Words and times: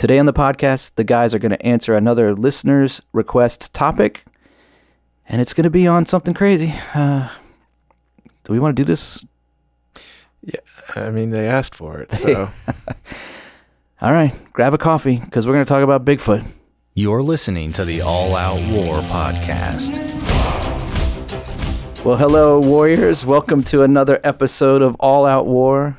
Today 0.00 0.18
on 0.18 0.24
the 0.24 0.32
podcast, 0.32 0.94
the 0.94 1.04
guys 1.04 1.34
are 1.34 1.38
going 1.38 1.50
to 1.50 1.60
answer 1.60 1.94
another 1.94 2.34
listener's 2.34 3.02
request 3.12 3.74
topic, 3.74 4.24
and 5.28 5.42
it's 5.42 5.52
going 5.52 5.64
to 5.64 5.68
be 5.68 5.86
on 5.86 6.06
something 6.06 6.32
crazy. 6.32 6.72
Uh, 6.94 7.28
do 8.44 8.54
we 8.54 8.58
want 8.58 8.74
to 8.74 8.82
do 8.82 8.86
this? 8.86 9.22
Yeah, 10.40 10.60
I 10.96 11.10
mean, 11.10 11.28
they 11.28 11.46
asked 11.46 11.74
for 11.74 12.00
it, 12.00 12.12
so 12.12 12.48
All 14.00 14.12
right, 14.12 14.32
grab 14.54 14.72
a 14.72 14.78
coffee 14.78 15.18
because 15.18 15.46
we're 15.46 15.52
going 15.52 15.66
to 15.66 15.68
talk 15.68 15.82
about 15.82 16.06
Bigfoot. 16.06 16.46
You're 16.94 17.20
listening 17.20 17.70
to 17.72 17.84
the 17.84 18.00
All 18.00 18.34
Out 18.34 18.56
War 18.72 19.02
podcast. 19.02 19.98
Well, 22.06 22.16
hello, 22.16 22.58
warriors. 22.58 23.26
Welcome 23.26 23.62
to 23.64 23.82
another 23.82 24.18
episode 24.24 24.80
of 24.80 24.94
All 24.94 25.26
Out 25.26 25.44
War. 25.44 25.98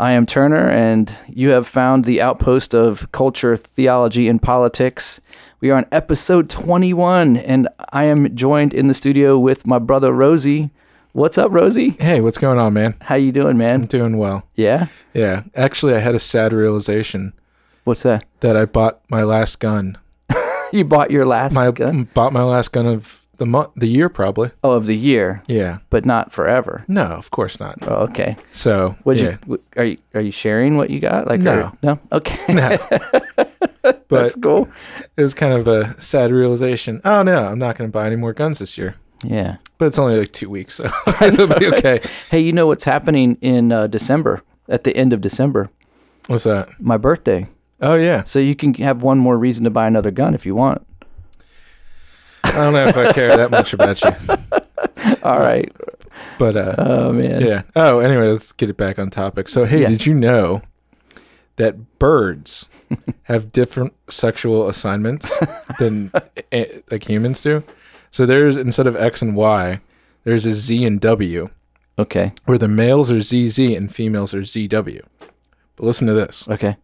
I 0.00 0.12
am 0.12 0.24
Turner, 0.24 0.66
and 0.66 1.14
you 1.28 1.50
have 1.50 1.66
found 1.66 2.06
the 2.06 2.22
outpost 2.22 2.74
of 2.74 3.12
culture, 3.12 3.54
theology, 3.54 4.28
and 4.28 4.40
politics. 4.40 5.20
We 5.60 5.68
are 5.70 5.76
on 5.76 5.84
episode 5.92 6.48
21, 6.48 7.36
and 7.36 7.68
I 7.92 8.04
am 8.04 8.34
joined 8.34 8.72
in 8.72 8.88
the 8.88 8.94
studio 8.94 9.38
with 9.38 9.66
my 9.66 9.78
brother 9.78 10.10
Rosie. 10.10 10.70
What's 11.12 11.36
up, 11.36 11.52
Rosie? 11.52 11.90
hey, 12.00 12.22
what's 12.22 12.38
going 12.38 12.58
on, 12.58 12.72
man? 12.72 12.94
How 13.02 13.16
you 13.16 13.30
doing, 13.30 13.58
man? 13.58 13.82
I'm 13.82 13.86
doing 13.86 14.16
well. 14.16 14.44
Yeah. 14.54 14.86
Yeah, 15.12 15.42
actually, 15.54 15.92
I 15.94 15.98
had 15.98 16.14
a 16.14 16.18
sad 16.20 16.54
realization 16.54 17.34
What's 17.84 18.02
that? 18.04 18.24
that 18.40 18.56
I 18.56 18.64
bought 18.64 19.02
my 19.10 19.22
last 19.22 19.58
gun. 19.60 19.98
You 20.72 20.84
bought 20.84 21.10
your 21.10 21.26
last 21.26 21.52
My 21.52 21.72
gun? 21.72 22.04
bought 22.14 22.32
my 22.32 22.44
last 22.44 22.72
gun 22.72 22.86
of 22.86 23.19
the 23.40 23.46
month, 23.46 23.70
the 23.74 23.88
year, 23.88 24.08
probably. 24.08 24.50
Oh, 24.62 24.72
of 24.72 24.86
the 24.86 24.96
year, 24.96 25.42
Yeah. 25.48 25.78
but 25.88 26.04
not 26.06 26.30
forever. 26.32 26.84
No, 26.86 27.02
of 27.06 27.30
course 27.32 27.58
not. 27.58 27.78
Oh, 27.82 28.04
okay. 28.08 28.36
So, 28.52 28.94
What 29.02 29.16
yeah, 29.16 29.38
you? 29.46 29.60
Are 29.76 29.84
you 29.84 29.96
are 30.14 30.20
you 30.20 30.30
sharing 30.30 30.76
what 30.76 30.90
you 30.90 31.00
got? 31.00 31.26
Like, 31.26 31.40
No. 31.40 31.52
are- 31.62 31.72
no. 31.82 31.98
Okay. 32.12 32.38
no. 32.54 32.76
That's 33.82 34.04
but 34.08 34.42
cool. 34.42 34.68
it 35.16 35.22
was 35.22 35.34
kind 35.34 35.54
of 35.54 35.66
a 35.66 36.00
sad 36.00 36.30
realization. 36.32 37.00
Oh 37.04 37.22
no, 37.22 37.46
I'm 37.46 37.58
not 37.58 37.76
going 37.78 37.88
to 37.88 37.92
buy 37.92 38.06
any 38.06 38.16
more 38.16 38.32
guns 38.34 38.58
this 38.58 38.76
year. 38.76 38.94
Yeah. 39.24 39.56
But 39.78 39.86
it's 39.86 39.98
only 39.98 40.18
like 40.18 40.32
two 40.32 40.50
weeks, 40.50 40.74
so 40.74 40.84
it'll 41.22 41.46
be 41.58 41.66
okay. 41.74 42.00
Hey, 42.30 42.40
you 42.40 42.52
know 42.52 42.66
what's 42.66 42.84
happening 42.84 43.38
in 43.40 43.72
uh, 43.72 43.86
December? 43.86 44.42
At 44.68 44.84
the 44.84 44.94
end 44.96 45.12
of 45.12 45.20
December, 45.20 45.68
What's 46.28 46.44
that? 46.44 46.68
my 46.80 46.96
birthday. 46.98 47.48
Oh 47.80 47.94
yeah. 47.94 48.22
So 48.24 48.38
you 48.38 48.54
can 48.54 48.74
have 48.74 49.02
one 49.02 49.18
more 49.18 49.36
reason 49.38 49.64
to 49.64 49.70
buy 49.70 49.86
another 49.86 50.10
gun 50.12 50.34
if 50.34 50.44
you 50.46 50.54
want. 50.54 50.86
I 52.50 52.64
don't 52.64 52.72
know 52.72 52.86
if 52.86 52.96
I 52.96 53.12
care 53.12 53.36
that 53.36 53.50
much 53.50 53.72
about 53.72 54.02
you, 54.02 54.12
All 55.22 55.38
right. 55.38 55.70
but 56.38 56.56
uh, 56.56 56.74
Oh 56.78 57.12
man. 57.12 57.40
Yeah. 57.44 57.62
Oh, 57.76 57.98
anyway, 58.00 58.28
let's 58.30 58.52
get 58.52 58.70
it 58.70 58.76
back 58.76 58.98
on 58.98 59.10
topic. 59.10 59.48
So, 59.48 59.64
hey, 59.64 59.82
Yeah. 59.82 59.88
did 59.88 60.06
you 60.06 60.14
know 60.14 60.62
that 61.56 61.98
birds 61.98 62.68
have 63.24 63.52
different 63.52 63.94
sexual 64.08 64.68
assignments 64.68 65.30
than 65.78 66.10
eh, 66.52 66.66
like 66.90 67.08
humans 67.08 67.40
do? 67.40 67.62
So 68.10 68.26
there's 68.26 68.56
instead 68.56 68.86
of 68.86 68.96
X 68.96 69.22
and 69.22 69.36
Y, 69.36 69.80
there's 70.24 70.44
a 70.46 70.52
Z 70.52 70.84
and 70.84 71.00
W, 71.00 71.48
Okay. 71.98 72.32
where 72.46 72.58
the 72.58 72.68
males 72.68 73.10
are 73.10 73.20
ZZ 73.20 73.58
and 73.76 73.94
females 73.94 74.34
are 74.34 74.40
ZW. 74.40 75.02
But 75.76 75.84
listen 75.86 76.06
to 76.08 76.12
this. 76.14 76.48
Okay. 76.48 76.76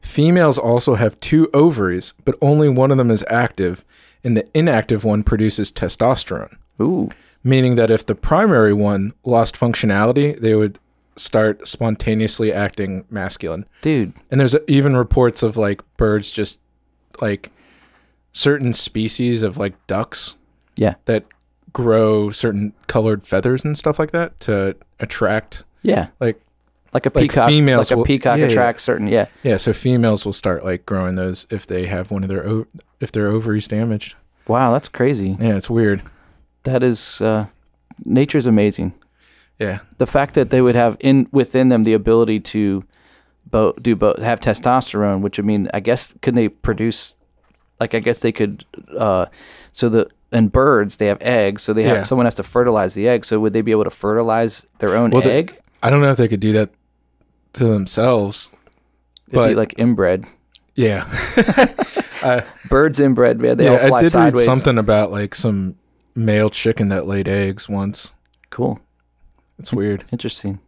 Females 0.00 0.58
also 0.58 0.94
have 0.96 1.18
two 1.20 1.48
ovaries, 1.54 2.12
but 2.24 2.36
only 2.42 2.68
one 2.68 2.90
of 2.90 2.98
them 2.98 3.10
is 3.10 3.24
active, 3.28 3.84
and 4.24 4.36
the 4.36 4.44
inactive 4.54 5.04
one 5.04 5.22
produces 5.22 5.72
testosterone 5.72 6.56
Ooh. 6.80 7.10
meaning 7.42 7.74
that 7.76 7.90
if 7.90 8.04
the 8.06 8.14
primary 8.14 8.72
one 8.72 9.12
lost 9.24 9.58
functionality, 9.58 10.38
they 10.38 10.54
would 10.54 10.78
start 11.16 11.66
spontaneously 11.68 12.52
acting 12.52 13.04
masculine. 13.10 13.66
Dude. 13.82 14.14
And 14.30 14.40
there's 14.40 14.56
even 14.66 14.96
reports 14.96 15.42
of 15.42 15.56
like 15.58 15.82
birds 15.96 16.30
just 16.30 16.58
like 17.20 17.50
certain 18.32 18.72
species 18.72 19.42
of 19.42 19.58
like 19.58 19.74
ducks 19.86 20.36
Yeah. 20.76 20.94
that 21.04 21.24
grow 21.72 22.30
certain 22.30 22.72
colored 22.86 23.26
feathers 23.26 23.64
and 23.64 23.76
stuff 23.76 23.98
like 23.98 24.10
that 24.12 24.38
to 24.40 24.76
attract 25.00 25.64
Yeah. 25.82 26.08
like 26.20 26.40
Like 26.94 27.06
a 27.06 27.12
Like 27.14 27.22
peacock. 27.30 27.48
females 27.48 27.90
like 27.90 27.94
a 27.94 27.96
will- 27.98 28.04
peacock 28.04 28.38
yeah, 28.38 28.48
yeah. 28.48 28.72
certain. 28.76 29.08
Yeah. 29.08 29.26
yeah, 29.42 29.56
so 29.58 29.72
females 29.72 30.24
will 30.26 30.32
start 30.34 30.64
like 30.64 30.84
growing 30.86 31.14
those 31.16 31.46
if 31.50 31.66
they 31.66 31.86
have 31.86 32.10
one 32.10 32.22
of 32.22 32.28
their 32.28 32.46
o- 32.46 32.66
if 33.02 33.12
their 33.12 33.26
ovaries 33.28 33.68
damaged. 33.68 34.14
Wow, 34.48 34.72
that's 34.72 34.88
crazy. 34.88 35.36
Yeah, 35.38 35.56
it's 35.56 35.68
weird. 35.68 36.00
That 36.62 36.82
is. 36.82 37.20
Uh, 37.20 37.46
nature's 38.04 38.46
amazing. 38.46 38.94
Yeah. 39.58 39.80
The 39.98 40.06
fact 40.06 40.34
that 40.34 40.50
they 40.50 40.60
would 40.62 40.74
have 40.74 40.96
in 41.00 41.28
within 41.30 41.68
them 41.68 41.84
the 41.84 41.92
ability 41.92 42.40
to 42.40 42.84
both 43.50 43.80
do 43.82 43.94
both 43.94 44.18
have 44.18 44.40
testosterone, 44.40 45.20
which 45.20 45.38
I 45.38 45.42
mean, 45.42 45.68
I 45.74 45.80
guess 45.80 46.14
could 46.22 46.34
they 46.34 46.48
produce 46.48 47.14
like 47.78 47.94
I 47.94 48.00
guess 48.00 48.20
they 48.20 48.32
could 48.32 48.64
uh 48.98 49.26
so 49.72 49.88
the 49.88 50.08
in 50.32 50.48
birds 50.48 50.96
they 50.96 51.06
have 51.06 51.18
eggs, 51.20 51.62
so 51.62 51.72
they 51.72 51.82
have 51.84 51.96
Yeah. 51.98 52.02
someone 52.02 52.26
has 52.26 52.34
to 52.36 52.42
fertilize 52.42 52.94
the 52.94 53.06
egg. 53.06 53.24
So 53.24 53.38
would 53.40 53.52
they 53.52 53.60
be 53.62 53.70
able 53.70 53.84
to 53.84 53.90
fertilize 53.90 54.66
their 54.78 54.96
own 54.96 55.10
Well, 55.10 55.22
the- 55.22 55.32
egg? 55.32 55.56
I 55.82 55.90
don't 55.90 56.00
know 56.00 56.10
if 56.10 56.16
they 56.16 56.28
could 56.28 56.40
do 56.40 56.52
that 56.52 56.70
to 57.54 57.64
themselves. 57.64 58.50
It'd 59.28 59.32
be 59.32 59.34
but- 59.34 59.56
like 59.56 59.74
inbred. 59.78 60.24
Yeah. 60.74 61.04
uh, 62.22 62.42
Birds 62.68 63.00
inbred, 63.00 63.40
man. 63.40 63.56
They 63.56 63.68
all 63.68 63.74
yeah, 63.74 63.88
fly 63.88 63.98
I 63.98 64.02
did 64.02 64.12
sideways. 64.12 64.34
read 64.40 64.44
something 64.44 64.78
about 64.78 65.10
like 65.10 65.34
some 65.34 65.76
male 66.14 66.50
chicken 66.50 66.88
that 66.88 67.06
laid 67.06 67.28
eggs 67.28 67.68
once. 67.68 68.12
Cool. 68.50 68.80
It's 69.58 69.72
weird. 69.72 70.04
Interesting. 70.12 70.60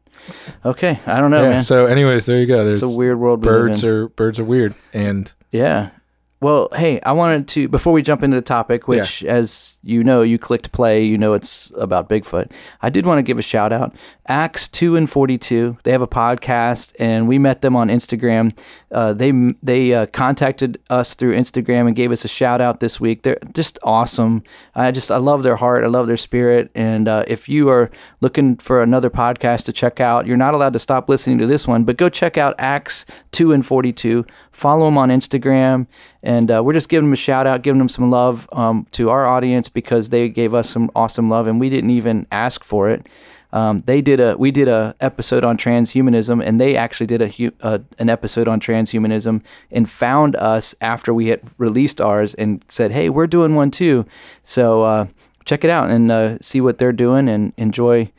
Okay. 0.65 1.01
I 1.07 1.21
don't 1.21 1.31
know, 1.31 1.43
yeah. 1.43 1.49
man. 1.51 1.63
So, 1.63 1.87
anyways, 1.87 2.27
there 2.27 2.39
you 2.39 2.47
go. 2.47 2.65
There's 2.65 2.83
it's 2.83 2.93
a 2.93 2.97
weird 2.97 3.19
world 3.19 3.41
birds 3.43 3.85
are 3.85 4.09
birds 4.09 4.39
are 4.39 4.45
weird, 4.45 4.75
and 4.93 5.33
Yeah. 5.51 5.91
Well, 6.41 6.69
hey, 6.75 7.01
I 7.01 7.13
wanted 7.13 7.49
to 7.49 7.69
before 7.69 7.93
we 7.95 8.03
jump 8.03 8.23
into 8.23 8.37
the 8.37 8.43
topic, 8.43 8.87
which, 8.87 9.25
as 9.25 9.77
you 9.83 10.05
know, 10.05 10.21
you 10.21 10.39
clicked 10.39 10.73
play, 10.73 11.03
you 11.03 11.17
know 11.17 11.33
it's 11.33 11.73
about 11.79 12.09
Bigfoot. 12.09 12.51
I 12.83 12.91
did 12.91 13.07
want 13.07 13.19
to 13.19 13.23
give 13.23 13.39
a 13.39 13.43
shout 13.43 13.73
out. 13.73 13.95
Acts 14.27 14.69
two 14.69 14.97
and 14.97 15.09
forty 15.09 15.39
two. 15.39 15.79
They 15.85 15.93
have 15.93 16.03
a 16.03 16.07
podcast, 16.07 16.95
and 16.99 17.29
we 17.29 17.39
met 17.39 17.63
them 17.63 17.77
on 17.77 17.89
Instagram. 17.89 18.55
Uh, 18.91 19.13
they 19.15 19.33
they 19.63 19.95
uh, 19.95 20.07
contacted 20.07 20.79
us 20.91 21.15
through 21.15 21.35
Instagram 21.35 21.87
and 21.87 21.97
gave 21.97 22.13
us 22.13 22.25
a 22.25 22.29
shout 22.29 22.61
out 22.61 22.81
this 22.81 23.01
week. 23.01 23.23
They're 23.23 23.39
just 23.55 23.79
awesome. 23.83 24.43
I 24.75 24.91
just 24.91 25.11
I 25.11 25.17
love 25.17 25.45
their 25.45 25.57
heart. 25.57 25.83
I 25.85 25.89
love 25.89 26.07
their 26.07 26.17
spirit. 26.19 26.71
And 26.75 27.09
uh, 27.09 27.25
if 27.27 27.49
you 27.49 27.71
are 27.71 27.91
looking 28.21 28.57
for 28.57 28.83
another 28.83 29.09
podcast 29.09 29.65
to 29.65 29.73
check 29.73 30.01
out, 30.01 30.27
you're 30.27 30.37
not 30.37 30.55
allowed 30.55 30.75
to 30.75 30.79
stop 30.79 31.09
listening 31.09 31.39
to 31.39 31.47
this 31.47 31.67
one, 31.67 31.85
but 31.85 31.97
go 31.97 32.09
check 32.09 32.37
out 32.37 32.55
Acts 32.59 33.07
two 33.33 33.53
and 33.53 33.65
forty 33.65 33.93
two. 33.93 34.27
Follow 34.55 34.87
them 34.87 34.97
on 34.97 35.11
Instagram, 35.11 35.87
and 36.23 36.51
uh, 36.51 36.63
we're 36.65 36.73
just 36.73 36.89
giving 36.89 37.09
them 37.09 37.13
a 37.13 37.17
shout 37.17 37.47
out, 37.47 37.63
giving 37.63 37.79
them 37.79 37.89
some 37.89 38.11
love 38.11 38.49
um, 38.53 38.87
to 38.93 39.11
our 39.11 39.27
audience 39.27 39.69
because 39.69 40.11
they 40.11 40.29
gave 40.29 40.55
us 40.55 40.71
some 40.71 40.91
awesome 40.95 41.29
love, 41.29 41.47
and 41.47 41.59
we 41.59 41.69
didn't 41.69 41.91
even 41.91 42.27
ask 42.31 42.63
for 42.63 42.89
it. 42.89 43.07
Um, 43.53 43.83
they 43.87 44.01
did 44.01 44.19
a 44.19 44.37
we 44.37 44.51
did 44.51 44.67
a 44.67 44.97
episode 45.01 45.45
on 45.45 45.57
transhumanism, 45.57 46.45
and 46.45 46.61
they 46.61 46.77
actually 46.77 47.07
did 47.07 47.23
a 47.23 47.53
uh, 47.63 47.79
an 47.99 48.11
episode 48.11 48.49
on 48.49 48.59
transhumanism 48.61 49.43
and 49.71 49.89
found 49.89 50.35
us 50.37 50.75
after 50.81 51.15
we 51.15 51.29
had 51.29 51.41
released 51.59 52.01
ours 52.01 52.35
and 52.35 52.65
said, 52.69 52.91
"Hey, 52.91 53.09
we're 53.09 53.29
doing 53.29 53.55
one 53.55 53.71
too." 53.71 54.07
So 54.43 54.83
uh, 54.83 55.07
check 55.45 55.63
it 55.63 55.71
out 55.71 55.91
and 55.91 56.11
uh, 56.11 56.39
see 56.41 56.61
what 56.61 56.79
they're 56.79 56.93
doing 56.93 57.29
and 57.29 57.53
enjoy 57.57 58.11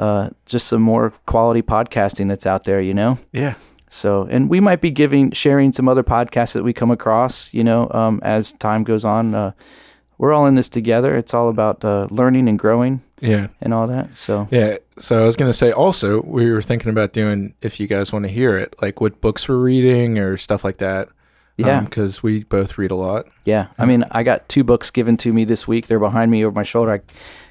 uh, 0.00 0.30
just 0.46 0.66
some 0.66 0.82
more 0.82 1.10
quality 1.26 1.62
podcasting 1.62 2.28
that's 2.28 2.46
out 2.46 2.64
there. 2.64 2.80
You 2.80 2.94
know. 2.94 3.18
yeah, 3.32 3.54
So, 3.90 4.26
and 4.30 4.48
we 4.48 4.60
might 4.60 4.80
be 4.80 4.90
giving, 4.90 5.32
sharing 5.32 5.72
some 5.72 5.88
other 5.88 6.04
podcasts 6.04 6.52
that 6.52 6.62
we 6.62 6.72
come 6.72 6.90
across, 6.90 7.52
you 7.52 7.64
know, 7.64 7.90
um, 7.90 8.20
as 8.22 8.52
time 8.52 8.84
goes 8.84 9.04
on. 9.04 9.34
Uh, 9.34 9.52
we're 10.16 10.32
all 10.32 10.46
in 10.46 10.54
this 10.54 10.68
together. 10.68 11.16
It's 11.16 11.34
all 11.34 11.48
about 11.48 11.84
uh, 11.84 12.06
learning 12.10 12.48
and 12.48 12.58
growing 12.58 13.02
yeah, 13.20 13.48
and 13.60 13.72
all 13.74 13.86
that. 13.86 14.16
So, 14.16 14.48
yeah. 14.50 14.78
So 14.98 15.22
I 15.22 15.26
was 15.26 15.36
gonna 15.36 15.54
say 15.54 15.72
also 15.72 16.22
we 16.22 16.50
were 16.50 16.62
thinking 16.62 16.90
about 16.90 17.12
doing 17.12 17.54
if 17.62 17.80
you 17.80 17.86
guys 17.86 18.12
want 18.12 18.24
to 18.24 18.30
hear 18.30 18.56
it, 18.56 18.74
like 18.82 19.00
what 19.00 19.20
books 19.20 19.48
we're 19.48 19.56
reading 19.56 20.18
or 20.18 20.36
stuff 20.36 20.64
like 20.64 20.78
that. 20.78 21.08
yeah, 21.56 21.80
because 21.80 22.22
we 22.22 22.44
both 22.44 22.78
read 22.78 22.90
a 22.90 22.94
lot. 22.94 23.26
yeah. 23.44 23.68
I 23.78 23.84
mean, 23.84 24.04
I 24.10 24.22
got 24.22 24.48
two 24.48 24.64
books 24.64 24.90
given 24.90 25.16
to 25.18 25.32
me 25.32 25.44
this 25.44 25.68
week. 25.68 25.86
They're 25.86 25.98
behind 25.98 26.30
me 26.30 26.44
over 26.44 26.54
my 26.54 26.62
shoulder. 26.62 26.92
I 26.92 27.00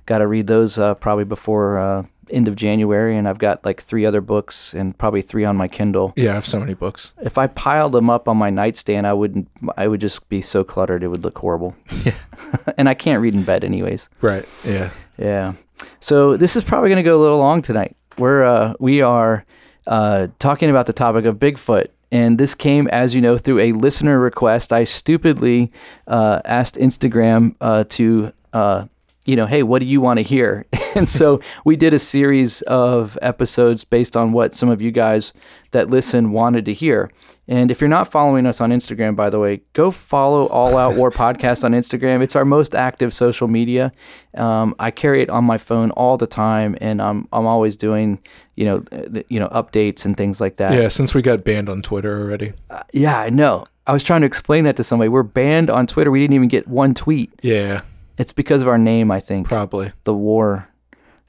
got 0.05 0.19
to 0.19 0.27
read 0.27 0.47
those 0.47 0.77
uh, 0.79 0.95
probably 0.95 1.25
before 1.25 1.77
uh, 1.77 2.03
end 2.31 2.47
of 2.47 2.55
January, 2.55 3.17
and 3.17 3.27
I've 3.27 3.37
got 3.37 3.65
like 3.65 3.81
three 3.81 4.05
other 4.05 4.21
books 4.21 4.73
and 4.73 4.97
probably 4.97 5.21
three 5.21 5.45
on 5.45 5.55
my 5.55 5.67
Kindle. 5.67 6.13
Yeah, 6.15 6.31
I 6.31 6.33
have 6.35 6.45
so 6.45 6.59
many 6.59 6.73
books. 6.73 7.11
If 7.21 7.37
I 7.37 7.47
piled 7.47 7.91
them 7.91 8.09
up 8.09 8.27
on 8.27 8.37
my 8.37 8.49
nightstand, 8.49 9.07
I 9.07 9.13
wouldn't. 9.13 9.47
I 9.77 9.87
would 9.87 10.01
just 10.01 10.27
be 10.29 10.41
so 10.41 10.63
cluttered; 10.63 11.03
it 11.03 11.07
would 11.07 11.23
look 11.23 11.37
horrible. 11.37 11.75
Yeah. 12.03 12.15
and 12.77 12.89
I 12.89 12.93
can't 12.93 13.21
read 13.21 13.35
in 13.35 13.43
bed, 13.43 13.63
anyways. 13.63 14.09
Right. 14.21 14.47
Yeah. 14.63 14.89
Yeah. 15.17 15.53
So 15.99 16.37
this 16.37 16.55
is 16.55 16.63
probably 16.63 16.89
going 16.89 16.97
to 16.97 17.03
go 17.03 17.19
a 17.19 17.21
little 17.21 17.39
long 17.39 17.61
tonight. 17.61 17.95
We're 18.17 18.43
uh, 18.43 18.73
we 18.79 19.01
are 19.01 19.45
uh, 19.87 20.27
talking 20.39 20.69
about 20.69 20.85
the 20.85 20.93
topic 20.93 21.25
of 21.25 21.37
Bigfoot, 21.37 21.87
and 22.11 22.37
this 22.37 22.55
came, 22.55 22.87
as 22.87 23.15
you 23.15 23.21
know, 23.21 23.37
through 23.37 23.59
a 23.59 23.71
listener 23.73 24.19
request. 24.19 24.73
I 24.73 24.83
stupidly 24.83 25.71
uh, 26.07 26.41
asked 26.45 26.75
Instagram 26.75 27.55
uh, 27.61 27.85
to. 27.89 28.33
Uh, 28.53 28.85
you 29.29 29.35
know, 29.35 29.45
hey, 29.45 29.61
what 29.61 29.77
do 29.77 29.85
you 29.85 30.01
want 30.01 30.17
to 30.17 30.23
hear? 30.23 30.65
and 30.95 31.07
so 31.07 31.39
we 31.63 31.75
did 31.75 31.93
a 31.93 31.99
series 31.99 32.63
of 32.63 33.15
episodes 33.21 33.83
based 33.83 34.17
on 34.17 34.31
what 34.31 34.55
some 34.55 34.69
of 34.69 34.81
you 34.81 34.89
guys 34.89 35.33
that 35.69 35.87
listen 35.87 36.31
wanted 36.31 36.65
to 36.65 36.73
hear. 36.73 37.11
And 37.47 37.69
if 37.69 37.79
you're 37.79 37.89
not 37.89 38.09
following 38.09 38.47
us 38.47 38.59
on 38.59 38.71
Instagram, 38.71 39.15
by 39.15 39.29
the 39.29 39.37
way, 39.37 39.61
go 39.73 39.91
follow 39.91 40.47
All 40.47 40.77
Out 40.77 40.95
War 40.95 41.11
Podcast 41.11 41.63
on 41.63 41.73
Instagram. 41.73 42.23
It's 42.23 42.35
our 42.35 42.43
most 42.43 42.73
active 42.73 43.13
social 43.13 43.47
media. 43.47 43.91
Um, 44.33 44.73
I 44.79 44.89
carry 44.89 45.21
it 45.21 45.29
on 45.29 45.43
my 45.43 45.59
phone 45.59 45.91
all 45.91 46.17
the 46.17 46.27
time, 46.27 46.75
and 46.81 46.99
I'm 46.99 47.27
I'm 47.31 47.45
always 47.45 47.75
doing 47.77 48.19
you 48.55 48.65
know 48.65 48.79
the, 48.79 49.25
you 49.29 49.39
know 49.39 49.47
updates 49.49 50.05
and 50.05 50.15
things 50.15 50.41
like 50.41 50.57
that. 50.57 50.73
Yeah, 50.73 50.89
since 50.89 51.13
we 51.13 51.21
got 51.23 51.43
banned 51.43 51.69
on 51.69 51.81
Twitter 51.81 52.19
already. 52.19 52.53
Uh, 52.69 52.83
yeah, 52.93 53.19
I 53.19 53.29
know. 53.29 53.65
I 53.87 53.93
was 53.93 54.03
trying 54.03 54.21
to 54.21 54.27
explain 54.27 54.63
that 54.65 54.75
to 54.77 54.83
somebody. 54.83 55.09
We're 55.09 55.23
banned 55.23 55.71
on 55.71 55.87
Twitter. 55.87 56.11
We 56.11 56.19
didn't 56.19 56.35
even 56.35 56.49
get 56.49 56.67
one 56.67 56.93
tweet. 56.93 57.31
Yeah. 57.41 57.81
It's 58.19 58.33
because 58.33 58.61
of 58.61 58.67
our 58.67 58.77
name, 58.77 59.09
I 59.09 59.19
think. 59.19 59.47
Probably. 59.47 59.91
The 60.03 60.13
war. 60.13 60.67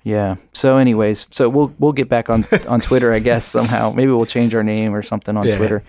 Yeah. 0.03 0.37
So, 0.53 0.77
anyways, 0.77 1.27
so 1.31 1.49
we'll 1.49 1.73
we'll 1.79 1.93
get 1.93 2.09
back 2.09 2.29
on 2.29 2.47
on 2.69 2.81
Twitter, 2.81 3.13
I 3.13 3.21
guess 3.21 3.47
somehow. 3.47 3.93
Maybe 3.95 4.13
we'll 4.13 4.27
change 4.27 4.55
our 4.55 4.65
name 4.65 4.95
or 4.95 5.03
something 5.03 5.37
on 5.37 5.47
Yeah. 5.47 5.57
Twitter. 5.57 5.85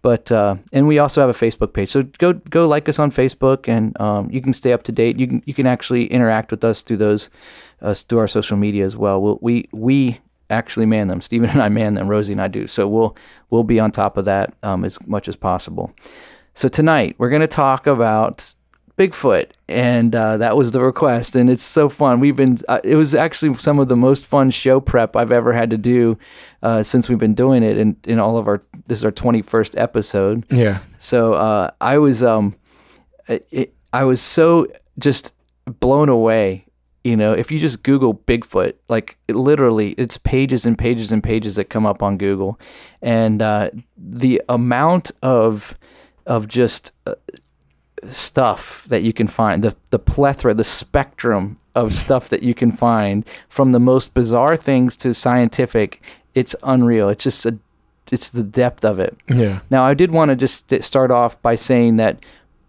But 0.00 0.30
uh, 0.30 0.56
and 0.72 0.86
we 0.86 0.98
also 0.98 1.20
have 1.22 1.30
a 1.30 1.32
Facebook 1.46 1.72
page. 1.72 1.88
So 1.90 2.02
go 2.18 2.34
go 2.34 2.68
like 2.68 2.88
us 2.88 2.98
on 2.98 3.10
Facebook, 3.10 3.68
and 3.68 3.98
um, 4.00 4.30
you 4.30 4.40
can 4.42 4.52
stay 4.52 4.72
up 4.72 4.82
to 4.84 4.92
date. 4.92 5.18
You 5.18 5.26
can 5.26 5.42
you 5.46 5.54
can 5.54 5.66
actually 5.66 6.06
interact 6.06 6.50
with 6.50 6.62
us 6.62 6.82
through 6.82 6.98
those 6.98 7.30
uh, 7.80 7.94
through 7.94 8.18
our 8.18 8.28
social 8.28 8.56
media 8.58 8.84
as 8.84 8.96
well. 8.96 9.20
We'll, 9.20 9.38
we 9.40 9.66
we 9.72 10.20
actually 10.50 10.84
man 10.86 11.08
them. 11.08 11.22
Stephen 11.22 11.48
and 11.48 11.62
I 11.62 11.70
man 11.70 11.94
them. 11.94 12.06
Rosie 12.06 12.32
and 12.32 12.40
I 12.42 12.48
do. 12.48 12.66
So 12.66 12.86
we'll 12.86 13.16
we'll 13.48 13.64
be 13.64 13.80
on 13.80 13.92
top 13.92 14.18
of 14.18 14.26
that 14.26 14.54
um, 14.62 14.84
as 14.84 15.04
much 15.06 15.26
as 15.26 15.36
possible. 15.36 15.90
So 16.54 16.68
tonight 16.68 17.16
we're 17.16 17.30
going 17.30 17.40
to 17.40 17.48
talk 17.48 17.86
about 17.86 18.52
Bigfoot, 18.96 19.50
and 19.68 20.14
uh, 20.14 20.36
that 20.36 20.56
was 20.56 20.70
the 20.70 20.80
request, 20.80 21.34
and 21.34 21.50
it's 21.50 21.64
so 21.64 21.88
fun. 21.88 22.20
We've 22.20 22.36
been 22.36 22.58
uh, 22.68 22.78
it 22.84 22.94
was 22.94 23.12
actually 23.12 23.54
some 23.54 23.80
of 23.80 23.88
the 23.88 23.96
most 23.96 24.24
fun 24.24 24.50
show 24.50 24.80
prep 24.80 25.16
I've 25.16 25.32
ever 25.32 25.52
had 25.52 25.70
to 25.70 25.76
do 25.76 26.16
uh, 26.62 26.84
since 26.84 27.08
we've 27.08 27.18
been 27.18 27.34
doing 27.34 27.64
it, 27.64 27.76
and 27.76 27.96
in 28.06 28.20
all 28.20 28.38
of 28.38 28.46
our 28.46 28.62
this 28.86 28.98
is 28.98 29.04
our 29.04 29.10
twenty 29.10 29.42
first 29.42 29.76
episode. 29.76 30.46
Yeah. 30.48 30.78
So 31.00 31.32
uh, 31.32 31.70
I 31.80 31.98
was 31.98 32.22
um, 32.22 32.54
it, 33.26 33.48
it, 33.50 33.74
I 33.92 34.04
was 34.04 34.20
so 34.20 34.68
just 34.98 35.32
blown 35.80 36.08
away. 36.08 36.66
You 37.02 37.16
know, 37.16 37.32
if 37.32 37.50
you 37.50 37.58
just 37.58 37.82
Google 37.82 38.14
Bigfoot, 38.14 38.74
like 38.88 39.18
it 39.26 39.34
literally, 39.34 39.90
it's 39.92 40.18
pages 40.18 40.64
and 40.64 40.78
pages 40.78 41.10
and 41.10 41.22
pages 41.22 41.56
that 41.56 41.64
come 41.64 41.84
up 41.84 42.00
on 42.00 42.16
Google, 42.16 42.60
and 43.02 43.42
uh, 43.42 43.70
the 43.96 44.40
amount 44.48 45.10
of 45.20 45.76
of 46.26 46.48
just 46.48 46.92
uh, 47.06 47.14
stuff 48.10 48.84
that 48.88 49.02
you 49.02 49.12
can 49.12 49.26
find, 49.26 49.62
the 49.62 49.74
the 49.90 49.98
plethora, 49.98 50.54
the 50.54 50.64
spectrum 50.64 51.58
of 51.74 51.92
stuff 51.92 52.28
that 52.28 52.42
you 52.42 52.54
can 52.54 52.70
find, 52.72 53.24
from 53.48 53.72
the 53.72 53.80
most 53.80 54.14
bizarre 54.14 54.56
things 54.56 54.96
to 54.98 55.12
scientific, 55.12 56.00
it's 56.34 56.54
unreal. 56.62 57.08
It's 57.08 57.24
just 57.24 57.44
a, 57.46 57.58
it's 58.12 58.30
the 58.30 58.44
depth 58.44 58.84
of 58.84 59.00
it. 59.00 59.16
Yeah. 59.28 59.60
Now, 59.70 59.84
I 59.84 59.94
did 59.94 60.12
want 60.12 60.28
to 60.28 60.36
just 60.36 60.70
st- 60.70 60.84
start 60.84 61.10
off 61.10 61.40
by 61.42 61.56
saying 61.56 61.96
that 61.96 62.18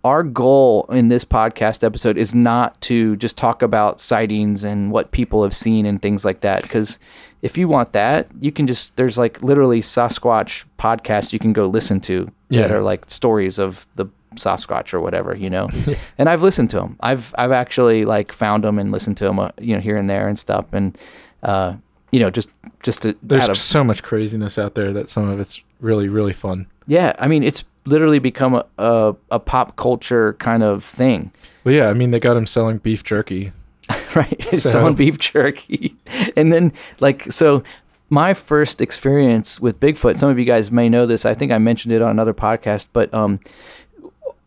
our 0.03 0.23
goal 0.23 0.85
in 0.89 1.07
this 1.07 1.25
podcast 1.25 1.83
episode 1.83 2.17
is 2.17 2.33
not 2.35 2.79
to 2.81 3.15
just 3.17 3.37
talk 3.37 3.61
about 3.61 3.99
sightings 3.99 4.63
and 4.63 4.91
what 4.91 5.11
people 5.11 5.41
have 5.43 5.55
seen 5.55 5.85
and 5.85 6.01
things 6.01 6.23
like 6.23 6.41
that. 6.41 6.61
Because 6.61 6.99
if 7.41 7.57
you 7.57 7.67
want 7.67 7.91
that, 7.93 8.27
you 8.39 8.51
can 8.51 8.67
just, 8.67 8.95
there's 8.97 9.17
like 9.17 9.41
literally 9.41 9.81
Sasquatch 9.81 10.65
podcasts 10.77 11.33
you 11.33 11.39
can 11.39 11.53
go 11.53 11.65
listen 11.65 11.99
to 12.01 12.31
yeah. 12.49 12.61
that 12.61 12.71
are 12.71 12.83
like 12.83 13.09
stories 13.09 13.57
of 13.57 13.87
the 13.95 14.05
Sasquatch 14.37 14.93
or 14.93 14.99
whatever, 15.01 15.35
you 15.35 15.49
know. 15.49 15.69
and 16.17 16.29
I've 16.29 16.41
listened 16.41 16.69
to 16.71 16.77
them. 16.77 16.97
I've 17.01 17.33
I've 17.37 17.51
actually 17.51 18.05
like 18.05 18.31
found 18.31 18.63
them 18.63 18.79
and 18.79 18.91
listened 18.91 19.17
to 19.17 19.25
them, 19.25 19.39
uh, 19.39 19.49
you 19.59 19.75
know, 19.75 19.81
here 19.81 19.97
and 19.97 20.09
there 20.09 20.27
and 20.27 20.37
stuff. 20.37 20.65
And 20.73 20.97
uh, 21.43 21.75
you 22.11 22.19
know, 22.19 22.29
just 22.29 22.49
just 22.83 23.01
to 23.03 23.15
There's 23.23 23.49
of- 23.49 23.57
so 23.57 23.83
much 23.83 24.03
craziness 24.03 24.57
out 24.57 24.75
there 24.75 24.93
that 24.93 25.09
some 25.09 25.27
of 25.29 25.39
it's 25.39 25.61
really, 25.81 26.07
really 26.09 26.33
fun. 26.33 26.67
yeah, 26.87 27.13
I 27.19 27.27
mean, 27.27 27.43
it's 27.43 27.63
literally 27.85 28.19
become 28.19 28.55
a, 28.55 28.65
a, 28.77 29.15
a 29.31 29.39
pop 29.39 29.75
culture 29.75 30.33
kind 30.33 30.63
of 30.63 30.83
thing, 30.83 31.31
Well, 31.63 31.73
yeah, 31.75 31.89
I 31.89 31.93
mean, 31.93 32.09
they 32.11 32.19
got 32.19 32.35
him 32.37 32.47
selling 32.47 32.77
beef 32.79 33.03
jerky. 33.03 33.51
right? 34.15 34.41
So- 34.51 34.69
selling 34.69 34.95
beef 34.95 35.19
jerky. 35.19 35.95
and 36.35 36.51
then, 36.53 36.71
like, 36.99 37.31
so 37.31 37.63
my 38.09 38.33
first 38.33 38.81
experience 38.81 39.59
with 39.59 39.79
Bigfoot, 39.79 40.17
some 40.17 40.29
of 40.29 40.39
you 40.39 40.45
guys 40.45 40.71
may 40.71 40.89
know 40.89 41.05
this. 41.05 41.25
I 41.25 41.33
think 41.35 41.51
I 41.51 41.57
mentioned 41.59 41.91
it 41.93 42.01
on 42.01 42.09
another 42.11 42.33
podcast, 42.33 42.87
but 42.93 43.13
um, 43.13 43.39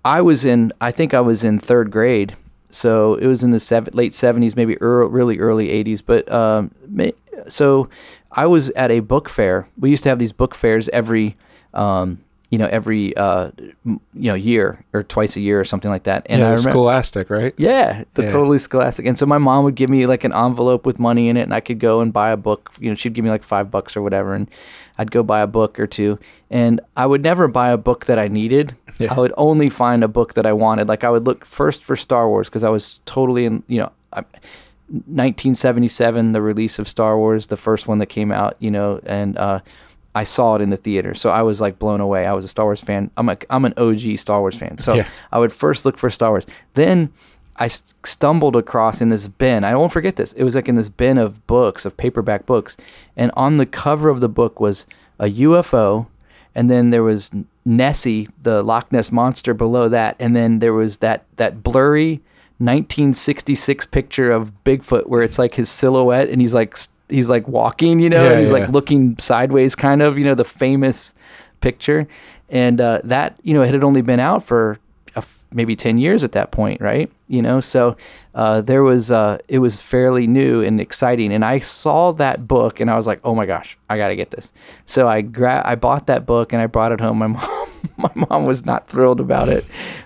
I 0.05 0.21
was 0.21 0.45
in, 0.45 0.73
I 0.81 0.91
think 0.91 1.15
I 1.15 1.21
was 1.21 1.45
in 1.45 1.59
third 1.59 1.91
grade. 1.91 2.37
So 2.71 3.15
it 3.15 3.27
was 3.27 3.43
in 3.43 3.51
the 3.51 3.61
seven, 3.61 3.95
late 3.95 4.13
70s, 4.13 4.55
maybe 4.55 4.77
early, 4.81 5.09
really 5.11 5.39
early 5.39 5.69
80s. 5.69 6.03
But 6.05 6.31
um, 6.31 6.71
so 7.49 7.89
I 8.33 8.47
was 8.47 8.71
at 8.71 8.91
a 8.91 9.01
book 9.01 9.29
fair. 9.29 9.69
We 9.79 9.91
used 9.91 10.03
to 10.05 10.09
have 10.11 10.19
these 10.19 10.33
book 10.33 10.55
fairs 10.55 10.89
every, 10.91 11.37
um, 11.73 12.19
you 12.51 12.59
know, 12.59 12.67
every 12.67 13.17
uh, 13.17 13.51
you 13.85 14.01
know 14.15 14.35
year 14.35 14.85
or 14.93 15.03
twice 15.03 15.37
a 15.37 15.41
year 15.41 15.61
or 15.61 15.65
something 15.65 15.91
like 15.91 16.05
that. 16.05 16.27
And 16.31 16.41
yeah, 16.41 16.47
I 16.47 16.51
remember, 16.51 16.71
Scholastic, 16.71 17.29
right? 17.31 17.55
yeah, 17.59 18.05
the 18.15 18.23
Yeah. 18.23 18.29
totally 18.31 18.59
scholastic. 18.59 19.05
And 19.07 19.19
so 19.19 19.27
my 19.27 19.39
mom 19.39 19.65
would 19.65 19.75
give 19.75 19.91
me 19.91 20.07
like 20.07 20.25
an 20.25 20.33
envelope 20.33 20.87
with 20.87 20.99
money 20.99 21.29
in 21.29 21.37
it, 21.37 21.43
and 21.43 21.55
I 21.55 21.61
could 21.61 21.79
go 21.79 22.01
and 22.01 22.11
buy 22.13 22.31
a 22.31 22.37
book. 22.39 22.73
You 22.81 22.91
know, 22.91 22.95
she'd 22.95 23.13
give 23.13 23.25
me 23.25 23.31
like 23.31 23.43
five 23.43 23.71
bucks 23.71 23.97
or 23.97 24.03
whatever, 24.03 24.35
and 24.35 24.49
I'd 24.99 25.11
go 25.11 25.23
buy 25.23 25.41
a 25.41 25.47
book 25.47 25.79
or 25.79 25.87
two. 25.87 26.19
And 26.51 26.81
I 26.97 27.07
would 27.07 27.23
never 27.23 27.47
buy 27.49 27.71
a 27.71 27.77
book 27.77 28.07
that 28.07 28.19
I 28.19 28.29
needed. 28.29 28.75
Yeah. 28.99 29.15
I 29.15 29.19
would 29.21 29.33
only 29.37 29.71
find 29.71 30.03
a 30.03 30.09
book 30.09 30.35
that 30.35 30.45
I 30.45 30.53
wanted. 30.53 30.89
Like 30.89 31.05
I 31.05 31.11
would 31.11 31.25
look 31.25 31.45
first 31.45 31.85
for 31.85 31.95
Star 31.95 32.29
Wars 32.29 32.49
because 32.49 32.65
I 32.65 32.71
was 32.71 33.01
totally 33.07 33.45
in. 33.45 33.63
You 33.69 33.79
know, 33.83 33.93
I, 34.13 34.25
1977, 34.89 36.33
the 36.33 36.43
release 36.43 36.79
of 36.79 36.89
Star 36.89 37.19
Wars, 37.19 37.47
the 37.47 37.57
first 37.57 37.87
one 37.87 37.99
that 37.99 38.07
came 38.07 38.33
out. 38.33 38.57
You 38.59 38.71
know, 38.71 39.01
and 39.05 39.37
uh, 39.39 39.61
I 40.15 40.25
saw 40.25 40.57
it 40.57 40.63
in 40.63 40.71
the 40.71 40.77
theater, 40.77 41.15
so 41.15 41.31
I 41.31 41.43
was 41.43 41.61
like 41.61 41.79
blown 41.79 42.01
away. 42.01 42.27
I 42.27 42.33
was 42.33 42.45
a 42.45 42.49
Star 42.49 42.65
Wars 42.67 42.81
fan. 42.81 43.11
I'm 43.17 43.29
a 43.29 43.37
I'm 43.51 43.65
an 43.65 43.75
OG 43.77 44.19
Star 44.19 44.41
Wars 44.41 44.57
fan. 44.57 44.79
So 44.79 44.95
Yeah. 44.95 45.09
I 45.31 45.39
would 45.39 45.53
first 45.53 45.85
look 45.85 45.99
for 45.99 46.11
Star 46.11 46.31
Wars. 46.31 46.47
Then 46.75 47.11
I 47.59 47.69
stumbled 47.69 48.55
across 48.57 49.01
in 49.01 49.09
this 49.09 49.27
bin. 49.27 49.65
I 49.65 49.75
won't 49.75 49.93
forget 49.93 50.17
this. 50.17 50.33
It 50.35 50.45
was 50.45 50.55
like 50.55 50.69
in 50.69 50.77
this 50.77 50.89
bin 50.89 51.19
of 51.19 51.45
books, 51.47 51.85
of 51.85 51.97
paperback 51.97 52.47
books, 52.47 52.77
and 53.17 53.31
on 53.35 53.57
the 53.57 53.67
cover 53.67 54.09
of 54.09 54.21
the 54.21 54.29
book 54.29 54.61
was 54.61 54.87
a 55.19 55.27
UFO, 55.27 56.07
and 56.55 56.71
then 56.71 56.91
there 56.91 57.03
was 57.03 57.31
Nessie, 57.65 58.29
the 58.43 58.63
Loch 58.63 58.91
Ness 58.93 59.11
monster, 59.11 59.55
below 59.55 59.89
that, 59.89 60.17
and 60.19 60.35
then 60.37 60.61
there 60.61 60.73
was 60.73 60.99
that 60.99 61.25
that 61.37 61.63
blurry 61.63 62.21
1966 62.59 63.87
picture 63.87 64.31
of 64.31 64.53
Bigfoot 64.65 65.07
where 65.07 65.23
it's 65.23 65.39
like 65.39 65.55
his 65.55 65.69
silhouette, 65.69 66.29
and 66.29 66.41
he's 66.41 66.55
like 66.55 66.79
he's 67.09 67.29
like 67.29 67.47
walking, 67.49 68.01
you 68.01 68.09
know, 68.11 68.25
Yeah, 68.25 68.31
and 68.33 68.41
he's 68.41 68.51
yeah. 68.51 68.59
like 68.59 68.69
looking 68.71 69.17
sideways, 69.19 69.75
kind 69.75 70.03
of, 70.03 70.19
you 70.19 70.25
know, 70.25 70.35
the 70.35 70.45
famous 70.45 71.15
picture, 71.61 72.07
and 72.49 72.81
uh, 72.81 73.01
that 73.05 73.39
you 73.43 73.55
know 73.55 73.63
it 73.63 73.73
had 73.73 73.85
only 73.85 74.03
been 74.03 74.21
out 74.21 74.45
for 74.45 74.79
maybe 75.53 75.75
10 75.77 75.99
years 75.99 76.25
at 76.25 76.33
that 76.33 76.51
point 76.51 76.81
right? 76.81 77.11
You 77.29 77.43
know 77.43 77.61
so 77.61 77.97
uh, 78.35 78.61
there 78.61 78.83
was 78.83 79.11
uh, 79.11 79.39
it 79.49 79.59
was 79.59 79.81
fairly 79.81 80.27
new 80.27 80.63
and 80.63 80.81
exciting. 80.81 81.33
And 81.33 81.45
i 81.45 81.59
saw 81.59 82.13
that 82.13 82.47
book 82.47 82.81
and 82.81 82.91
i 82.91 82.97
was 82.97 83.07
like 83.07 83.21
oh 83.25 83.35
my 83.35 83.47
gosh 83.47 83.79
i 83.89 83.97
gotta 83.97 84.17
get 84.17 84.31
this. 84.31 84.53
So 84.87 85.09
i 85.09 85.21
gra- 85.23 85.63
i 85.65 85.75
bought 85.75 86.07
that 86.07 86.27
book 86.27 86.53
and 86.53 86.63
i 86.63 86.67
brought 86.67 86.93
it 86.93 87.01
home. 87.01 87.19
My 87.19 87.27
mom 87.27 87.69
my 87.97 88.11
mom 88.29 88.47
was 88.47 88.65
not 88.65 88.89
thrilled 88.89 89.21
about 89.21 89.49
it. 89.49 89.65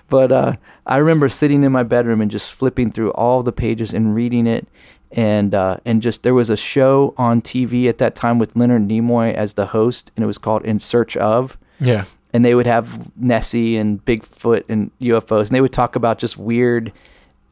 But 0.09 0.31
uh, 0.31 0.55
i 0.85 0.97
remember 0.97 1.29
sitting 1.29 1.63
in 1.63 1.71
my 1.71 1.83
bedroom 1.83 2.21
and 2.21 2.31
just 2.31 2.51
flipping 2.53 2.91
through 2.91 3.11
all 3.11 3.43
the 3.43 3.51
pages 3.51 3.93
and 3.93 4.15
reading 4.15 4.47
it. 4.47 4.67
And 5.11 5.53
uh, 5.53 5.77
and 5.85 6.01
just 6.01 6.23
there 6.23 6.33
was 6.33 6.49
a 6.49 6.57
show 6.57 7.13
on 7.17 7.41
tv 7.41 7.87
at 7.87 7.99
that 7.99 8.15
time 8.15 8.39
with 8.39 8.55
leonard 8.55 8.87
nimoy 8.87 9.33
as 9.33 9.53
the 9.53 9.67
host 9.67 10.11
and 10.15 10.23
it 10.23 10.27
was 10.27 10.39
called 10.39 10.65
in 10.65 10.79
search 10.79 11.15
of. 11.17 11.57
Yeah. 11.79 12.05
And 12.33 12.43
they 12.43 12.55
would 12.55 12.65
have 12.65 13.15
Nessie 13.15 13.77
and 13.77 14.03
Bigfoot 14.03 14.63
and 14.67 14.91
UFOs, 14.99 15.47
and 15.47 15.55
they 15.55 15.61
would 15.61 15.71
talk 15.71 15.95
about 15.95 16.17
just 16.17 16.37
weird, 16.37 16.91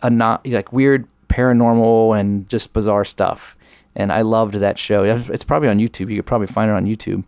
uh, 0.02 0.10
not 0.10 0.46
like 0.48 0.74
weird 0.74 1.08
paranormal 1.28 2.20
and 2.20 2.50
just 2.50 2.74
bizarre 2.74 3.06
stuff. 3.06 3.56
And 3.96 4.12
I 4.12 4.22
loved 4.22 4.56
that 4.56 4.80
show. 4.80 5.04
It's 5.04 5.44
probably 5.44 5.70
on 5.70 5.78
YouTube. 5.78 6.10
You 6.10 6.18
could 6.18 6.26
probably 6.26 6.48
find 6.48 6.72
it 6.72 6.74
on 6.74 6.86
YouTube. 6.86 7.24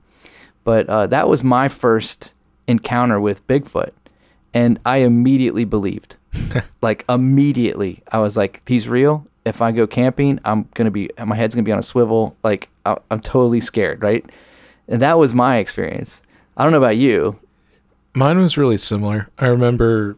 But 0.63 0.89
uh, 0.89 1.07
that 1.07 1.27
was 1.27 1.43
my 1.43 1.67
first 1.67 2.33
encounter 2.67 3.19
with 3.19 3.45
Bigfoot, 3.47 3.91
and 4.53 4.79
I 4.85 4.97
immediately 4.97 5.65
believed. 5.65 6.15
like 6.81 7.05
immediately, 7.07 8.01
I 8.11 8.19
was 8.19 8.35
like, 8.37 8.61
"He's 8.67 8.87
real." 8.87 9.27
If 9.45 9.61
I 9.61 9.73
go 9.73 9.85
camping, 9.85 10.39
I'm 10.45 10.69
gonna 10.73 10.89
be 10.89 11.09
my 11.23 11.35
head's 11.35 11.53
gonna 11.53 11.65
be 11.65 11.73
on 11.73 11.79
a 11.79 11.83
swivel. 11.83 12.37
Like 12.43 12.69
I, 12.85 12.97
I'm 13.11 13.19
totally 13.19 13.59
scared, 13.59 14.01
right? 14.01 14.25
And 14.87 15.01
that 15.01 15.19
was 15.19 15.33
my 15.33 15.57
experience. 15.57 16.21
I 16.57 16.63
don't 16.63 16.71
know 16.71 16.77
about 16.77 16.97
you. 16.97 17.39
Mine 18.13 18.39
was 18.39 18.57
really 18.57 18.77
similar. 18.77 19.29
I 19.39 19.47
remember 19.47 20.17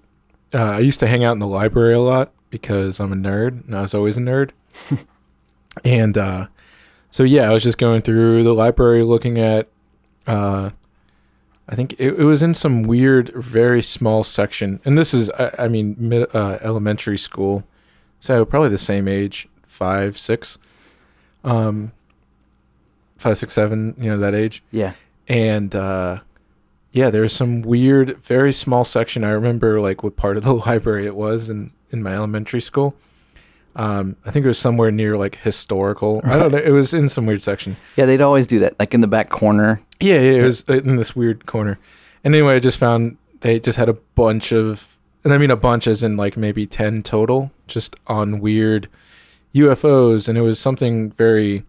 uh, 0.54 0.58
I 0.58 0.80
used 0.80 1.00
to 1.00 1.08
hang 1.08 1.24
out 1.24 1.32
in 1.34 1.40
the 1.40 1.48
library 1.48 1.94
a 1.94 2.00
lot 2.02 2.32
because 2.50 3.00
I'm 3.00 3.14
a 3.14 3.16
nerd 3.16 3.66
and 3.66 3.76
I 3.76 3.82
was 3.82 3.94
always 3.94 4.18
a 4.18 4.22
nerd. 4.22 4.52
and 5.86 6.18
uh, 6.18 6.48
so, 7.12 7.24
yeah, 7.24 7.50
I 7.50 7.54
was 7.54 7.64
just 7.64 7.78
going 7.78 8.02
through 8.02 8.44
the 8.44 8.54
library 8.54 9.04
looking 9.04 9.40
at, 9.40 9.70
uh, 10.28 10.72
I 11.70 11.76
think 11.76 11.94
it, 11.94 12.20
it 12.20 12.24
was 12.24 12.44
in 12.44 12.54
some 12.54 12.84
weird, 12.84 13.30
very 13.34 13.82
small 13.82 14.24
section. 14.24 14.80
And 14.84 14.98
this 14.98 15.14
is, 15.14 15.30
I, 15.32 15.52
I 15.60 15.68
mean, 15.70 15.96
mid, 15.98 16.28
uh, 16.36 16.58
elementary 16.62 17.18
school. 17.18 17.64
so 18.20 18.44
probably 18.46 18.70
the 18.70 18.78
same 18.78 19.08
age, 19.08 19.48
five, 19.66 20.18
six, 20.18 20.58
um, 21.46 21.92
five, 23.18 23.38
six, 23.38 23.54
seven, 23.54 23.96
you 23.98 24.10
know 24.10 24.18
that 24.18 24.34
age, 24.36 24.62
Yeah. 24.72 24.94
and 25.28 25.74
uh, 25.76 26.20
yeah, 26.96 27.10
there's 27.10 27.34
some 27.34 27.62
weird, 27.62 28.24
very 28.24 28.54
small 28.54 28.86
section. 28.86 29.26
I 29.26 29.32
remember 29.32 29.82
like 29.82 30.02
what 30.02 30.16
part 30.16 30.38
of 30.38 30.44
the 30.44 30.54
library 30.68 31.06
it 31.06 31.16
was 31.16 31.50
in 31.50 31.72
in 31.92 32.02
my 32.02 32.16
elementary 32.16 32.62
school. 32.62 32.96
Um, 33.76 34.16
I 34.26 34.32
think 34.32 34.46
it 34.46 34.48
was 34.48 34.58
somewhere 34.58 34.92
near 34.92 35.18
like 35.18 35.36
historical. 35.36 36.22
I 36.24 36.38
don't 36.38 36.54
know. 36.54 36.58
It 36.58 36.72
was 36.72 36.94
in 36.94 37.10
some 37.10 37.26
weird 37.26 37.42
section. 37.42 37.76
Yeah, 37.98 38.06
they'd 38.06 38.22
always 38.22 38.48
do 38.48 38.60
that, 38.60 38.80
like 38.80 38.94
in 38.94 39.02
the 39.02 39.08
back 39.08 39.30
corner. 39.30 39.82
Yeah, 40.00 40.16
yeah, 40.16 40.40
it 40.40 40.44
was 40.44 40.62
in 40.62 40.96
this 40.96 41.14
weird 41.18 41.46
corner. 41.46 41.78
And 42.24 42.34
anyway, 42.34 42.56
I 42.56 42.60
just 42.60 42.78
found 42.78 43.18
they 43.42 43.60
just 43.60 43.78
had 43.78 43.90
a 43.90 43.94
bunch 43.94 44.54
of, 44.54 44.98
and 45.26 45.34
I 45.34 45.38
mean 45.38 45.52
a 45.52 45.58
bunch 45.58 45.88
as 45.88 46.02
in 46.02 46.16
like 46.16 46.38
maybe 46.38 46.66
10 46.66 47.04
total, 47.04 47.52
just 47.68 47.98
on 48.08 48.40
weird 48.40 48.88
UFOs. 49.54 50.30
And 50.30 50.38
it 50.38 50.42
was 50.42 50.62
something 50.62 51.12
very, 51.12 51.66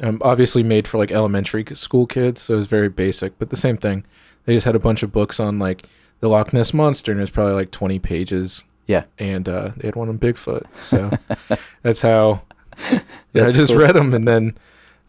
um, 0.00 0.20
obviously 0.24 0.64
made 0.64 0.88
for 0.88 0.98
like 0.98 1.12
elementary 1.12 1.64
school 1.76 2.06
kids. 2.06 2.42
So 2.42 2.54
it 2.54 2.56
was 2.56 2.66
very 2.66 2.88
basic, 2.88 3.38
but 3.38 3.50
the 3.50 3.56
same 3.56 3.76
thing. 3.76 4.04
They 4.46 4.54
just 4.54 4.66
had 4.66 4.74
a 4.76 4.78
bunch 4.80 5.02
of 5.02 5.12
books 5.12 5.40
on 5.40 5.58
like 5.58 5.86
the 6.20 6.28
Loch 6.28 6.52
Ness 6.52 6.72
Monster, 6.74 7.12
and 7.12 7.20
it 7.20 7.22
was 7.22 7.30
probably 7.30 7.54
like 7.54 7.70
20 7.70 7.98
pages. 7.98 8.64
Yeah. 8.86 9.04
And 9.18 9.48
uh, 9.48 9.70
they 9.76 9.88
had 9.88 9.96
one 9.96 10.08
on 10.08 10.18
Bigfoot. 10.18 10.64
So 10.82 11.10
that's 11.82 12.02
how 12.02 12.42
yeah, 12.90 13.00
That's 13.32 13.54
I 13.56 13.58
just 13.58 13.72
cool. 13.72 13.80
read 13.82 13.94
them, 13.94 14.12
and 14.14 14.26
then 14.28 14.56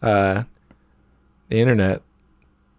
uh, 0.02 0.44
the 1.48 1.60
internet. 1.60 2.02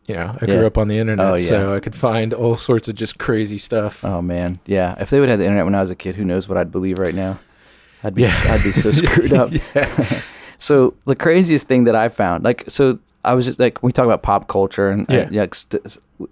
You 0.08 0.16
know, 0.16 0.38
I 0.42 0.46
grew 0.46 0.66
up 0.66 0.78
on 0.78 0.88
the 0.88 0.98
internet, 1.00 1.26
Oh, 1.26 1.36
yeah. 1.36 1.50
so 1.50 1.76
I 1.76 1.82
could 1.82 1.94
find 1.94 2.34
all 2.34 2.56
sorts 2.56 2.88
of 2.88 2.96
just 2.96 3.20
crazy 3.20 3.58
stuff. 3.58 4.06
Oh 4.06 4.22
man, 4.22 4.62
yeah. 4.66 4.96
If 5.02 5.10
they 5.10 5.20
would 5.20 5.28
have 5.28 5.38
the 5.40 5.44
internet 5.44 5.66
when 5.66 5.76
I 5.76 5.82
was 5.82 5.90
a 5.92 5.96
kid, 5.96 6.16
who 6.16 6.24
knows 6.24 6.48
what 6.48 6.58
I'd 6.58 6.72
believe 6.72 6.98
right 6.98 7.14
now? 7.14 7.38
I'd 8.06 8.16
be, 8.16 8.22
Yeah. 8.22 8.34
I'd 8.48 8.64
be 8.64 8.72
so 8.72 8.92
screwed 8.94 9.34
up. 9.34 9.52
yeah. 9.76 10.22
So 10.60 10.94
the 11.06 11.16
craziest 11.16 11.68
thing 11.68 11.84
that 11.84 11.96
I 11.96 12.08
found, 12.10 12.44
like, 12.46 12.64
so 12.70 12.98
I 13.26 13.34
was 13.36 13.46
just 13.46 13.60
like, 13.60 13.84
we 13.84 13.92
talk 13.92 14.06
about 14.06 14.24
pop 14.24 14.48
culture 14.48 14.90
and 14.90 15.06
Yeah. 15.10 15.18
and, 15.20 15.36
like, 15.36 15.54
st- 15.54 15.86
uh, 15.86 15.90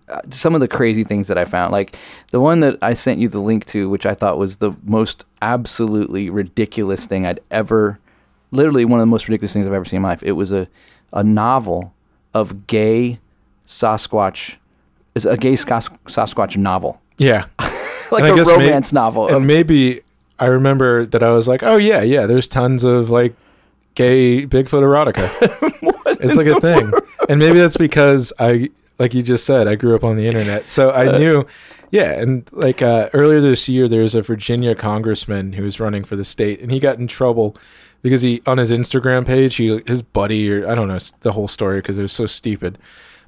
Uh, 0.09 0.21
some 0.31 0.55
of 0.55 0.61
the 0.61 0.67
crazy 0.67 1.03
things 1.03 1.27
that 1.27 1.37
I 1.37 1.45
found, 1.45 1.71
like 1.71 1.95
the 2.31 2.39
one 2.41 2.59
that 2.61 2.77
I 2.81 2.93
sent 2.95 3.19
you 3.19 3.27
the 3.29 3.39
link 3.39 3.65
to, 3.67 3.87
which 3.89 4.05
I 4.05 4.15
thought 4.15 4.37
was 4.39 4.55
the 4.55 4.71
most 4.83 5.25
absolutely 5.43 6.29
ridiculous 6.29 7.05
thing 7.05 7.25
I'd 7.25 7.39
ever, 7.51 7.99
literally 8.51 8.83
one 8.85 8.99
of 8.99 9.03
the 9.03 9.11
most 9.11 9.27
ridiculous 9.27 9.53
things 9.53 9.67
I've 9.67 9.73
ever 9.73 9.85
seen 9.85 9.97
in 9.97 10.01
my 10.01 10.09
life. 10.09 10.23
It 10.23 10.31
was 10.31 10.51
a, 10.51 10.67
a 11.13 11.23
novel 11.23 11.93
of 12.33 12.65
gay 12.65 13.19
Sasquatch, 13.67 14.55
is 15.13 15.25
a 15.25 15.37
gay 15.37 15.55
Sas- 15.55 15.89
Sasquatch 16.05 16.57
novel, 16.57 16.99
yeah. 17.17 17.45
like 18.11 18.23
a 18.23 18.35
may- 18.35 18.41
romance 18.43 18.91
novel. 18.91 19.27
of- 19.27 19.35
and 19.35 19.47
maybe 19.47 20.01
I 20.39 20.47
remember 20.47 21.05
that 21.05 21.21
I 21.23 21.29
was 21.29 21.47
like, 21.47 21.61
oh 21.63 21.77
yeah, 21.77 22.01
yeah. 22.01 22.25
There's 22.25 22.47
tons 22.47 22.83
of 22.83 23.09
like 23.09 23.35
gay 23.93 24.45
Bigfoot 24.47 24.81
erotica. 24.81 25.31
it's 26.21 26.35
like 26.35 26.47
a 26.47 26.59
thing, 26.59 26.91
and 27.29 27.39
maybe 27.39 27.59
that's 27.59 27.77
because 27.77 28.33
I, 28.39 28.69
like 28.99 29.13
you 29.13 29.23
just 29.23 29.45
said, 29.45 29.67
I 29.67 29.75
grew 29.75 29.95
up 29.95 30.03
on 30.03 30.15
the 30.15 30.27
internet, 30.27 30.69
so 30.69 30.91
I 30.91 31.17
knew. 31.17 31.45
Yeah, 31.91 32.11
and 32.11 32.49
like 32.51 32.81
uh, 32.81 33.09
earlier 33.13 33.39
this 33.39 33.69
year, 33.69 33.87
there 33.87 34.01
was 34.01 34.15
a 34.15 34.21
Virginia 34.21 34.75
congressman 34.75 35.53
who 35.53 35.63
was 35.63 35.79
running 35.79 36.03
for 36.03 36.15
the 36.15 36.25
state, 36.25 36.59
and 36.59 36.71
he 36.71 36.79
got 36.79 36.97
in 36.97 37.07
trouble 37.07 37.55
because 38.01 38.21
he 38.21 38.41
on 38.45 38.57
his 38.57 38.71
Instagram 38.71 39.25
page, 39.25 39.55
he 39.55 39.81
his 39.85 40.01
buddy 40.01 40.51
or 40.51 40.69
I 40.69 40.75
don't 40.75 40.87
know 40.87 40.99
the 41.21 41.31
whole 41.31 41.47
story 41.47 41.79
because 41.79 41.97
it 41.97 42.01
was 42.01 42.11
so 42.11 42.25
stupid, 42.25 42.77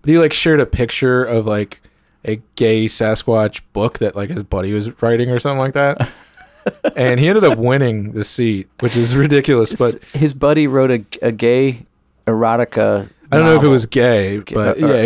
but 0.02 0.10
he 0.10 0.18
like 0.18 0.34
shared 0.34 0.60
a 0.60 0.66
picture 0.66 1.24
of 1.24 1.46
like 1.46 1.82
a 2.26 2.42
gay 2.56 2.86
Sasquatch 2.86 3.62
book 3.74 4.00
that 4.00 4.16
like 4.16 4.30
his 4.30 4.44
buddy 4.44 4.74
was 4.74 5.02
writing 5.02 5.30
or 5.30 5.40
something 5.40 5.60
like 5.60 5.74
that. 5.74 6.12
and 6.96 7.20
he 7.20 7.28
ended 7.28 7.44
up 7.44 7.58
winning 7.58 8.12
the 8.12 8.24
seat, 8.24 8.70
which 8.82 8.96
is 8.96 9.16
ridiculous. 9.16 9.74
But 9.74 10.04
his 10.14 10.34
buddy 10.34 10.68
wrote 10.68 10.92
a, 10.92 11.06
a 11.22 11.32
gay 11.32 11.86
erotica. 12.28 13.10
I 13.32 13.38
don't 13.38 13.46
know 13.46 13.52
if 13.52 13.58
it 13.58 13.64
novel. 13.64 13.72
was 13.72 13.86
gay, 13.86 14.40
but 14.40 14.78
or- 14.78 14.80
yeah, 14.80 14.94
it 14.96 15.06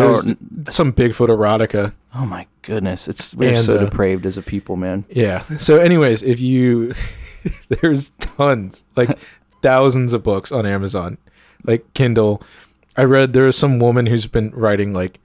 was 0.65 0.75
some 0.75 0.93
Bigfoot 0.93 1.27
erotica. 1.29 1.93
Oh 2.13 2.25
my 2.25 2.45
goodness, 2.61 3.07
it's 3.07 3.33
we're 3.35 3.53
And, 3.55 3.63
so 3.63 3.77
uh, 3.77 3.85
depraved 3.85 4.25
as 4.25 4.37
a 4.37 4.41
people, 4.41 4.75
man. 4.75 5.05
Yeah. 5.09 5.43
So, 5.57 5.77
anyways, 5.77 6.23
if 6.23 6.39
you 6.39 6.93
there's 7.69 8.11
tons, 8.19 8.83
like 8.95 9.17
thousands 9.61 10.13
of 10.13 10.21
books 10.23 10.51
on 10.51 10.65
Amazon, 10.65 11.17
like 11.65 11.91
Kindle. 11.93 12.41
I 12.97 13.03
read 13.05 13.31
there 13.31 13.47
is 13.47 13.55
some 13.55 13.79
woman 13.79 14.07
who's 14.07 14.27
been 14.27 14.51
writing 14.51 14.91
like 14.93 15.19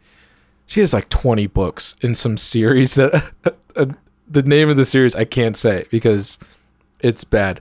she 0.67 0.81
has 0.81 0.93
like 0.93 1.09
20 1.09 1.49
books 1.49 1.97
in 2.00 2.15
some 2.15 2.38
series 2.38 2.95
that 2.95 3.33
uh, 3.76 3.87
the 4.29 4.43
name 4.43 4.69
of 4.71 4.76
the 4.76 4.85
series 4.85 5.15
I 5.17 5.25
can't 5.25 5.57
say 5.57 5.87
because 5.91 6.38
it's 7.00 7.25
bad. 7.25 7.61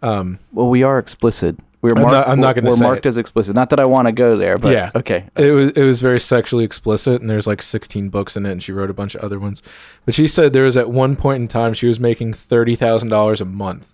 Um, 0.00 0.38
Well, 0.52 0.68
we 0.68 0.82
are 0.84 0.98
explicit. 0.98 1.56
We're 1.82 1.90
I'm 1.96 2.02
marked. 2.02 2.12
not- 2.12 2.28
I'm 2.28 2.38
not 2.40 2.46
we're- 2.46 2.54
gonna 2.62 2.70
We're 2.70 2.76
say 2.76 2.84
marked 2.84 3.06
it. 3.06 3.08
as 3.10 3.16
explicit. 3.18 3.54
Not 3.56 3.70
that 3.70 3.80
I 3.80 3.84
want 3.84 4.06
to 4.06 4.12
go 4.12 4.36
there, 4.36 4.56
but 4.56 4.72
Yeah. 4.72 4.90
okay. 4.94 5.24
it 5.36 5.50
was 5.50 5.70
it 5.72 5.82
was 5.82 6.00
very 6.00 6.20
sexually 6.20 6.64
explicit 6.64 7.20
and 7.20 7.28
there's 7.28 7.46
like 7.48 7.60
16 7.60 8.08
books 8.08 8.36
in 8.36 8.46
it 8.46 8.52
and 8.52 8.62
she 8.62 8.70
wrote 8.72 8.88
a 8.88 8.94
bunch 8.94 9.14
of 9.16 9.22
other 9.22 9.38
ones 9.40 9.60
but 10.06 10.14
she 10.14 10.26
said 10.28 10.52
there 10.52 10.64
was 10.64 10.76
at 10.76 10.88
one 10.90 11.16
point 11.16 11.40
in 11.42 11.48
time 11.48 11.74
she 11.74 11.86
was 11.88 11.98
making 11.98 12.32
$30,000 12.34 13.40
a 13.40 13.44
month 13.44 13.92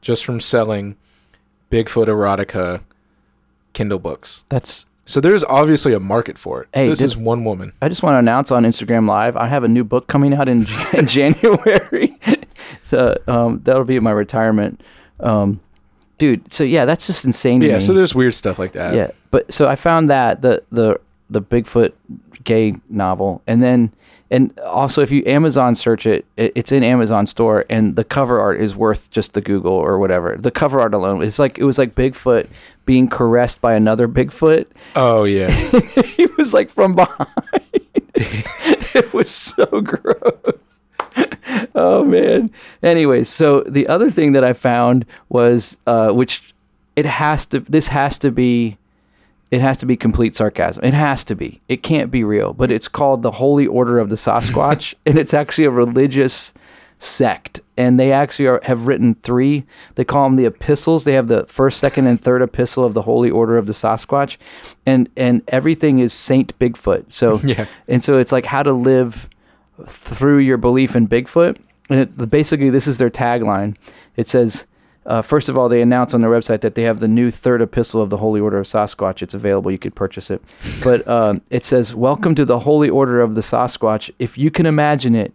just 0.00 0.24
from 0.24 0.40
selling 0.40 0.96
Bigfoot 1.70 2.06
erotica 2.06 2.80
Kindle 3.74 3.98
books 3.98 4.44
That's. 4.48 4.86
so 5.04 5.20
there's 5.20 5.44
obviously 5.44 5.92
a 5.92 6.00
market 6.00 6.38
for 6.38 6.62
it 6.62 6.68
Hey, 6.72 6.88
this 6.88 7.00
did- 7.00 7.04
is 7.04 7.16
one 7.16 7.44
woman 7.44 7.72
I 7.82 7.88
just 7.88 8.02
want 8.02 8.14
to 8.14 8.18
announce 8.18 8.50
on 8.50 8.64
Instagram 8.64 9.06
Live. 9.06 9.36
I 9.36 9.48
have 9.48 9.64
a 9.64 9.68
new 9.68 9.84
book 9.84 10.06
coming 10.06 10.32
out 10.32 10.48
in, 10.48 10.66
in 10.94 11.06
January. 11.18 12.16
so 12.84 13.16
um, 13.28 13.60
that'll 13.64 13.84
be 13.84 14.00
my 14.00 14.10
retirement, 14.12 14.80
um, 15.20 15.60
dude. 16.18 16.52
So 16.52 16.64
yeah, 16.64 16.84
that's 16.84 17.06
just 17.06 17.24
insane. 17.24 17.60
To 17.60 17.66
yeah 17.66 17.78
so 17.78 17.94
there's 17.94 18.14
weird 18.14 18.34
stuff 18.34 18.58
like 18.58 18.72
that. 18.72 18.94
Yeah 18.94 19.10
but 19.30 19.52
so 19.52 19.68
i 19.68 19.76
found 19.76 20.10
that 20.10 20.42
the 20.42 20.62
the 20.70 20.98
the 21.30 21.42
bigfoot 21.42 21.92
gay 22.44 22.74
novel 22.88 23.42
and 23.46 23.62
then 23.62 23.92
and 24.30 24.58
also 24.60 25.02
if 25.02 25.10
you 25.10 25.22
amazon 25.26 25.74
search 25.74 26.06
it, 26.06 26.24
it 26.36 26.52
it's 26.54 26.72
in 26.72 26.82
amazon 26.82 27.26
store 27.26 27.64
and 27.68 27.96
the 27.96 28.04
cover 28.04 28.40
art 28.40 28.60
is 28.60 28.74
worth 28.76 29.10
just 29.10 29.34
the 29.34 29.40
google 29.40 29.72
or 29.72 29.98
whatever. 29.98 30.36
The 30.38 30.50
cover 30.50 30.80
art 30.80 30.94
alone 30.94 31.22
is 31.22 31.38
like 31.38 31.58
it 31.58 31.64
was 31.64 31.78
like 31.78 31.94
bigfoot 31.94 32.48
being 32.84 33.08
caressed 33.08 33.60
by 33.60 33.74
another 33.74 34.08
bigfoot. 34.08 34.66
Oh 34.96 35.24
yeah. 35.24 35.50
He 36.18 36.26
was 36.36 36.54
like 36.54 36.68
from 36.68 36.94
behind. 36.94 37.28
It 38.94 39.12
was 39.12 39.30
so 39.30 39.64
gross 39.80 40.67
oh 41.74 42.04
man. 42.04 42.50
Anyways 42.82 43.28
so 43.28 43.60
the 43.62 43.86
other 43.88 44.10
thing 44.10 44.32
that 44.32 44.44
i 44.44 44.52
found 44.52 45.04
was 45.28 45.76
uh 45.86 46.10
which 46.10 46.54
it 46.96 47.06
has 47.06 47.46
to 47.46 47.60
this 47.60 47.88
has 47.88 48.18
to 48.18 48.30
be 48.30 48.76
it 49.50 49.60
has 49.62 49.78
to 49.78 49.86
be 49.86 49.96
complete 49.96 50.36
sarcasm. 50.36 50.84
It 50.84 50.92
has 50.92 51.24
to 51.24 51.34
be. 51.34 51.58
It 51.68 51.82
can't 51.82 52.10
be 52.10 52.22
real 52.24 52.52
but 52.52 52.70
it's 52.70 52.88
called 52.88 53.22
the 53.22 53.30
holy 53.30 53.66
order 53.66 53.98
of 53.98 54.10
the 54.10 54.16
sasquatch 54.16 54.94
and 55.06 55.18
it's 55.18 55.32
actually 55.34 55.64
a 55.64 55.70
religious 55.70 56.52
sect 57.00 57.60
and 57.76 57.98
they 58.00 58.10
actually 58.10 58.46
are, 58.48 58.60
have 58.64 58.88
written 58.88 59.14
three. 59.22 59.64
They 59.94 60.04
call 60.04 60.24
them 60.24 60.34
the 60.36 60.46
epistles. 60.46 61.04
They 61.04 61.12
have 61.14 61.28
the 61.28 61.46
first 61.46 61.78
second 61.78 62.08
and 62.08 62.20
third 62.20 62.42
epistle 62.42 62.84
of 62.84 62.92
the 62.92 63.02
holy 63.02 63.30
order 63.30 63.56
of 63.56 63.66
the 63.66 63.72
sasquatch 63.72 64.36
and 64.84 65.08
and 65.16 65.42
everything 65.48 66.00
is 66.00 66.12
saint 66.12 66.58
bigfoot. 66.58 67.12
So 67.12 67.38
Yeah. 67.44 67.66
and 67.86 68.02
so 68.02 68.18
it's 68.18 68.32
like 68.32 68.44
how 68.46 68.62
to 68.64 68.72
live 68.72 69.28
through 69.86 70.38
your 70.38 70.56
belief 70.56 70.96
in 70.96 71.08
Bigfoot. 71.08 71.58
And 71.90 72.00
it, 72.00 72.30
basically, 72.30 72.70
this 72.70 72.86
is 72.86 72.98
their 72.98 73.10
tagline. 73.10 73.76
It 74.16 74.28
says, 74.28 74.66
uh, 75.06 75.22
first 75.22 75.48
of 75.48 75.56
all, 75.56 75.70
they 75.70 75.80
announce 75.80 76.12
on 76.12 76.20
their 76.20 76.30
website 76.30 76.60
that 76.60 76.74
they 76.74 76.82
have 76.82 76.98
the 76.98 77.08
new 77.08 77.30
third 77.30 77.62
epistle 77.62 78.02
of 78.02 78.10
the 78.10 78.18
Holy 78.18 78.40
Order 78.40 78.58
of 78.58 78.66
Sasquatch. 78.66 79.22
It's 79.22 79.32
available. 79.32 79.70
You 79.70 79.78
could 79.78 79.94
purchase 79.94 80.30
it. 80.30 80.42
But 80.84 81.06
um, 81.08 81.40
it 81.50 81.64
says, 81.64 81.94
Welcome 81.94 82.34
to 82.34 82.44
the 82.44 82.58
Holy 82.58 82.90
Order 82.90 83.22
of 83.22 83.34
the 83.34 83.40
Sasquatch. 83.40 84.10
If 84.18 84.36
you 84.36 84.50
can 84.50 84.66
imagine 84.66 85.14
it, 85.14 85.32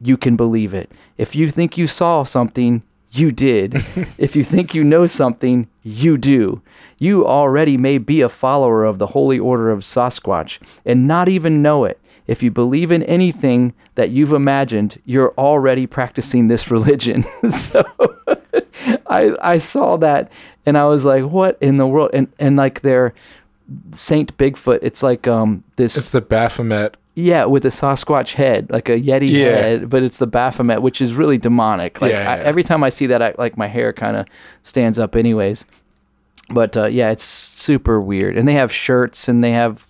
you 0.00 0.16
can 0.16 0.36
believe 0.36 0.72
it. 0.72 0.90
If 1.18 1.36
you 1.36 1.50
think 1.50 1.76
you 1.76 1.86
saw 1.86 2.22
something, 2.22 2.82
you 3.12 3.30
did. 3.30 3.74
if 4.18 4.34
you 4.34 4.42
think 4.42 4.74
you 4.74 4.82
know 4.82 5.06
something, 5.06 5.68
you 5.82 6.16
do. 6.16 6.62
You 6.98 7.26
already 7.26 7.76
may 7.76 7.98
be 7.98 8.22
a 8.22 8.28
follower 8.30 8.84
of 8.84 8.98
the 8.98 9.08
Holy 9.08 9.38
Order 9.38 9.70
of 9.70 9.80
Sasquatch 9.80 10.58
and 10.86 11.06
not 11.06 11.28
even 11.28 11.60
know 11.60 11.84
it. 11.84 11.99
If 12.30 12.42
you 12.44 12.50
believe 12.52 12.92
in 12.92 13.02
anything 13.02 13.74
that 13.96 14.10
you've 14.10 14.32
imagined, 14.32 15.00
you're 15.04 15.34
already 15.36 15.86
practicing 15.86 16.46
this 16.48 16.70
religion. 16.76 17.26
so 17.50 17.82
I 19.08 19.34
I 19.42 19.58
saw 19.58 19.96
that 19.96 20.30
and 20.64 20.78
I 20.78 20.84
was 20.86 21.04
like, 21.04 21.24
what 21.24 21.58
in 21.60 21.76
the 21.76 21.86
world? 21.86 22.10
And 22.12 22.28
and 22.38 22.56
like 22.56 22.82
their 22.82 23.14
Saint 23.94 24.36
Bigfoot, 24.38 24.78
it's 24.82 25.02
like 25.02 25.26
um 25.26 25.64
this 25.76 25.96
it's 25.96 26.10
the 26.10 26.20
Baphomet 26.20 26.96
yeah, 27.16 27.44
with 27.44 27.64
a 27.64 27.70
Sasquatch 27.70 28.34
head, 28.34 28.70
like 28.70 28.88
a 28.88 28.98
Yeti 28.98 29.30
Yeah. 29.30 29.48
head, 29.50 29.90
but 29.90 30.02
it's 30.04 30.18
the 30.18 30.28
Baphomet, 30.28 30.80
which 30.80 31.00
is 31.00 31.14
really 31.14 31.36
demonic. 31.38 32.00
Like 32.00 32.12
Yeah, 32.12 32.30
I, 32.30 32.38
every 32.38 32.62
time 32.62 32.84
I 32.84 32.88
see 32.88 33.06
that, 33.08 33.20
I, 33.20 33.34
like 33.36 33.58
my 33.58 33.66
hair 33.66 33.92
kind 33.92 34.16
of 34.16 34.26
stands 34.62 34.98
up, 34.98 35.16
anyways. 35.16 35.64
But 36.48 36.76
uh, 36.76 36.86
yeah, 36.86 37.10
it's 37.10 37.24
super 37.24 38.00
weird, 38.00 38.36
and 38.38 38.46
they 38.46 38.54
have 38.54 38.72
shirts, 38.72 39.28
and 39.28 39.42
they 39.42 39.50
have 39.50 39.89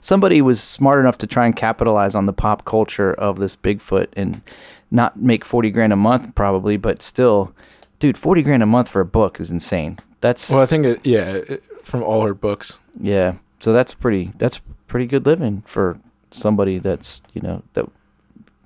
somebody 0.00 0.40
was 0.42 0.60
smart 0.60 0.98
enough 1.00 1.18
to 1.18 1.26
try 1.26 1.46
and 1.46 1.54
capitalize 1.56 2.14
on 2.14 2.26
the 2.26 2.32
pop 2.32 2.64
culture 2.64 3.12
of 3.14 3.38
this 3.38 3.56
Bigfoot 3.56 4.08
and 4.14 4.40
not 4.90 5.18
make 5.20 5.44
forty 5.44 5.70
grand 5.70 5.92
a 5.92 5.96
month, 5.96 6.34
probably, 6.34 6.76
but 6.76 7.02
still 7.02 7.52
dude, 8.00 8.18
forty 8.18 8.42
grand 8.42 8.62
a 8.62 8.66
month 8.66 8.88
for 8.88 9.00
a 9.00 9.06
book 9.06 9.40
is 9.40 9.50
insane. 9.50 9.98
That's 10.20 10.48
Well, 10.50 10.60
I 10.60 10.66
think 10.66 10.86
it, 10.86 11.06
yeah, 11.06 11.32
it, 11.32 11.64
from 11.82 12.02
all 12.02 12.22
her 12.26 12.34
books. 12.34 12.78
yeah. 12.98 13.34
So 13.60 13.72
that's 13.72 13.94
pretty. 13.94 14.32
That's 14.38 14.60
pretty 14.88 15.06
good 15.06 15.24
living 15.24 15.62
for 15.66 15.98
somebody 16.32 16.78
that's 16.78 17.22
you 17.32 17.40
know 17.42 17.62
that 17.74 17.86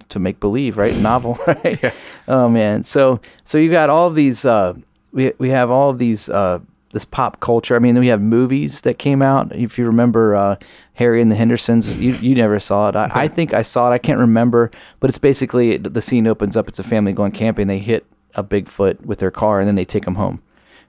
to 0.09 0.19
make 0.19 0.41
believe, 0.41 0.77
right? 0.79 0.97
Novel, 0.97 1.39
right? 1.47 1.79
Yeah. 1.83 1.93
Oh 2.29 2.49
man. 2.49 2.83
So 2.83 3.21
so 3.45 3.59
you 3.59 3.71
got 3.71 3.91
all 3.91 4.07
of 4.07 4.15
these. 4.15 4.45
Uh, 4.45 4.75
we 5.13 5.33
we 5.39 5.51
have 5.51 5.71
all 5.71 5.91
of 5.91 5.99
these. 5.99 6.29
Uh, 6.29 6.61
this 6.97 7.05
pop 7.05 7.41
culture. 7.41 7.76
I 7.76 7.79
mean, 7.79 7.99
we 7.99 8.07
have 8.09 8.23
movies 8.23 8.81
that 8.81 8.99
came 8.99 9.21
out. 9.21 9.55
If 9.55 9.79
you 9.79 9.85
remember 9.85 10.35
uh, 10.35 10.57
Harry 10.95 11.21
and 11.21 11.31
the 11.31 11.37
Hendersons, 11.37 11.99
you 12.00 12.15
you 12.15 12.35
never 12.35 12.59
saw 12.59 12.88
it. 12.88 12.97
I, 12.97 13.11
I 13.12 13.29
think 13.37 13.53
I 13.53 13.61
saw 13.62 13.91
it. 13.91 13.95
I 13.95 13.99
can't 13.99 14.19
remember, 14.19 14.71
but 15.00 15.11
it's 15.11 15.19
basically 15.19 15.76
the 15.76 16.00
scene 16.00 16.26
opens 16.26 16.57
up. 16.57 16.69
It's 16.69 16.79
a 16.79 16.83
family 16.83 17.12
going 17.12 17.33
camping. 17.33 17.67
They 17.67 17.79
hit 17.81 18.07
a 18.35 18.43
Bigfoot 18.43 19.03
with 19.05 19.19
their 19.19 19.31
car, 19.31 19.61
and 19.61 19.69
then 19.69 19.75
they 19.75 19.85
take 19.85 20.07
him 20.07 20.15
home, 20.15 20.41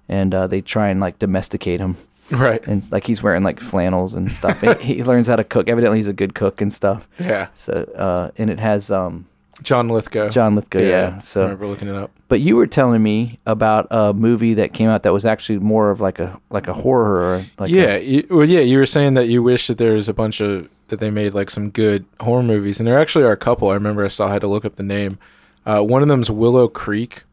and 0.07 0.33
uh, 0.33 0.47
they 0.47 0.61
try 0.61 0.87
and 0.87 0.99
like 1.01 1.19
domesticate 1.19 1.79
him 1.81 1.97
Right. 2.31 2.65
and 2.67 2.89
like 2.91 3.05
he's 3.05 3.21
wearing 3.23 3.43
like 3.43 3.59
flannels 3.59 4.13
and 4.15 4.31
stuff. 4.31 4.63
and 4.63 4.79
he 4.79 5.03
learns 5.11 5.27
how 5.27 5.35
to 5.35 5.43
cook. 5.43 5.67
Evidently, 5.69 5.97
he's 5.99 6.07
a 6.07 6.13
good 6.13 6.33
cook 6.35 6.61
and 6.61 6.71
stuff. 6.73 7.07
Yeah. 7.19 7.47
So, 7.55 7.73
uh, 7.95 8.31
and 8.37 8.49
it 8.49 8.59
has 8.59 8.89
um, 8.91 9.25
John 9.63 9.89
Lithgow. 9.89 10.29
John 10.29 10.55
Lithgow. 10.55 10.79
Yeah. 10.79 11.15
I 11.17 11.21
So, 11.21 11.41
remember 11.41 11.67
looking 11.67 11.87
it 11.87 11.95
up. 11.95 12.11
but 12.27 12.41
you 12.41 12.55
were 12.55 12.67
telling 12.67 13.01
me 13.01 13.39
about 13.45 13.87
a 13.89 14.13
movie 14.13 14.53
that 14.55 14.73
came 14.73 14.89
out 14.89 15.03
that 15.03 15.13
was 15.13 15.25
actually 15.25 15.59
more 15.59 15.89
of 15.89 15.99
like 15.99 16.19
a 16.19 16.39
like 16.49 16.67
a 16.67 16.73
horror. 16.73 17.21
Or 17.39 17.45
like 17.57 17.71
a- 17.71 17.73
yeah, 17.73 17.97
you, 17.97 18.27
well, 18.29 18.47
yeah. 18.47 18.59
You 18.59 18.77
were 18.77 18.85
saying 18.85 19.15
that 19.15 19.27
you 19.27 19.41
wish 19.41 19.67
that 19.67 19.77
there 19.77 19.93
was 19.93 20.07
a 20.07 20.13
bunch 20.13 20.41
of 20.41 20.69
that 20.89 20.99
they 20.99 21.09
made 21.09 21.33
like 21.33 21.49
some 21.49 21.69
good 21.69 22.05
horror 22.19 22.43
movies, 22.43 22.79
and 22.79 22.87
there 22.87 22.99
actually 22.99 23.25
are 23.25 23.31
a 23.31 23.37
couple. 23.37 23.69
I 23.69 23.73
remember 23.73 24.05
I 24.05 24.09
saw. 24.09 24.27
I 24.27 24.33
had 24.33 24.41
to 24.41 24.47
look 24.47 24.63
up 24.65 24.75
the 24.75 24.83
name. 24.83 25.17
Uh, 25.65 25.81
one 25.81 26.01
of 26.01 26.07
them's 26.07 26.29
Willow 26.31 26.67
Creek, 26.67 27.23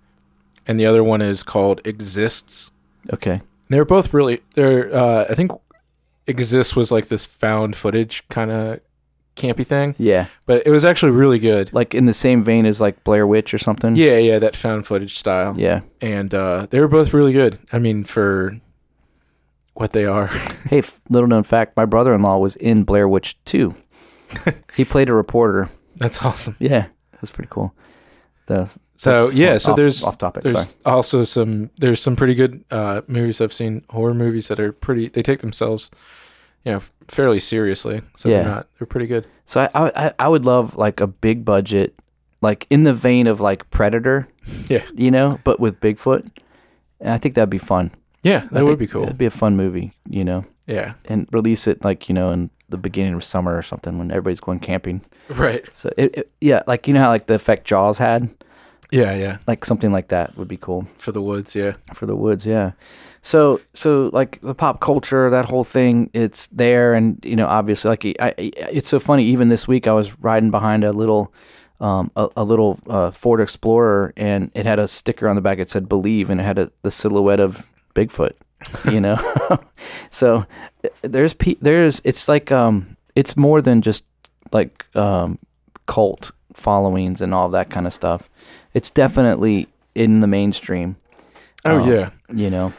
and 0.67 0.81
the 0.81 0.87
other 0.87 1.05
one 1.05 1.21
is 1.23 1.43
called 1.43 1.81
Exists. 1.87 2.73
okay. 3.13 3.43
They're 3.69 3.85
both 3.85 4.13
really. 4.15 4.41
They're. 4.55 4.95
Uh, 4.95 5.27
I 5.29 5.35
think 5.35 5.51
Exists 6.27 6.75
was 6.75 6.91
like 6.91 7.09
this 7.09 7.27
found 7.27 7.77
footage 7.77 8.27
kind 8.29 8.51
of 8.51 8.81
campy 9.37 9.67
thing, 9.67 9.95
Yeah. 9.99 10.27
but 10.47 10.67
it 10.67 10.71
was 10.71 10.85
actually 10.85 11.13
really 11.13 11.39
good. 11.39 11.73
Like 11.73 11.95
in 11.95 12.07
the 12.07 12.15
same 12.15 12.43
vein 12.43 12.67
as 12.67 12.81
like 12.81 13.03
Blair 13.05 13.27
Witch 13.27 13.53
or 13.53 13.59
something. 13.59 13.97
Yeah, 13.97 14.19
yeah, 14.19 14.39
that 14.39 14.55
found 14.57 14.87
footage 14.87 15.19
style. 15.19 15.55
Yeah. 15.59 15.81
and 16.01 16.33
uh, 16.35 16.67
they 16.71 16.81
were 16.81 16.89
both 16.89 17.13
really 17.13 17.33
good. 17.33 17.59
I 17.73 17.79
mean, 17.79 18.05
for 18.05 18.59
what 19.75 19.93
they 19.93 20.05
are. 20.07 20.29
Hey, 20.71 20.79
f- 20.79 21.01
little 21.11 21.29
known 21.29 21.43
fact: 21.43 21.77
my 21.77 21.85
brother-in-law 21.85 22.39
was 22.39 22.57
in 22.57 22.85
Blair 22.85 23.07
Witch 23.07 23.37
2. 23.45 23.75
he 24.77 24.85
played 24.85 25.09
a 25.11 25.15
reporter. 25.15 25.69
That's 25.97 26.25
awesome. 26.25 26.57
Yeah, 26.59 26.87
that's 27.13 27.31
pretty 27.31 27.49
cool. 27.51 27.75
The, 28.47 28.71
So 28.97 29.29
yeah, 29.31 29.59
so 29.59 29.73
off- 29.73 29.77
there's 29.77 30.03
off 30.05 30.17
topic. 30.19 30.43
Sorry. 30.45 30.55
there's 30.55 30.77
also 30.87 31.25
some 31.25 31.71
there's 31.79 32.01
some 32.01 32.17
pretty 32.17 32.35
good 32.35 32.65
uh, 32.71 33.03
movies 33.09 33.41
I've 33.43 33.53
seen 33.53 33.85
horror 33.91 34.15
movies 34.15 34.49
that 34.49 34.59
are 34.59 34.73
pretty. 34.73 35.09
They 35.09 35.23
take 35.23 35.41
themselves, 35.41 35.91
you 36.65 36.73
know, 36.73 36.83
fairly 37.09 37.41
seriously. 37.41 38.01
So 38.17 38.29
Yeah. 38.29 38.43
they're 38.43 38.53
not. 38.55 38.67
They're 38.79 38.87
pretty 38.87 39.07
good. 39.07 39.27
So 39.47 39.61
I, 39.61 39.69
I 40.07 40.13
I 40.19 40.29
would 40.29 40.45
love 40.47 40.77
like 40.77 41.01
a 41.01 41.07
big 41.07 41.45
budget, 41.45 41.95
like 42.41 42.67
in 42.71 42.85
the 42.85 42.95
vein 42.95 43.27
of 43.27 43.41
like 43.41 43.69
Predator, 43.71 44.27
Yeah, 44.69 44.85
you 44.95 45.11
know, 45.11 45.39
but 45.45 45.61
with 45.61 45.81
Bigfoot. 45.81 46.31
And 47.01 47.11
I 47.13 47.19
think 47.19 47.35
that'd 47.35 47.51
be 47.51 47.59
fun. 47.59 47.91
yeah, 48.23 48.49
that 48.53 48.65
would 48.65 48.79
be 48.79 48.87
cool. 48.87 49.03
It'd 49.05 49.19
be 49.19 49.27
a 49.27 49.31
fun 49.31 49.57
movie, 49.57 49.93
you 50.09 50.25
know, 50.25 50.47
Yeah, 50.67 50.95
and 51.05 51.29
release 51.33 51.67
it 51.67 51.85
like 51.85 52.09
you 52.09 52.15
know 52.15 52.31
in 52.31 52.49
the 52.71 52.79
beginning 52.79 53.13
of 53.15 53.23
summer 53.23 53.55
or 53.57 53.63
something 53.63 53.99
when 53.99 54.11
everybody's 54.11 54.41
going 54.41 54.61
camping. 54.61 55.03
right. 55.29 55.65
So 55.77 55.91
it, 55.99 56.17
it 56.17 56.33
yeah, 56.41 56.63
like 56.67 56.89
you 56.89 56.95
know 56.95 57.01
how 57.01 57.11
like 57.11 57.27
the 57.27 57.35
effect 57.35 57.67
Jaws 57.67 57.99
had, 57.99 58.31
Yeah, 58.91 59.15
yeah, 59.15 59.39
like 59.47 59.67
something 59.67 59.93
like 59.93 60.09
that 60.09 60.39
would 60.39 60.49
be 60.49 60.57
cool 60.57 60.87
for 60.97 61.13
the 61.13 61.21
woods. 61.21 61.55
Yeah, 61.55 61.73
for 61.93 62.07
the 62.07 62.17
woods. 62.17 62.47
Yeah. 62.47 62.73
So 63.27 63.61
so 63.73 64.11
like 64.13 64.39
the 64.43 64.55
pop 64.55 64.81
culture, 64.81 65.31
that 65.31 65.47
whole 65.47 65.65
thing, 65.65 66.11
it's 66.13 66.47
there, 66.49 66.93
and 66.93 67.19
you 67.25 67.35
know 67.37 67.47
obviously 67.47 67.89
like 67.89 68.05
I, 68.05 68.29
I, 68.29 68.35
it's 68.39 68.87
so 68.87 69.01
funny. 69.01 69.25
Even 69.25 69.49
this 69.49 69.67
week, 69.67 69.89
I 69.89 69.93
was 69.93 70.17
riding 70.21 70.51
behind 70.51 70.85
a 70.85 70.93
little. 70.93 71.33
Um, 71.81 72.13
a, 72.15 72.29
a 72.37 72.45
little 72.45 72.79
uh, 72.89 73.11
Ford 73.11 73.41
Explorer, 73.41 74.13
and 74.17 74.51
it 74.55 74.65
had 74.65 74.79
a 74.79 74.87
sticker 74.87 75.29
on 75.29 75.35
the 75.35 75.43
back. 75.43 75.59
It 75.59 75.69
said 75.69 75.89
"Believe," 75.89 76.31
and 76.31 76.41
it 76.41 76.45
had 76.45 76.57
a, 76.57 76.71
the 76.83 76.91
silhouette 76.91 77.41
of 77.41 77.67
Bigfoot. 77.97 78.33
You 78.91 79.01
know, 79.01 79.19
so 80.11 80.47
there's 81.03 81.35
there's 81.61 82.01
it's 82.05 82.29
like 82.29 82.53
um 82.53 82.97
it's 83.17 83.37
more 83.37 83.61
than 83.61 83.83
just 83.83 84.05
like 84.53 84.87
um 84.97 85.39
cult 85.87 86.31
followings 86.55 87.21
and 87.21 87.35
all 87.35 87.49
that 87.51 87.71
kind 87.71 87.87
of 87.89 87.93
stuff. 87.93 88.31
It's 88.73 88.89
definitely 88.89 89.67
in 89.97 90.21
the 90.21 90.29
mainstream. 90.29 90.97
Oh 91.65 91.81
Um, 91.81 91.89
yeah. 91.91 92.11
You 92.33 92.51
know, 92.51 92.73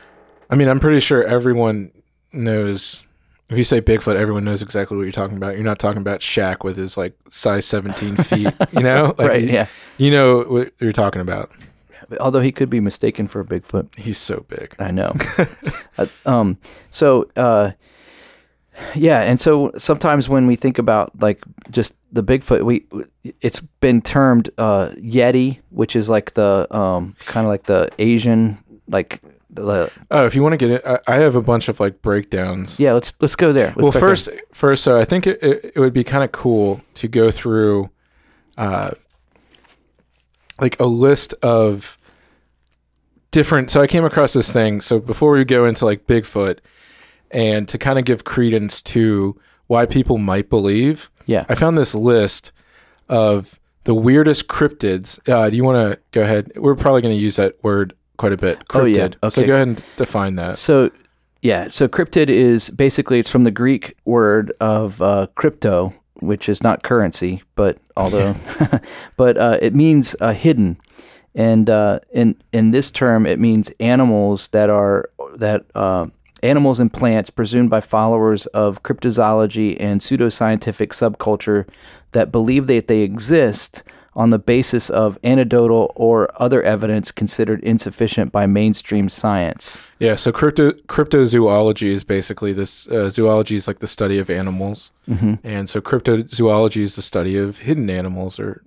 I 0.49 0.55
mean, 0.55 0.67
I'm 0.67 0.79
pretty 0.79 0.99
sure 0.99 1.23
everyone 1.23 1.91
knows. 2.34 3.03
If 3.49 3.58
you 3.58 3.63
say 3.63 3.79
Bigfoot, 3.79 4.15
everyone 4.15 4.43
knows 4.43 4.62
exactly 4.63 4.97
what 4.97 5.03
you're 5.03 5.12
talking 5.12 5.38
about. 5.38 5.55
You're 5.55 5.63
not 5.63 5.77
talking 5.77 6.01
about 6.01 6.21
Shaq 6.21 6.63
with 6.63 6.77
his 6.77 6.97
like 6.97 7.13
size 7.29 7.65
17 7.65 8.15
feet. 8.23 8.53
You 8.71 8.81
know, 8.81 9.13
like, 9.17 9.27
right? 9.27 9.41
you, 9.43 9.49
Yeah. 9.49 9.67
you 9.97 10.10
know 10.12 10.39
what 10.43 10.71
you're 10.79 10.91
talking 10.91 11.21
about. 11.21 11.51
Although 12.19 12.41
he 12.41 12.51
could 12.51 12.69
be 12.69 12.79
mistaken 12.79 13.27
for 13.27 13.39
a 13.41 13.45
Bigfoot. 13.45 13.95
He's 13.97 14.17
so 14.17 14.45
big. 14.47 14.75
I 14.79 14.91
know. 14.91 15.15
uh, 15.97 16.05
um. 16.25 16.58
So, 16.91 17.29
uh, 17.36 17.71
yeah, 18.93 19.21
and 19.21 19.39
so 19.39 19.71
sometimes 19.77 20.27
when 20.27 20.47
we 20.47 20.55
think 20.55 20.77
about 20.77 21.12
like 21.21 21.43
just 21.71 21.93
the 22.12 22.23
Bigfoot, 22.23 22.63
we 22.63 22.86
it's 23.41 23.60
been 23.79 24.01
termed 24.01 24.49
uh, 24.58 24.89
Yeti, 24.97 25.60
which 25.69 25.95
is 25.95 26.10
like 26.10 26.34
the 26.34 26.67
um 26.75 27.15
kind 27.19 27.45
of 27.45 27.49
like 27.51 27.63
the 27.63 27.89
Asian 27.99 28.58
like 28.88 29.21
the 29.55 29.91
Oh, 30.11 30.25
if 30.25 30.35
you 30.35 30.41
want 30.43 30.53
to 30.53 30.57
get 30.57 30.71
it, 30.71 30.85
I, 30.85 30.99
I 31.07 31.15
have 31.17 31.35
a 31.35 31.41
bunch 31.41 31.67
of 31.67 31.79
like 31.79 32.01
breakdowns. 32.01 32.79
yeah. 32.79 32.93
Let's 32.93 33.13
let's 33.19 33.35
go 33.35 33.53
there. 33.53 33.67
Let's 33.67 33.77
well, 33.77 33.91
start 33.91 34.01
there. 34.01 34.09
first, 34.09 34.29
first, 34.53 34.83
so 34.83 34.99
I 34.99 35.05
think 35.05 35.27
it, 35.27 35.41
it, 35.43 35.73
it 35.75 35.79
would 35.79 35.93
be 35.93 36.03
kind 36.03 36.23
of 36.23 36.31
cool 36.31 36.81
to 36.95 37.07
go 37.07 37.31
through, 37.31 37.89
uh, 38.57 38.91
like 40.59 40.79
a 40.79 40.85
list 40.85 41.33
of 41.41 41.97
different. 43.31 43.71
So 43.71 43.81
I 43.81 43.87
came 43.87 44.05
across 44.05 44.33
this 44.33 44.51
thing. 44.51 44.81
So 44.81 44.99
before 44.99 45.31
we 45.31 45.43
go 45.43 45.65
into 45.65 45.85
like 45.85 46.07
Bigfoot, 46.07 46.59
and 47.31 47.67
to 47.67 47.77
kind 47.77 47.99
of 47.99 48.05
give 48.05 48.23
credence 48.23 48.81
to 48.81 49.37
why 49.67 49.85
people 49.85 50.17
might 50.17 50.49
believe, 50.49 51.09
yeah. 51.25 51.45
I 51.49 51.55
found 51.55 51.77
this 51.77 51.95
list 51.95 52.51
of 53.09 53.59
the 53.83 53.93
weirdest 53.93 54.47
cryptids. 54.47 55.19
Uh, 55.29 55.49
do 55.49 55.57
you 55.57 55.63
want 55.63 55.91
to 55.91 55.99
go 56.11 56.21
ahead? 56.21 56.51
We're 56.55 56.75
probably 56.75 57.01
going 57.01 57.15
to 57.15 57.21
use 57.21 57.35
that 57.35 57.61
word 57.63 57.93
quite 58.17 58.34
a 58.34 58.38
bit. 58.38 58.60
Cryptid. 58.67 59.15
Oh, 59.21 59.25
yeah. 59.25 59.30
So 59.30 59.45
go 59.45 59.56
ahead 59.56 59.67
and 59.67 59.84
define 59.97 60.36
that. 60.36 60.60
So, 60.60 60.91
yeah. 61.41 61.67
So 61.69 61.88
cryptid 61.88 62.30
is 62.30 62.69
basically 62.69 63.19
it's 63.19 63.30
from 63.30 63.43
the 63.43 63.51
Greek 63.51 63.95
word 64.06 64.51
of 64.60 65.01
uh, 65.01 65.28
crypto, 65.36 65.93
which 66.15 66.49
is 66.49 66.63
not 66.63 66.84
currency, 66.84 67.43
but 67.56 67.78
although, 67.97 68.36
but 69.17 69.38
uh, 69.38 69.58
it 69.62 69.75
means 69.75 70.15
uh, 70.21 70.34
hidden, 70.34 70.78
and 71.34 71.69
uh, 71.69 71.99
in 72.12 72.36
in 72.51 72.71
this 72.71 72.91
term 72.91 73.25
it 73.25 73.39
means 73.39 73.71
animals 73.80 74.47
that 74.49 74.69
are 74.69 75.10
that 75.36 75.65
uh, 75.75 76.08
animals 76.43 76.80
and 76.80 76.93
plants 76.93 77.30
presumed 77.30 77.69
by 77.69 77.82
followers 77.82 78.45
of 78.47 78.84
cryptozoology 78.84 79.75
and 79.80 80.01
pseudoscientific 80.01 80.89
subculture 80.89 81.67
that 82.12 82.32
believe 82.32 82.67
that 82.67 82.88
they 82.88 83.01
exist 83.01 83.84
on 84.15 84.30
the 84.30 84.39
basis 84.39 84.89
of 84.89 85.17
anecdotal 85.23 85.91
or 85.95 86.30
other 86.41 86.62
evidence 86.63 87.12
considered 87.12 87.62
insufficient 87.63 88.32
by 88.32 88.45
mainstream 88.45 89.10
science. 89.10 89.78
Yeah, 89.99 90.15
so 90.15 90.32
crypto 90.32 90.71
cryptozoology 90.88 91.88
is 91.88 92.04
basically 92.04 92.54
this. 92.54 92.88
Uh, 92.88 93.10
zoology 93.10 93.56
is 93.56 93.67
like 93.67 93.80
the 93.80 93.88
study 93.88 94.17
of 94.19 94.30
animals, 94.30 94.91
hmm 95.06 95.36
and 95.43 95.69
so 95.69 95.82
cryptozoology 95.82 96.82
is 96.82 96.95
the 96.95 97.01
study 97.01 97.38
of 97.38 97.60
hidden 97.60 97.89
animals. 97.89 98.39
Or 98.39 98.63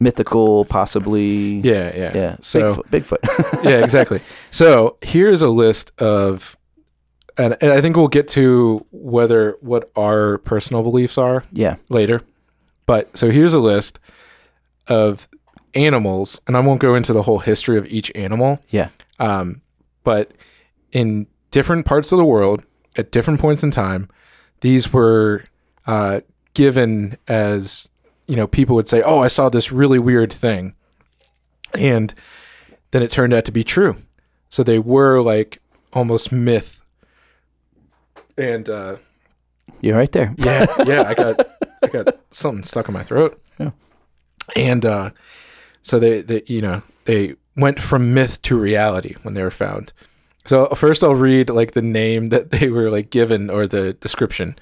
Mythical, 0.00 0.64
possibly. 0.64 1.60
yeah, 1.60 1.94
yeah, 1.94 2.12
Yeah. 2.14 2.36
So 2.40 2.76
Bigfoot. 2.90 3.18
Bigfoot. 3.20 3.64
yeah, 3.64 3.82
exactly. 3.82 4.20
So 4.50 4.96
here's 5.02 5.42
a 5.42 5.48
list 5.48 5.92
of, 6.00 6.56
and, 7.36 7.56
and 7.60 7.72
I 7.72 7.80
think 7.80 7.96
we'll 7.96 8.08
get 8.08 8.28
to 8.28 8.86
whether 8.92 9.56
what 9.60 9.90
our 9.96 10.38
personal 10.38 10.82
beliefs 10.82 11.18
are 11.18 11.44
yeah. 11.52 11.76
later. 11.88 12.22
But 12.88 13.18
so 13.18 13.30
here's 13.30 13.52
a 13.52 13.58
list 13.58 13.98
of 14.86 15.28
animals, 15.74 16.40
and 16.46 16.56
I 16.56 16.60
won't 16.60 16.80
go 16.80 16.94
into 16.94 17.12
the 17.12 17.20
whole 17.22 17.40
history 17.40 17.76
of 17.76 17.84
each 17.86 18.10
animal. 18.14 18.60
Yeah. 18.70 18.88
Um, 19.18 19.60
but 20.04 20.32
in 20.90 21.26
different 21.50 21.84
parts 21.84 22.12
of 22.12 22.16
the 22.18 22.24
world, 22.24 22.62
at 22.96 23.12
different 23.12 23.40
points 23.40 23.62
in 23.62 23.70
time, 23.70 24.08
these 24.62 24.90
were 24.90 25.44
uh, 25.86 26.22
given 26.54 27.18
as 27.28 27.90
you 28.26 28.36
know 28.36 28.46
people 28.46 28.74
would 28.74 28.88
say, 28.88 29.02
"Oh, 29.02 29.18
I 29.18 29.28
saw 29.28 29.50
this 29.50 29.70
really 29.70 29.98
weird 29.98 30.32
thing," 30.32 30.72
and 31.74 32.14
then 32.90 33.02
it 33.02 33.10
turned 33.10 33.34
out 33.34 33.44
to 33.44 33.52
be 33.52 33.64
true. 33.64 33.96
So 34.48 34.62
they 34.62 34.78
were 34.78 35.20
like 35.20 35.60
almost 35.92 36.32
myth. 36.32 36.82
And 38.38 38.66
uh, 38.70 38.96
You're 39.82 39.96
right 39.96 40.10
there. 40.12 40.34
yeah, 40.38 40.66
yeah, 40.86 41.02
I 41.06 41.12
got 41.12 41.50
I 41.82 41.86
got 41.88 42.18
something 42.30 42.64
stuck 42.64 42.88
in 42.88 42.94
my 42.94 43.02
throat. 43.02 43.40
Yeah. 43.58 43.70
And 44.56 44.84
uh 44.84 45.10
so 45.82 45.98
they 45.98 46.22
they 46.22 46.42
you 46.46 46.60
know, 46.62 46.82
they 47.04 47.36
went 47.56 47.80
from 47.80 48.14
myth 48.14 48.40
to 48.42 48.58
reality 48.58 49.14
when 49.22 49.34
they 49.34 49.42
were 49.42 49.50
found. 49.50 49.92
So 50.44 50.66
first 50.68 51.02
I'll 51.04 51.14
read 51.14 51.50
like 51.50 51.72
the 51.72 51.82
name 51.82 52.30
that 52.30 52.50
they 52.50 52.68
were 52.68 52.90
like 52.90 53.10
given 53.10 53.50
or 53.50 53.66
the 53.66 53.92
description. 53.94 54.56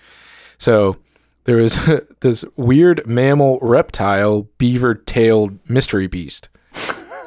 So 0.59 0.97
there 1.45 1.57
was 1.57 1.79
this 2.21 2.45
weird 2.57 3.07
mammal 3.07 3.59
reptile 3.63 4.49
beaver-tailed 4.59 5.59
mystery 5.69 6.07
beast. 6.07 6.49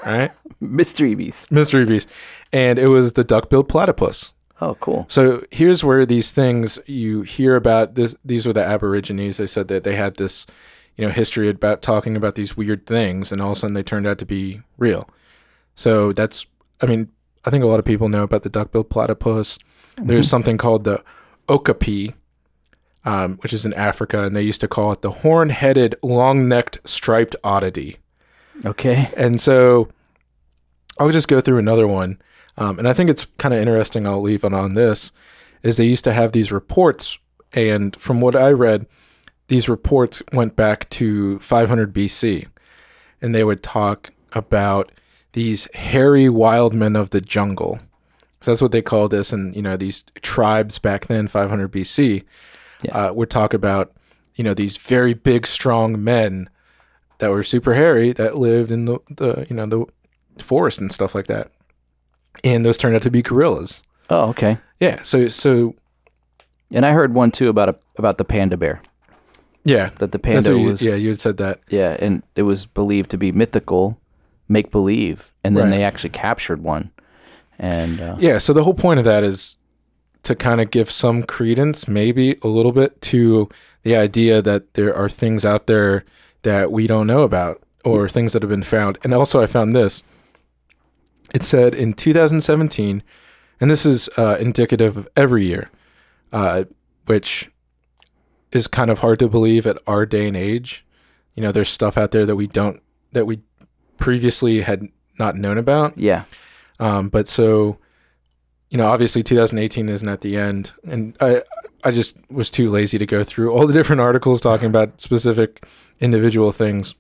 Right? 0.06 0.32
Mystery 0.62 1.16
beast. 1.16 1.52
mystery 1.54 1.86
beast. 1.86 2.10
And 2.52 2.78
it 2.78 2.88
was 2.88 3.14
the 3.14 3.24
duck-billed 3.24 3.70
platypus. 3.70 4.34
Oh, 4.62 4.76
cool. 4.76 5.06
So 5.08 5.44
here's 5.52 5.84
where 5.84 6.06
these 6.06 6.32
things 6.32 6.80
you 6.86 7.22
hear 7.22 7.56
about 7.56 7.96
this 7.96 8.16
these 8.26 8.46
were 8.46 8.54
the 8.54 8.64
aborigines. 8.64 9.38
They 9.38 9.48
said 9.48 9.68
that 9.70 9.84
they 9.84 9.96
had 9.96 10.16
this, 10.16 10.46
you 10.98 11.06
know, 11.06 11.12
history 11.12 11.50
about 11.50 11.82
talking 11.82 12.16
about 12.16 12.36
these 12.36 12.58
weird 12.58 12.86
things 12.86 13.32
and 13.32 13.42
all 13.42 13.52
of 13.52 13.58
a 13.58 13.60
sudden 13.62 13.74
they 13.74 13.84
turned 13.84 14.08
out 14.08 14.18
to 14.20 14.26
be 14.26 14.62
real. 14.78 15.10
So 15.76 16.12
that's 16.12 16.46
I 16.82 16.86
mean, 16.86 17.10
I 17.46 17.50
think 17.50 17.64
a 17.64 17.68
lot 17.68 17.80
of 17.80 17.86
people 17.86 18.10
know 18.10 18.24
about 18.24 18.44
the 18.44 18.50
duck-billed 18.50 18.90
platypus. 18.90 19.60
There's 19.98 20.30
something 20.36 20.58
called 20.58 20.84
the 20.84 21.04
okapi, 21.48 22.14
um, 23.06 23.38
which 23.38 23.54
is 23.54 23.66
in 23.66 23.74
Africa, 23.74 24.24
and 24.24 24.36
they 24.36 24.42
used 24.42 24.62
to 24.62 24.68
call 24.68 24.92
it 24.92 25.02
the 25.02 25.12
horn-headed, 25.12 25.96
long-necked, 26.04 26.80
striped 26.86 27.36
oddity. 27.44 27.98
Okay. 28.66 29.10
And 29.16 29.40
so 29.40 29.90
I'll 31.00 31.12
just 31.12 31.30
go 31.30 31.40
through 31.40 31.60
another 31.60 31.88
one. 31.88 32.20
Um, 32.60 32.78
and 32.78 32.88
I 32.88 32.94
think 32.94 33.10
it's 33.10 33.26
kind 33.38 33.54
of 33.54 33.60
interesting. 33.60 34.06
I'll 34.06 34.22
leave 34.22 34.44
it 34.44 34.54
on 34.54 34.74
this 34.76 35.12
is 35.64 35.78
they 35.78 35.86
used 35.86 36.04
to 36.06 36.14
have 36.14 36.32
these 36.32 36.52
reports. 36.52 37.18
And 37.54 37.96
from 37.96 38.22
what 38.22 38.36
I 38.36 38.52
read, 38.52 38.86
these 39.48 39.68
reports 39.68 40.22
went 40.32 40.56
back 40.56 40.90
to 40.92 41.40
500 41.40 41.94
BC. 41.94 42.48
And 43.22 43.34
they 43.34 43.44
would 43.44 43.64
talk 43.64 44.12
about 44.34 44.92
these 45.34 45.68
hairy 45.74 46.30
wild 46.30 46.74
men 46.74 46.96
of 46.96 47.10
the 47.10 47.22
jungle. 47.22 47.80
So 48.42 48.52
that's 48.52 48.62
what 48.62 48.72
they 48.72 48.82
called 48.82 49.12
this. 49.12 49.34
And, 49.34 49.56
you 49.56 49.62
know, 49.62 49.76
these 49.76 50.04
tribes 50.22 50.80
back 50.80 51.08
then, 51.08 51.28
500 51.28 51.72
BC, 51.72 52.24
Yeah. 52.84 53.08
uh, 53.08 53.14
would 53.14 53.30
talk 53.30 53.54
about, 53.54 53.92
you 54.36 54.44
know, 54.44 54.54
these 54.54 54.78
very 54.78 55.14
big, 55.14 55.46
strong 55.46 56.02
men 56.02 56.50
that 57.18 57.32
were 57.32 57.44
super 57.44 57.74
hairy 57.74 58.14
that 58.14 58.38
lived 58.38 58.72
in 58.72 58.86
the, 58.86 59.00
the 59.10 59.46
you 59.50 59.56
know 59.56 59.66
the 59.66 59.86
forest 60.42 60.80
and 60.80 60.90
stuff 60.92 61.14
like 61.14 61.28
that 61.28 61.52
and 62.44 62.66
those 62.66 62.78
turned 62.78 62.96
out 62.96 63.02
to 63.02 63.12
be 63.12 63.22
gorillas 63.22 63.84
Oh, 64.10 64.30
okay. 64.30 64.58
yeah 64.80 65.02
so 65.04 65.28
so 65.28 65.76
And 66.72 66.86
I 66.86 66.92
heard 66.94 67.14
one 67.14 67.32
too 67.32 67.50
about 67.50 67.70
a 67.70 67.76
about 67.98 68.18
the 68.18 68.26
panda 68.26 68.58
bear. 68.58 68.82
yeah 69.64 69.90
That 70.00 70.12
the 70.12 70.20
panda 70.20 70.58
you, 70.58 70.70
was 70.72 70.82
yeah 70.82 70.96
you 70.96 71.10
had 71.10 71.20
said 71.20 71.38
that 71.38 71.60
yeah, 71.70 71.96
and 72.00 72.24
it 72.36 72.44
was 72.44 72.66
believed 72.66 73.10
to 73.12 73.18
be 73.18 73.32
mythical, 73.32 74.00
make 74.48 74.72
believe, 74.72 75.32
and 75.44 75.56
then 75.56 75.66
Right. 75.66 75.70
they 75.78 75.84
actually 75.84 76.12
captured 76.12 76.64
one. 76.64 76.92
And 77.60 78.00
uh, 78.02 78.16
yeah 78.20 78.38
so 78.40 78.54
the 78.54 78.64
whole 78.64 78.74
point 78.74 79.00
of 79.00 79.06
that 79.06 79.24
is 79.24 79.58
to 80.24 80.36
kind 80.36 80.60
of 80.62 80.70
give 80.72 80.90
some 80.92 81.24
credence 81.24 81.88
maybe 81.88 82.38
a 82.42 82.48
little 82.48 82.72
bit 82.72 83.02
to 83.02 83.50
the 83.84 83.96
idea 83.96 84.42
that 84.42 84.74
there 84.74 84.96
are 84.96 85.10
things 85.10 85.46
out 85.46 85.68
there 85.68 86.04
that 86.44 86.72
we 86.72 86.88
don't 86.88 87.08
know 87.08 87.22
about 87.24 87.62
or 87.86 88.10
things 88.10 88.34
that 88.34 88.42
have 88.42 88.50
been 88.50 88.64
found 88.64 88.98
and 89.04 89.14
also 89.14 89.42
i 89.42 89.46
found 89.48 89.74
this 89.76 90.04
it 91.34 91.44
said 91.44 91.74
in 91.74 91.94
2017 91.94 93.04
and 93.62 93.70
this 93.70 93.86
is 93.86 94.10
uh, 94.18 94.38
indicative 94.40 94.98
of 94.98 95.08
every 95.16 95.46
year 95.46 95.70
uh, 96.32 96.64
which 97.06 97.50
is 98.52 98.68
kind 98.68 98.90
of 98.90 99.00
hard 99.00 99.20
to 99.20 99.28
believe 99.28 99.68
at 99.68 99.78
our 99.88 100.06
day 100.06 100.28
and 100.28 100.38
age. 100.38 100.86
You 101.36 101.44
know 101.44 101.52
there's 101.52 101.70
stuff 101.70 101.98
out 101.98 102.12
there 102.12 102.26
that 102.26 102.36
we 102.36 102.48
don't 102.48 102.82
that 103.12 103.26
we 103.26 103.42
previously 103.98 104.62
had 104.62 104.90
not 105.18 105.36
known 105.36 105.58
about. 105.58 105.98
Yeah, 105.98 106.26
um, 106.80 107.10
but 107.10 107.28
so, 107.28 107.78
you 108.70 108.78
know, 108.78 108.88
obviously 108.88 109.24
2018 109.24 109.90
isn't 109.90 110.08
at 110.08 110.22
the 110.22 110.38
end, 110.38 110.74
and 110.84 111.16
I 111.22 111.44
I 111.84 111.92
just 111.92 112.18
was 112.30 112.52
too 112.52 112.70
lazy 112.70 112.98
to 112.98 113.06
go 113.06 113.24
through 113.24 113.52
all 113.52 113.68
the 113.68 113.74
different 113.74 114.02
articles 114.02 114.42
talking 114.42 114.68
about 114.68 115.00
specific 115.00 115.66
individual 116.00 116.52
things. 116.52 116.96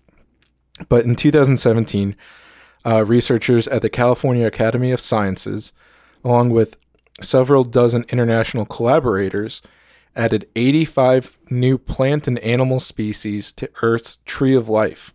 But 0.87 1.03
in 1.03 1.15
2017, 1.15 2.15
uh, 2.85 3.03
researchers 3.05 3.67
at 3.67 3.81
the 3.81 3.89
California 3.89 4.45
Academy 4.45 4.91
of 4.91 4.99
Sciences, 4.99 5.73
along 6.23 6.51
with 6.51 6.77
several 7.21 7.63
dozen 7.63 8.05
international 8.09 8.65
collaborators, 8.65 9.61
added 10.15 10.47
85 10.55 11.37
new 11.49 11.77
plant 11.77 12.27
and 12.27 12.39
animal 12.39 12.79
species 12.79 13.51
to 13.53 13.69
Earth's 13.81 14.17
tree 14.25 14.55
of 14.55 14.69
life, 14.69 15.13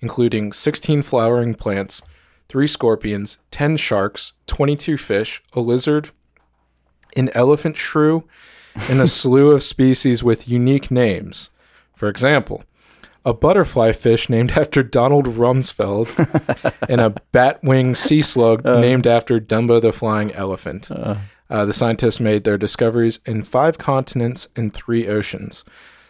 including 0.00 0.52
16 0.52 1.02
flowering 1.02 1.54
plants, 1.54 2.02
three 2.48 2.66
scorpions, 2.66 3.38
10 3.50 3.76
sharks, 3.76 4.32
22 4.46 4.96
fish, 4.96 5.42
a 5.54 5.60
lizard, 5.60 6.10
an 7.16 7.30
elephant 7.34 7.76
shrew, 7.76 8.28
and 8.88 9.00
a 9.00 9.08
slew 9.20 9.50
of 9.52 9.62
species 9.62 10.22
with 10.22 10.48
unique 10.48 10.90
names. 10.90 11.50
For 11.94 12.08
example, 12.08 12.64
a 13.24 13.32
butterfly 13.34 13.92
fish 13.92 14.28
named 14.28 14.50
after 14.56 14.82
Donald 14.82 15.26
Rumsfeld, 15.26 16.08
and 16.88 17.00
a 17.00 17.14
batwing 17.32 17.96
sea 17.96 18.22
slug 18.22 18.64
named 18.64 19.06
after 19.06 19.40
Dumbo 19.40 19.80
the 19.80 19.92
flying 19.92 20.32
elephant. 20.32 20.90
Uh, 21.50 21.64
the 21.66 21.72
scientists 21.72 22.20
made 22.20 22.44
their 22.44 22.58
discoveries 22.58 23.20
in 23.26 23.42
five 23.44 23.76
continents 23.78 24.48
and 24.56 24.72
three 24.72 25.06
oceans. 25.06 25.62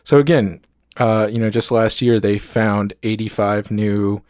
So 0.04 0.18
again, 0.18 0.64
uh, 0.96 1.28
you 1.30 1.38
know, 1.38 1.50
just 1.50 1.70
last 1.72 2.00
year 2.00 2.20
they 2.20 2.38
found 2.38 2.94
85 3.02 3.70
new 3.70 4.22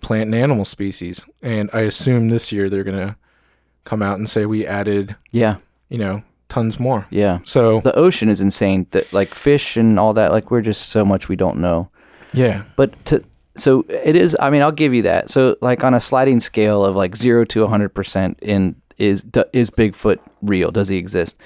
plant 0.00 0.26
and 0.26 0.34
animal 0.34 0.64
species, 0.64 1.26
and 1.42 1.68
I 1.74 1.80
assume 1.82 2.28
this 2.30 2.52
year 2.52 2.70
they're 2.70 2.84
gonna 2.84 3.16
come 3.84 4.02
out 4.02 4.18
and 4.18 4.28
say 4.28 4.46
we 4.46 4.66
added, 4.66 5.14
yeah, 5.30 5.58
you 5.90 5.98
know, 5.98 6.22
tons 6.48 6.80
more. 6.80 7.06
yeah. 7.10 7.40
So 7.44 7.80
The 7.82 7.94
ocean 7.96 8.28
is 8.28 8.40
insane. 8.40 8.86
That 8.92 9.12
like 9.12 9.34
fish 9.34 9.76
and 9.76 9.98
all 10.00 10.14
that. 10.14 10.32
Like 10.32 10.50
we're 10.50 10.62
just 10.62 10.88
so 10.88 11.04
much 11.04 11.28
we 11.28 11.36
don't 11.36 11.58
know. 11.58 11.90
Yeah, 12.32 12.64
But 12.76 13.04
to 13.06 13.24
so 13.56 13.84
it 13.88 14.16
is. 14.16 14.36
I 14.40 14.50
mean, 14.50 14.62
I'll 14.62 14.72
give 14.72 14.94
you 14.94 15.02
that. 15.02 15.30
So 15.30 15.56
like 15.60 15.84
on 15.84 15.94
a 15.94 16.00
sliding 16.00 16.40
scale 16.40 16.84
of 16.84 16.96
like 16.96 17.16
zero 17.16 17.44
to 17.46 17.66
hundred 17.66 17.90
percent 17.90 18.38
in 18.40 18.74
is 18.98 19.26
is 19.52 19.70
Bigfoot 19.70 20.18
real? 20.42 20.70
Does 20.70 20.88
he 20.88 20.96
exist? 20.96 21.36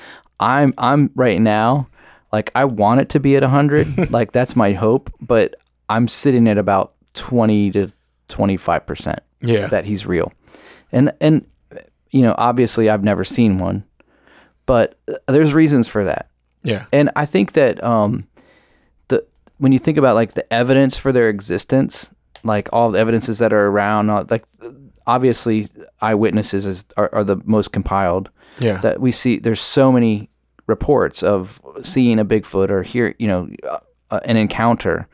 I'm 0.40 0.74
I'm 0.78 1.10
right 1.14 1.40
now. 1.40 1.88
Like 2.32 2.50
I 2.54 2.64
want 2.64 3.00
it 3.00 3.08
to 3.10 3.20
be 3.20 3.36
at 3.36 3.42
hundred. 3.42 4.10
like 4.10 4.32
that's 4.32 4.54
my 4.56 4.72
hope. 4.72 5.12
But 5.20 5.54
I'm 5.88 6.08
sitting 6.08 6.48
at 6.48 6.58
about 6.58 6.94
twenty 7.14 7.70
to 7.72 7.88
twenty 8.28 8.56
five 8.56 8.86
percent 8.86 9.20
yeah, 9.40 9.66
that 9.68 9.84
he's 9.84 10.06
real. 10.06 10.32
And 10.92 11.12
and 11.20 11.46
you 12.10 12.22
know, 12.22 12.34
obviously 12.38 12.90
I've 12.90 13.02
never 13.02 13.24
seen 13.24 13.58
one, 13.58 13.84
but 14.66 14.98
uh, 15.08 15.14
there's 15.32 15.52
reasons 15.52 15.88
for 15.88 16.04
that. 16.04 16.28
yeah, 16.62 16.84
And 16.92 17.10
I 17.16 17.26
think 17.26 17.52
that 17.52 17.82
um, 17.82 18.26
when 19.58 19.72
you 19.72 19.78
think 19.78 19.98
about 19.98 20.14
like 20.14 20.34
the 20.34 20.50
evidence 20.52 20.96
for 20.96 21.12
their 21.12 21.28
existence, 21.28 22.10
like 22.42 22.68
all 22.72 22.90
the 22.90 22.98
evidences 22.98 23.38
that 23.38 23.52
are 23.52 23.66
around, 23.66 24.08
like 24.30 24.44
obviously 25.06 25.68
eyewitnesses 26.00 26.66
is, 26.66 26.84
are, 26.96 27.10
are 27.12 27.24
the 27.24 27.36
most 27.44 27.72
compiled. 27.72 28.30
yeah, 28.58 28.78
That 28.80 29.00
we 29.00 29.12
see, 29.12 29.38
there's 29.38 29.60
so 29.60 29.90
many 29.92 30.28
reports 30.66 31.22
of 31.22 31.60
seeing 31.82 32.18
a 32.18 32.24
Bigfoot 32.24 32.70
or 32.70 32.82
hear, 32.82 33.14
you 33.18 33.28
know, 33.28 33.48
uh, 34.10 34.20
an 34.24 34.36
encounter. 34.36 35.06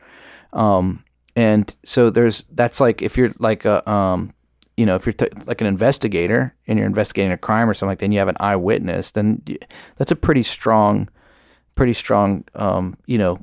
Um, 0.53 1.03
and 1.35 1.73
so 1.85 2.09
there's 2.09 2.43
that's 2.51 2.79
like 2.81 3.01
if 3.01 3.17
you're 3.17 3.31
like 3.39 3.63
a 3.65 3.89
um, 3.89 4.33
you 4.77 4.85
know, 4.85 4.95
if 4.95 5.05
you're 5.05 5.13
t- 5.13 5.27
like 5.45 5.61
an 5.61 5.67
investigator 5.67 6.53
and 6.67 6.77
you're 6.77 6.87
investigating 6.87 7.31
a 7.31 7.37
crime 7.37 7.69
or 7.69 7.73
something 7.73 7.91
like 7.91 7.99
that, 7.99 8.05
and 8.05 8.13
you 8.13 8.19
have 8.19 8.27
an 8.27 8.35
eyewitness, 8.39 9.11
then 9.11 9.41
y- 9.47 9.57
that's 9.97 10.11
a 10.11 10.15
pretty 10.15 10.43
strong, 10.43 11.07
pretty 11.75 11.93
strong, 11.93 12.43
um, 12.55 12.97
you 13.05 13.17
know, 13.17 13.39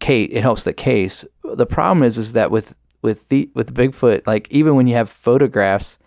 case. 0.00 0.30
It 0.32 0.40
helps 0.42 0.64
the 0.64 0.72
case. 0.72 1.24
The 1.44 1.66
problem 1.66 2.02
is, 2.02 2.18
is 2.18 2.32
that 2.32 2.50
with 2.50 2.74
with 3.02 3.28
the 3.28 3.50
with 3.54 3.74
Bigfoot, 3.74 4.26
like 4.26 4.48
even 4.50 4.74
when 4.74 4.86
you 4.86 4.96
have 4.96 5.08
photographs, 5.08 5.98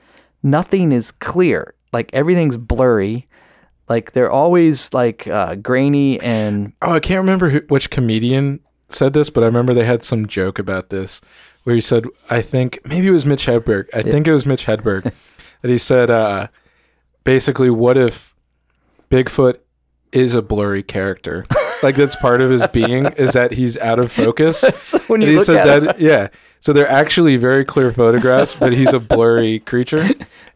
nothing 0.42 0.92
is 0.92 1.12
clear. 1.12 1.74
Like 1.92 2.10
everything's 2.14 2.58
blurry. 2.58 3.28
Like 3.90 4.14
they're 4.14 4.32
always 4.32 4.94
like 4.94 5.28
uh, 5.28 5.56
grainy 5.56 6.20
and 6.22 6.74
Oh, 6.82 6.92
I 6.92 7.00
can't 7.00 7.20
remember 7.20 7.50
who, 7.50 7.62
which 7.68 7.90
comedian 7.90 8.60
said 8.90 9.14
this, 9.14 9.30
but 9.30 9.44
I 9.44 9.48
remember 9.48 9.74
they 9.74 9.86
had 9.86 10.04
some 10.04 10.28
joke 10.28 10.60
about 10.60 10.90
this 10.90 11.22
where 11.64 11.76
he 11.76 11.82
said, 11.82 12.06
I 12.30 12.42
think 12.42 12.80
maybe 12.86 13.08
it 13.08 13.12
was 13.12 13.26
Mitch 13.26 13.46
Hedberg. 13.46 13.88
I 13.94 14.02
think 14.02 14.28
it 14.28 14.34
was 14.34 14.46
Mitch 14.46 14.66
Hedberg 14.66 15.14
that 15.62 15.72
he 15.72 15.78
said, 15.78 16.10
uh, 16.10 16.48
basically, 17.24 17.70
what 17.70 17.98
if 17.98 18.36
Bigfoot 19.10 19.60
is 20.12 20.36
a 20.36 20.42
blurry 20.42 20.84
character? 20.84 21.46
like 21.84 21.96
that's 21.96 22.16
part 22.16 22.42
of 22.42 22.50
his 22.50 22.66
being 22.68 23.06
is 23.18 23.34
that 23.34 23.52
he's 23.52 23.78
out 23.78 24.00
of 24.00 24.12
focus. 24.12 24.64
so 24.84 25.00
when 25.08 25.22
And 25.22 25.32
you 25.32 25.40
he 25.40 25.46
look 25.46 25.50
at 25.50 25.84
that, 25.84 26.00
yeah. 26.00 26.30
So 26.60 26.72
they're 26.72 26.90
actually 26.90 27.36
very 27.36 27.66
clear 27.66 27.92
photographs, 27.92 28.56
but 28.56 28.72
he's 28.74 28.94
a 28.94 29.00
blurry 29.00 29.60
creature. 29.60 30.00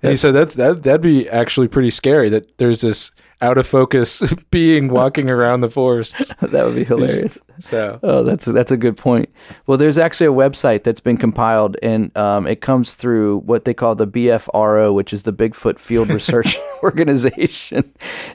And 0.02 0.12
he 0.12 0.16
said 0.16 0.32
that 0.36 0.52
that 0.52 0.84
that'd 0.84 1.02
be 1.02 1.28
actually 1.30 1.68
pretty 1.68 1.90
scary. 1.90 2.30
That 2.30 2.58
there's 2.60 2.82
this 2.82 3.12
out 3.42 3.58
of 3.58 3.68
focus 3.68 4.22
being 4.52 4.88
walking 4.88 5.30
around 5.30 5.62
the 5.62 5.70
forests. 5.70 6.34
that 6.42 6.66
would 6.66 6.76
be 6.76 6.84
hilarious. 6.84 7.40
So 7.60 8.00
Oh, 8.04 8.22
that's 8.22 8.46
that's 8.46 8.72
a 8.72 8.78
good 8.78 8.98
point. 8.98 9.30
Well, 9.66 9.80
there's 9.80 9.98
actually 9.98 10.28
a 10.28 10.32
website 10.32 10.84
that's 10.84 11.00
been 11.00 11.18
compiled, 11.18 11.76
and 11.82 12.16
um, 12.16 12.46
it 12.46 12.62
comes 12.62 12.94
through 12.94 13.40
what 13.40 13.66
they 13.66 13.74
call 13.74 13.96
the 13.96 14.06
BFRO, 14.06 14.94
which 14.94 15.12
is 15.12 15.24
the 15.24 15.34
Bigfoot 15.34 15.80
Field 15.80 16.10
Research 16.10 16.56
Organization. 16.84 17.92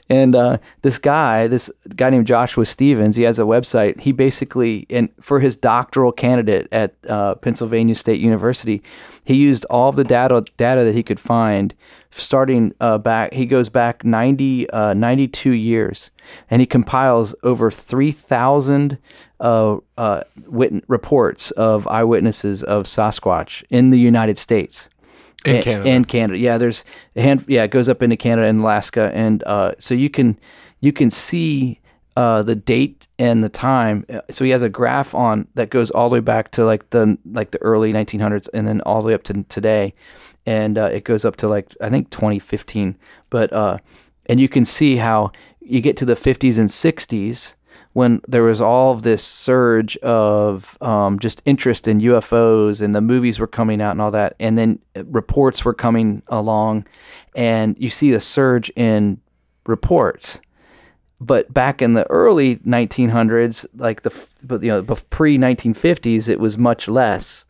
And 0.09 0.35
uh, 0.35 0.57
this 0.81 0.97
guy, 0.97 1.47
this 1.47 1.71
guy 1.95 2.09
named 2.09 2.27
Joshua 2.27 2.65
Stevens, 2.65 3.15
he 3.15 3.23
has 3.23 3.39
a 3.39 3.43
website. 3.43 3.97
He 4.01 4.11
basically, 4.11 4.85
and 4.89 5.07
for 5.21 5.39
his 5.39 5.55
doctoral 5.55 6.11
candidate 6.11 6.67
at 6.73 6.95
uh, 7.07 7.35
Pennsylvania 7.35 7.95
State 7.95 8.19
University, 8.19 8.83
he 9.23 9.35
used 9.35 9.65
all 9.69 9.91
the 9.91 10.03
data 10.03 10.43
data 10.57 10.83
that 10.83 10.93
he 10.93 11.03
could 11.03 11.19
find, 11.19 11.73
starting 12.11 12.73
uh, 12.79 12.97
back. 12.97 13.33
He 13.33 13.45
goes 13.45 13.69
back 13.69 14.03
90, 14.03 14.69
uh, 14.69 14.93
92 14.93 15.51
years, 15.51 16.11
and 16.49 16.61
he 16.61 16.65
compiles 16.65 17.33
over 17.43 17.71
three 17.71 18.11
thousand 18.11 18.97
uh, 19.39 19.77
uh, 19.97 20.23
wit- 20.47 20.83
reports 20.87 21.51
of 21.51 21.87
eyewitnesses 21.87 22.63
of 22.63 22.85
Sasquatch 22.85 23.63
in 23.69 23.89
the 23.91 23.99
United 23.99 24.37
States. 24.37 24.87
In 25.45 25.57
A- 25.57 25.61
Canada. 25.61 25.89
In 25.89 26.05
Canada, 26.05 26.39
yeah. 26.39 26.57
There's 26.57 26.83
a 27.15 27.21
hand, 27.21 27.45
yeah. 27.47 27.63
It 27.63 27.71
goes 27.71 27.89
up 27.89 28.01
into 28.01 28.15
Canada 28.15 28.47
and 28.47 28.61
Alaska, 28.61 29.11
and 29.13 29.43
uh, 29.45 29.73
so 29.79 29.93
you 29.93 30.09
can 30.09 30.39
you 30.79 30.93
can 30.93 31.09
see 31.09 31.79
uh, 32.15 32.43
the 32.43 32.55
date 32.55 33.07
and 33.23 33.41
the 33.41 33.49
time. 33.49 34.05
Uh, 34.09 34.19
So 34.29 34.43
he 34.43 34.51
has 34.51 34.61
a 34.61 34.69
graph 34.69 35.15
on 35.15 35.47
that 35.55 35.69
goes 35.69 35.89
all 35.91 36.09
the 36.09 36.13
way 36.13 36.19
back 36.19 36.51
to 36.51 36.65
like 36.65 36.89
the 36.89 37.17
like 37.31 37.51
the 37.51 37.61
early 37.61 37.93
1900s, 37.93 38.49
and 38.53 38.67
then 38.67 38.81
all 38.81 39.01
the 39.01 39.07
way 39.07 39.13
up 39.13 39.23
to 39.23 39.43
today, 39.43 39.93
and 40.45 40.77
uh, 40.77 40.89
it 40.91 41.05
goes 41.05 41.23
up 41.23 41.37
to 41.37 41.47
like 41.47 41.73
I 41.79 41.89
think 41.89 42.09
2015. 42.09 42.97
But 43.29 43.53
uh, 43.53 43.77
and 44.25 44.39
you 44.41 44.49
can 44.49 44.65
see 44.65 44.97
how 44.97 45.31
you 45.61 45.79
get 45.79 45.95
to 45.97 46.05
the 46.05 46.15
50s 46.15 46.57
and 46.57 46.69
60s 46.69 47.53
when 47.93 48.21
there 48.27 48.43
was 48.43 48.59
all 48.59 48.91
of 48.91 49.03
this 49.03 49.23
surge 49.23 49.95
of 49.97 50.77
um, 50.81 51.17
just 51.19 51.41
interest 51.45 51.87
in 51.87 52.01
UFOs 52.01 52.81
and 52.81 52.93
the 52.93 53.01
movies 53.01 53.39
were 53.39 53.47
coming 53.47 53.81
out 53.81 53.91
and 53.91 54.01
all 54.01 54.11
that, 54.11 54.35
and 54.39 54.57
then 54.57 54.79
reports 55.05 55.63
were 55.63 55.73
coming 55.73 56.21
along, 56.27 56.85
and 57.35 57.77
you 57.79 57.89
see 57.89 58.11
a 58.11 58.19
surge 58.19 58.69
in 58.75 59.21
reports. 59.65 60.41
But 61.25 61.53
back 61.53 61.81
in 61.81 61.93
the 61.93 62.09
early 62.09 62.57
1900s, 62.57 63.65
like 63.75 64.01
the 64.01 64.27
but 64.43 64.61
you 64.61 64.69
know 64.69 64.83
pre 65.09 65.37
1950s, 65.37 66.27
it 66.27 66.39
was 66.39 66.57
much 66.57 66.87
less, 66.87 67.45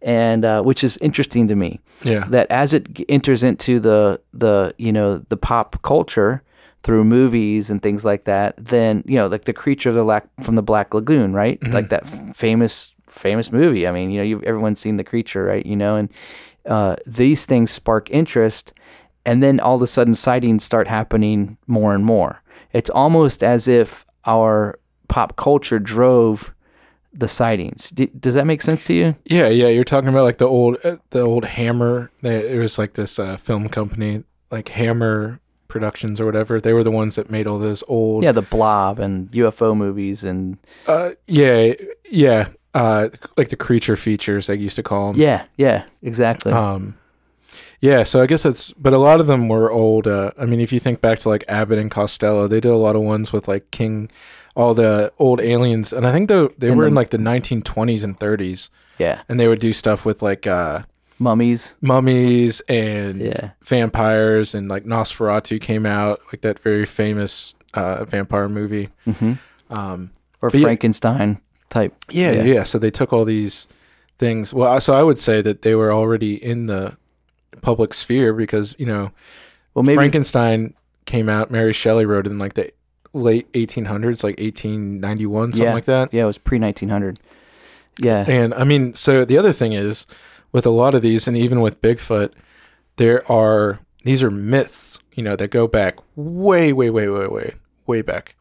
and 0.00 0.44
uh, 0.44 0.62
which 0.62 0.82
is 0.82 0.96
interesting 0.98 1.48
to 1.48 1.54
me 1.54 1.80
yeah, 2.02 2.24
that 2.28 2.50
as 2.50 2.72
it 2.72 3.00
enters 3.08 3.42
into 3.42 3.80
the 3.80 4.20
the 4.32 4.74
you 4.78 4.92
know 4.92 5.18
the 5.28 5.36
pop 5.36 5.82
culture 5.82 6.42
through 6.84 7.04
movies 7.04 7.70
and 7.70 7.82
things 7.82 8.04
like 8.04 8.24
that, 8.24 8.54
then 8.56 9.02
you 9.06 9.16
know 9.16 9.26
like 9.26 9.44
the 9.44 9.52
creature 9.52 9.88
of 9.88 9.94
the 9.94 10.04
lac 10.04 10.26
from 10.42 10.54
the 10.54 10.62
Black 10.62 10.94
Lagoon, 10.94 11.32
right? 11.32 11.60
Like 11.72 11.88
that 11.90 12.04
f- 12.04 12.36
famous 12.36 12.92
famous 13.06 13.50
movie. 13.50 13.86
I 13.86 13.92
mean, 13.92 14.10
you 14.10 14.18
know, 14.18 14.24
you've 14.24 14.42
everyone's 14.44 14.80
seen 14.80 14.96
the 14.96 15.04
creature, 15.04 15.44
right? 15.44 15.66
You 15.66 15.76
know, 15.76 15.96
and 15.96 16.08
uh, 16.66 16.96
these 17.06 17.46
things 17.46 17.70
spark 17.70 18.10
interest, 18.10 18.72
and 19.24 19.42
then 19.42 19.58
all 19.60 19.76
of 19.76 19.82
a 19.82 19.86
sudden 19.86 20.14
sightings 20.14 20.64
start 20.64 20.86
happening 20.86 21.56
more 21.66 21.94
and 21.94 22.04
more. 22.04 22.42
It's 22.72 22.90
almost 22.90 23.42
as 23.42 23.66
if 23.68 24.04
our 24.26 24.78
pop 25.08 25.36
culture 25.36 25.78
drove 25.78 26.52
the 27.12 27.28
sightings. 27.28 27.90
D- 27.90 28.10
does 28.20 28.34
that 28.34 28.46
make 28.46 28.62
sense 28.62 28.84
to 28.84 28.94
you? 28.94 29.16
yeah, 29.24 29.48
yeah. 29.48 29.68
You're 29.68 29.84
talking 29.84 30.08
about 30.10 30.24
like 30.24 30.38
the 30.38 30.46
old 30.46 30.76
uh, 30.84 30.96
the 31.10 31.20
old 31.20 31.44
Hammer. 31.44 32.10
They, 32.22 32.54
it 32.54 32.58
was 32.58 32.78
like 32.78 32.94
this 32.94 33.18
uh, 33.18 33.36
film 33.38 33.68
company, 33.68 34.24
like 34.50 34.68
Hammer 34.68 35.40
Productions 35.68 36.20
or 36.20 36.26
whatever. 36.26 36.60
They 36.60 36.72
were 36.72 36.84
the 36.84 36.90
ones 36.90 37.14
that 37.16 37.30
made 37.30 37.46
all 37.46 37.58
those 37.58 37.82
old. 37.88 38.22
Yeah, 38.24 38.32
the 38.32 38.42
Blob 38.42 38.98
and 38.98 39.30
UFO 39.32 39.76
movies 39.76 40.22
and 40.24 40.58
Uh, 40.86 41.10
yeah, 41.26 41.72
yeah. 42.10 42.48
Uh, 42.74 43.08
like 43.38 43.48
the 43.48 43.56
creature 43.56 43.96
features 43.96 44.46
they 44.46 44.54
used 44.54 44.76
to 44.76 44.82
call 44.82 45.12
them. 45.12 45.20
Yeah, 45.20 45.44
yeah, 45.56 45.84
exactly. 46.02 46.52
Um, 46.52 46.97
yeah, 47.80 48.02
so 48.02 48.20
I 48.22 48.26
guess 48.26 48.42
that's, 48.42 48.72
but 48.72 48.92
a 48.92 48.98
lot 48.98 49.20
of 49.20 49.26
them 49.26 49.48
were 49.48 49.70
old. 49.70 50.06
Uh, 50.06 50.30
I 50.38 50.46
mean, 50.46 50.60
if 50.60 50.72
you 50.72 50.80
think 50.80 51.00
back 51.00 51.18
to 51.20 51.28
like 51.28 51.44
Abbott 51.48 51.78
and 51.78 51.90
Costello, 51.90 52.48
they 52.48 52.60
did 52.60 52.70
a 52.72 52.76
lot 52.76 52.96
of 52.96 53.02
ones 53.02 53.32
with 53.32 53.46
like 53.48 53.70
King, 53.70 54.10
all 54.56 54.74
the 54.74 55.12
old 55.18 55.40
aliens, 55.40 55.92
and 55.92 56.06
I 56.06 56.12
think 56.12 56.28
they 56.28 56.48
they 56.58 56.68
And 56.68 56.76
were 56.76 56.84
the- 56.84 56.88
in 56.88 56.94
like 56.94 57.10
the 57.10 57.18
1920s 57.18 58.02
and 58.04 58.18
30s, 58.18 58.68
yeah, 58.98 59.22
and 59.28 59.38
they 59.38 59.46
would 59.48 59.60
do 59.60 59.72
stuff 59.72 60.04
with 60.04 60.22
like 60.22 60.46
uh, 60.46 60.82
mummies. 61.20 61.74
mummies 61.80 62.60
and 62.68 63.20
Yeah. 63.20 63.50
vampires, 63.64 64.54
and 64.54 64.68
like 64.68 64.84
Nosferatu 64.84 65.60
came 65.60 65.86
out, 65.86 66.20
like 66.32 66.40
that 66.42 66.58
very 66.58 66.84
famous 66.86 67.54
uh, 67.74 68.04
vampire 68.04 68.48
movie. 68.48 68.88
hmm 69.04 69.34
Um, 69.70 70.10
Or 70.40 70.50
But 70.50 70.58
yeah- 70.60 70.64
Frankenstein 70.66 71.40
type. 71.68 71.94
Yeah, 72.10 72.30
Yeah. 72.32 72.42
yeah, 72.44 72.62
So 72.62 72.78
they 72.78 72.90
took 72.90 73.12
all 73.12 73.24
these 73.24 73.66
things. 74.18 74.54
Well, 74.54 74.70
I- 74.72 74.78
so 74.78 74.94
I 74.94 75.02
would 75.02 75.18
say 75.18 75.42
that 75.42 75.62
they 75.62 75.74
were 75.74 75.92
already 75.92 76.34
in 76.42 76.66
the 76.66 76.96
public 77.62 77.92
sphere 77.94 78.32
because 78.32 78.74
you 78.78 78.86
know 78.86 79.10
Well, 79.74 79.82
maybe 79.82 79.96
Frankenstein 79.96 80.74
came 81.04 81.28
out. 81.28 81.50
Mary 81.50 81.72
Shelley 81.72 82.04
wrote 82.06 82.26
it 82.26 82.30
in 82.30 82.38
like 82.38 82.54
the 82.54 82.72
late 83.14 83.50
1800s, 83.52 84.22
like 84.22 84.38
1891, 84.38 85.52
something 85.52 85.62
Yeah. 85.66 85.72
like 85.74 85.84
that. 85.86 86.12
yeah, 86.12 86.22
it 86.24 86.26
was 86.26 86.38
pre 86.38 86.58
nineteen 86.58 86.88
hundred. 86.90 87.18
Yeah, 88.00 88.24
And 88.28 88.54
I 88.54 88.62
mean, 88.64 88.94
so 88.94 89.24
the 89.24 89.36
other 89.38 89.52
thing 89.52 89.72
is 89.72 90.06
with 90.52 90.64
a 90.64 90.70
lot 90.70 90.94
of 90.94 91.02
these, 91.02 91.26
and 91.26 91.36
even 91.36 91.60
with 91.60 91.82
Bigfoot, 91.82 92.30
there 92.96 93.28
are 93.30 93.80
these 94.04 94.22
are 94.22 94.30
myths, 94.30 94.98
you 95.14 95.22
know, 95.24 95.34
that 95.36 95.48
go 95.48 95.66
back 95.66 95.96
way, 96.14 96.72
way, 96.72 96.90
way, 96.90 97.08
way, 97.08 97.26
way, 97.26 97.54
way 97.86 98.02
back. 98.02 98.36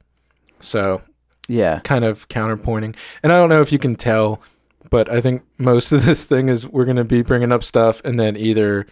So 0.59 1.01
yeah, 1.47 1.79
kind 1.79 2.05
of 2.05 2.27
counterpointing. 2.29 2.95
And 3.23 3.31
I 3.31 3.37
don't 3.37 3.49
know 3.49 3.61
if 3.61 3.71
you 3.71 3.79
can 3.79 3.95
tell, 3.95 4.41
but 4.89 5.09
I 5.11 5.21
think 5.21 5.43
most 5.57 5.91
of 5.91 6.05
this 6.05 6.25
thing 6.25 6.49
is 6.49 6.67
we're 6.67 6.85
going 6.85 6.97
to 6.97 7.03
be 7.03 7.21
bringing 7.21 7.51
up 7.51 7.63
stuff 7.63 8.01
and 8.05 8.19
then 8.19 8.35
either 8.37 8.85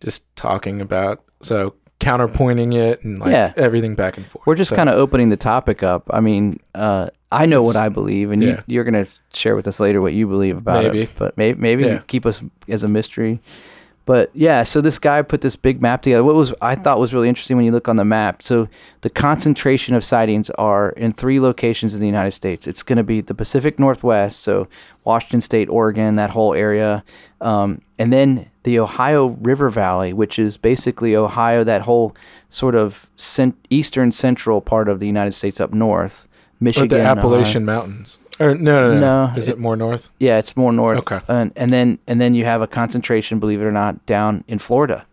just 0.00 0.24
talking 0.36 0.80
about 0.80 1.22
so 1.42 1.74
counterpointing 2.00 2.74
it 2.74 3.04
and 3.04 3.18
like 3.18 3.32
Yeah. 3.32 3.52
everything 3.56 3.94
back 3.94 4.16
and 4.16 4.26
forth. 4.26 4.46
we're 4.46 4.54
just 4.54 4.70
So- 4.70 4.76
kind 4.76 4.88
of 4.88 4.96
opening 4.96 5.28
the 5.28 5.36
topic 5.36 5.82
up. 5.82 6.04
I 6.10 6.20
mean, 6.20 6.58
uh, 6.74 7.08
I 7.32 7.46
know 7.46 7.62
what 7.62 7.76
I 7.76 7.88
believe, 7.90 8.30
and 8.32 8.42
yeah. 8.42 8.48
you, 8.48 8.62
you're 8.66 8.84
gonna 8.84 9.06
share 9.34 9.54
with 9.54 9.68
us 9.68 9.78
later 9.78 10.00
what 10.00 10.12
you 10.14 10.26
believe 10.26 10.56
about 10.56 10.82
Maybe. 10.84 11.02
it. 11.02 11.10
But 11.16 11.36
maybe, 11.36 11.60
maybe 11.60 11.84
Yeah. 11.84 12.00
keep 12.06 12.26
us 12.26 12.42
as 12.68 12.82
a 12.82 12.88
mystery. 12.88 13.40
But 14.10 14.30
yeah, 14.34 14.64
so 14.64 14.80
this 14.80 14.98
guy 14.98 15.22
put 15.22 15.40
this 15.40 15.54
big 15.54 15.80
map 15.80 16.02
together. 16.02 16.24
What 16.24 16.34
was 16.34 16.52
I 16.60 16.74
thought 16.74 16.98
was 16.98 17.14
really 17.14 17.28
interesting 17.28 17.56
when 17.56 17.64
you 17.64 17.70
look 17.70 17.88
on 17.88 17.94
the 17.94 18.04
map. 18.04 18.42
So 18.42 18.68
the 19.02 19.08
concentration 19.08 19.94
of 19.94 20.02
sightings 20.02 20.50
are 20.50 20.88
in 20.90 21.12
three 21.12 21.38
locations 21.38 21.94
in 21.94 22.00
the 22.00 22.08
United 22.08 22.32
States. 22.32 22.66
It's 22.66 22.82
going 22.82 22.96
to 22.96 23.04
be 23.04 23.20
the 23.20 23.36
Pacific 23.36 23.78
Northwest, 23.78 24.40
so 24.40 24.66
Washington 25.04 25.40
State, 25.40 25.68
Oregon, 25.68 26.16
that 26.16 26.30
whole 26.30 26.54
area, 26.54 27.04
um, 27.40 27.82
and 28.00 28.12
then 28.12 28.50
the 28.64 28.80
Ohio 28.80 29.26
River 29.42 29.70
Valley, 29.70 30.12
which 30.12 30.40
is 30.40 30.56
basically 30.56 31.14
Ohio, 31.14 31.62
that 31.62 31.82
whole 31.82 32.16
sort 32.48 32.74
of 32.74 33.08
cent- 33.16 33.64
eastern 33.70 34.10
central 34.10 34.60
part 34.60 34.88
of 34.88 34.98
the 34.98 35.06
United 35.06 35.34
States 35.34 35.60
up 35.60 35.72
north, 35.72 36.24
or 36.24 36.64
Michigan, 36.64 36.88
the 36.88 37.00
Ohio. 37.00 37.16
Appalachian 37.16 37.64
Mountains. 37.64 38.18
Or 38.40 38.54
no, 38.54 38.94
no, 38.94 38.94
no. 38.98 39.26
No, 39.26 39.36
Is 39.36 39.48
it- 39.48 39.52
it, 39.52 39.58
more 39.58 39.76
north? 39.76 40.10
Yeah, 40.18 40.38
it's 40.38 40.56
more 40.56 40.72
north. 40.72 40.98
Okay. 41.00 41.20
And, 41.28 41.52
and 41.56 41.72
then 41.72 41.98
and 42.06 42.20
then 42.20 42.34
you 42.34 42.44
have 42.46 42.62
a 42.62 42.66
concentration, 42.66 43.38
believe 43.38 43.60
it 43.60 43.64
or 43.64 43.70
not, 43.72 44.04
down 44.06 44.42
in 44.48 44.58
Florida, 44.58 45.04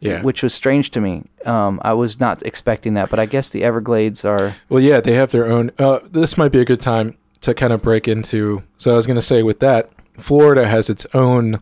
Yeah. 0.00 0.22
which 0.22 0.42
was 0.42 0.52
strange 0.54 0.90
to 0.90 1.00
me. 1.00 1.24
Um, 1.46 1.80
I 1.82 1.94
was 1.94 2.20
not 2.20 2.42
expecting 2.42 2.94
that, 2.94 3.08
but 3.08 3.18
I 3.18 3.24
guess 3.26 3.48
the 3.50 3.64
Everglades 3.64 4.24
are. 4.24 4.54
Well, 4.68 4.82
yeah, 4.82 5.00
they 5.00 5.14
have 5.14 5.30
their 5.32 5.46
own. 5.46 5.70
Uh, 5.78 6.00
this 6.10 6.36
might 6.36 6.52
be 6.52 6.60
a 6.60 6.64
good 6.66 6.80
time 6.80 7.16
to 7.40 7.54
kind 7.54 7.72
of 7.72 7.80
break 7.80 8.06
into. 8.06 8.62
So 8.76 8.92
I 8.92 8.96
was 8.96 9.06
going 9.06 9.14
to 9.16 9.22
say 9.22 9.42
with 9.42 9.60
that, 9.60 9.90
Florida 10.18 10.66
has 10.66 10.90
its 10.90 11.06
own 11.14 11.60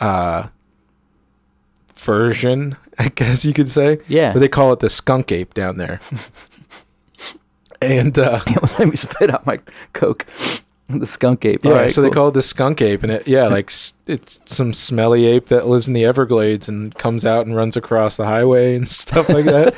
uh, 0.00 0.48
version, 1.96 2.76
I 2.98 3.08
guess 3.08 3.44
you 3.44 3.52
could 3.52 3.70
say. 3.70 3.98
Yeah. 4.08 4.32
But 4.32 4.40
they 4.40 4.48
call 4.48 4.72
it 4.72 4.80
the 4.80 4.90
skunk 4.90 5.30
ape 5.32 5.54
down 5.54 5.76
there. 5.78 6.00
and 7.80 8.18
uh, 8.18 8.40
It 8.46 8.56
almost 8.56 8.78
made 8.78 8.88
me 8.88 8.96
spit 8.96 9.30
out 9.30 9.46
my 9.46 9.60
Coke. 9.92 10.26
The 10.88 11.04
skunk 11.06 11.44
ape. 11.44 11.64
yeah, 11.64 11.72
right, 11.72 11.90
so 11.90 12.00
they 12.00 12.10
call 12.10 12.28
it 12.28 12.34
the 12.34 12.44
skunk 12.44 12.80
ape, 12.80 13.02
and 13.02 13.10
it 13.10 13.26
yeah, 13.26 13.46
like 13.48 13.72
it's 14.06 14.40
some 14.44 14.72
smelly 14.72 15.26
ape 15.26 15.46
that 15.46 15.66
lives 15.66 15.88
in 15.88 15.94
the 15.94 16.04
Everglades 16.04 16.68
and 16.68 16.94
comes 16.94 17.24
out 17.24 17.44
and 17.44 17.56
runs 17.56 17.76
across 17.76 18.16
the 18.16 18.24
highway 18.24 18.76
and 18.76 18.86
stuff 19.04 19.28
like 19.28 19.46
that. 19.46 19.74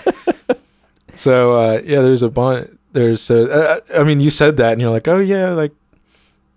so 1.15 1.59
uh, 1.59 1.81
yeah, 1.85 2.03
there's 2.03 2.23
a 2.23 2.29
bunch. 2.29 2.69
There's 2.93 3.31
uh, 3.31 3.81
uh, 3.95 4.01
I 4.01 4.03
mean, 4.05 4.21
you 4.21 4.29
said 4.29 4.59
that, 4.59 4.73
and 4.73 4.81
you're 4.83 4.91
like, 4.91 5.09
oh 5.09 5.19
yeah, 5.19 5.51
like. 5.51 5.73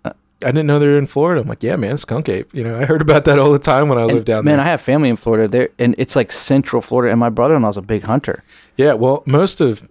I 0.04 0.48
didn't 0.50 0.66
know 0.66 0.80
they 0.80 0.88
were 0.88 0.98
in 0.98 1.06
Florida. 1.06 1.40
I'm 1.40 1.46
like, 1.46 1.62
yeah, 1.62 1.76
man, 1.76 1.98
skunk 1.98 2.28
ape. 2.28 2.52
You 2.52 2.64
know, 2.64 2.76
I 2.76 2.84
heard 2.84 3.00
about 3.00 3.24
that 3.26 3.38
all 3.38 3.52
the 3.52 3.60
time 3.60 3.88
when 3.88 3.96
I 3.96 4.02
And, 4.02 4.12
lived 4.12 4.26
down 4.26 4.38
man, 4.44 4.44
there. 4.44 4.56
Man, 4.56 4.66
I 4.66 4.70
have 4.70 4.80
family 4.80 5.08
in 5.08 5.14
Florida 5.14 5.46
there, 5.46 5.68
and 5.78 5.94
it's 5.98 6.16
like 6.16 6.32
central 6.32 6.82
Florida. 6.82 7.12
And 7.12 7.20
my 7.20 7.28
brother-in-law's 7.28 7.76
a 7.76 7.80
big 7.80 8.02
hunter. 8.02 8.42
Yeah, 8.76 8.94
well, 8.94 9.22
most 9.24 9.60
of 9.60 9.88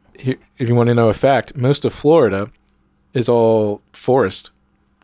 if 0.58 0.68
you 0.70 0.76
want 0.76 0.88
to 0.88 0.96
know 0.96 1.10
a 1.10 1.14
fact, 1.14 1.56
most 1.56 1.86
of 1.86 1.94
Florida 1.94 2.52
is 3.14 3.28
all 3.30 3.82
forest, 3.94 4.52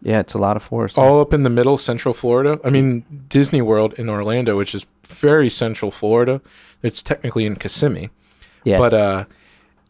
Yeah, 0.01 0.19
it's 0.19 0.33
a 0.33 0.37
lot 0.37 0.55
of 0.55 0.63
forest. 0.63 0.97
all 0.97 1.19
up 1.21 1.33
in 1.33 1.43
the 1.43 1.49
middle, 1.49 1.77
central 1.77 2.13
Florida. 2.13 2.59
I 2.63 2.69
mean, 2.69 3.03
Disney 3.29 3.61
World 3.61 3.93
in 3.93 4.09
Orlando, 4.09 4.57
which 4.57 4.73
is 4.75 4.85
very 5.07 5.49
central 5.49 5.91
Florida. 5.91 6.41
It's 6.83 7.01
technically 7.01 7.45
in 7.45 7.55
Kissimmee, 7.55 8.09
yeah, 8.63 8.77
but 8.77 8.93
uh, 8.93 9.25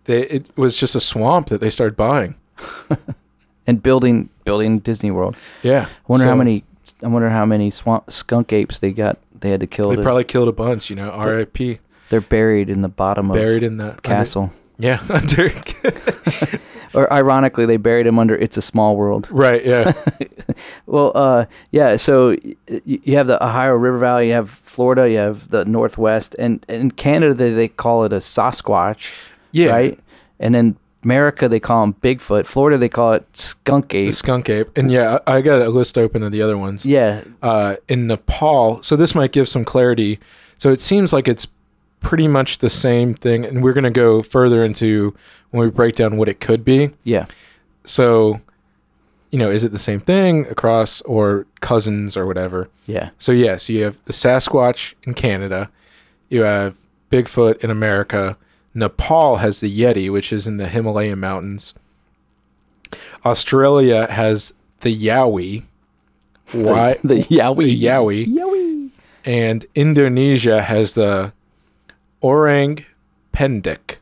they, 0.06 0.22
it 0.28 0.46
was 0.58 0.78
just 0.78 0.96
a 0.96 1.02
swamp 1.02 1.48
that 1.50 1.60
they 1.62 1.70
started 1.70 1.96
buying. 1.98 2.36
and 3.68 3.84
building 3.84 4.30
building 4.46 4.80
Disney 4.80 5.12
World. 5.12 5.36
Yeah. 5.62 5.88
I 5.90 5.90
wonder 6.08 6.26
how 6.26 6.36
many. 6.36 6.64
I 7.04 7.08
wonder 7.08 7.30
how 7.30 7.46
many 7.46 7.70
swamp 7.70 8.12
skunk 8.12 8.54
apes 8.54 8.80
they 8.80 8.92
got. 8.92 9.20
They 9.40 9.50
had 9.52 9.60
to 9.60 9.68
kill. 9.68 9.90
They 9.90 9.98
to- 9.98 10.02
probably 10.02 10.24
killed 10.24 10.48
a 10.48 10.54
bunch. 10.54 10.90
You 10.90 10.96
know, 10.96 11.10
R.I.P. 11.10 11.80
they're 12.10 12.22
buried 12.22 12.70
in 12.70 12.82
the 12.82 12.88
bottom 12.88 13.28
Buried 13.28 13.64
of 13.64 13.72
in 13.72 13.78
the 13.78 13.92
castle. 14.02 14.52
Yeah, 14.80 15.02
under. 15.10 15.52
or 16.94 17.12
ironically, 17.12 17.66
they 17.66 17.78
buried 17.78 18.08
him 18.08 18.20
under 18.20 18.36
"It's 18.36 18.58
a 18.58 18.62
Small 18.62 18.96
World." 18.96 19.28
right. 19.32 19.66
Yeah. 19.66 19.94
Well, 20.86 21.12
uh, 21.14 21.46
yeah. 21.72 21.98
So 21.98 22.30
y- 22.44 22.56
you 22.86 23.18
have 23.18 23.28
the 23.28 23.44
Ohio 23.46 23.74
River 23.74 23.98
Valley, 23.98 24.28
you 24.30 24.34
have 24.34 24.50
Florida, 24.50 25.10
you 25.10 25.18
have 25.18 25.50
the 25.50 25.66
Northwest, 25.66 26.36
and 26.40 26.66
in 26.70 26.92
Canada 26.92 27.34
they, 27.34 27.52
they 27.52 27.68
call 27.68 28.06
it 28.06 28.14
a 28.14 28.18
Sasquatch, 28.18 29.12
Yeah. 29.52 29.72
right? 29.72 30.00
And 30.40 30.56
then 30.56 30.78
America 31.04 31.48
they 31.50 31.60
call 31.60 31.84
him 31.84 31.94
Bigfoot. 31.96 32.46
Florida 32.46 32.78
they 32.78 32.88
call 32.90 33.14
it 33.14 33.26
skunk 33.38 33.94
ape. 33.94 34.14
skunk 34.14 34.50
ape, 34.50 34.70
and 34.78 34.90
yeah, 34.90 35.20
I, 35.28 35.36
I 35.38 35.42
got 35.42 35.62
a 35.62 35.70
list 35.70 35.98
open 35.98 36.24
of 36.24 36.32
the 36.32 36.42
other 36.42 36.58
ones. 36.58 36.86
Yeah, 36.86 37.24
uh, 37.44 37.76
in 37.90 38.08
Nepal. 38.08 38.82
So 38.82 38.96
this 38.96 39.14
might 39.14 39.34
give 39.34 39.48
some 39.50 39.66
clarity. 39.66 40.20
So 40.58 40.72
it 40.72 40.80
seems 40.82 41.12
like 41.14 41.28
it's 41.28 41.46
pretty 42.02 42.28
much 42.28 42.60
the 42.60 42.70
same 42.70 43.14
thing, 43.14 43.46
and 43.46 43.64
we're 43.64 43.74
going 43.74 43.84
to 43.84 43.90
go 43.90 44.22
further 44.24 44.64
into 44.64 45.16
when 45.52 45.64
we 45.66 45.70
break 45.72 45.96
down 45.96 46.18
what 46.18 46.30
it 46.30 46.40
could 46.40 46.64
be. 46.66 46.92
yeah, 47.04 47.26
So, 47.86 48.42
you 49.32 49.40
know, 49.40 49.50
is 49.50 49.64
it 49.64 49.72
the 49.72 49.78
same 49.80 50.00
thing 50.00 50.46
across 50.48 51.02
or 51.02 51.46
cousins 51.62 52.16
or 52.18 52.26
whatever? 52.26 52.70
yeah. 52.86 53.10
So 53.18 53.32
yes, 53.32 53.68
you 53.70 53.84
have 53.84 53.98
the 54.06 54.14
Sasquatch 54.14 54.94
in 55.04 55.14
Canada, 55.14 55.70
you 56.30 56.44
have 56.44 56.76
Bigfoot 57.12 57.64
in 57.64 57.70
America. 57.72 58.38
Nepal 58.74 59.38
has 59.38 59.60
the 59.60 59.80
Yeti, 59.82 60.12
which 60.12 60.32
is 60.32 60.46
in 60.46 60.58
the 60.58 60.68
Himalayan 60.68 61.20
mountains. 61.20 61.74
Australia 63.26 64.10
has 64.12 64.54
the 64.82 64.96
Yowie. 64.96 65.64
Why? 66.52 66.98
The, 67.04 67.16
the 67.16 67.24
Yowie. 67.24 67.64
The 67.64 67.84
Yowie. 67.86 68.28
Yowie. 68.28 68.90
and 69.26 69.66
Indonesia 69.76 70.62
has 70.62 70.94
the 70.94 71.34
orang 72.22 72.86
pendek. 73.34 73.98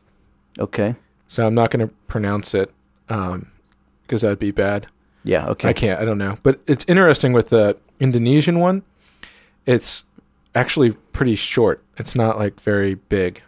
Okay. 0.58 0.94
So 1.28 1.46
I'm 1.46 1.54
not 1.54 1.70
going 1.70 1.86
to 1.86 1.92
pronounce 2.06 2.54
it 2.54 2.72
um 3.08 3.50
because 4.02 4.22
that'd 4.22 4.38
be 4.38 4.52
bad. 4.52 4.86
Yeah. 5.24 5.48
Okay. 5.48 5.68
I 5.68 5.72
can't. 5.72 6.00
I 6.00 6.04
don't 6.04 6.18
know. 6.18 6.38
But 6.42 6.60
it's 6.66 6.84
interesting 6.88 7.32
with 7.32 7.48
the 7.48 7.76
Indonesian 7.98 8.60
one. 8.60 8.82
It's 9.66 10.04
actually 10.54 10.92
pretty 11.12 11.34
short. 11.34 11.82
It's 11.96 12.14
not 12.14 12.38
like 12.38 12.60
very 12.60 12.94
big. 12.94 13.42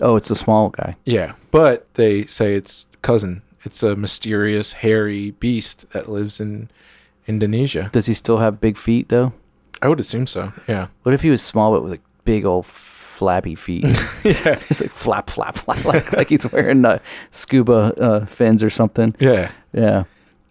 Oh, 0.00 0.16
it's 0.16 0.30
a 0.30 0.34
small 0.34 0.70
guy. 0.70 0.96
Yeah, 1.04 1.34
but 1.50 1.86
they 1.94 2.24
say 2.26 2.54
it's 2.54 2.86
cousin. 3.02 3.42
It's 3.64 3.82
a 3.82 3.96
mysterious 3.96 4.74
hairy 4.74 5.32
beast 5.32 5.90
that 5.90 6.08
lives 6.08 6.40
in 6.40 6.70
Indonesia. 7.26 7.90
Does 7.92 8.06
he 8.06 8.14
still 8.14 8.38
have 8.38 8.60
big 8.60 8.76
feet 8.76 9.08
though? 9.08 9.32
I 9.82 9.88
would 9.88 10.00
assume 10.00 10.26
so. 10.26 10.52
Yeah. 10.66 10.88
What 11.02 11.14
if 11.14 11.22
he 11.22 11.30
was 11.30 11.42
small 11.42 11.72
but 11.72 11.82
with 11.82 11.92
like 11.92 12.02
big 12.24 12.44
old 12.44 12.66
flabby 13.16 13.54
feet? 13.54 13.84
yeah. 14.24 14.60
It's 14.70 14.80
like 14.80 14.92
flap, 14.92 15.30
flap, 15.30 15.56
flap, 15.56 15.84
like 15.84 16.12
like 16.12 16.28
he's 16.28 16.50
wearing 16.52 16.84
uh, 16.84 16.98
scuba 17.30 17.94
uh, 17.98 18.26
fins 18.26 18.62
or 18.62 18.70
something. 18.70 19.14
Yeah. 19.18 19.50
Yeah. 19.72 20.04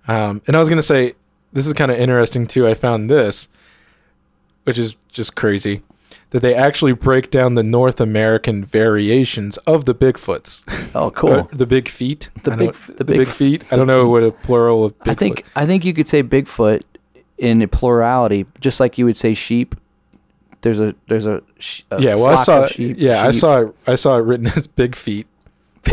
Um, 0.07 0.41
and 0.47 0.55
I 0.55 0.59
was 0.59 0.69
going 0.69 0.77
to 0.77 0.83
say, 0.83 1.13
this 1.53 1.67
is 1.67 1.73
kind 1.73 1.91
of 1.91 1.97
interesting 1.97 2.47
too. 2.47 2.67
I 2.67 2.73
found 2.73 3.09
this, 3.09 3.49
which 4.63 4.77
is 4.77 4.95
just 5.11 5.35
crazy, 5.35 5.81
that 6.31 6.41
they 6.41 6.53
actually 6.53 6.93
break 6.93 7.31
down 7.31 7.55
the 7.55 7.63
North 7.63 7.99
American 8.01 8.65
variations 8.65 9.57
of 9.65 9.85
the 9.85 9.95
Bigfoots. 9.95 10.63
Oh, 10.95 11.11
cool. 11.11 11.49
the 11.51 11.65
big 11.65 11.89
feet. 11.89 12.29
The 12.43 12.53
I 12.53 12.55
big 12.55 12.69
f- 12.69 12.87
the 12.87 12.93
the 12.93 13.03
big 13.03 13.17
big, 13.19 13.27
feet. 13.27 13.65
I 13.69 13.75
don't 13.75 13.87
know 13.87 14.07
what 14.07 14.23
a 14.23 14.31
plural 14.31 14.85
of 14.85 14.97
Bigfoot. 14.99 15.11
I 15.11 15.13
think 15.13 15.45
I 15.55 15.65
think 15.65 15.83
you 15.83 15.93
could 15.93 16.07
say 16.07 16.23
Bigfoot 16.23 16.83
in 17.37 17.61
a 17.61 17.67
plurality, 17.67 18.45
just 18.61 18.79
like 18.79 18.97
you 18.97 19.03
would 19.03 19.17
say 19.17 19.33
sheep. 19.33 19.75
There's 20.65 20.79
a 20.79 20.95
there's 21.07 21.27
a, 21.27 21.43
sh- 21.59 21.83
a 21.91 22.01
yeah, 22.01 22.15
well, 22.15 22.35
I 22.35 22.43
saw. 22.43 22.65
sheep. 22.65 22.97
yeah, 22.97 23.21
I 23.23 23.29
saw. 23.33 23.61
It, 23.61 23.75
I 23.85 23.93
saw 23.93 24.17
it 24.17 24.21
written 24.21 24.47
as 24.47 24.65
big 24.65 24.95
feet. 24.95 25.27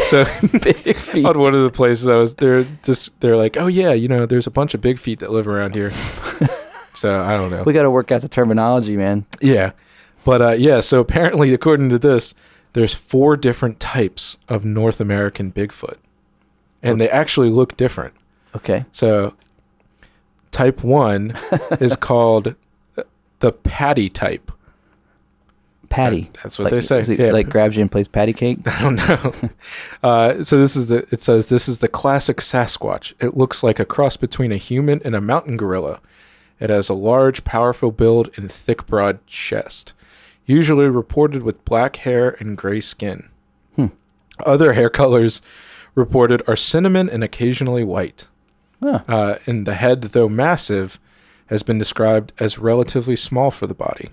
So 0.07 0.25
big 0.63 0.97
feet. 0.97 1.27
on 1.27 1.39
one 1.39 1.55
of 1.55 1.63
the 1.63 1.71
places 1.71 2.09
I 2.09 2.17
was, 2.17 2.37
they're 2.37 2.65
just 2.83 3.21
they're 3.21 3.37
like, 3.37 3.59
oh 3.59 3.67
yeah, 3.67 3.93
you 3.93 4.09
know, 4.09 4.25
there's 4.25 4.47
a 4.47 4.51
bunch 4.51 4.73
of 4.73 4.81
big 4.81 4.99
feet 4.99 5.19
that 5.19 5.31
live 5.31 5.47
around 5.47 5.75
here. 5.75 5.93
so 6.95 7.21
I 7.21 7.37
don't 7.37 7.51
know. 7.51 7.65
We 7.65 7.75
got 7.75 7.83
to 7.83 7.91
work 7.91 8.11
out 8.11 8.23
the 8.23 8.31
terminology, 8.31 8.97
man. 8.97 9.27
Yeah. 9.43 9.73
But 10.25 10.41
uh, 10.41 10.53
yeah, 10.53 10.81
so 10.81 11.01
apparently, 11.01 11.53
according 11.53 11.91
to 11.91 11.99
this, 11.99 12.33
there's 12.73 12.95
four 12.95 13.37
different 13.37 13.79
types 13.79 14.39
of 14.49 14.65
North 14.65 15.03
American 15.03 15.53
Bigfoot. 15.53 15.99
And 16.83 16.99
they 16.99 17.11
actually 17.11 17.51
look 17.51 17.77
different. 17.77 18.15
Okay. 18.57 18.87
So 18.91 19.35
type 20.51 20.83
one 20.83 21.39
is 21.79 21.95
called 22.01 22.55
the 23.41 23.53
patty 23.53 24.09
type. 24.09 24.51
Patty. 25.93 26.31
That's 26.43 26.59
what 26.59 26.65
like, 26.65 26.73
they 26.73 26.81
say. 26.81 27.01
it 27.01 27.19
Yeah. 27.19 27.33
Like 27.33 27.49
grabs 27.49 27.77
you 27.77 27.83
and 27.83 27.91
plays 27.91 28.09
patty 28.09 28.33
cake. 28.33 28.59
I 28.67 28.83
don't 28.83 28.97
know. 28.97 29.51
Uh, 30.03 30.43
so 30.43 30.59
this 30.59 30.75
is 30.75 30.89
the. 30.89 31.07
It 31.11 31.23
says 31.23 31.49
this 31.49 31.69
is 31.69 31.81
the 31.81 31.89
classic 31.89 32.39
Sasquatch. 32.39 33.13
It 33.21 33.37
looks 33.37 33.63
like 33.63 33.79
a 33.79 33.85
cross 33.85 34.17
between 34.17 34.53
a 34.53 34.57
human 34.57 35.01
and 35.05 35.15
a 35.15 35.21
mountain 35.21 35.57
gorilla. 35.57 36.01
It 36.59 36.71
has 36.71 36.89
a 36.89 36.95
large, 36.95 37.45
powerful 37.45 37.91
build 37.91 38.31
and 38.37 38.51
thick, 38.51 38.87
broad 38.87 39.25
chest. 39.27 39.93
Usually 40.47 40.87
reported 40.87 41.43
with 41.43 41.65
black 41.65 41.97
hair 41.97 42.37
and 42.39 42.57
gray 42.57 42.81
skin. 42.81 43.29
Hmm. 43.77 43.89
Other 44.45 44.73
hair 44.73 44.89
colors 44.89 45.43
reported 45.95 46.43
are 46.49 46.57
cinnamon 46.57 47.11
and 47.11 47.23
occasionally 47.23 47.85
white. 47.85 48.29
Huh. 48.83 49.01
Uh, 49.07 49.37
and 49.47 49.67
the 49.67 49.75
head, 49.75 50.03
though 50.03 50.29
massive, 50.29 50.99
has 51.47 51.63
been 51.63 51.79
described 51.79 52.33
as 52.39 52.59
relatively 52.59 53.15
small 53.15 53.51
for 53.51 53.67
the 53.67 53.75
body. 53.75 54.11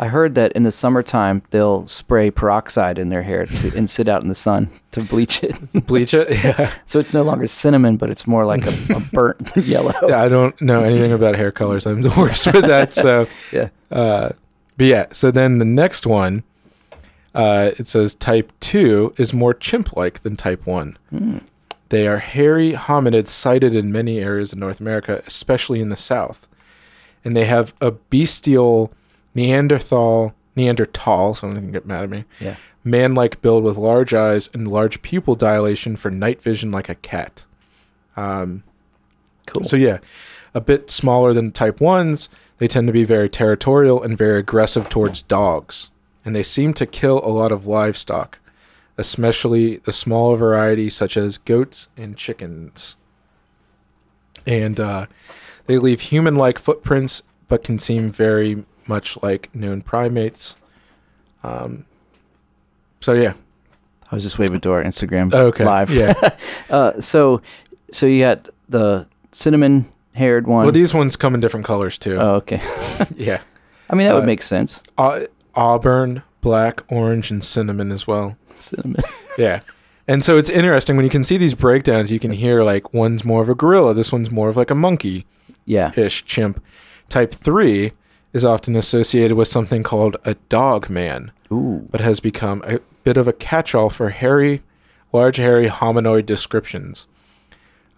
I 0.00 0.06
heard 0.08 0.34
that 0.36 0.52
in 0.52 0.62
the 0.62 0.72
summertime 0.72 1.42
they'll 1.50 1.86
spray 1.86 2.30
peroxide 2.30 2.98
in 2.98 3.10
their 3.10 3.22
hair 3.22 3.44
to, 3.44 3.76
and 3.76 3.88
sit 3.88 4.08
out 4.08 4.22
in 4.22 4.28
the 4.28 4.34
sun 4.34 4.70
to 4.92 5.02
bleach 5.02 5.44
it. 5.44 5.54
Bleach 5.86 6.14
it? 6.14 6.30
Yeah. 6.42 6.72
So 6.86 6.98
it's 6.98 7.12
no 7.12 7.22
longer 7.22 7.46
cinnamon, 7.46 7.98
but 7.98 8.08
it's 8.10 8.26
more 8.26 8.46
like 8.46 8.66
a, 8.66 8.94
a 8.96 9.00
burnt 9.12 9.54
yellow. 9.56 9.92
yeah, 10.08 10.22
I 10.22 10.28
don't 10.28 10.58
know 10.62 10.82
anything 10.82 11.12
about 11.12 11.36
hair 11.36 11.52
colors. 11.52 11.86
I'm 11.86 12.00
the 12.00 12.14
worst 12.16 12.46
with 12.46 12.64
that. 12.66 12.94
So, 12.94 13.28
Yeah. 13.52 13.68
uh, 13.90 14.30
but 14.78 14.86
yeah. 14.86 15.06
So 15.12 15.30
then 15.30 15.58
the 15.58 15.64
next 15.66 16.06
one, 16.06 16.44
uh, 17.34 17.72
it 17.78 17.86
says 17.86 18.14
type 18.14 18.52
two 18.58 19.12
is 19.18 19.34
more 19.34 19.52
chimp-like 19.54 20.20
than 20.22 20.34
type 20.36 20.66
one. 20.66 20.96
Hmm. 21.10 21.38
They 21.90 22.06
are 22.08 22.18
hairy 22.18 22.72
hominids 22.72 23.28
sighted 23.28 23.74
in 23.74 23.92
many 23.92 24.18
areas 24.18 24.52
of 24.54 24.58
North 24.58 24.80
America, 24.80 25.22
especially 25.26 25.80
in 25.80 25.90
the 25.90 25.96
South, 25.96 26.48
and 27.24 27.36
they 27.36 27.44
have 27.44 27.74
a 27.82 27.90
bestial 27.90 28.92
Neanderthal 29.34 30.34
Neanderthal. 30.56 31.34
Someone 31.34 31.60
can 31.60 31.72
get 31.72 31.86
mad 31.86 32.04
at 32.04 32.10
me. 32.10 32.24
Yeah. 32.40 32.56
Man-like 32.82 33.40
build 33.42 33.62
with 33.62 33.76
large 33.76 34.12
eyes 34.14 34.48
and 34.54 34.66
large 34.68 35.02
pupil 35.02 35.34
dilation 35.34 35.96
for 35.96 36.10
night 36.10 36.42
vision, 36.42 36.70
like 36.70 36.88
a 36.88 36.94
cat. 36.96 37.44
Um, 38.16 38.62
Cool. 39.46 39.64
so 39.64 39.76
yeah, 39.76 39.98
a 40.54 40.60
bit 40.60 40.90
smaller 40.90 41.32
than 41.32 41.52
type 41.52 41.80
ones. 41.80 42.28
They 42.58 42.68
tend 42.68 42.86
to 42.86 42.92
be 42.92 43.04
very 43.04 43.28
territorial 43.28 44.02
and 44.02 44.16
very 44.16 44.38
aggressive 44.38 44.88
towards 44.88 45.22
dogs, 45.22 45.90
and 46.24 46.36
they 46.36 46.42
seem 46.42 46.72
to 46.74 46.86
kill 46.86 47.18
a 47.24 47.28
lot 47.28 47.52
of 47.52 47.66
livestock, 47.66 48.38
especially 48.98 49.76
the 49.78 49.92
smaller 49.92 50.36
varieties 50.36 50.94
such 50.94 51.16
as 51.16 51.38
goats 51.38 51.88
and 51.96 52.16
chickens. 52.16 52.96
And 54.46 54.78
uh, 54.78 55.06
they 55.66 55.78
leave 55.78 56.00
human-like 56.02 56.58
footprints, 56.58 57.22
but 57.48 57.64
can 57.64 57.78
seem 57.78 58.10
very 58.10 58.64
much 58.90 59.16
like 59.22 59.48
known 59.54 59.80
primates. 59.80 60.54
Um, 61.42 61.86
so 63.00 63.14
yeah, 63.14 63.32
I 64.10 64.14
was 64.14 64.22
just 64.22 64.38
waving 64.38 64.60
to 64.60 64.72
our 64.72 64.84
Instagram 64.84 65.32
okay, 65.34 65.64
live. 65.64 65.90
yeah. 65.90 66.12
Uh, 66.68 67.00
so, 67.00 67.40
so 67.92 68.04
you 68.06 68.22
got 68.22 68.48
the 68.68 69.06
cinnamon 69.32 69.90
haired 70.12 70.46
one. 70.46 70.64
well, 70.64 70.72
these 70.72 70.92
ones 70.92 71.16
come 71.16 71.34
in 71.34 71.40
different 71.40 71.64
colors 71.66 71.96
too. 71.98 72.16
oh, 72.16 72.34
okay. 72.36 72.60
yeah. 73.16 73.40
I 73.88 73.94
mean, 73.96 74.06
that 74.06 74.14
would 74.14 74.24
Uh, 74.24 74.26
make 74.26 74.42
sense. 74.42 74.82
Au- 74.98 75.26
auburn, 75.54 76.22
black, 76.42 76.82
orange, 76.92 77.30
and 77.30 77.42
cinnamon 77.42 77.90
as 77.90 78.06
well. 78.06 78.36
Cinnamon. 78.54 79.02
Yeah. 79.38 79.60
And 80.08 80.24
so 80.24 80.36
it's 80.36 80.50
interesting 80.50 80.96
when 80.96 81.04
you 81.04 81.10
can 81.10 81.22
see 81.24 81.36
these 81.36 81.54
breakdowns, 81.54 82.10
you 82.12 82.18
can 82.18 82.32
hear 82.32 82.62
like 82.64 82.92
one's 82.92 83.24
more 83.24 83.42
of 83.42 83.48
a 83.48 83.54
gorilla, 83.54 83.94
this 83.94 84.12
one's 84.12 84.28
more 84.30 84.48
of 84.48 84.56
like 84.56 84.70
a 84.70 84.74
monkey 84.74 85.24
Yeah. 85.64 85.92
ish 85.96 86.24
chimp. 86.24 86.62
Type 87.08 87.32
3 87.34 87.92
is 88.32 88.44
often 88.44 88.76
associated 88.76 89.36
with 89.36 89.48
something 89.48 89.82
called 89.82 90.16
a 90.24 90.34
dog 90.48 90.88
man, 90.88 91.32
Ooh. 91.52 91.86
but 91.90 92.00
has 92.00 92.20
become 92.20 92.62
a 92.66 92.78
bit 93.04 93.16
of 93.16 93.26
a 93.26 93.32
catch 93.32 93.74
all 93.74 93.90
for 93.90 94.10
hairy, 94.10 94.62
large, 95.12 95.36
hairy 95.36 95.68
hominoid 95.68 96.26
descriptions. 96.26 97.06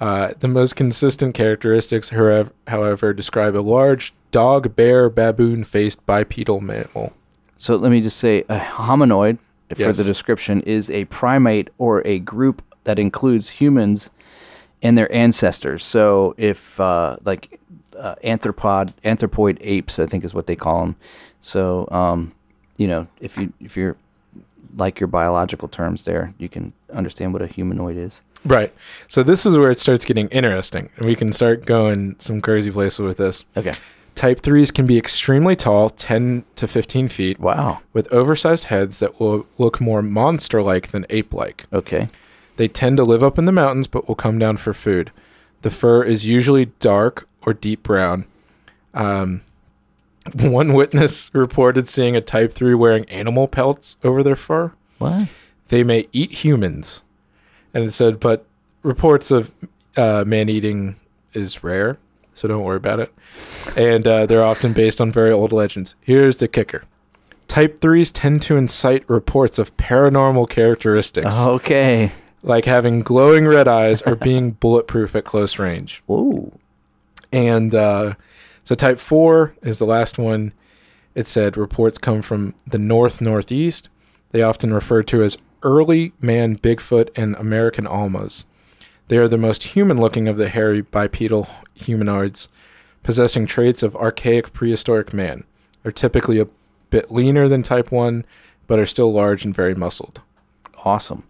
Uh, 0.01 0.33
the 0.41 0.49
most 0.49 0.75
consistent 0.75 1.35
characteristics, 1.35 2.11
however, 2.11 3.13
describe 3.13 3.55
a 3.55 3.61
large 3.61 4.13
dog, 4.31 4.75
bear, 4.75 5.09
baboon 5.09 5.63
faced 5.63 6.05
bipedal 6.07 6.61
mammal. 6.61 7.13
So 7.57 7.77
let 7.77 7.93
me 7.93 8.01
just 8.01 8.17
say 8.17 8.41
a 8.49 8.59
hominoid, 8.59 9.39
for 9.75 9.81
Yes. 9.83 9.97
the 9.97 10.05
description, 10.05 10.61
is 10.63 10.91
a 10.91 11.05
primate 11.07 11.69
or 11.79 12.05
a 12.07 12.19
group 12.19 12.63
that 12.85 12.99
includes 12.99 13.51
humans 13.51 14.11
and 14.83 14.99
their 14.99 15.13
ancestors. 15.15 15.85
So 15.85 16.35
if 16.37 16.81
uh, 16.81 17.19
like 17.25 17.61
uh, 18.03 18.17
anthropod 18.25 18.93
anthropoid 19.05 19.57
apes, 19.61 19.99
I 19.99 20.07
think 20.07 20.25
is 20.25 20.35
what 20.35 20.47
they 20.47 20.57
call 20.57 20.81
them. 20.81 20.97
So 21.41 21.89
um, 21.91 22.33
you 22.77 22.87
know, 22.87 23.07
if 23.21 23.37
you 23.39 23.53
if 23.61 23.77
you're 23.77 23.97
like 24.77 25.01
your 25.01 25.07
biological 25.09 25.69
terms, 25.69 26.05
there 26.05 26.35
you 26.39 26.49
can 26.49 26.73
understand 26.93 27.33
what 27.33 27.43
a 27.43 27.47
humanoid 27.47 27.97
is. 27.97 28.21
Right. 28.45 28.75
So 29.07 29.23
this 29.23 29.47
is 29.47 29.57
where 29.57 29.71
it 29.71 29.79
starts 29.79 30.05
getting 30.05 30.29
interesting, 30.29 30.91
and 30.97 31.07
we 31.07 31.15
can 31.15 31.33
start 31.33 31.65
going 31.65 32.17
some 32.19 32.41
crazy 32.41 32.71
places 32.71 32.99
with 32.99 33.17
this. 33.19 33.45
Okay. 33.57 33.75
Type 34.15 34.41
threes 34.41 34.71
can 34.71 34.87
be 34.87 34.99
extremely 34.99 35.57
tall, 35.57 35.89
10 35.89 36.45
to 36.57 36.69
15 36.69 37.09
feet, 37.09 37.41
Wow. 37.41 37.81
with 37.95 38.13
oversized 38.13 38.65
heads 38.65 38.99
that 38.99 39.19
will 39.19 39.47
look 39.57 39.81
more 39.81 40.03
monster-like 40.03 40.89
than 40.89 41.07
ape-like. 41.09 41.65
Okay. 41.73 42.09
They 42.57 42.69
tend 42.69 42.99
to 42.99 43.05
live 43.05 43.23
up 43.23 43.39
in 43.39 43.47
the 43.47 43.53
mountains, 43.53 43.87
but 43.87 44.07
will 44.07 44.15
come 44.15 44.39
down 44.39 44.59
for 44.59 44.75
food. 44.75 45.13
The 45.63 45.71
fur 45.71 46.03
is 46.03 46.27
usually 46.27 46.67
dark 46.79 47.27
or 47.47 47.53
deep 47.55 47.83
brown. 47.83 48.27
Um, 48.95 49.43
one 50.35 50.73
witness 50.73 51.31
reported 51.35 51.89
seeing 51.89 52.15
a 52.17 52.21
Type 52.21 52.53
3 52.53 52.75
wearing 52.75 53.05
animal 53.07 53.49
pelts 53.49 53.97
over 54.05 54.23
their 54.23 54.37
fur. 54.37 54.73
What? 54.99 55.29
They 55.69 55.83
may 55.83 56.07
eat 56.13 56.45
humans. 56.45 57.03
And 57.75 57.85
it 57.85 57.93
said, 57.93 58.21
but 58.21 58.45
reports 58.83 59.31
of 59.31 59.51
uh, 59.97 60.25
man 60.27 60.49
eating 60.49 60.97
is 61.33 61.65
rare, 61.65 61.97
so 62.35 62.47
don't 62.47 62.63
worry 62.63 62.77
about 62.77 63.01
it. 63.01 63.13
And 63.77 64.07
uh, 64.07 64.27
they're 64.27 64.45
often 64.45 64.73
based 64.75 65.01
on 65.01 65.11
very 65.11 65.31
old 65.33 65.53
legends. 65.53 65.95
Here's 66.03 66.37
the 66.37 66.49
kicker 66.49 66.83
Type 67.49 67.81
3s 67.81 68.11
tend 68.15 68.43
to 68.43 68.57
incite 68.57 69.09
reports 69.09 69.59
of 69.59 69.77
paranormal 69.77 70.49
characteristics, 70.51 71.35
Okay. 71.37 72.13
like 72.43 72.65
having 72.67 73.01
glowing 73.01 73.47
red 73.47 73.69
eyes 73.69 74.03
or 74.03 74.15
being 74.15 74.53
bulletproof 74.53 75.17
at 75.17 75.25
close 75.25 75.59
range. 75.59 76.03
Ooh. 76.11 76.53
And 77.33 77.75
uh, 77.75 78.15
so 78.65 78.75
type 78.75 78.99
4 78.99 79.55
is 79.63 79.79
the 79.79 79.87
last 79.87 80.19
one. 80.19 80.53
It 81.15 81.27
said 81.27 81.57
reports 81.57 81.99
come 81.99 82.23
from 82.23 82.55
the 82.67 82.79
north 82.79 83.21
northeast. 83.21 83.89
They 84.31 84.43
often 84.43 84.73
referred 84.73 85.07
to 85.09 85.23
as 85.23 85.39
early 85.63 86.13
man 86.21 86.57
Bigfoot 86.57 87.11
and 87.17 87.35
American 87.37 87.87
Almas. 87.87 88.45
They 89.09 89.19
are 89.19 89.29
the 89.29 89.39
most 89.39 89.65
human 89.65 90.01
looking 90.01 90.29
of 90.29 90.37
the 90.37 90.49
hairy 90.49 90.81
bipedal 90.81 91.49
humanoids, 91.75 92.49
possessing 93.03 93.47
traits 93.47 93.83
of 93.83 93.97
archaic 93.97 94.53
prehistoric 94.53 95.13
man. 95.13 95.45
They're 95.83 95.93
typically 95.93 96.39
a 96.39 96.49
bit 96.91 97.11
leaner 97.11 97.49
than 97.49 97.63
type 97.63 97.91
1, 97.91 98.25
but 98.67 98.79
are 98.79 98.87
still 98.87 99.13
large 99.13 99.45
and 99.45 99.55
very 99.55 99.75
muscled. 99.75 100.23
Awesome. 100.85 101.25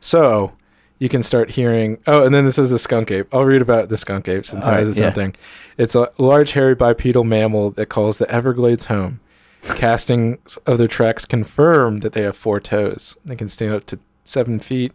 So 0.00 0.52
you 0.98 1.08
can 1.08 1.22
start 1.22 1.50
hearing. 1.50 1.98
Oh, 2.06 2.24
and 2.24 2.34
then 2.34 2.44
this 2.44 2.58
is 2.58 2.70
the 2.70 2.78
skunk 2.78 3.10
ape. 3.10 3.32
I'll 3.32 3.44
read 3.44 3.62
about 3.62 3.88
the 3.88 3.96
skunk 3.98 4.28
ape 4.28 4.44
since 4.46 4.64
All 4.64 4.72
I 4.72 4.78
right, 4.78 4.86
yeah. 4.86 4.92
something. 4.92 5.34
It's 5.76 5.94
a 5.94 6.10
large, 6.18 6.52
hairy 6.52 6.74
bipedal 6.74 7.24
mammal 7.24 7.70
that 7.72 7.86
calls 7.86 8.18
the 8.18 8.28
Everglades 8.30 8.86
home. 8.86 9.20
Castings 9.62 10.56
of 10.66 10.78
their 10.78 10.88
tracks 10.88 11.24
confirm 11.24 12.00
that 12.00 12.12
they 12.12 12.22
have 12.22 12.36
four 12.36 12.60
toes. 12.60 13.16
They 13.24 13.36
can 13.36 13.48
stand 13.48 13.74
up 13.74 13.84
to 13.86 13.98
seven 14.24 14.58
feet, 14.60 14.92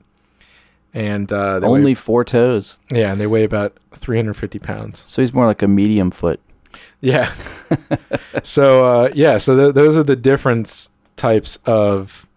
and 0.93 1.31
uh, 1.31 1.59
they 1.59 1.67
Only 1.67 1.83
weigh, 1.91 1.93
four 1.95 2.23
toes. 2.23 2.79
yeah, 2.91 3.11
and 3.11 3.19
they 3.21 3.27
weigh 3.27 3.43
about 3.43 3.77
350 3.93 4.59
pounds. 4.59 5.03
So 5.07 5.21
he's 5.21 5.33
more 5.33 5.45
like 5.47 5.61
a 5.61 5.67
medium 5.67 6.11
foot. 6.11 6.39
Yeah. 7.01 7.31
so 8.43 8.85
uh, 8.85 9.09
yeah, 9.13 9.37
so 9.37 9.55
th- 9.55 9.75
those 9.75 9.97
are 9.97 10.03
the 10.03 10.15
different 10.15 10.89
types 11.17 11.59
of 11.65 12.27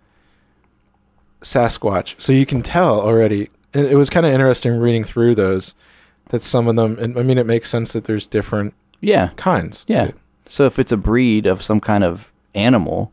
Sasquatch. 1.42 2.20
So 2.20 2.32
you 2.32 2.46
can 2.46 2.62
tell 2.62 3.00
already. 3.00 3.48
And 3.76 3.86
it 3.86 3.96
was 3.96 4.10
kind 4.10 4.24
of 4.26 4.32
interesting 4.32 4.78
reading 4.78 5.04
through 5.04 5.34
those. 5.34 5.74
That 6.30 6.42
some 6.42 6.66
of 6.66 6.74
them, 6.76 6.98
and 6.98 7.16
I 7.18 7.22
mean, 7.22 7.38
it 7.38 7.46
makes 7.46 7.68
sense 7.70 7.92
that 7.92 8.04
there's 8.04 8.26
different 8.26 8.74
Yeah. 9.00 9.30
kinds. 9.36 9.84
Yeah. 9.88 10.06
So- 10.08 10.12
So 10.48 10.64
if 10.66 10.78
it's 10.78 10.92
a 10.92 10.96
breed 10.96 11.46
of 11.46 11.62
some 11.62 11.80
kind 11.80 12.02
of 12.04 12.32
animal, 12.54 13.12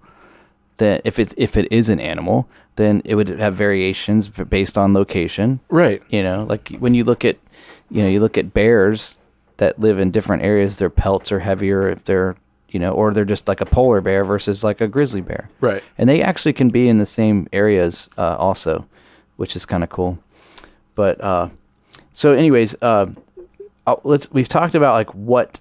that 0.77 1.01
if 1.03 1.17
it's 1.19 1.33
if 1.37 1.57
it 1.57 1.67
is 1.71 1.89
an 1.89 1.99
animal, 1.99 2.47
then 2.75 3.01
it 3.05 3.15
would 3.15 3.27
have 3.27 3.53
variations 3.55 4.29
based 4.29 4.77
on 4.77 4.93
location. 4.93 5.59
right. 5.69 6.01
You 6.09 6.23
know, 6.23 6.45
like 6.49 6.75
when 6.79 6.93
you 6.95 7.03
look 7.03 7.23
at, 7.25 7.37
you 7.91 8.01
know, 8.03 8.09
you 8.09 8.19
look 8.19 8.37
at 8.37 8.53
bears 8.53 9.17
that 9.57 9.79
live 9.79 9.99
in 9.99 10.09
different 10.11 10.43
areas, 10.43 10.77
their 10.79 10.89
pelts 10.89 11.31
are 11.31 11.39
heavier 11.39 11.87
if 11.89 12.03
they're, 12.03 12.35
you 12.69 12.79
know, 12.79 12.91
or 12.91 13.13
they're 13.13 13.25
just 13.25 13.47
like 13.47 13.61
a 13.61 13.65
polar 13.65 14.01
bear 14.01 14.23
versus 14.25 14.63
like 14.63 14.81
a 14.81 14.87
grizzly 14.87 15.21
bear, 15.21 15.49
Right. 15.61 15.83
and 15.97 16.09
they 16.09 16.21
actually 16.23 16.53
can 16.53 16.69
be 16.69 16.87
in 16.89 16.97
the 16.97 17.05
same 17.05 17.47
areas 17.53 18.09
uh, 18.17 18.35
also, 18.39 18.85
which 19.37 19.55
is 19.55 19.65
kind 19.65 19.83
of 19.83 19.89
cool. 19.89 20.17
But 20.95 21.21
uh, 21.21 21.49
so, 22.13 22.33
anyways, 22.33 22.75
uh, 22.81 23.07
let's 24.03 24.31
we've 24.31 24.47
talked 24.47 24.75
about 24.75 24.93
like 24.93 25.09
what 25.13 25.59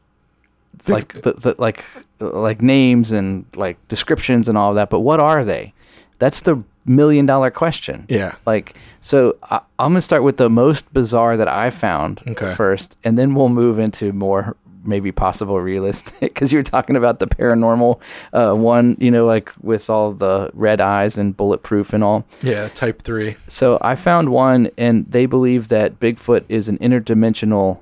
like 0.89 1.13
the, 1.23 1.33
the 1.35 1.55
like 1.59 1.85
like 2.19 2.61
names 2.63 3.13
and 3.13 3.45
like 3.55 3.77
descriptions 3.89 4.49
and 4.49 4.57
all 4.59 4.71
of 4.71 4.77
that 4.77 4.91
but 4.91 5.01
what 5.01 5.21
are 5.21 5.45
they 5.45 5.73
that's 6.19 6.41
the 6.41 6.61
million 6.87 7.27
dollar 7.27 7.51
question 7.51 8.05
Yeah. 8.09 8.35
like 8.47 8.75
so 9.01 9.37
I, 9.51 9.57
i'm 9.79 9.91
gonna 9.93 10.01
start 10.01 10.23
with 10.25 10.39
the 10.39 10.49
most 10.51 10.93
bizarre 10.93 11.37
that 11.37 11.47
i 11.47 11.71
found 11.71 12.21
Okay. 12.27 12.53
first 12.55 12.97
and 13.05 13.17
then 13.19 13.35
we'll 13.35 13.49
move 13.49 13.79
into 13.79 14.13
more 14.13 14.57
maybe 14.85 15.13
possible 15.13 15.61
realistic 15.61 16.21
because 16.21 16.53
you 16.53 16.59
were 16.59 16.63
talking 16.63 16.97
about 16.97 17.19
the 17.19 17.27
paranormal 17.27 18.01
uh, 18.33 18.53
one 18.53 18.97
you 19.01 19.11
know 19.11 19.27
like 19.27 19.51
with 19.63 19.89
all 19.89 20.13
the 20.13 20.51
red 20.55 20.81
eyes 20.81 21.17
and 21.19 21.37
bulletproof 21.37 21.93
and 21.93 22.03
all 22.03 22.25
Yeah. 22.43 22.69
Type 22.69 23.03
three. 23.03 23.37
so 23.49 23.79
I 23.81 23.95
found 23.95 24.31
one, 24.31 24.71
and 24.77 25.07
they 25.11 25.27
believe 25.27 25.69
that 25.69 26.01
Bigfoot 26.01 26.45
is 26.49 26.69
an 26.69 26.79
interdimensional 26.79 27.79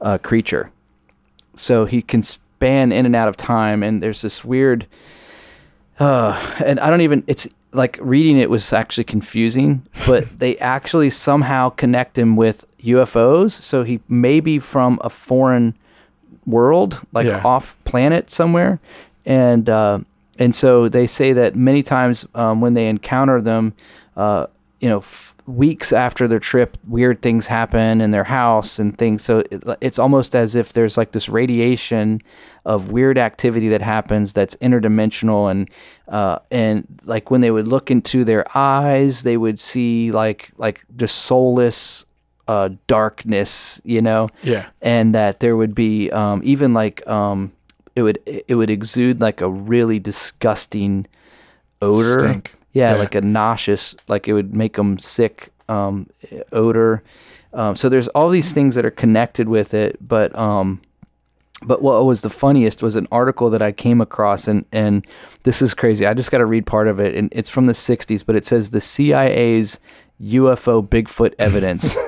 uh, 0.00 0.18
creature. 0.18 0.70
So 1.56 1.84
he 1.86 2.02
can 2.02 2.22
span 2.22 2.92
in 2.92 3.04
and 3.06 3.16
out 3.16 3.28
of 3.28 3.36
time, 3.36 3.82
and 3.82 4.02
there's 4.02 4.22
this 4.22 4.44
weird. 4.44 4.86
Uh, 5.98 6.54
and 6.64 6.78
I 6.78 6.90
don't 6.90 7.00
even. 7.00 7.24
It's 7.26 7.48
like 7.72 7.98
reading 8.00 8.38
it 8.38 8.48
was 8.50 8.72
actually 8.72 9.04
confusing, 9.04 9.82
but 10.06 10.24
they 10.38 10.56
actually 10.58 11.10
somehow 11.10 11.70
connect 11.70 12.16
him 12.16 12.36
with 12.36 12.64
UFOs. 12.82 13.50
So 13.50 13.82
he 13.82 14.00
may 14.08 14.40
be 14.40 14.58
from 14.58 15.00
a 15.02 15.10
foreign 15.10 15.74
world, 16.48 17.00
like 17.12 17.26
Yeah. 17.26 17.42
off 17.44 17.76
planet 17.84 18.30
somewhere, 18.30 18.80
and 19.26 19.68
uh, 19.68 19.98
and 20.38 20.54
so 20.54 20.88
they 20.88 21.06
say 21.06 21.32
that 21.34 21.54
many 21.54 21.82
times 21.82 22.26
um, 22.34 22.60
when 22.60 22.74
they 22.74 22.88
encounter 22.88 23.40
them, 23.40 23.72
uh, 24.16 24.46
you 24.80 24.88
know, 24.88 24.98
f- 24.98 25.34
weeks 25.46 25.92
after 25.92 26.28
their 26.28 26.38
trip, 26.38 26.76
weird 26.86 27.20
things 27.22 27.46
happen 27.46 28.00
in 28.00 28.10
their 28.12 28.24
house 28.24 28.78
and 28.78 28.96
things. 28.96 29.22
So 29.24 29.42
it, 29.50 29.62
it's 29.80 29.98
almost 29.98 30.34
as 30.36 30.54
if 30.54 30.72
there's 30.72 30.96
like 30.96 31.12
this 31.12 31.28
radiation 31.28 32.20
of 32.64 32.90
weird 32.92 33.18
activity 33.18 33.68
that 33.70 33.80
happens 33.82 34.32
that's 34.32 34.54
interdimensional 34.56 35.50
and 35.50 35.68
uh, 36.08 36.38
and 36.50 36.86
like 37.04 37.30
when 37.30 37.40
they 37.40 37.50
would 37.50 37.66
look 37.68 37.90
into 37.90 38.24
their 38.24 38.44
eyes, 38.56 39.22
they 39.22 39.36
would 39.36 39.58
see 39.58 40.12
like 40.12 40.50
like 40.58 40.84
just 40.96 41.16
soulless 41.16 42.04
uh, 42.48 42.70
darkness, 42.86 43.80
you 43.84 44.00
know 44.02 44.28
Yeah. 44.42 44.66
and 44.82 45.14
that 45.14 45.40
there 45.40 45.56
would 45.56 45.74
be 45.74 46.10
um, 46.10 46.40
even 46.44 46.74
like 46.74 47.06
um, 47.06 47.52
it 47.94 48.02
would 48.02 48.18
it 48.26 48.54
would 48.56 48.70
exude 48.70 49.20
like 49.20 49.40
a 49.40 49.48
really 49.48 49.98
disgusting 49.98 51.06
odor. 51.82 52.18
Stink. 52.20 52.54
Yeah, 52.72 52.92
Yeah. 52.94 52.98
like 52.98 53.14
a 53.14 53.20
nauseous, 53.20 53.96
like 54.08 54.26
it 54.28 54.32
would 54.32 54.54
make 54.54 54.76
them 54.76 54.98
sick 54.98 55.50
um, 55.68 56.08
odor. 56.52 57.02
Um, 57.52 57.76
so 57.76 57.88
there's 57.88 58.08
all 58.08 58.28
these 58.30 58.52
things 58.52 58.74
that 58.74 58.84
are 58.84 58.90
connected 58.90 59.48
with 59.48 59.72
it, 59.74 59.96
but 60.06 60.36
um, 60.38 60.80
but 61.62 61.82
what 61.82 62.04
was 62.04 62.20
the 62.20 62.30
funniest 62.30 62.82
was 62.82 62.94
an 62.94 63.08
article 63.10 63.50
that 63.50 63.62
I 63.62 63.72
came 63.72 64.00
across, 64.00 64.46
and 64.48 64.64
and 64.72 65.04
this 65.44 65.60
is 65.62 65.74
crazy. 65.74 66.06
I 66.06 66.14
just 66.14 66.30
got 66.30 66.38
to 66.38 66.46
read 66.46 66.66
part 66.66 66.88
of 66.88 67.00
it, 67.00 67.14
and 67.14 67.28
it's 67.32 67.50
from 67.50 67.66
the 67.66 67.72
'60s, 67.74 68.24
but 68.24 68.36
it 68.36 68.46
says 68.46 68.70
the 68.70 68.80
CIA's 68.80 69.78
UFO 70.20 70.86
Bigfoot 70.86 71.34
evidence. 71.38 71.96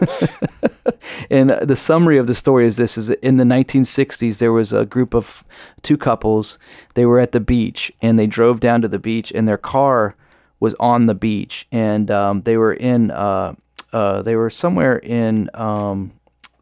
and 1.31 1.51
the 1.51 1.77
summary 1.77 2.19
of 2.19 2.27
the 2.27 2.35
story 2.35 2.67
is 2.67 2.77
this: 2.77 2.99
is 2.99 3.09
that 3.09 3.21
in 3.21 3.37
the 3.37 3.45
1960s 3.45 4.39
there 4.39 4.53
was 4.53 4.73
a 4.73 4.87
group 4.87 5.15
of 5.15 5.45
two 5.83 5.97
couples. 5.97 6.59
They 6.95 7.07
were 7.07 7.19
at 7.19 7.33
the 7.33 7.41
beach, 7.41 7.93
and 8.01 8.19
they 8.19 8.27
drove 8.27 8.61
down 8.61 8.83
to 8.83 8.89
the 8.89 8.99
beach, 8.99 9.33
and 9.33 9.47
their 9.47 9.59
car 9.59 10.17
was 10.59 10.75
on 10.79 11.07
the 11.07 11.15
beach, 11.15 11.67
and 11.73 12.11
um, 12.11 12.43
they 12.43 12.57
were 12.57 12.75
in 12.75 13.11
uh, 13.11 13.55
uh, 13.93 14.23
they 14.23 14.37
were 14.37 14.51
somewhere 14.51 14.99
in 14.99 15.51
um, 15.55 16.13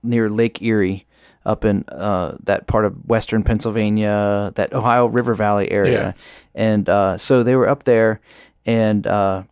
near 0.03 0.29
Lake 0.29 0.63
Erie, 0.63 1.07
up 1.45 1.65
in 1.65 1.85
uh, 1.89 2.37
that 2.45 2.67
part 2.67 2.85
of 2.85 3.07
western 3.07 3.43
Pennsylvania, 3.43 4.53
that 4.55 4.73
Ohio 4.73 5.07
River 5.07 5.35
Valley 5.35 5.71
area, 5.71 6.15
and 6.55 6.89
uh, 6.89 7.19
so 7.19 7.43
they 7.43 7.57
were 7.57 7.69
up 7.69 7.85
there, 7.85 8.21
and 8.67 9.07
uh, 9.07 9.43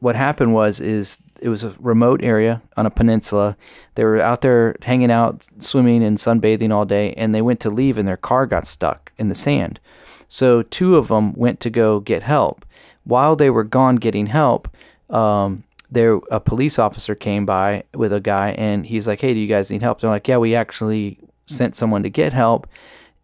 what 0.00 0.16
happened 0.16 0.52
was 0.52 0.80
is 0.80 1.18
it 1.40 1.48
was 1.48 1.64
a 1.64 1.74
remote 1.78 2.22
area 2.22 2.62
on 2.76 2.86
a 2.86 2.90
peninsula. 2.90 3.56
They 3.94 4.04
were 4.04 4.20
out 4.20 4.40
there 4.40 4.76
hanging 4.82 5.10
out, 5.10 5.46
swimming 5.58 6.02
and 6.02 6.18
sunbathing 6.18 6.72
all 6.72 6.84
day, 6.84 7.12
and 7.14 7.34
they 7.34 7.42
went 7.42 7.60
to 7.60 7.70
leave, 7.70 7.98
and 7.98 8.06
their 8.08 8.16
car 8.16 8.46
got 8.46 8.66
stuck 8.66 9.12
in 9.18 9.28
the 9.28 9.34
sand. 9.34 9.80
So 10.28 10.62
two 10.62 10.96
of 10.96 11.08
them 11.08 11.32
went 11.34 11.60
to 11.60 11.70
go 11.70 12.00
get 12.00 12.22
help. 12.22 12.64
While 13.04 13.36
they 13.36 13.50
were 13.50 13.64
gone 13.64 13.96
getting 13.96 14.26
help, 14.26 14.68
um, 15.10 15.64
there 15.90 16.16
a 16.30 16.40
police 16.40 16.78
officer 16.78 17.14
came 17.14 17.46
by 17.46 17.84
with 17.94 18.12
a 18.12 18.20
guy 18.20 18.50
and 18.50 18.84
he's 18.84 19.06
like, 19.06 19.20
"Hey, 19.20 19.34
do 19.34 19.40
you 19.40 19.46
guys 19.46 19.70
need 19.70 19.82
help?" 19.82 20.00
They're 20.00 20.10
like, 20.10 20.26
"Yeah, 20.26 20.38
we 20.38 20.54
actually 20.54 21.18
sent 21.46 21.76
someone 21.76 22.02
to 22.02 22.10
get 22.10 22.32
help." 22.32 22.66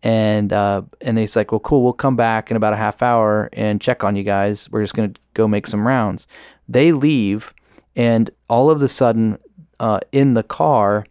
And 0.02 0.52
uh, 0.52 0.82
and 1.00 1.18
he's 1.18 1.36
like, 1.36 1.52
"Well, 1.52 1.60
cool. 1.60 1.82
We'll 1.82 1.92
come 1.92 2.16
back 2.16 2.50
in 2.50 2.56
about 2.56 2.72
a 2.72 2.76
half 2.76 3.02
hour 3.02 3.50
and 3.52 3.80
check 3.80 4.04
on 4.04 4.16
you 4.16 4.22
guys. 4.22 4.70
We're 4.70 4.82
just 4.82 4.94
gonna 4.94 5.12
go 5.34 5.48
make 5.48 5.66
some 5.66 5.86
rounds." 5.86 6.26
They 6.68 6.92
leave, 6.92 7.52
and 7.96 8.30
all 8.48 8.70
of 8.70 8.82
a 8.82 8.88
sudden, 8.88 9.38
uh, 9.78 10.00
in 10.12 10.34
the 10.34 10.42
car, 10.42 11.06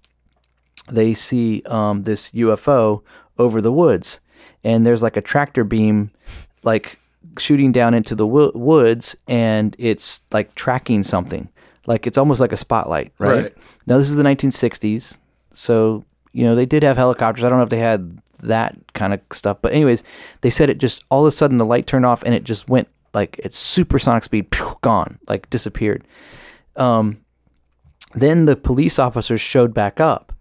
they 0.89 1.13
see 1.13 1.61
um, 1.65 2.03
this 2.03 2.31
UFO 2.31 3.01
over 3.37 3.61
the 3.61 3.71
woods, 3.71 4.19
and 4.63 4.85
there's 4.85 5.03
like 5.03 5.17
a 5.17 5.21
tractor 5.21 5.63
beam, 5.63 6.11
like 6.63 6.99
shooting 7.37 7.71
down 7.71 7.93
into 7.93 8.15
the 8.15 8.27
wo- 8.27 8.51
woods, 8.53 9.15
and 9.27 9.75
it's 9.79 10.21
like 10.31 10.53
tracking 10.55 11.03
something. 11.03 11.49
Like 11.87 12.05
it's 12.05 12.17
almost 12.17 12.41
like 12.41 12.51
a 12.51 12.57
spotlight, 12.57 13.13
right? 13.17 13.43
Right. 13.43 13.57
Now 13.87 13.97
this 13.97 14.09
is 14.09 14.15
the 14.15 14.23
1960s, 14.23 15.17
so 15.53 16.03
you 16.33 16.43
know 16.43 16.55
they 16.55 16.65
did 16.65 16.83
have 16.83 16.97
helicopters. 16.97 17.43
I 17.43 17.49
don't 17.49 17.57
know 17.57 17.63
if 17.63 17.69
they 17.69 17.79
had 17.79 18.21
that 18.43 18.77
kind 18.93 19.13
of 19.13 19.21
stuff, 19.33 19.57
but 19.61 19.73
anyways, 19.73 20.03
they 20.41 20.49
said 20.49 20.69
it 20.69 20.77
just 20.77 21.03
all 21.09 21.25
of 21.25 21.27
a 21.27 21.31
sudden 21.31 21.57
the 21.57 21.65
light 21.65 21.87
turned 21.87 22.05
off 22.05 22.23
and 22.23 22.33
it 22.33 22.43
just 22.43 22.69
went 22.69 22.87
like 23.13 23.39
at 23.43 23.53
supersonic 23.53 24.23
speed, 24.23 24.51
pew, 24.51 24.77
gone, 24.81 25.17
like 25.27 25.49
disappeared. 25.49 26.03
Um, 26.79 27.23
then 28.15 28.45
the 28.45 28.55
police 28.55 28.97
officers 28.97 29.41
showed 29.41 29.73
back 29.73 29.99
up 29.99 30.33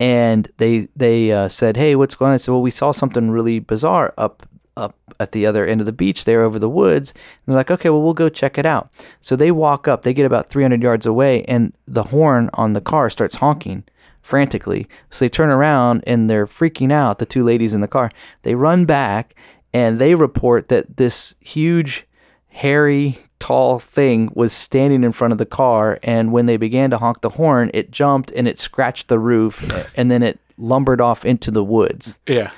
and 0.00 0.50
they 0.56 0.88
they 0.96 1.30
uh, 1.30 1.48
said, 1.48 1.76
"Hey, 1.76 1.94
what's 1.94 2.14
going 2.14 2.30
on?" 2.30 2.34
I 2.34 2.38
said, 2.38 2.52
"Well, 2.52 2.62
we 2.62 2.70
saw 2.70 2.90
something 2.90 3.30
really 3.30 3.58
bizarre 3.58 4.14
up 4.16 4.46
up 4.76 4.96
at 5.18 5.32
the 5.32 5.44
other 5.44 5.66
end 5.66 5.80
of 5.80 5.86
the 5.86 5.92
beach 5.92 6.24
there 6.24 6.42
over 6.42 6.58
the 6.58 6.70
woods." 6.70 7.12
And 7.12 7.52
they're 7.52 7.60
like, 7.60 7.70
"Okay, 7.70 7.90
well, 7.90 8.02
we'll 8.02 8.14
go 8.14 8.30
check 8.30 8.56
it 8.56 8.64
out." 8.64 8.90
So 9.20 9.36
they 9.36 9.50
walk 9.50 9.86
up. 9.86 10.02
They 10.02 10.14
get 10.14 10.26
about 10.26 10.48
300 10.48 10.82
yards 10.82 11.04
away, 11.04 11.44
and 11.44 11.74
the 11.86 12.04
horn 12.04 12.48
on 12.54 12.72
the 12.72 12.80
car 12.80 13.10
starts 13.10 13.36
honking 13.36 13.84
frantically. 14.22 14.88
So 15.10 15.24
they 15.24 15.28
turn 15.28 15.50
around 15.50 16.02
and 16.06 16.28
they're 16.28 16.46
freaking 16.46 16.92
out. 16.92 17.18
The 17.18 17.26
two 17.26 17.44
ladies 17.44 17.74
in 17.74 17.80
the 17.80 17.88
car. 17.88 18.10
They 18.42 18.54
run 18.54 18.84
back 18.84 19.34
and 19.72 19.98
they 19.98 20.14
report 20.14 20.68
that 20.68 20.96
this 20.96 21.34
huge, 21.40 22.06
hairy, 22.48 23.18
tall 23.40 23.78
thing 23.80 24.30
was 24.34 24.52
standing 24.52 25.02
in 25.02 25.12
front 25.12 25.32
of 25.32 25.38
the 25.38 25.46
car. 25.46 25.98
And 26.02 26.30
when 26.30 26.46
they 26.46 26.56
began 26.56 26.90
to 26.90 26.98
honk 26.98 27.22
the 27.22 27.30
horn, 27.30 27.70
it 27.74 27.90
jumped 27.90 28.30
and 28.32 28.46
it 28.46 28.58
scratched 28.58 29.08
the 29.08 29.18
roof 29.18 29.68
and 29.96 30.10
then 30.10 30.22
it 30.22 30.38
lumbered 30.56 31.00
off 31.00 31.24
into 31.24 31.50
the 31.50 31.64
woods. 31.64 32.18
Yeah. 32.26 32.52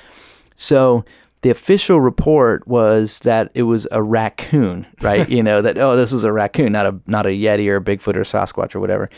So 0.55 1.03
the 1.41 1.49
official 1.49 1.99
report 1.99 2.67
was 2.67 3.19
that 3.19 3.51
it 3.53 3.63
was 3.63 3.87
a 3.91 4.03
raccoon, 4.03 4.85
right? 5.01 5.27
you 5.29 5.41
know 5.41 5.61
that 5.61 5.77
oh, 5.77 5.95
this 5.95 6.13
is 6.13 6.23
a 6.23 6.31
raccoon, 6.31 6.73
not 6.73 6.85
a 6.85 6.99
not 7.07 7.25
a 7.25 7.29
yeti 7.29 7.67
or 7.69 7.77
a 7.77 7.81
Bigfoot 7.81 8.15
or 8.15 8.21
a 8.21 8.23
Sasquatch 8.23 8.75
or 8.75 8.79
whatever. 8.79 9.09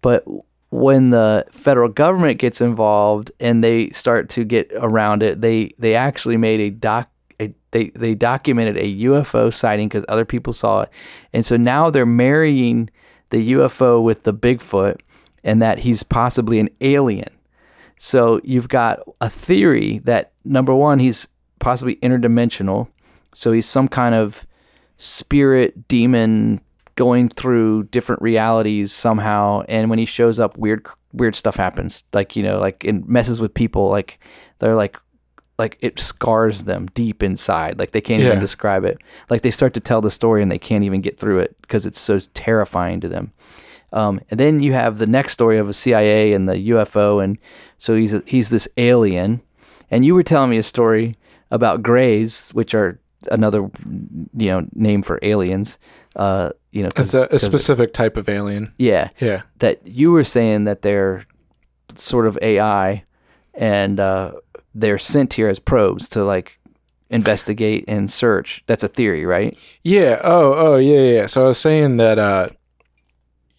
But 0.00 0.24
when 0.70 1.10
the 1.10 1.46
federal 1.52 1.88
government 1.88 2.38
gets 2.38 2.60
involved 2.60 3.30
and 3.38 3.62
they 3.62 3.90
start 3.90 4.28
to 4.30 4.44
get 4.44 4.72
around 4.74 5.22
it, 5.22 5.40
they 5.40 5.70
they 5.78 5.94
actually 5.94 6.36
made 6.36 6.60
a 6.60 6.70
doc. 6.70 7.08
A, 7.40 7.54
they 7.72 7.90
they 7.90 8.14
documented 8.14 8.76
a 8.76 8.94
UFO 9.04 9.52
sighting 9.52 9.88
because 9.88 10.04
other 10.08 10.24
people 10.24 10.52
saw 10.52 10.82
it, 10.82 10.90
and 11.32 11.44
so 11.44 11.56
now 11.56 11.90
they're 11.90 12.06
marrying 12.06 12.90
the 13.30 13.52
UFO 13.52 14.02
with 14.02 14.22
the 14.22 14.34
Bigfoot, 14.34 15.00
and 15.42 15.60
that 15.62 15.80
he's 15.80 16.02
possibly 16.02 16.58
an 16.60 16.70
alien. 16.80 17.30
So 17.98 18.40
you've 18.44 18.68
got 18.68 19.00
a 19.20 19.30
theory 19.30 20.00
that 20.00 20.32
number 20.44 20.74
one, 20.74 20.98
he's 20.98 21.26
possibly 21.58 21.96
interdimensional. 21.96 22.88
So 23.32 23.50
he's 23.52 23.66
some 23.66 23.88
kind 23.88 24.14
of 24.14 24.46
spirit 24.98 25.88
demon 25.88 26.60
going 26.96 27.28
through 27.28 27.84
different 27.84 28.22
realities 28.22 28.92
somehow. 28.92 29.62
And 29.68 29.90
when 29.90 29.98
he 29.98 30.04
shows 30.04 30.38
up, 30.38 30.56
weird 30.58 30.86
weird 31.12 31.34
stuff 31.34 31.56
happens. 31.56 32.04
Like 32.12 32.36
you 32.36 32.42
know, 32.42 32.58
like 32.58 32.84
it 32.84 33.08
messes 33.08 33.40
with 33.40 33.54
people. 33.54 33.88
Like 33.88 34.18
they're 34.58 34.76
like 34.76 34.96
like 35.58 35.78
it 35.80 35.98
scars 36.00 36.64
them 36.64 36.86
deep 36.94 37.22
inside. 37.22 37.78
Like 37.78 37.92
they 37.92 38.00
can't 38.00 38.20
Yeah. 38.22 38.28
even 38.28 38.40
describe 38.40 38.84
it. 38.84 38.98
Like 39.30 39.42
they 39.42 39.50
start 39.50 39.74
to 39.74 39.80
tell 39.80 40.00
the 40.00 40.10
story 40.10 40.42
and 40.42 40.50
they 40.50 40.58
can't 40.58 40.84
even 40.84 41.00
get 41.00 41.18
through 41.18 41.38
it 41.40 41.56
because 41.62 41.86
it's 41.86 42.00
so 42.00 42.18
terrifying 42.34 43.00
to 43.00 43.08
them. 43.08 43.32
Um, 43.92 44.20
and 44.30 44.40
then 44.40 44.60
you 44.60 44.72
have 44.72 44.98
the 44.98 45.06
next 45.06 45.32
story 45.32 45.58
of 45.58 45.68
a 45.68 45.72
CIA 45.72 46.32
and 46.32 46.48
the 46.48 46.56
UFO, 46.70 47.22
and 47.22 47.38
so 47.78 47.94
he's 47.94 48.12
a, 48.12 48.22
he's 48.26 48.48
this 48.50 48.66
alien. 48.76 49.40
And 49.90 50.04
you 50.04 50.14
were 50.16 50.24
telling 50.24 50.50
me 50.50 50.58
a 50.58 50.64
story 50.64 51.14
about 51.52 51.82
grays, 51.84 52.50
which 52.50 52.74
are 52.74 52.98
another 53.30 53.70
you 54.36 54.48
know 54.50 54.66
name 54.74 55.02
for 55.02 55.20
aliens. 55.22 55.78
Uh, 56.16 56.50
you 56.72 56.82
know, 56.82 56.88
'cause- 56.88 57.14
It's 57.14 57.32
a, 57.32 57.36
a 57.36 57.38
specific 57.38 57.92
type 57.92 58.16
of 58.16 58.28
alien. 58.28 58.72
yeah, 58.78 59.10
Yeah. 59.20 59.42
that 59.60 59.86
you 59.86 60.10
were 60.10 60.24
saying 60.24 60.64
that 60.64 60.82
they're 60.82 61.24
sort 61.94 62.26
of 62.26 62.36
AI, 62.42 63.04
and 63.54 64.00
uh, 64.00 64.32
they're 64.74 64.98
sent 64.98 65.34
here 65.34 65.48
as 65.48 65.58
probes 65.58 66.08
to 66.10 66.24
like 66.24 66.58
investigate 67.10 67.84
and 67.86 68.10
search. 68.10 68.62
That's 68.66 68.84
a 68.84 68.88
theory, 68.88 69.24
right? 69.24 69.56
Yeah. 69.82 70.20
Oh, 70.24 70.54
oh, 70.54 70.76
yeah, 70.76 71.00
yeah. 71.00 71.26
So 71.26 71.44
I 71.44 71.48
was 71.48 71.58
saying 71.58 71.98
that 71.98 72.18
uh, 72.18 72.48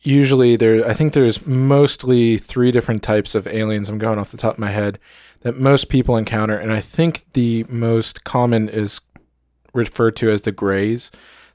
usually 0.01 0.55
there, 0.55 0.87
I 0.87 0.93
think 0.93 1.13
there's 1.13 1.45
mostly 1.45 2.37
three 2.37 2.71
different 2.71 3.03
types 3.03 3.35
of 3.35 3.47
aliens. 3.47 3.89
I'm 3.89 3.97
going 3.97 4.19
off 4.19 4.31
the 4.31 4.37
top 4.37 4.53
of 4.53 4.59
my 4.59 4.71
head 4.71 4.99
that 5.41 5.57
most 5.57 5.89
people 5.89 6.17
encounter, 6.17 6.57
and 6.57 6.73
I 6.73 6.81
think 6.81 7.25
the 7.33 7.65
most 7.69 8.23
common 8.23 8.67
is 8.67 8.99
referred 9.73 10.15
to 10.17 10.29
as 10.29 10.41
the 10.41 10.51
grays 10.51 11.11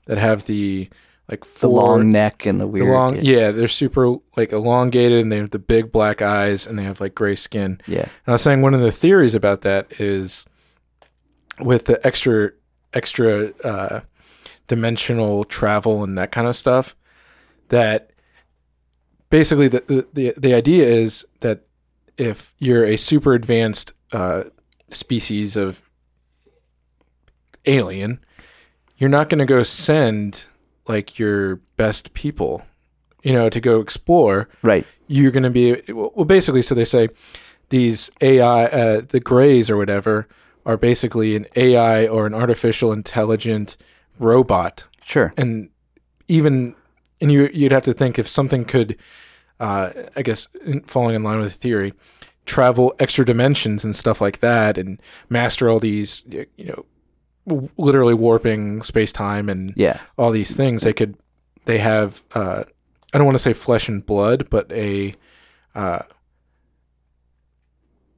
that 0.06 0.18
have 0.18 0.46
the 0.46 0.88
like 1.30 1.44
The 1.54 1.68
long 1.68 2.10
neck 2.10 2.44
and 2.46 2.60
the 2.60 2.64
the 2.64 2.68
weird. 2.68 2.88
long, 2.88 3.18
yeah, 3.22 3.50
they're 3.52 3.68
super 3.68 4.16
like 4.36 4.52
elongated, 4.52 5.20
and 5.20 5.30
they 5.30 5.36
have 5.38 5.50
the 5.50 5.58
big 5.58 5.92
black 5.92 6.20
eyes, 6.22 6.66
and 6.66 6.78
they 6.78 6.82
have 6.82 7.00
like 7.00 7.14
gray 7.14 7.36
skin. 7.36 7.80
yeah. 7.86 8.00
And 8.02 8.10
I 8.28 8.32
was 8.32 8.42
saying 8.42 8.62
one 8.62 8.74
of 8.74 8.80
the 8.80 8.92
theories 8.92 9.34
about 9.34 9.62
that 9.62 10.00
is 10.00 10.44
with 11.60 11.84
the 11.86 12.04
extra 12.06 12.50
extra 12.92 13.52
uh, 13.62 14.00
dimensional 14.66 15.44
travel 15.44 16.02
and 16.02 16.18
that 16.18 16.32
kind 16.32 16.48
of 16.48 16.56
stuff. 16.56 16.96
That 17.68 18.10
basically 19.28 19.68
the, 19.68 19.84
the 19.86 20.06
the 20.12 20.34
the 20.36 20.54
idea 20.54 20.86
is 20.86 21.24
that 21.40 21.62
if 22.16 22.52
you're 22.58 22.84
a 22.84 22.96
super 22.96 23.34
advanced 23.34 23.92
uh, 24.12 24.44
species 24.90 25.56
of 25.56 25.80
alien, 27.66 28.18
you're 28.98 29.08
not 29.10 29.28
going 29.28 29.38
to 29.38 29.44
go 29.46 29.62
send 29.62 30.46
like 30.90 31.18
your 31.18 31.56
best 31.76 32.12
people, 32.14 32.62
you 33.22 33.32
know, 33.32 33.48
to 33.48 33.60
go 33.60 33.80
explore 33.80 34.48
Right. 34.62 34.84
you're 35.06 35.30
going 35.30 35.48
to 35.52 35.56
be 35.62 35.66
well 35.92 36.24
basically 36.26 36.62
so 36.62 36.74
they 36.74 36.84
say 36.84 37.08
these 37.68 38.10
ai 38.20 38.64
uh, 38.66 39.00
the 39.14 39.20
grays 39.20 39.70
or 39.70 39.76
whatever 39.76 40.26
are 40.66 40.76
basically 40.76 41.36
an 41.36 41.46
ai 41.56 42.06
or 42.14 42.26
an 42.26 42.34
artificial 42.34 42.92
intelligent 42.92 43.76
robot 44.18 44.84
Sure. 45.04 45.32
and 45.36 45.70
even 46.28 46.74
and 47.20 47.30
you 47.32 47.48
you'd 47.52 47.72
have 47.72 47.84
to 47.84 47.94
think 47.94 48.18
if 48.18 48.28
something 48.28 48.64
could 48.64 48.96
uh, 49.60 49.90
i 50.16 50.22
guess 50.22 50.48
in, 50.64 50.80
falling 50.82 51.14
in 51.16 51.22
line 51.22 51.38
with 51.40 51.52
the 51.52 51.58
theory 51.58 51.92
travel 52.46 52.92
extra 52.98 53.24
dimensions 53.24 53.84
and 53.84 53.94
stuff 53.94 54.20
like 54.20 54.38
that 54.40 54.76
and 54.78 55.00
master 55.28 55.68
all 55.70 55.78
these 55.80 56.24
you 56.56 56.66
know 56.66 56.84
w- 57.50 57.68
literally 57.76 58.14
warping 58.14 58.82
space-time 58.82 59.48
and 59.48 59.74
Yeah. 59.76 60.00
all 60.16 60.30
these 60.30 60.54
things 60.56 60.82
they 60.82 60.92
could 60.92 61.14
they 61.66 61.78
have 61.78 62.22
uh 62.34 62.64
i 63.12 63.18
don't 63.18 63.26
want 63.26 63.36
to 63.36 63.42
say 63.42 63.52
flesh 63.52 63.88
and 63.88 64.04
blood 64.04 64.48
but 64.50 64.70
a 64.72 65.14
uh 65.74 66.00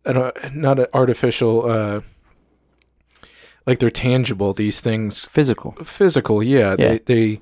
an, 0.05 0.17
uh, 0.17 0.33
not 0.53 0.79
an 0.79 0.87
artificial 0.95 1.71
uh 1.71 2.01
like 3.67 3.79
they're 3.79 3.91
tangible 3.91 4.53
these 4.53 4.81
things 4.81 5.27
Physical. 5.27 5.73
physical 5.85 6.43
yeah, 6.43 6.75
Yeah. 6.79 6.87
they 6.89 6.99
they 6.99 7.41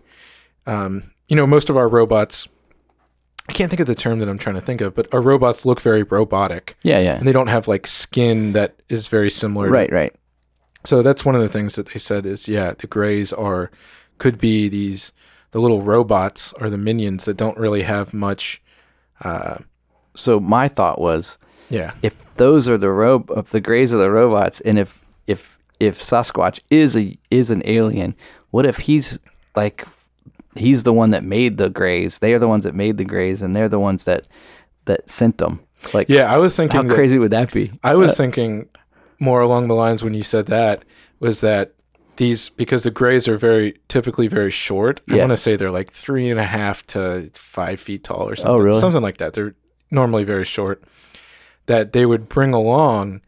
um 0.67 1.11
you 1.29 1.37
know 1.37 1.47
most 1.47 1.71
of 1.71 1.77
our 1.77 1.89
robots 1.89 2.49
i 3.49 3.53
can't 3.53 3.71
think 3.71 3.81
of 3.81 3.87
the 3.87 3.95
term 3.95 4.19
that 4.19 4.29
i'm 4.29 4.39
trying 4.39 4.57
to 4.57 4.61
think 4.61 4.81
of 4.81 4.95
but 4.95 5.13
our 5.15 5.21
robots 5.23 5.65
look 5.65 5.81
very 5.81 6.03
robotic 6.03 6.77
Yeah. 6.83 6.99
Yeah. 6.99 7.17
and 7.17 7.27
they 7.27 7.33
don't 7.33 7.49
have 7.49 7.67
like 7.69 7.87
skin 7.87 8.53
that 8.53 8.77
is 8.89 9.09
very 9.09 9.31
similar 9.31 9.67
to 9.67 9.73
Right. 9.73 10.15
So 10.85 11.03
that's 11.03 11.25
one 11.25 11.35
of 11.35 11.43
the 11.43 11.49
things 11.49 11.75
that 11.77 11.87
they 11.89 11.99
said 11.99 12.25
is 12.27 12.49
yeah, 12.49 12.73
the 12.79 12.87
grays 12.87 13.33
are 13.33 13.71
could 14.19 14.39
be 14.39 14.69
these 14.69 15.13
the 15.53 15.61
little 15.61 15.83
robots 15.83 16.53
or 16.61 16.71
the 16.71 16.79
minions 16.79 17.25
that 17.25 17.37
don't 17.37 17.59
really 17.59 17.83
have 17.83 18.15
much 18.15 18.63
uh 19.23 19.59
So 20.15 20.41
my 20.41 20.69
thought 20.69 21.01
was, 21.01 21.39
yeah. 21.69 21.93
if 22.03 22.15
those 22.35 22.69
are 22.69 22.79
the 22.79 22.91
ro- 22.91 23.25
if 23.37 23.51
the 23.51 23.61
grays 23.61 23.93
are 23.93 23.99
the 23.99 24.11
robots, 24.11 24.61
and 24.61 24.79
if 24.79 25.01
if 25.27 25.59
if 25.79 26.01
Sasquatch 26.03 26.61
is 26.71 26.97
a 26.97 27.17
is 27.31 27.51
an 27.51 27.63
alien, 27.65 28.15
what 28.51 28.67
if 28.67 28.77
he's 28.79 29.19
like 29.57 29.87
he's 30.57 30.83
the 30.83 30.93
one 30.93 31.11
that 31.11 31.25
made 31.25 31.59
the 31.59 31.69
grays? 31.71 32.19
They 32.19 32.33
are 32.35 32.39
the 32.39 32.49
ones 32.49 32.65
that 32.65 32.75
made 32.75 32.97
the 32.99 33.05
grays, 33.05 33.43
and 33.43 33.55
they're 33.55 33.69
the 33.69 33.79
ones 33.81 34.05
that 34.05 34.27
that 34.87 35.11
sent 35.11 35.39
them. 35.39 35.61
Like, 35.95 36.09
Yeah, 36.11 36.33
I 36.33 36.39
was 36.39 36.55
thinking 36.57 36.77
how 36.77 36.83
that, 36.89 36.95
crazy 36.95 37.19
would 37.19 37.31
that 37.33 37.53
be? 37.53 37.73
I 37.83 37.95
was 37.95 38.17
thinking 38.17 38.69
more 39.21 39.41
along 39.41 39.69
the 39.69 39.75
lines 39.75 40.03
when 40.03 40.15
you 40.15 40.23
said 40.23 40.47
that 40.47 40.85
was 41.21 41.41
that 41.43 41.75
these 42.17 42.49
because 42.51 42.83
the 42.83 42.91
grays 42.91 43.29
are 43.29 43.39
very 43.39 43.79
typically 43.89 44.27
very 44.27 44.51
short. 44.51 45.01
I 45.09 45.17
want 45.17 45.31
to 45.31 45.37
say 45.37 45.57
they're 45.57 45.71
like 45.71 45.91
three 45.91 46.29
and 46.29 46.41
a 46.41 46.45
half 46.45 46.87
to 46.89 47.31
five 47.35 47.81
feet 47.81 48.05
tall 48.05 48.29
or 48.29 48.33
oh, 48.33 48.35
something. 48.35 48.53
Oh, 48.53 48.59
really? 48.59 48.81
Something 48.81 49.03
like 49.03 49.19
that. 49.19 49.33
They're 49.33 49.55
normally 49.91 50.25
very 50.25 50.45
short. 50.45 50.83
That 51.67 51.93
they 51.93 52.05
would 52.05 52.29
bring 52.29 52.53
along 52.53 53.23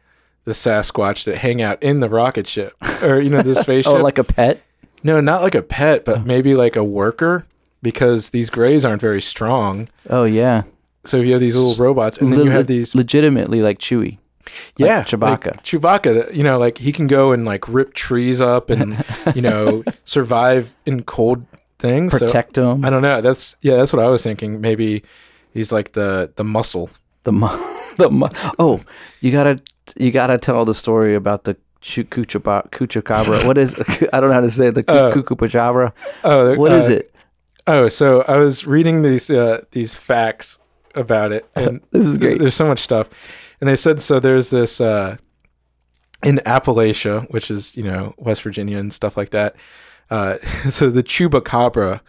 the 0.44 0.52
Sasquatch 0.52 1.24
that 1.24 1.38
hang 1.38 1.62
out 1.62 1.82
in 1.82 2.00
the 2.00 2.08
rocket 2.08 2.46
ship 2.46 2.74
or 3.02 3.20
you 3.20 3.30
know 3.30 3.42
the 3.42 3.54
spaceship. 3.54 3.92
Oh, 3.92 4.02
like 4.02 4.18
a 4.18 4.24
pet? 4.24 4.62
no, 5.02 5.20
not 5.20 5.42
like 5.42 5.54
a 5.54 5.62
pet, 5.62 6.00
Oh. 6.00 6.14
but 6.14 6.26
maybe 6.26 6.54
like 6.54 6.76
a 6.76 6.84
worker 6.84 7.46
because 7.82 8.30
these 8.30 8.50
grays 8.50 8.84
aren't 8.84 9.00
very 9.00 9.20
strong. 9.20 9.88
Oh 10.10 10.24
yeah. 10.24 10.62
So 11.04 11.16
you 11.16 11.32
have 11.32 11.40
these 11.40 11.56
little 11.56 11.82
robots, 11.82 12.18
and 12.18 12.32
then 12.32 12.40
Le- 12.40 12.44
you 12.44 12.50
have 12.52 12.66
these 12.68 12.94
legitimately 12.94 13.60
like 13.60 13.78
Chewy. 13.78 14.18
Yeah, 14.76 15.02
Chewbacca. 15.04 15.20
like 15.52 15.62
Chewbacca. 15.62 16.34
You 16.34 16.42
know, 16.44 16.58
like 16.58 16.78
he 16.78 16.92
can 16.92 17.06
go 17.06 17.32
and 17.32 17.44
like 17.44 17.68
rip 17.68 17.94
trees 17.94 18.40
up 18.40 18.70
and 18.70 19.04
you 19.34 19.42
know 19.42 19.82
survive 20.04 20.74
in 20.86 21.02
cold 21.04 21.44
things. 21.78 22.12
So, 22.12 22.26
Protect 22.26 22.54
them. 22.54 22.84
I 22.84 22.90
don't 22.90 23.02
know. 23.02 23.20
That's 23.20 23.56
yeah. 23.60 23.76
That's 23.76 23.92
what 23.92 24.04
I 24.04 24.08
was 24.08 24.22
thinking. 24.22 24.60
Maybe 24.60 25.02
he's 25.52 25.72
like 25.72 25.92
the 25.92 26.32
the 26.36 26.44
muscle. 26.44 26.90
The 27.24 27.32
mu- 27.32 27.76
the 27.98 28.10
mu- 28.10 28.28
oh, 28.58 28.80
you 29.20 29.30
gotta 29.32 29.58
you 29.96 30.10
gotta 30.10 30.38
tell 30.38 30.64
the 30.64 30.74
story 30.74 31.14
about 31.14 31.44
the 31.44 31.56
cuchaba- 31.82 32.70
cuchacabra. 32.70 33.44
what 33.46 33.58
is 33.58 33.74
I 34.12 34.20
don't 34.20 34.28
know 34.30 34.34
how 34.34 34.40
to 34.40 34.50
say 34.50 34.68
it, 34.68 34.74
the 34.74 34.84
Uh, 34.90 35.12
cu- 35.12 35.22
cucupacabra. 35.22 35.92
Oh, 36.24 36.54
What 36.56 36.72
is 36.72 36.88
uh, 36.88 36.92
it? 36.94 37.14
Oh, 37.66 37.88
so 37.88 38.22
I 38.26 38.38
was 38.38 38.66
reading 38.66 39.02
these 39.02 39.30
uh, 39.30 39.62
these 39.70 39.94
facts 39.94 40.58
about 40.96 41.30
it, 41.32 41.46
and 41.54 41.80
This 41.90 42.04
is 42.06 42.16
th- 42.16 42.20
great. 42.20 42.38
There's 42.40 42.54
so 42.56 42.66
much 42.66 42.80
stuff, 42.80 43.08
and 43.62 43.68
they 43.68 43.76
said 43.76 44.02
so. 44.02 44.18
There's 44.18 44.50
this 44.50 44.80
uh, 44.80 45.18
in 46.24 46.38
Appalachia, 46.44 47.30
which 47.30 47.48
is 47.48 47.76
you 47.76 47.84
know 47.84 48.12
West 48.18 48.42
Virginia 48.42 48.76
and 48.76 48.92
stuff 48.92 49.16
like 49.16 49.30
that. 49.30 49.54
Uh, 50.10 50.38
so 50.70 50.90
the 50.90 51.04
chupacabra 51.04 52.00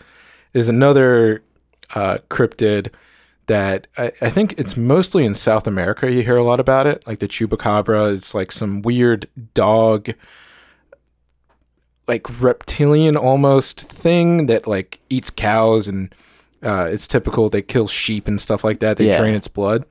is 0.56 0.68
another 0.68 1.44
uh, 1.94 2.18
cryptid 2.32 2.90
that 3.46 3.86
I, 4.00 4.12
I 4.20 4.32
think 4.32 4.56
it's 4.58 4.76
mostly 4.76 5.26
in 5.26 5.36
South 5.36 5.68
America. 5.68 6.12
You 6.12 6.24
hear 6.24 6.38
a 6.38 6.44
lot 6.44 6.60
about 6.60 6.88
it, 6.88 7.06
like 7.06 7.20
the 7.20 7.28
chupacabra. 7.28 8.16
It's 8.16 8.34
like 8.34 8.52
some 8.52 8.82
weird 8.82 9.28
dog, 9.54 10.10
like 12.08 12.42
reptilian 12.42 13.16
almost 13.16 13.80
thing 13.82 14.48
that 14.48 14.66
like 14.68 15.02
eats 15.12 15.30
cows 15.30 15.88
and 15.88 16.16
uh, 16.64 16.90
it's 16.92 17.08
typical. 17.08 17.48
They 17.48 17.62
kill 17.62 17.88
sheep 17.88 18.28
and 18.28 18.42
stuff 18.42 18.64
like 18.64 18.80
that. 18.80 18.98
They 18.98 19.10
Yeah. 19.10 19.20
drain 19.20 19.36
its 19.36 19.48
blood. 19.48 19.86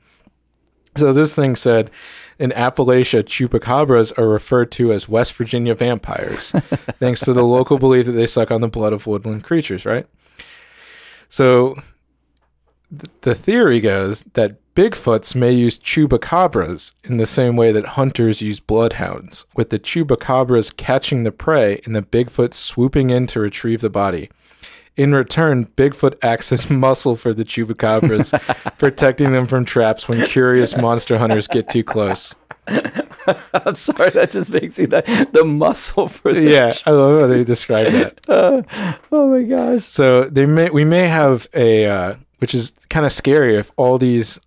So 0.97 1.13
this 1.13 1.35
thing 1.35 1.57
said, 1.57 1.91
in 2.39 2.51
Appalachia, 2.51 3.23
chupacabras 3.23 4.17
are 4.19 4.29
referred 4.29 4.71
to 4.73 4.93
as 4.93 5.09
West 5.09 5.33
Virginia 5.35 5.75
vampires, 5.75 6.51
thanks 7.01 7.21
to 7.21 7.33
the 7.33 7.45
local 7.45 7.79
belief 7.79 8.07
that 8.07 8.13
they 8.13 8.27
suck 8.27 8.51
on 8.51 8.61
the 8.61 8.69
blood 8.69 8.93
of 8.93 9.07
woodland 9.07 9.45
creatures. 9.45 9.87
Right. 9.87 10.07
So 11.29 11.77
th- 12.91 13.11
the 13.23 13.35
theory 13.35 13.81
goes 13.81 14.23
that 14.35 14.59
Bigfoots 14.75 15.35
may 15.35 15.53
use 15.53 15.79
chupacabras 15.79 16.95
in 17.05 17.19
the 17.19 17.27
same 17.27 17.57
way 17.57 17.73
that 17.73 17.89
hunters 17.89 18.41
use 18.41 18.59
bloodhounds, 18.59 19.45
with 19.55 19.69
the 19.69 19.79
chupacabras 19.79 20.75
catching 20.75 21.25
the 21.25 21.33
prey 21.33 21.81
and 21.85 21.95
the 21.95 22.03
Bigfoot 22.03 22.55
swooping 22.55 23.11
in 23.11 23.27
to 23.29 23.41
retrieve 23.41 23.83
the 23.83 23.91
body. 23.91 24.31
In 24.97 25.15
return, 25.15 25.67
Bigfoot 25.67 26.19
acts 26.23 26.53
as 26.53 26.71
muscle 26.71 27.17
for 27.17 27.33
the 27.33 27.45
chupacabras, 27.45 28.31
protecting 28.79 29.33
them 29.33 29.47
from 29.47 29.65
traps 29.65 30.09
when 30.09 30.27
curious 30.27 30.77
monster 30.77 31.19
hunters 31.19 31.49
get 31.49 31.69
too 31.69 31.83
close. 31.83 32.35
I'm 32.69 33.75
sorry, 33.75 34.11
that 34.11 34.31
just 34.31 34.53
makes 34.53 34.79
me 34.79 34.87
the, 34.87 35.29
the 35.33 35.45
muscle 35.45 36.09
for 36.09 36.33
the 36.33 36.43
Yeah, 36.43 36.75
I 36.87 36.91
love 36.91 37.23
how 37.23 37.27
they 37.27 37.43
describe 37.45 37.91
that. 37.93 38.21
Oh 38.29 39.29
my 39.29 39.43
gosh. 39.43 39.87
So 39.89 40.25
they 40.25 40.47
may 40.47 40.71
we 40.71 40.85
may 40.85 41.09
have 41.09 41.49
a 41.55 41.87
uh, 41.87 42.15
which 42.39 42.55
is 42.55 42.73
kind 42.91 43.07
of 43.07 43.13
scary 43.13 43.57
if 43.57 43.71
all 43.77 43.99
these 43.99 44.39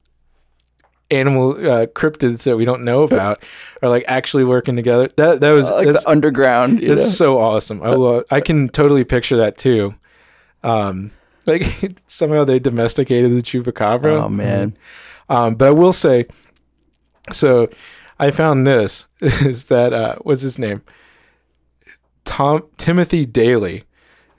animal 1.11 1.51
uh, 1.51 1.85
cryptids 1.87 2.43
that 2.43 2.57
we 2.57 2.65
don't 2.65 2.83
know 2.83 3.03
about 3.03 3.43
are 3.81 3.89
like 3.89 4.03
actually 4.07 4.43
working 4.43 4.75
together. 4.75 5.09
That 5.17 5.41
that 5.41 5.51
was 5.51 5.69
Uh, 5.69 5.75
like 5.75 5.87
that's, 5.87 6.03
the 6.03 6.09
underground. 6.09 6.81
You 6.81 6.89
that's 6.89 7.03
know? 7.03 7.09
so 7.09 7.39
awesome. 7.39 7.81
I 7.83 7.89
love, 7.89 8.23
I 8.31 8.39
can 8.41 8.69
totally 8.69 9.03
picture 9.03 9.37
that 9.37 9.57
too. 9.57 9.95
Um, 10.65 11.11
like 11.45 11.63
somehow 12.07 12.43
they 12.43 12.59
domesticated 12.59 13.31
the 13.31 13.41
chupacabra. 13.41 14.23
Oh 14.23 14.29
man. 14.29 14.75
Um, 15.29 15.55
but 15.55 15.67
I 15.69 15.71
will 15.71 15.93
say, 15.93 16.25
so 17.31 17.69
I 18.19 18.31
found 18.31 18.65
this 18.65 19.05
is 19.21 19.65
that 19.65 19.93
uh, 19.93 20.15
what's 20.21 20.41
his 20.41 20.59
name? 20.59 20.81
Tom 22.25 22.63
Timothy 22.77 23.25
Dailey, 23.25 23.83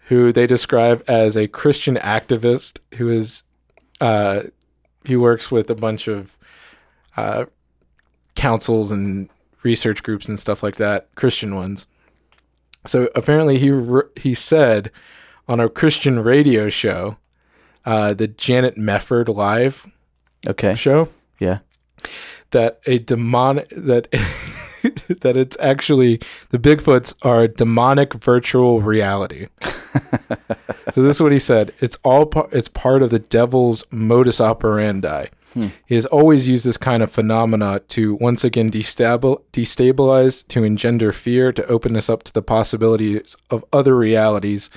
who 0.09 0.33
they 0.33 0.47
describe 0.47 1.05
as 1.09 1.37
a 1.37 1.49
Christian 1.49 1.97
activist 1.97 2.81
who 2.97 3.09
is, 3.09 3.45
uh, 4.01 4.43
he 5.05 5.16
works 5.16 5.51
with 5.53 5.70
a 5.70 5.74
bunch 5.74 6.09
of 6.09 6.37
uh, 7.16 7.47
councils 8.35 8.91
and 8.91 9.29
research 9.62 10.03
groups 10.03 10.29
and 10.29 10.39
stuff 10.39 10.62
like 10.62 10.77
that, 10.77 11.09
Christian 11.14 11.55
ones. 11.55 11.87
So 12.87 13.09
apparently 13.14 13.59
he 13.59 13.70
r- 13.70 14.11
he 14.16 14.35
said 14.35 14.91
on 15.49 15.61
a 15.61 15.69
Christian 15.69 16.21
radio 16.21 16.69
show, 16.69 17.17
uh, 17.85 18.15
the 18.15 18.27
Janet 18.29 18.77
Mefford 18.77 19.29
Live 19.35 19.87
Okay. 20.47 20.75
show 20.75 21.09
Yeah. 21.39 21.59
that 22.51 22.81
a 22.87 22.99
demonic 22.99 23.69
that 23.71 24.09
that 25.21 25.37
it's 25.37 25.57
actually 25.61 26.21
the 26.51 26.59
Bigfoots 26.59 27.15
are 27.23 27.43
a 27.43 27.49
demonic 27.49 28.15
virtual 28.15 28.81
reality. 28.81 29.49
so 30.93 31.03
this 31.03 31.17
is 31.17 31.23
what 31.23 31.33
he 31.33 31.39
said. 31.39 31.73
It's 31.81 31.99
all 32.05 32.27
par- 32.27 32.49
it's 32.53 32.69
part 32.69 33.03
of 33.03 33.11
the 33.11 33.19
devil's 33.19 33.85
modus 33.91 34.41
operandi. 34.41 35.27
He 35.87 35.95
has 35.95 36.05
always 36.05 36.47
used 36.51 36.67
this 36.67 36.77
kind 36.77 37.03
of 37.03 37.11
phenomena 37.11 37.81
to 37.89 38.17
once 38.17 38.45
again 38.45 38.71
destabil- 38.71 39.41
destabilize, 39.55 40.47
to 40.49 40.65
engender 40.65 41.13
fear, 41.13 41.51
to 41.51 41.67
open 41.69 41.97
us 41.97 42.11
up 42.11 42.25
to 42.25 42.33
the 42.35 42.43
possibilities 42.43 43.35
of 43.49 43.65
other 43.73 43.97
realities 43.97 44.69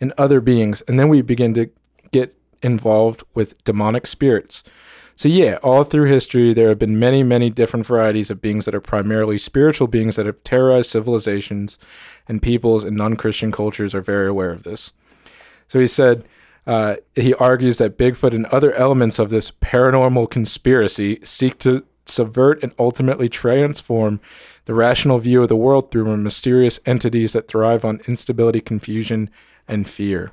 and 0.00 0.12
other 0.18 0.40
beings, 0.40 0.82
and 0.88 0.98
then 0.98 1.08
we 1.08 1.22
begin 1.22 1.54
to 1.54 1.70
get 2.12 2.36
involved 2.62 3.22
with 3.34 3.62
demonic 3.64 4.06
spirits. 4.06 4.62
So 5.18 5.28
yeah, 5.28 5.58
all 5.62 5.82
through 5.82 6.10
history 6.10 6.52
there 6.52 6.68
have 6.68 6.78
been 6.78 6.98
many, 6.98 7.22
many 7.22 7.48
different 7.48 7.86
varieties 7.86 8.30
of 8.30 8.42
beings 8.42 8.66
that 8.66 8.74
are 8.74 8.82
primarily 8.82 9.38
spiritual 9.38 9.86
beings 9.86 10.16
that 10.16 10.26
have 10.26 10.44
terrorized 10.44 10.90
civilizations 10.90 11.78
and 12.28 12.42
peoples 12.42 12.84
and 12.84 12.96
non-Christian 12.96 13.50
cultures 13.50 13.94
are 13.94 14.02
very 14.02 14.28
aware 14.28 14.50
of 14.50 14.64
this. 14.64 14.92
So 15.68 15.80
he 15.80 15.86
said 15.86 16.24
uh, 16.66 16.96
he 17.14 17.32
argues 17.34 17.78
that 17.78 17.96
Bigfoot 17.96 18.34
and 18.34 18.44
other 18.46 18.74
elements 18.74 19.18
of 19.18 19.30
this 19.30 19.50
paranormal 19.50 20.30
conspiracy 20.30 21.20
seek 21.24 21.58
to 21.60 21.86
subvert 22.04 22.62
and 22.62 22.74
ultimately 22.78 23.28
transform 23.28 24.20
the 24.66 24.74
rational 24.74 25.18
view 25.18 25.42
of 25.42 25.48
the 25.48 25.56
world 25.56 25.90
through 25.90 26.14
mysterious 26.16 26.78
entities 26.84 27.32
that 27.32 27.48
thrive 27.48 27.84
on 27.84 28.00
instability, 28.06 28.60
confusion, 28.60 29.30
and 29.68 29.88
fear. 29.88 30.32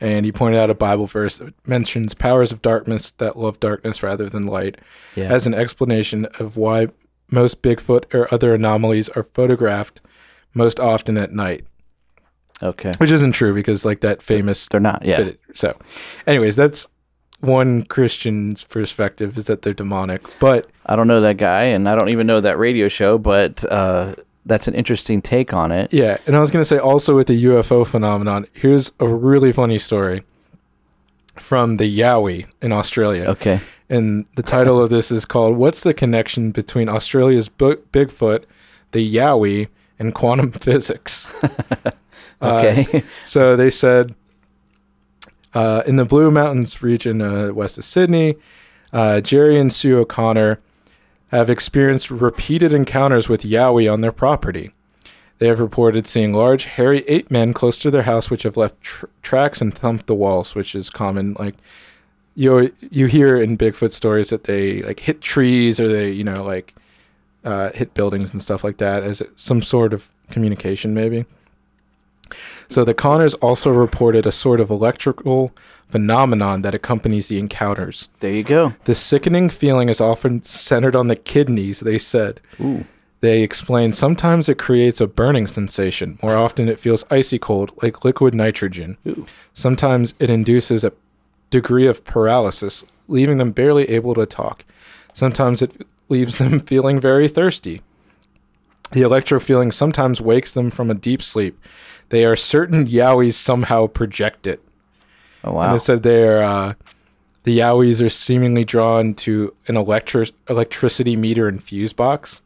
And 0.00 0.26
he 0.26 0.32
pointed 0.32 0.58
out 0.58 0.70
a 0.70 0.74
Bible 0.74 1.06
verse 1.06 1.38
that 1.38 1.54
mentions 1.66 2.14
powers 2.14 2.50
of 2.50 2.62
darkness 2.62 3.12
that 3.12 3.36
love 3.38 3.60
darkness 3.60 4.02
rather 4.02 4.28
than 4.28 4.46
light 4.46 4.78
Yeah. 5.14 5.24
as 5.32 5.46
an 5.46 5.54
explanation 5.54 6.26
of 6.40 6.56
why 6.56 6.88
most 7.30 7.62
Bigfoot 7.62 8.12
or 8.12 8.32
other 8.34 8.54
anomalies 8.54 9.08
are 9.10 9.22
photographed 9.22 10.00
most 10.52 10.80
often 10.80 11.16
at 11.16 11.32
night, 11.32 11.64
okay. 12.62 12.92
which 12.98 13.10
isn't 13.10 13.32
true 13.32 13.54
because, 13.54 13.84
like, 13.84 14.00
that 14.00 14.20
famous. 14.20 14.66
They're 14.68 14.80
not. 14.80 15.04
Yeah. 15.04 15.16
fit- 15.18 15.40
So, 15.54 15.76
anyways, 16.26 16.56
that's 16.56 16.88
one 17.40 17.84
Christian's 17.84 18.64
perspective 18.64 19.38
is 19.38 19.46
that 19.46 19.62
they're 19.62 19.72
demonic. 19.72 20.22
But 20.40 20.68
I 20.84 20.94
don't 20.96 21.06
know 21.08 21.20
that 21.22 21.36
guy, 21.38 21.62
and 21.64 21.88
I 21.88 21.94
don't 21.94 22.10
even 22.10 22.26
know 22.26 22.40
that 22.40 22.58
radio 22.58 22.88
show, 22.88 23.16
but 23.16 23.64
uh, 23.70 24.14
that's 24.46 24.66
an 24.68 24.74
interesting 24.74 25.22
take 25.22 25.52
on 25.54 25.70
it. 25.72 25.92
yeah, 25.92 26.18
and 26.26 26.34
I 26.36 26.40
was 26.40 26.50
going 26.50 26.60
to 26.62 26.68
say 26.68 26.78
also 26.78 27.14
with 27.16 27.26
the 27.28 27.44
UFO 27.44 27.86
phenomenon, 27.86 28.46
here's 28.52 28.90
a 28.98 29.06
really 29.06 29.52
funny 29.52 29.78
story 29.78 30.24
from 31.38 31.76
the 31.76 31.98
Yowie 32.00 32.46
in 32.60 32.72
Australia. 32.72 33.24
Okay. 33.30 33.60
And 33.88 34.26
the 34.36 34.42
title 34.42 34.82
of 34.82 34.90
this 34.90 35.10
is 35.10 35.24
called 35.24 35.56
What's 35.56 35.82
the 35.82 35.94
Connection 35.94 36.50
Between 36.50 36.88
Australia's 36.88 37.48
Bu- 37.48 37.82
Bigfoot, 37.92 38.44
the 38.92 39.14
Yowie, 39.16 39.68
and 39.98 40.14
Quantum 40.14 40.50
Physics? 40.66 41.28
Uh, 42.40 42.56
Okay. 42.58 43.04
so 43.24 43.54
they 43.54 43.70
said 43.70 44.16
uh, 45.54 45.84
in 45.86 45.94
the 45.94 46.04
Blue 46.04 46.28
Mountains 46.28 46.82
region 46.82 47.22
uh, 47.22 47.52
west 47.52 47.78
of 47.78 47.84
Sydney, 47.84 48.34
uh, 48.92 49.20
Jerry 49.20 49.56
and 49.60 49.72
Sue 49.72 49.96
O'Connor 50.00 50.58
have 51.32 51.50
experienced 51.50 52.10
repeated 52.10 52.72
encounters 52.72 53.28
with 53.28 53.42
Yowie 53.42 53.92
on 53.92 54.02
their 54.02 54.12
property. 54.12 54.72
They 55.38 55.48
have 55.48 55.58
reported 55.58 56.06
seeing 56.06 56.32
large, 56.32 56.66
hairy 56.66 57.04
ape 57.08 57.30
men 57.30 57.52
close 57.52 57.78
to 57.80 57.90
their 57.90 58.02
house, 58.02 58.30
which 58.30 58.44
have 58.44 58.56
left 58.56 58.80
tr- 58.82 59.06
tracks 59.22 59.60
and 59.60 59.74
thumped 59.74 60.06
the 60.06 60.14
walls, 60.14 60.54
which 60.54 60.74
is 60.74 60.90
common. 60.90 61.34
Like 61.38 61.56
you, 62.36 62.72
you 62.90 63.06
hear 63.06 63.36
in 63.36 63.58
Bigfoot 63.58 63.92
stories 63.92 64.28
that 64.28 64.44
they 64.44 64.82
like 64.82 65.00
hit 65.00 65.20
trees 65.20 65.80
or 65.80 65.88
they, 65.88 66.10
you 66.10 66.22
know, 66.22 66.44
like 66.44 66.74
uh, 67.44 67.72
hit 67.72 67.94
buildings 67.94 68.32
and 68.32 68.40
stuff 68.40 68.62
like 68.62 68.76
that 68.76 69.02
as 69.02 69.22
some 69.34 69.62
sort 69.62 69.92
of 69.92 70.10
communication, 70.30 70.94
maybe. 70.94 71.24
So 72.68 72.84
the 72.84 72.94
Connors 72.94 73.34
also 73.34 73.70
reported 73.70 74.26
a 74.26 74.32
sort 74.32 74.60
of 74.60 74.70
electrical 74.70 75.52
phenomenon 75.92 76.62
that 76.62 76.74
accompanies 76.74 77.28
the 77.28 77.38
encounters. 77.38 78.08
There 78.20 78.32
you 78.32 78.42
go. 78.42 78.74
The 78.84 78.94
sickening 78.94 79.50
feeling 79.50 79.90
is 79.90 80.00
often 80.00 80.42
centered 80.42 80.96
on 80.96 81.08
the 81.08 81.16
kidneys, 81.16 81.80
they 81.80 81.98
said. 81.98 82.40
Ooh. 82.58 82.86
They 83.20 83.42
explained 83.42 83.94
sometimes 83.94 84.48
it 84.48 84.58
creates 84.58 85.00
a 85.00 85.06
burning 85.06 85.46
sensation. 85.46 86.18
More 86.22 86.36
often 86.36 86.68
it 86.68 86.80
feels 86.80 87.04
icy 87.10 87.38
cold, 87.38 87.70
like 87.82 88.04
liquid 88.04 88.34
nitrogen. 88.34 88.96
Ooh. 89.06 89.26
Sometimes 89.52 90.14
it 90.18 90.30
induces 90.30 90.82
a 90.82 90.94
degree 91.50 91.86
of 91.86 92.04
paralysis, 92.04 92.84
leaving 93.06 93.36
them 93.36 93.52
barely 93.52 93.88
able 93.90 94.14
to 94.14 94.26
talk. 94.26 94.64
Sometimes 95.12 95.60
it 95.60 95.86
leaves 96.08 96.38
them 96.42 96.58
feeling 96.58 96.98
very 96.98 97.28
thirsty. 97.28 97.82
The 98.92 99.02
electro 99.02 99.38
feeling 99.40 99.72
sometimes 99.72 100.20
wakes 100.20 100.52
them 100.52 100.70
from 100.70 100.90
a 100.90 100.94
deep 100.94 101.22
sleep. 101.22 101.58
They 102.08 102.24
are 102.24 102.36
certain 102.36 102.86
Yowies 102.86 103.34
somehow 103.34 103.86
project 103.86 104.46
it. 104.46 104.60
Oh 105.44 105.48
And 105.48 105.56
wow. 105.56 105.74
it 105.74 105.80
said 105.80 106.02
they're 106.02 106.42
uh, 106.42 106.74
the 107.44 107.58
Yowies 107.58 108.04
are 108.04 108.08
seemingly 108.08 108.64
drawn 108.64 109.14
to 109.14 109.52
an 109.66 109.74
electri- 109.74 110.32
electricity 110.48 111.16
meter 111.16 111.48
and 111.48 111.62
fuse 111.62 111.92
box, 111.92 112.40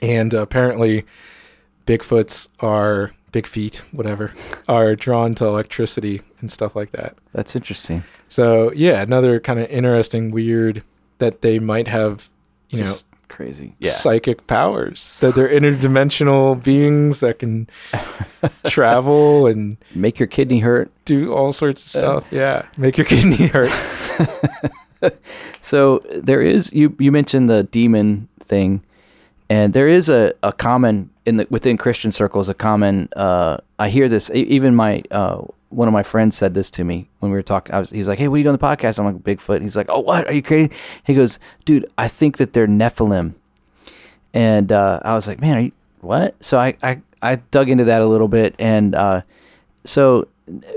and 0.00 0.34
apparently, 0.34 1.04
Bigfoots 1.86 2.48
are 2.60 3.12
big 3.32 3.46
feet, 3.46 3.82
whatever, 3.92 4.32
are 4.68 4.94
drawn 4.94 5.34
to 5.36 5.46
electricity 5.46 6.20
and 6.40 6.52
stuff 6.52 6.76
like 6.76 6.90
that. 6.92 7.16
That's 7.32 7.56
interesting. 7.56 8.04
So 8.28 8.72
yeah, 8.72 9.00
another 9.02 9.40
kind 9.40 9.58
of 9.58 9.68
interesting, 9.68 10.30
weird 10.30 10.84
that 11.18 11.40
they 11.42 11.58
might 11.58 11.88
have, 11.88 12.28
you 12.68 12.80
Just 12.84 13.06
crazy. 13.32 13.74
Yeah. 13.80 13.90
psychic 13.92 14.46
powers. 14.46 15.18
That 15.20 15.34
they're 15.34 15.48
interdimensional 15.48 16.62
beings 16.62 17.20
that 17.20 17.38
can 17.40 17.66
travel 18.66 19.46
and 19.46 19.76
Make 19.94 20.18
your 20.20 20.28
kidney 20.28 20.60
hurt. 20.60 20.90
do 21.04 21.32
all 21.32 21.52
sorts 21.52 21.82
of 21.84 21.90
stuff. 21.90 22.28
yeah, 22.30 22.66
make 22.76 22.96
your 22.98 23.06
kidney 23.06 23.46
hurt. 23.54 23.72
So 25.60 25.98
there 26.14 26.40
is 26.40 26.72
you 26.72 26.94
you 27.00 27.10
mentioned 27.10 27.48
the 27.50 27.64
demon 27.64 28.28
thing, 28.44 28.82
and 29.50 29.72
there 29.72 29.88
is 29.88 30.08
a, 30.08 30.32
a 30.44 30.52
common 30.52 31.10
in 31.26 31.38
the 31.38 31.46
within 31.50 31.76
Christian 31.76 32.10
circles 32.12 32.48
a 32.48 32.54
common. 32.54 33.08
Uh, 33.16 33.56
I 33.80 33.88
hear 33.88 34.08
this 34.08 34.30
e- 34.30 34.46
even 34.56 34.76
my 34.76 35.02
uh, 35.10 35.42
one 35.72 35.88
of 35.88 35.94
my 35.94 36.02
friends 36.02 36.36
said 36.36 36.54
this 36.54 36.70
to 36.72 36.84
me 36.84 37.08
when 37.20 37.30
we 37.30 37.36
were 37.36 37.42
talking. 37.42 37.74
He's 37.90 38.08
like, 38.08 38.18
"Hey, 38.18 38.28
what 38.28 38.36
are 38.36 38.38
you 38.38 38.44
doing 38.44 38.54
on 38.54 38.58
the 38.58 38.76
podcast?" 38.76 38.98
I'm 38.98 39.06
like, 39.06 39.22
"Bigfoot." 39.22 39.62
He's 39.62 39.76
like, 39.76 39.86
"Oh, 39.88 40.00
what? 40.00 40.26
Are 40.26 40.32
you 40.32 40.42
crazy?" 40.42 40.70
He 41.04 41.14
goes, 41.14 41.38
"Dude, 41.64 41.90
I 41.98 42.08
think 42.08 42.36
that 42.38 42.52
they're 42.52 42.66
Nephilim," 42.68 43.34
and 44.34 44.70
uh, 44.70 45.00
I 45.02 45.14
was 45.14 45.26
like, 45.26 45.40
"Man, 45.40 45.56
are 45.56 45.60
you 45.60 45.72
what?" 46.00 46.42
So 46.44 46.58
I 46.58 46.76
I, 46.82 47.00
I 47.22 47.36
dug 47.36 47.68
into 47.68 47.84
that 47.84 48.02
a 48.02 48.06
little 48.06 48.28
bit, 48.28 48.54
and 48.58 48.94
uh, 48.94 49.22
so 49.84 50.28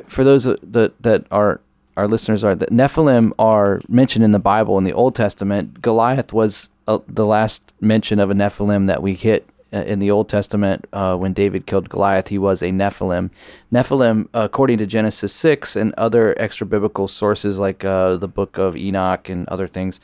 for 0.07 0.23
those 0.23 0.45
that 0.45 0.93
that 1.01 1.25
are 1.31 1.61
our 1.97 2.07
listeners 2.07 2.43
are 2.43 2.55
that 2.55 2.71
Nephilim 2.71 3.31
are 3.39 3.81
mentioned 3.87 4.25
in 4.25 4.31
the 4.31 4.39
Bible 4.39 4.77
in 4.77 4.83
the 4.83 4.93
Old 4.93 5.15
Testament. 5.15 5.81
Goliath 5.81 6.33
was 6.33 6.69
uh, 6.87 6.99
the 7.07 7.25
last 7.25 7.73
mention 7.79 8.19
of 8.19 8.29
a 8.29 8.33
Nephilim 8.33 8.87
that 8.87 9.01
we 9.01 9.13
hit 9.13 9.47
in 9.71 9.99
the 9.99 10.11
Old 10.11 10.29
Testament 10.29 10.85
uh, 10.93 11.15
when 11.15 11.33
David 11.33 11.65
killed 11.65 11.89
Goliath. 11.89 12.29
He 12.29 12.37
was 12.37 12.61
a 12.61 12.67
Nephilim. 12.67 13.29
Nephilim, 13.71 14.27
according 14.33 14.77
to 14.77 14.85
Genesis 14.85 15.33
six 15.33 15.75
and 15.75 15.93
other 15.95 16.33
extra 16.39 16.65
biblical 16.65 17.07
sources 17.07 17.59
like 17.59 17.83
uh, 17.83 18.15
the 18.15 18.27
Book 18.27 18.57
of 18.57 18.75
Enoch 18.75 19.29
and 19.29 19.47
other 19.49 19.67
things, 19.67 19.99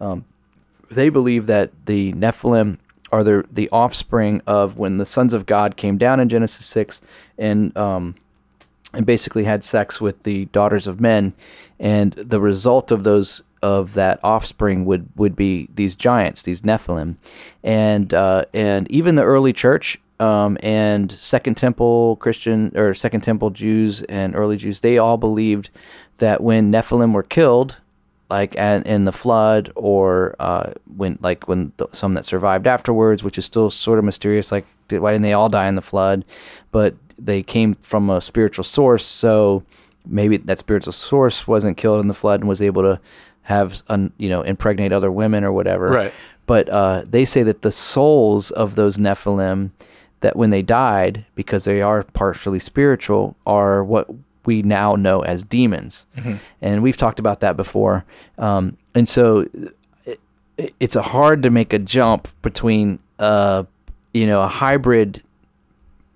um, 0.00 0.24
they 0.90 1.08
believe 1.08 1.46
that 1.46 1.70
the 1.86 2.12
Nephilim 2.12 2.78
are 3.12 3.24
the 3.24 3.44
the 3.50 3.68
offspring 3.70 4.42
of 4.46 4.78
when 4.78 4.98
the 4.98 5.06
sons 5.06 5.32
of 5.32 5.46
God 5.46 5.76
came 5.76 5.96
down 5.96 6.20
in 6.20 6.28
Genesis 6.28 6.66
six 6.66 7.00
and 7.38 7.76
um, 7.76 8.14
and 8.92 9.06
basically 9.06 9.44
had 9.44 9.64
sex 9.64 10.00
with 10.00 10.22
the 10.22 10.46
daughters 10.46 10.86
of 10.86 11.00
men, 11.00 11.34
and 11.78 12.12
the 12.12 12.40
result 12.40 12.90
of 12.90 13.04
those 13.04 13.42
of 13.66 13.94
that 13.94 14.20
offspring 14.22 14.84
would 14.84 15.08
would 15.16 15.34
be 15.34 15.68
these 15.74 15.96
giants, 15.96 16.42
these 16.42 16.62
Nephilim, 16.62 17.16
and 17.64 18.14
uh, 18.14 18.44
and 18.54 18.88
even 18.92 19.16
the 19.16 19.24
early 19.24 19.52
church 19.52 19.98
um, 20.20 20.56
and 20.62 21.10
Second 21.10 21.56
Temple 21.56 22.14
Christian 22.20 22.70
or 22.76 22.94
Second 22.94 23.22
Temple 23.22 23.50
Jews 23.50 24.02
and 24.02 24.36
early 24.36 24.56
Jews, 24.56 24.80
they 24.80 24.98
all 24.98 25.16
believed 25.16 25.70
that 26.18 26.40
when 26.44 26.70
Nephilim 26.70 27.12
were 27.12 27.24
killed, 27.24 27.78
like 28.30 28.56
at, 28.56 28.86
in 28.86 29.04
the 29.04 29.12
flood 29.12 29.72
or 29.74 30.36
uh, 30.38 30.70
when 30.96 31.18
like 31.20 31.48
when 31.48 31.72
th- 31.76 31.90
some 31.92 32.14
that 32.14 32.24
survived 32.24 32.68
afterwards, 32.68 33.24
which 33.24 33.36
is 33.36 33.44
still 33.44 33.68
sort 33.68 33.98
of 33.98 34.04
mysterious. 34.04 34.52
Like 34.52 34.66
did, 34.86 35.00
why 35.00 35.10
didn't 35.10 35.24
they 35.24 35.32
all 35.32 35.48
die 35.48 35.66
in 35.66 35.74
the 35.74 35.82
flood? 35.82 36.24
But 36.70 36.94
they 37.18 37.42
came 37.42 37.74
from 37.74 38.10
a 38.10 38.20
spiritual 38.20 38.62
source, 38.64 39.04
so 39.04 39.64
maybe 40.06 40.36
that 40.36 40.60
spiritual 40.60 40.92
source 40.92 41.48
wasn't 41.48 41.76
killed 41.76 42.00
in 42.00 42.06
the 42.06 42.14
flood 42.14 42.40
and 42.40 42.48
was 42.48 42.62
able 42.62 42.82
to 42.82 43.00
have 43.46 43.82
un, 43.88 44.12
you 44.18 44.28
know 44.28 44.42
impregnate 44.42 44.92
other 44.92 45.10
women 45.10 45.44
or 45.44 45.52
whatever. 45.52 45.88
Right. 45.88 46.14
But 46.46 46.68
uh, 46.68 47.04
they 47.08 47.24
say 47.24 47.42
that 47.44 47.62
the 47.62 47.70
souls 47.70 48.50
of 48.50 48.74
those 48.74 48.98
Nephilim, 48.98 49.70
that 50.20 50.36
when 50.36 50.50
they 50.50 50.62
died, 50.62 51.24
because 51.34 51.64
they 51.64 51.80
are 51.80 52.02
partially 52.02 52.58
spiritual, 52.58 53.36
are 53.46 53.82
what 53.82 54.08
we 54.44 54.62
now 54.62 54.94
know 54.94 55.22
as 55.22 55.42
demons. 55.42 56.06
And 56.62 56.82
we've 56.82 56.96
talked 56.96 57.18
about 57.18 57.40
that 57.40 57.56
before. 57.56 58.04
Um, 58.38 58.76
and 58.94 59.08
so 59.08 59.46
it, 60.04 60.20
it's 60.78 60.94
a 60.94 61.02
hard 61.02 61.42
to 61.42 61.50
make 61.50 61.72
a 61.72 61.80
jump 61.80 62.28
between, 62.42 63.00
uh, 63.18 63.64
you 64.14 64.26
know, 64.26 64.42
a 64.42 64.48
hybrid 64.48 65.22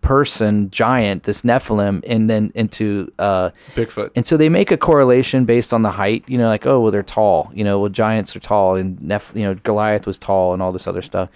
person 0.01 0.70
giant, 0.70 1.24
this 1.24 1.42
Nephilim, 1.42 2.03
and 2.07 2.28
then 2.28 2.53
into 2.55 3.12
uh, 3.18 3.51
Bigfoot. 3.74 4.11
and 4.16 4.26
so 4.26 4.36
they 4.36 4.48
make 4.48 4.70
a 4.70 4.76
correlation 4.76 5.44
based 5.44 5.72
on 5.72 5.82
the 5.82 5.90
height. 5.90 6.24
You 6.26 6.38
know, 6.38 6.48
like 6.48 6.66
oh, 6.66 6.80
well, 6.80 6.90
they're 6.90 7.03
tall. 7.03 7.51
You 7.55 7.64
know, 7.64 7.78
well, 7.80 7.90
giants 7.90 8.34
are 8.36 8.40
tall, 8.40 8.76
and 8.76 8.98
Neph- 8.98 9.34
you 9.34 9.42
know, 9.42 9.55
Goliath 9.55 10.07
was 10.07 10.18
tall, 10.18 10.53
and 10.53 10.62
all 10.62 10.72
this 10.72 10.86
other 10.86 11.03
stuff. 11.03 11.28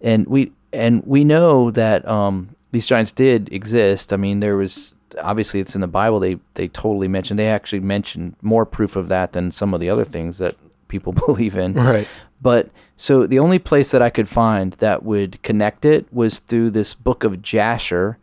And 0.00 0.26
we 0.26 0.52
and 0.72 1.02
we 1.04 1.24
know 1.24 1.70
that 1.70 2.06
um, 2.08 2.54
these 2.72 2.86
giants 2.86 3.12
did 3.12 3.52
exist. 3.52 4.12
I 4.12 4.16
mean, 4.16 4.40
there 4.40 4.56
was 4.56 4.94
obviously 5.20 5.60
it's 5.60 5.74
in 5.74 5.80
the 5.80 5.88
Bible. 5.88 6.20
They 6.20 6.38
they 6.54 6.68
totally 6.68 7.08
mentioned. 7.08 7.38
They 7.38 7.48
actually 7.48 7.80
mentioned 7.80 8.36
more 8.42 8.66
proof 8.66 8.96
of 8.96 9.08
that 9.08 9.32
than 9.32 9.50
some 9.52 9.74
of 9.74 9.80
the 9.80 9.90
other 9.90 10.04
things 10.04 10.38
that 10.38 10.56
people 10.90 11.12
believe 11.26 11.56
in. 11.56 11.72
Right. 11.72 12.06
But 12.42 12.68
so 12.96 13.26
the 13.26 13.38
only 13.38 13.58
place 13.58 13.90
that 13.92 14.02
I 14.02 14.10
could 14.10 14.28
find 14.28 14.74
that 14.74 15.02
would 15.02 15.42
connect 15.42 15.86
it 15.86 16.06
was 16.12 16.38
through 16.38 16.70
this 16.70 16.92
book 16.92 17.24
of 17.24 17.40
Jasher, 17.40 18.18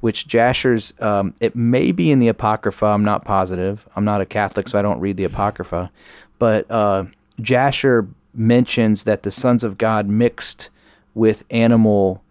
which 0.00 0.28
Jasher's 0.28 0.92
um, 1.00 1.32
it 1.40 1.56
may 1.56 1.92
be 1.92 2.10
in 2.10 2.18
the 2.18 2.28
Apocrypha. 2.28 2.84
I'm 2.84 3.04
not 3.04 3.24
positive. 3.24 3.88
I'm 3.96 4.04
not 4.04 4.20
a 4.20 4.26
Catholic, 4.26 4.68
so 4.68 4.78
I 4.78 4.82
don't 4.82 5.00
read 5.00 5.16
the 5.16 5.24
Apocrypha. 5.24 5.90
But 6.38 6.70
uh, 6.70 7.04
Jasher 7.40 8.06
mentions 8.34 9.04
that 9.04 9.22
the 9.22 9.30
sons 9.30 9.64
of 9.64 9.78
God 9.78 10.08
mixed 10.08 10.68
with 11.14 11.44
animal 11.50 12.22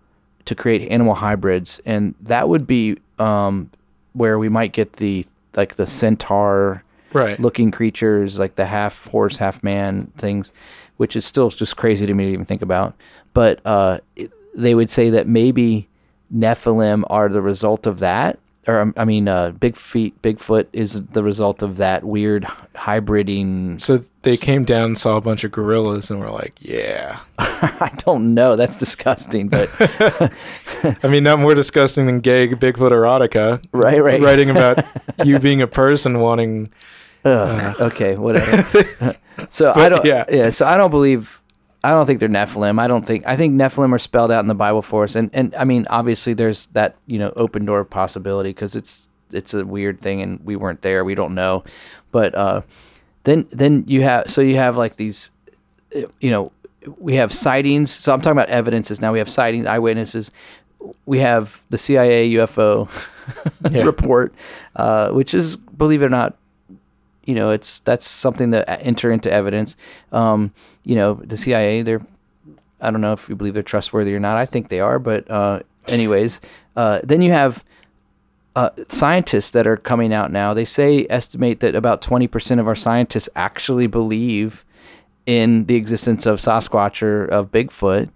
to 0.46 0.56
create 0.56 0.90
animal 0.90 1.16
hybrids, 1.16 1.82
and 1.86 2.16
that 2.22 2.48
would 2.48 2.66
be 2.66 2.98
um, 3.20 3.70
where 4.14 4.40
we 4.40 4.50
might 4.50 4.72
get 4.72 4.94
the 4.94 5.26
like 5.56 5.76
the 5.76 5.88
centaur 5.88 6.84
Right. 7.14 7.40
looking 7.40 7.72
creatures 7.72 8.38
like 8.38 8.56
the 8.56 8.66
half 8.66 9.08
horse, 9.08 9.38
half 9.38 9.64
man 9.64 10.12
things, 10.18 10.52
which 10.98 11.16
is 11.16 11.26
still 11.26 11.50
just 11.50 11.78
crazy 11.78 12.06
to 12.06 12.14
me 12.14 12.26
to 12.26 12.32
even 12.32 12.46
think 12.46 12.62
about. 12.62 12.96
But 13.34 13.66
uh, 13.66 14.00
it, 14.16 14.32
they 14.56 14.76
would 14.76 14.90
say 14.90 15.10
that 15.12 15.28
maybe 15.28 15.88
Nephilim 16.36 17.04
are 17.10 17.30
the 17.30 17.42
result 17.42 17.88
of 17.88 18.00
that, 18.00 18.40
or 18.68 18.82
um, 18.82 18.94
I 18.98 19.06
mean, 19.06 19.28
uh, 19.28 19.52
Big 19.52 19.76
Feet, 19.76 20.22
Bigfoot 20.22 20.68
is 20.74 21.02
the 21.08 21.24
result 21.24 21.62
of 21.62 21.78
that 21.78 22.04
weird 22.04 22.44
hybriding. 22.76 23.80
So 23.82 24.04
they 24.24 24.36
came 24.36 24.66
down 24.66 24.86
and 24.86 24.98
saw 24.98 25.16
a 25.18 25.22
bunch 25.22 25.44
of 25.44 25.52
gorillas 25.52 26.12
and 26.12 26.20
were 26.20 26.30
like, 26.30 26.56
yeah. 26.60 27.20
I 27.40 27.92
don't 28.06 28.34
know. 28.34 28.56
That's 28.56 28.76
disgusting, 28.76 29.48
but 29.48 29.70
I 31.04 31.08
mean, 31.08 31.24
not 31.24 31.40
more 31.40 31.56
disgusting 31.56 32.08
than 32.08 32.20
gay 32.20 32.48
Bigfoot 32.50 32.92
erotica. 32.92 33.64
Right, 33.72 34.04
right. 34.04 34.22
Writing 34.22 34.50
about 34.50 34.86
you 35.24 35.40
being 35.40 35.62
a 35.62 35.68
person 35.68 36.20
wanting. 36.20 36.70
Ugh, 37.24 37.82
okay, 37.82 38.16
whatever. 38.16 39.16
so 39.50 39.74
I 39.76 39.90
don't. 39.90 40.06
yeah. 40.06 40.26
Yeah. 40.30 40.50
So 40.50 40.66
I 40.66 40.78
don't 40.78 40.92
believe. 40.92 41.42
I 41.84 41.92
don't 41.92 42.06
think 42.06 42.20
they're 42.20 42.28
Nephilim. 42.30 42.80
I 42.80 42.88
don't 42.88 43.06
think. 43.06 43.26
I 43.28 43.38
think 43.38 43.54
Nephilim 43.54 43.94
are 43.94 44.00
spelled 44.00 44.32
out 44.32 44.40
in 44.44 44.48
the 44.48 44.56
Bible 44.56 44.82
for 44.82 45.04
us, 45.04 45.16
and 45.16 45.30
and 45.34 45.54
I 45.56 45.64
mean, 45.64 45.86
obviously, 45.90 46.34
there's 46.34 46.68
that 46.68 46.96
you 47.06 47.20
know 47.20 47.32
open 47.36 47.66
door 47.66 47.80
of 47.80 47.90
possibility 47.90 48.50
because 48.50 48.76
it's 48.76 49.10
it's 49.32 49.54
a 49.54 49.66
weird 49.66 50.02
thing, 50.02 50.22
and 50.22 50.40
we 50.44 50.56
weren't 50.56 50.82
there. 50.82 51.04
We 51.06 51.16
don't 51.16 51.36
know, 51.36 51.64
but 52.12 52.34
uh, 52.36 52.62
then 53.24 53.48
then 53.52 53.84
you 53.88 54.02
have 54.02 54.30
so 54.30 54.42
you 54.42 54.56
have 54.56 54.76
like 54.76 54.98
these, 54.98 55.32
you 56.20 56.30
know, 56.32 56.52
we 56.98 57.16
have 57.16 57.32
sightings. 57.34 57.92
So 57.92 58.12
I'm 58.14 58.22
talking 58.22 58.38
about 58.38 58.50
evidences 58.50 59.00
now. 59.00 59.12
We 59.14 59.20
have 59.20 59.30
sightings, 59.30 59.68
eyewitnesses. 59.68 60.32
We 61.06 61.20
have 61.20 61.64
the 61.70 61.78
CIA 61.78 62.32
UFO 62.34 62.90
Yeah. 63.72 63.84
report, 63.84 64.34
uh, 64.76 65.10
which 65.12 65.34
is, 65.34 65.56
believe 65.56 66.02
it 66.02 66.06
or 66.06 66.10
not, 66.10 66.38
you 67.28 67.36
know, 67.36 67.52
it's 67.52 67.80
that's 67.82 68.08
something 68.08 68.52
that 68.52 68.68
enter 68.82 69.12
into 69.12 69.30
evidence. 69.30 69.76
Um, 70.14 70.54
you 70.84 70.96
know, 70.96 71.16
the 71.16 71.36
CIA, 71.36 71.82
they're, 71.82 72.02
I 72.80 72.90
don't 72.90 73.02
know 73.02 73.12
if 73.12 73.28
you 73.28 73.36
believe 73.36 73.54
they're 73.54 73.64
trustworthy 73.64 74.16
or 74.16 74.20
not. 74.20 74.38
I 74.38 74.46
think 74.46 74.70
they 74.70 74.80
are, 74.80 74.98
but 74.98 75.30
uh, 75.30 75.60
anyways, 75.88 76.40
uh, 76.78 77.02
then 77.04 77.22
you 77.22 77.34
have 77.34 77.66
uh, 78.56 78.70
scientists 78.88 79.52
that 79.52 79.68
are 79.68 79.76
coming 79.76 80.14
out 80.14 80.32
now. 80.32 80.54
They 80.54 80.64
say 80.64 81.06
estimate 81.10 81.60
that 81.60 81.76
about 81.76 82.02
twenty 82.02 82.28
percent 82.28 82.62
of 82.62 82.68
our 82.68 82.76
scientists 82.76 83.30
actually 83.36 83.88
believe 83.88 84.64
in 85.26 85.66
the 85.66 85.76
existence 85.76 86.26
of 86.26 86.40
Sasquatch 86.40 87.04
or 87.04 87.26
of 87.26 87.52
Bigfoot, 87.52 88.08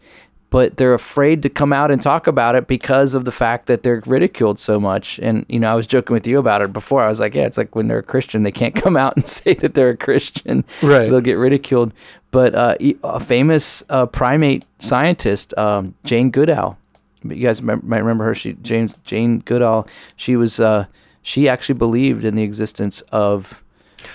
but 0.51 0.75
they're 0.75 0.93
afraid 0.93 1.41
to 1.41 1.49
come 1.49 1.71
out 1.71 1.91
and 1.91 2.01
talk 2.01 2.27
about 2.27 2.55
it 2.55 2.67
because 2.67 3.13
of 3.13 3.23
the 3.23 3.31
fact 3.31 3.67
that 3.67 3.83
they're 3.83 4.03
ridiculed 4.05 4.59
so 4.59 4.79
much. 4.79 5.17
And 5.19 5.45
you 5.47 5.59
know, 5.59 5.71
I 5.71 5.75
was 5.75 5.87
joking 5.87 6.13
with 6.13 6.27
you 6.27 6.37
about 6.37 6.61
it 6.61 6.73
before. 6.73 7.01
I 7.01 7.07
was 7.07 7.21
like, 7.21 7.33
yeah, 7.33 7.45
it's 7.45 7.57
like 7.57 7.73
when 7.73 7.87
they're 7.87 7.99
a 7.99 8.03
Christian, 8.03 8.43
they 8.43 8.51
can't 8.51 8.75
come 8.83 8.95
out 8.95 9.15
and 9.15 9.25
say 9.39 9.55
that 9.55 9.73
they're 9.73 9.89
a 9.89 9.97
Christian. 9.97 10.63
Right. 10.83 11.09
They'll 11.09 11.21
get 11.21 11.37
ridiculed. 11.37 11.93
But 12.31 12.53
uh, 12.53 12.75
a 13.03 13.19
famous 13.19 13.81
uh, 13.89 14.05
primate 14.05 14.65
scientist, 14.79 15.57
um, 15.57 15.95
Jane 16.03 16.31
Goodall. 16.31 16.77
You 17.23 17.35
guys 17.35 17.61
might 17.61 17.81
remember 17.81 18.25
her. 18.25 18.35
She 18.35 18.53
James 18.53 18.97
Jane 19.03 19.39
Goodall. 19.39 19.87
She 20.15 20.35
was. 20.35 20.59
Uh, 20.59 20.85
she 21.23 21.47
actually 21.47 21.75
believed 21.75 22.25
in 22.25 22.35
the 22.35 22.41
existence 22.43 23.01
of 23.11 23.61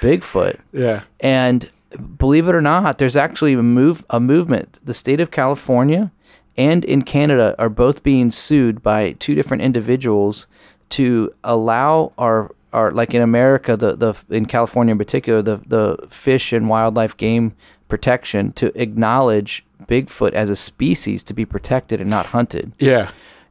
Bigfoot. 0.00 0.58
Yeah. 0.72 1.02
And 1.20 1.70
believe 2.18 2.48
it 2.48 2.54
or 2.54 2.60
not, 2.60 2.98
there's 2.98 3.16
actually 3.16 3.52
a 3.54 3.62
move 3.62 4.04
a 4.10 4.18
movement. 4.18 4.80
The 4.84 4.94
state 4.94 5.20
of 5.20 5.30
California 5.30 6.10
and 6.58 6.84
in 6.84 7.02
Canada 7.02 7.54
are 7.58 7.68
both 7.68 8.02
being 8.02 8.30
sued 8.30 8.82
by 8.82 9.12
two 9.12 9.34
different 9.34 9.62
individuals 9.62 10.46
to 10.90 11.32
allow 11.44 12.12
our 12.18 12.52
our 12.72 12.90
like 12.90 13.14
in 13.14 13.22
America 13.22 13.76
the 13.76 13.96
the 13.96 14.14
in 14.30 14.46
California 14.46 14.92
in 14.92 14.98
particular 14.98 15.42
the 15.42 15.60
the 15.66 15.96
fish 16.08 16.52
and 16.52 16.68
wildlife 16.68 17.16
game 17.16 17.54
protection 17.88 18.52
to 18.52 18.72
acknowledge 18.80 19.64
Bigfoot 19.86 20.32
as 20.32 20.50
a 20.50 20.56
species 20.56 21.22
to 21.24 21.34
be 21.34 21.44
protected 21.44 22.00
and 22.00 22.10
not 22.10 22.26
hunted. 22.26 22.72
Yeah. 22.78 23.10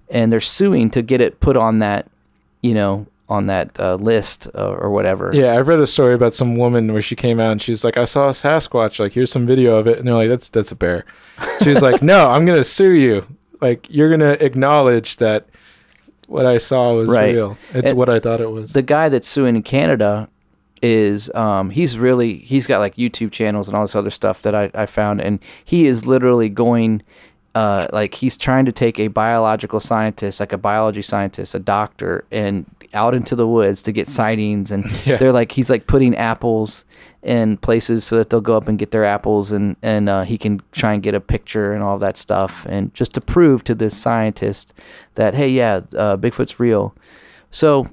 And 0.10 0.32
they're 0.32 0.40
suing 0.40 0.90
to 0.92 1.02
get 1.02 1.22
it 1.22 1.40
put 1.40 1.58
on 1.58 1.80
that, 1.80 2.10
you 2.62 2.74
know, 2.74 3.08
on 3.28 3.48
that 3.48 3.80
uh, 3.80 3.96
list 3.96 4.48
uh, 4.54 4.68
or 4.74 4.92
whatever. 4.92 5.32
Yeah, 5.34 5.58
I've 5.58 5.68
read 5.68 5.80
a 5.80 5.88
story 5.88 6.14
about 6.14 6.34
some 6.36 6.58
woman 6.58 6.94
where 6.94 7.02
she 7.02 7.16
came 7.16 7.40
out 7.40 7.52
and 7.52 7.62
she's 7.62 7.84
like, 7.84 7.98
"I 7.98 8.06
saw 8.06 8.30
a 8.30 8.32
Sasquatch. 8.34 9.00
Like, 9.00 9.14
here's 9.14 9.32
some 9.32 9.46
video 9.48 9.78
of 9.78 9.88
it." 9.88 9.98
And 9.98 10.08
they're 10.08 10.14
like, 10.16 10.30
"That's 10.30 10.50
that's 10.50 10.72
a 10.72 10.76
bear." 10.76 11.06
She 11.64 11.70
was 11.70 11.82
like, 11.82 12.02
"No, 12.04 12.30
I'm 12.30 12.46
gonna 12.46 12.64
sue 12.64 12.94
you. 12.94 13.26
Like, 13.62 13.88
you're 13.90 14.10
gonna 14.12 14.38
acknowledge 14.40 15.16
that 15.18 15.48
what 16.28 16.46
I 16.46 16.58
saw 16.60 16.94
was 16.96 17.10
Right. 17.10 17.34
real. 17.34 17.58
It's 17.74 17.90
And 17.90 17.98
what 17.98 18.10
I 18.10 18.20
thought 18.20 18.42
it 18.42 18.52
was." 18.52 18.74
the 18.74 18.82
guy 18.82 19.10
that's 19.10 19.28
suing 19.28 19.56
in 19.56 19.64
Canada 19.64 20.30
is 20.82 21.34
um 21.34 21.70
he's 21.72 21.98
really 21.98 22.38
he's 22.40 22.68
got 22.68 22.80
like 22.80 22.96
YouTube 22.96 23.32
channels 23.32 23.68
and 23.68 23.76
all 23.78 23.84
this 23.84 23.96
other 23.96 24.10
stuff 24.12 24.42
that 24.44 24.54
I, 24.54 24.70
I 24.76 24.86
found 24.86 25.22
and 25.22 25.40
he 25.64 25.88
is 25.88 26.06
literally 26.06 26.50
going 26.50 27.02
uh 27.56 27.88
like 27.92 28.14
he's 28.14 28.38
trying 28.38 28.66
to 28.66 28.72
take 28.72 29.00
a 29.00 29.08
biological 29.08 29.80
scientist 29.80 30.40
like 30.40 30.54
a 30.54 30.58
biology 30.58 31.02
scientist 31.02 31.56
a 31.56 31.60
doctor 31.60 32.24
and 32.32 32.66
out 32.94 33.16
into 33.16 33.36
the 33.36 33.48
woods 33.48 33.82
to 33.82 33.92
get 33.92 34.08
sightings 34.08 34.70
and 34.72 34.86
Yeah. 35.06 35.18
they're 35.18 35.32
like 35.32 35.52
he's 35.52 35.70
like 35.70 35.88
putting 35.88 36.16
apples 36.16 36.86
in 37.24 37.58
places 37.58 38.04
so 38.06 38.18
that 38.18 38.30
they'll 38.30 38.40
go 38.42 38.56
up 38.56 38.68
and 38.68 38.78
get 38.78 38.92
their 38.92 39.04
apples 39.06 39.52
and 39.52 39.76
and 39.82 40.08
uh, 40.10 40.22
he 40.24 40.38
can 40.38 40.62
try 40.72 40.94
and 40.94 41.02
get 41.02 41.16
a 41.16 41.20
picture 41.20 41.74
and 41.74 41.82
all 41.84 41.98
that 41.98 42.18
stuff 42.18 42.66
and 42.70 42.94
just 42.94 43.14
to 43.14 43.22
prove 43.22 43.64
to 43.64 43.74
this 43.74 43.98
scientist 43.98 44.74
that 45.16 45.34
hey 45.34 45.50
yeah 45.50 45.82
uh, 45.98 46.16
Bigfoot's 46.18 46.60
real 46.60 46.94
so 47.52 47.90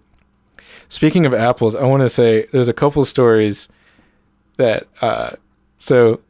Speaking 0.89 1.25
of 1.25 1.33
apples, 1.33 1.75
I 1.75 1.85
want 1.87 2.03
to 2.03 2.11
say 2.11 2.47
there's 2.53 2.69
a 2.69 2.75
couple 2.75 3.03
stories 3.07 3.71
that. 4.59 4.87
Uh, 5.01 5.31
so 5.79 6.21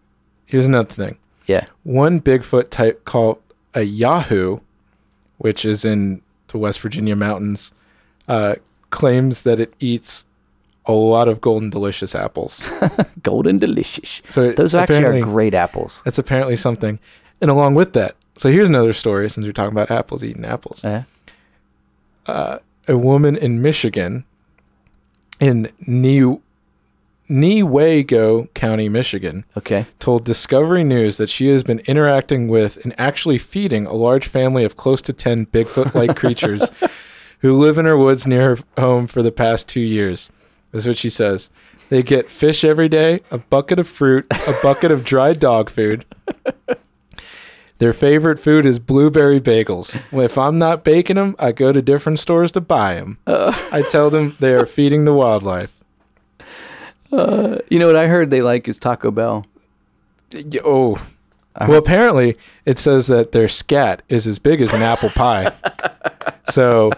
here's 0.46 0.66
another 0.66 0.92
thing. 0.92 1.18
Yeah 1.46 1.66
One 1.82 2.20
Bigfoot 2.20 2.70
type 2.70 3.04
called 3.04 3.38
a 3.74 3.82
Yahoo, 3.82 4.60
which 5.38 5.64
is 5.64 5.84
in 5.84 6.22
the 6.48 6.58
West 6.58 6.80
Virginia 6.80 7.16
mountains, 7.16 7.72
uh, 8.28 8.56
claims 8.90 9.42
that 9.42 9.58
it 9.58 9.74
eats 9.80 10.24
a 10.86 10.92
lot 10.92 11.28
of 11.28 11.40
golden 11.40 11.70
delicious 11.70 12.14
apples. 12.14 12.62
golden 13.22 13.58
delicious. 13.58 14.22
So 14.30 14.52
Those 14.52 14.74
actually 14.74 15.20
are 15.20 15.24
great 15.24 15.54
apples. 15.54 16.02
That's 16.04 16.18
apparently 16.18 16.56
something. 16.56 16.98
And 17.40 17.50
along 17.50 17.74
with 17.74 17.92
that, 17.94 18.16
so 18.36 18.50
here's 18.50 18.68
another 18.68 18.92
story 18.92 19.28
since 19.30 19.46
we're 19.46 19.52
talking 19.52 19.72
about 19.72 19.90
apples, 19.90 20.24
eating 20.24 20.44
apples. 20.44 20.84
Eh? 20.84 21.02
Uh, 22.26 22.58
a 22.88 22.96
woman 22.96 23.36
in 23.36 23.62
Michigan, 23.62 24.24
in 25.40 25.70
New 25.86 26.42
Newaygo 27.32 28.52
County, 28.54 28.88
Michigan, 28.90 29.44
Okay. 29.56 29.86
told 29.98 30.24
Discovery 30.24 30.84
News 30.84 31.16
that 31.16 31.30
she 31.30 31.48
has 31.48 31.62
been 31.62 31.80
interacting 31.86 32.46
with 32.46 32.76
and 32.84 32.94
actually 32.98 33.38
feeding 33.38 33.86
a 33.86 33.94
large 33.94 34.26
family 34.28 34.64
of 34.64 34.76
close 34.76 35.00
to 35.02 35.12
10 35.14 35.46
Bigfoot 35.46 35.94
like 35.94 36.14
creatures 36.16 36.70
who 37.40 37.58
live 37.58 37.78
in 37.78 37.86
her 37.86 37.96
woods 37.96 38.26
near 38.26 38.56
her 38.56 38.62
home 38.78 39.06
for 39.06 39.22
the 39.22 39.32
past 39.32 39.66
two 39.66 39.80
years. 39.80 40.28
That's 40.72 40.86
what 40.86 40.98
she 40.98 41.10
says. 41.10 41.50
They 41.88 42.02
get 42.02 42.30
fish 42.30 42.64
every 42.64 42.88
day, 42.88 43.20
a 43.30 43.38
bucket 43.38 43.78
of 43.78 43.88
fruit, 43.88 44.26
a 44.30 44.54
bucket 44.62 44.90
of 44.90 45.04
dried 45.04 45.40
dog 45.40 45.70
food. 45.70 46.04
Their 47.78 47.92
favorite 47.92 48.38
food 48.38 48.64
is 48.64 48.78
blueberry 48.78 49.40
bagels. 49.40 50.00
If 50.12 50.38
I'm 50.38 50.56
not 50.58 50.84
baking 50.84 51.16
them, 51.16 51.34
I 51.38 51.50
go 51.52 51.72
to 51.72 51.82
different 51.82 52.20
stores 52.20 52.52
to 52.52 52.60
buy 52.60 52.94
them. 52.94 53.18
Uh. 53.26 53.52
I 53.72 53.82
tell 53.82 54.08
them 54.08 54.36
they 54.38 54.54
are 54.54 54.66
feeding 54.66 55.04
the 55.04 55.12
wildlife. 55.12 55.81
Uh, 57.12 57.58
you 57.70 57.78
know 57.78 57.86
what 57.86 57.96
I 57.96 58.06
heard 58.06 58.30
they 58.30 58.42
like 58.42 58.68
is 58.68 58.78
Taco 58.78 59.10
Bell. 59.10 59.46
Oh, 60.64 60.96
I 61.54 61.66
well, 61.68 61.78
apparently 61.78 62.38
it 62.64 62.78
says 62.78 63.06
that 63.08 63.32
their 63.32 63.48
scat 63.48 64.00
is 64.08 64.26
as 64.26 64.38
big 64.38 64.62
as 64.62 64.72
an 64.72 64.82
apple 64.82 65.10
pie. 65.10 65.52
So, 66.50 66.90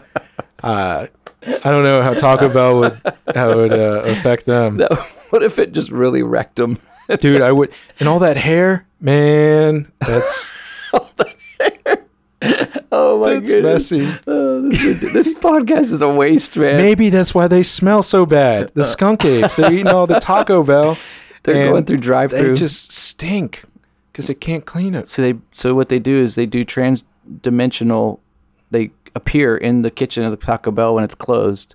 uh, 0.65 1.07
I 1.47 1.71
don't 1.71 1.85
know 1.85 2.03
how 2.03 2.15
Taco 2.15 2.49
Bell 2.49 2.81
would 2.81 3.01
how 3.37 3.51
it 3.51 3.57
would 3.57 3.73
uh, 3.73 4.03
affect 4.07 4.47
them, 4.47 4.77
That- 4.79 4.93
what 5.31 5.43
if 5.45 5.59
it 5.59 5.73
just 5.73 5.91
really 5.91 6.23
wrecked 6.23 6.57
them? 6.57 6.79
dude. 7.21 7.43
I 7.43 7.53
would, 7.53 7.71
and 8.01 8.09
all 8.09 8.19
that 8.21 8.37
hair, 8.39 8.87
man. 9.01 9.93
That's 10.01 10.57
oh 12.93 13.21
my 13.21 13.35
that's 13.35 13.51
goodness. 13.51 13.91
messy. 13.91 14.19
Oh, 14.27 14.69
this, 14.69 15.13
this 15.13 15.35
podcast 15.35 15.93
is 15.93 16.03
a 16.03 16.09
waste, 16.09 16.57
man. 16.57 16.77
Maybe 16.77 17.11
that's 17.11 17.35
why 17.35 17.49
they 17.49 17.63
smell 17.63 18.03
so 18.03 18.27
bad. 18.27 18.71
The 18.75 18.83
uh. 18.83 18.87
skunk 18.87 19.25
apes. 19.25 19.57
They're 19.57 19.73
eating 19.73 19.89
all 19.89 20.07
the 20.07 20.21
Taco 20.21 20.63
Bell. 20.65 20.99
They're 21.43 21.71
going 21.71 21.85
through 21.85 21.99
drive-through. 21.99 22.55
They 22.55 22.61
just 22.61 22.93
stink 22.93 23.65
because 24.11 24.29
they 24.29 24.35
can't 24.35 24.65
clean 24.65 24.95
it. 24.95 25.09
So 25.09 25.23
they 25.23 25.35
so 25.53 25.75
what 25.75 25.89
they 25.89 25.99
do 25.99 26.23
is 26.23 26.35
they 26.35 26.47
do 26.47 26.65
trans-dimensional. 26.65 28.21
They 28.71 28.91
appear 29.15 29.57
in 29.57 29.83
the 29.83 29.91
kitchen 29.91 30.25
of 30.25 30.31
the 30.31 30.37
Taco 30.37 30.71
Bell 30.71 30.95
when 30.95 31.05
it's 31.05 31.15
closed, 31.15 31.75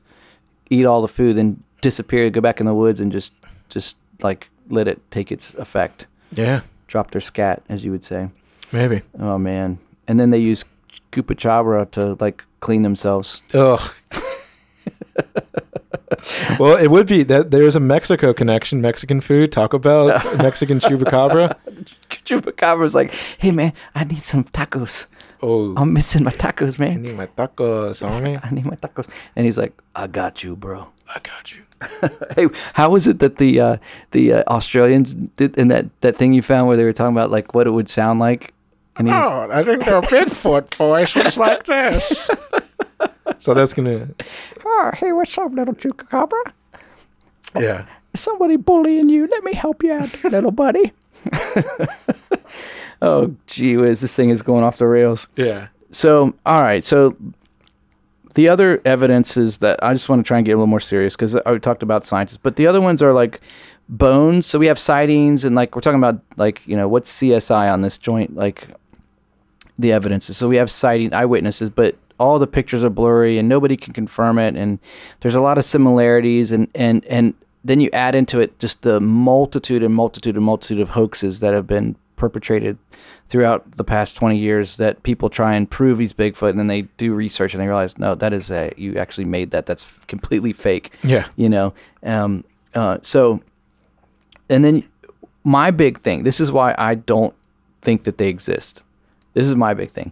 eat 0.69 0.85
all 0.85 1.01
the 1.01 1.07
food, 1.07 1.37
then 1.37 1.63
disappear, 1.81 2.29
go 2.29 2.41
back 2.41 2.59
in 2.59 2.65
the 2.65 2.73
woods, 2.73 2.99
and 2.99 3.11
just 3.11 3.33
just 3.69 3.97
like 4.21 4.49
let 4.69 4.87
it 4.87 4.99
take 5.11 5.31
its 5.31 5.53
effect. 5.55 6.07
Yeah, 6.31 6.61
Drop 6.87 7.11
their 7.11 7.21
scat, 7.21 7.63
as 7.69 7.83
you 7.83 7.91
would 7.91 8.03
say. 8.03 8.29
maybe. 8.71 9.01
Oh 9.19 9.37
man! 9.37 9.79
And 10.09 10.19
then 10.19 10.31
they 10.31 10.39
use 10.39 10.65
Koopa 11.11 11.35
Chabra 11.35 11.89
to 11.91 12.17
like 12.19 12.43
clean 12.61 12.81
themselves. 12.81 13.43
Ugh. 13.53 13.93
well, 16.59 16.75
it 16.75 16.89
would 16.89 17.05
be 17.05 17.21
that 17.23 17.51
there's 17.51 17.75
a 17.75 17.79
Mexico 17.79 18.33
connection, 18.33 18.81
Mexican 18.81 19.21
food, 19.21 19.51
Taco 19.51 19.77
Bell, 19.77 20.07
Mexican 20.37 20.79
chupacabra. 20.79 21.55
Chupacabra's 22.09 22.95
like, 22.95 23.13
"Hey 23.37 23.51
man, 23.51 23.71
I 23.93 24.03
need 24.03 24.23
some 24.23 24.45
tacos. 24.45 25.05
Oh, 25.43 25.75
I'm 25.77 25.93
missing 25.93 26.23
my 26.23 26.31
tacos, 26.31 26.79
man. 26.79 26.91
I 26.91 26.95
need 26.95 27.15
my 27.15 27.27
tacos, 27.27 28.01
homie. 28.01 28.39
I 28.43 28.49
need 28.49 28.65
my 28.65 28.77
tacos." 28.77 29.07
And 29.35 29.45
he's 29.45 29.59
like, 29.59 29.79
"I 29.95 30.07
got 30.07 30.43
you, 30.43 30.55
bro." 30.55 30.87
I 31.07 31.19
got 31.19 31.53
you. 31.53 31.63
hey, 32.35 32.47
how 32.73 32.89
was 32.89 33.07
it 33.07 33.19
that 33.19 33.37
the 33.37 33.59
uh, 33.59 33.77
the 34.11 34.33
uh, 34.33 34.43
Australians 34.47 35.13
did 35.13 35.55
in 35.55 35.67
that 35.69 35.85
that 36.01 36.17
thing 36.17 36.33
you 36.33 36.41
found 36.41 36.67
where 36.67 36.77
they 36.77 36.83
were 36.83 36.93
talking 36.93 37.15
about 37.15 37.31
like 37.31 37.53
what 37.53 37.67
it 37.67 37.71
would 37.71 37.89
sound 37.89 38.19
like? 38.19 38.53
And 38.99 39.09
Oh, 39.09 39.47
I 39.49 39.63
think 39.63 39.85
the 39.85 40.01
Bigfoot 40.01 40.75
voice 40.75 41.15
is 41.15 41.37
like 41.37 41.65
this. 41.65 42.29
so 43.39 43.53
that's 43.53 43.73
gonna, 43.73 44.09
oh, 44.65 44.91
hey, 44.93 45.13
what's 45.13 45.37
up, 45.37 45.53
little 45.53 45.73
chupacabra? 45.73 46.51
yeah. 47.55 47.85
Somebody 48.13 48.57
bullying 48.57 49.07
you? 49.07 49.27
Let 49.27 49.43
me 49.43 49.53
help 49.53 49.83
you 49.83 49.93
out, 49.93 50.23
little 50.23 50.51
buddy. 50.51 50.91
oh, 53.01 53.35
gee 53.47 53.77
whiz, 53.77 54.01
this 54.01 54.15
thing 54.15 54.31
is 54.31 54.41
going 54.41 54.63
off 54.63 54.77
the 54.77 54.87
rails. 54.87 55.27
Yeah. 55.35 55.67
So, 55.91 56.33
all 56.45 56.61
right. 56.61 56.83
So, 56.83 57.15
the 58.33 58.49
other 58.49 58.81
evidence 58.83 59.37
is 59.37 59.59
that 59.59 59.81
I 59.83 59.93
just 59.93 60.09
want 60.09 60.23
to 60.25 60.27
try 60.27 60.37
and 60.37 60.45
get 60.45 60.53
a 60.53 60.55
little 60.55 60.67
more 60.67 60.79
serious 60.79 61.15
because 61.15 61.35
I 61.35 61.57
talked 61.57 61.83
about 61.83 62.05
scientists, 62.05 62.37
but 62.37 62.57
the 62.57 62.67
other 62.67 62.81
ones 62.81 63.01
are 63.01 63.13
like 63.13 63.41
bones. 63.89 64.45
So 64.45 64.59
we 64.59 64.67
have 64.67 64.77
sightings 64.79 65.43
and 65.43 65.55
like 65.55 65.75
we're 65.75 65.81
talking 65.81 65.99
about 65.99 66.21
like 66.37 66.61
you 66.67 66.75
know 66.77 66.87
what's 66.87 67.11
CSI 67.19 67.71
on 67.71 67.81
this 67.81 67.97
joint 67.97 68.35
like 68.35 68.67
the 69.79 69.91
evidences. 69.91 70.37
So 70.37 70.47
we 70.47 70.57
have 70.57 70.69
sighting 70.69 71.13
eyewitnesses, 71.13 71.69
but 71.71 71.95
all 72.19 72.37
the 72.37 72.47
pictures 72.47 72.83
are 72.83 72.89
blurry 72.89 73.37
and 73.37 73.47
nobody 73.49 73.77
can 73.77 73.93
confirm 73.93 74.37
it. 74.37 74.55
And 74.55 74.77
there's 75.21 75.35
a 75.35 75.41
lot 75.41 75.57
of 75.57 75.65
similarities 75.65 76.51
and 76.51 76.67
and 76.75 77.03
and 77.05 77.33
then 77.63 77.79
you 77.79 77.89
add 77.91 78.13
into 78.15 78.39
it 78.39 78.57
just 78.59 78.81
the 78.83 78.99
multitude 78.99 79.81
and 79.83 79.93
multitude 79.95 80.35
and 80.35 80.45
multitude 80.45 80.79
of 80.79 80.89
hoaxes 80.91 81.39
that 81.39 81.53
have 81.53 81.65
been 81.65 81.95
perpetrated 82.15 82.77
throughout 83.29 83.77
the 83.77 83.83
past 83.83 84.17
20 84.17 84.37
years 84.37 84.77
that 84.77 85.01
people 85.03 85.29
try 85.29 85.53
and 85.55 85.69
prove 85.69 85.99
he's 85.99 86.11
Bigfoot 86.13 86.49
and 86.49 86.59
then 86.59 86.67
they 86.67 86.81
do 86.97 87.13
research 87.13 87.53
and 87.53 87.61
they 87.61 87.67
realize 87.67 87.97
no 87.97 88.15
that 88.15 88.33
is 88.33 88.49
a 88.51 88.71
you 88.75 88.95
actually 88.97 89.23
made 89.25 89.51
that 89.51 89.65
that's 89.65 89.87
completely 90.07 90.51
fake 90.51 90.91
Yeah. 91.03 91.27
you 91.37 91.47
know 91.47 91.73
um 92.03 92.43
uh 92.73 92.97
so 93.03 93.39
and 94.49 94.65
then 94.65 94.83
my 95.43 95.71
big 95.71 96.01
thing 96.01 96.23
this 96.23 96.39
is 96.41 96.51
why 96.51 96.75
I 96.77 96.95
don't 96.95 97.33
think 97.81 98.03
that 98.03 98.17
they 98.17 98.27
exist 98.27 98.83
this 99.33 99.47
is 99.47 99.55
my 99.55 99.73
big 99.73 99.91
thing 99.91 100.11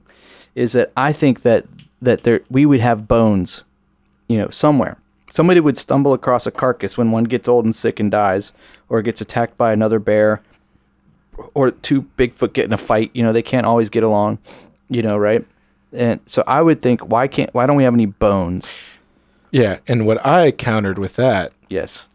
is 0.56 0.72
that 0.74 0.92
I 0.98 1.14
think 1.14 1.42
that 1.42 1.66
that 2.02 2.24
there 2.24 2.42
we 2.50 2.66
would 2.66 2.80
have 2.80 3.08
bones 3.08 3.64
you 4.28 4.38
know 4.38 4.50
somewhere 4.50 4.98
somebody 5.30 5.60
would 5.60 5.78
stumble 5.78 6.14
across 6.14 6.46
a 6.46 6.52
carcass 6.52 6.98
when 6.98 7.12
one 7.12 7.26
gets 7.26 7.48
old 7.48 7.66
and 7.66 7.76
sick 7.76 8.00
and 8.00 8.12
dies 8.12 8.54
or 8.90 9.02
gets 9.02 9.22
attacked 9.22 9.58
by 9.58 9.72
another 9.72 10.00
bear 10.00 10.42
or 11.54 11.72
two 11.72 12.04
Bigfoot 12.18 12.54
get 12.54 12.66
in 12.66 12.74
a 12.74 12.78
fight. 12.78 13.12
You 13.14 13.24
know, 13.24 13.34
they 13.34 13.42
can't 13.42 13.66
always 13.66 13.90
get 13.90 14.04
along. 14.04 14.40
You 14.90 15.02
know, 15.02 15.18
right? 15.18 15.46
And 15.94 16.20
so 16.26 16.44
I 16.48 16.62
would 16.62 16.82
think, 16.82 17.02
why 17.02 17.28
can't? 17.28 17.54
Why 17.54 17.66
don't 17.66 17.76
we 17.76 17.84
have 17.84 17.94
any 17.94 18.06
bones? 18.06 18.74
Yeah. 19.52 19.80
And 19.88 20.06
what 20.06 20.26
I 20.26 20.52
countered 20.52 20.98
with 20.98 21.16
that 21.16 21.54
Yes, 21.70 22.08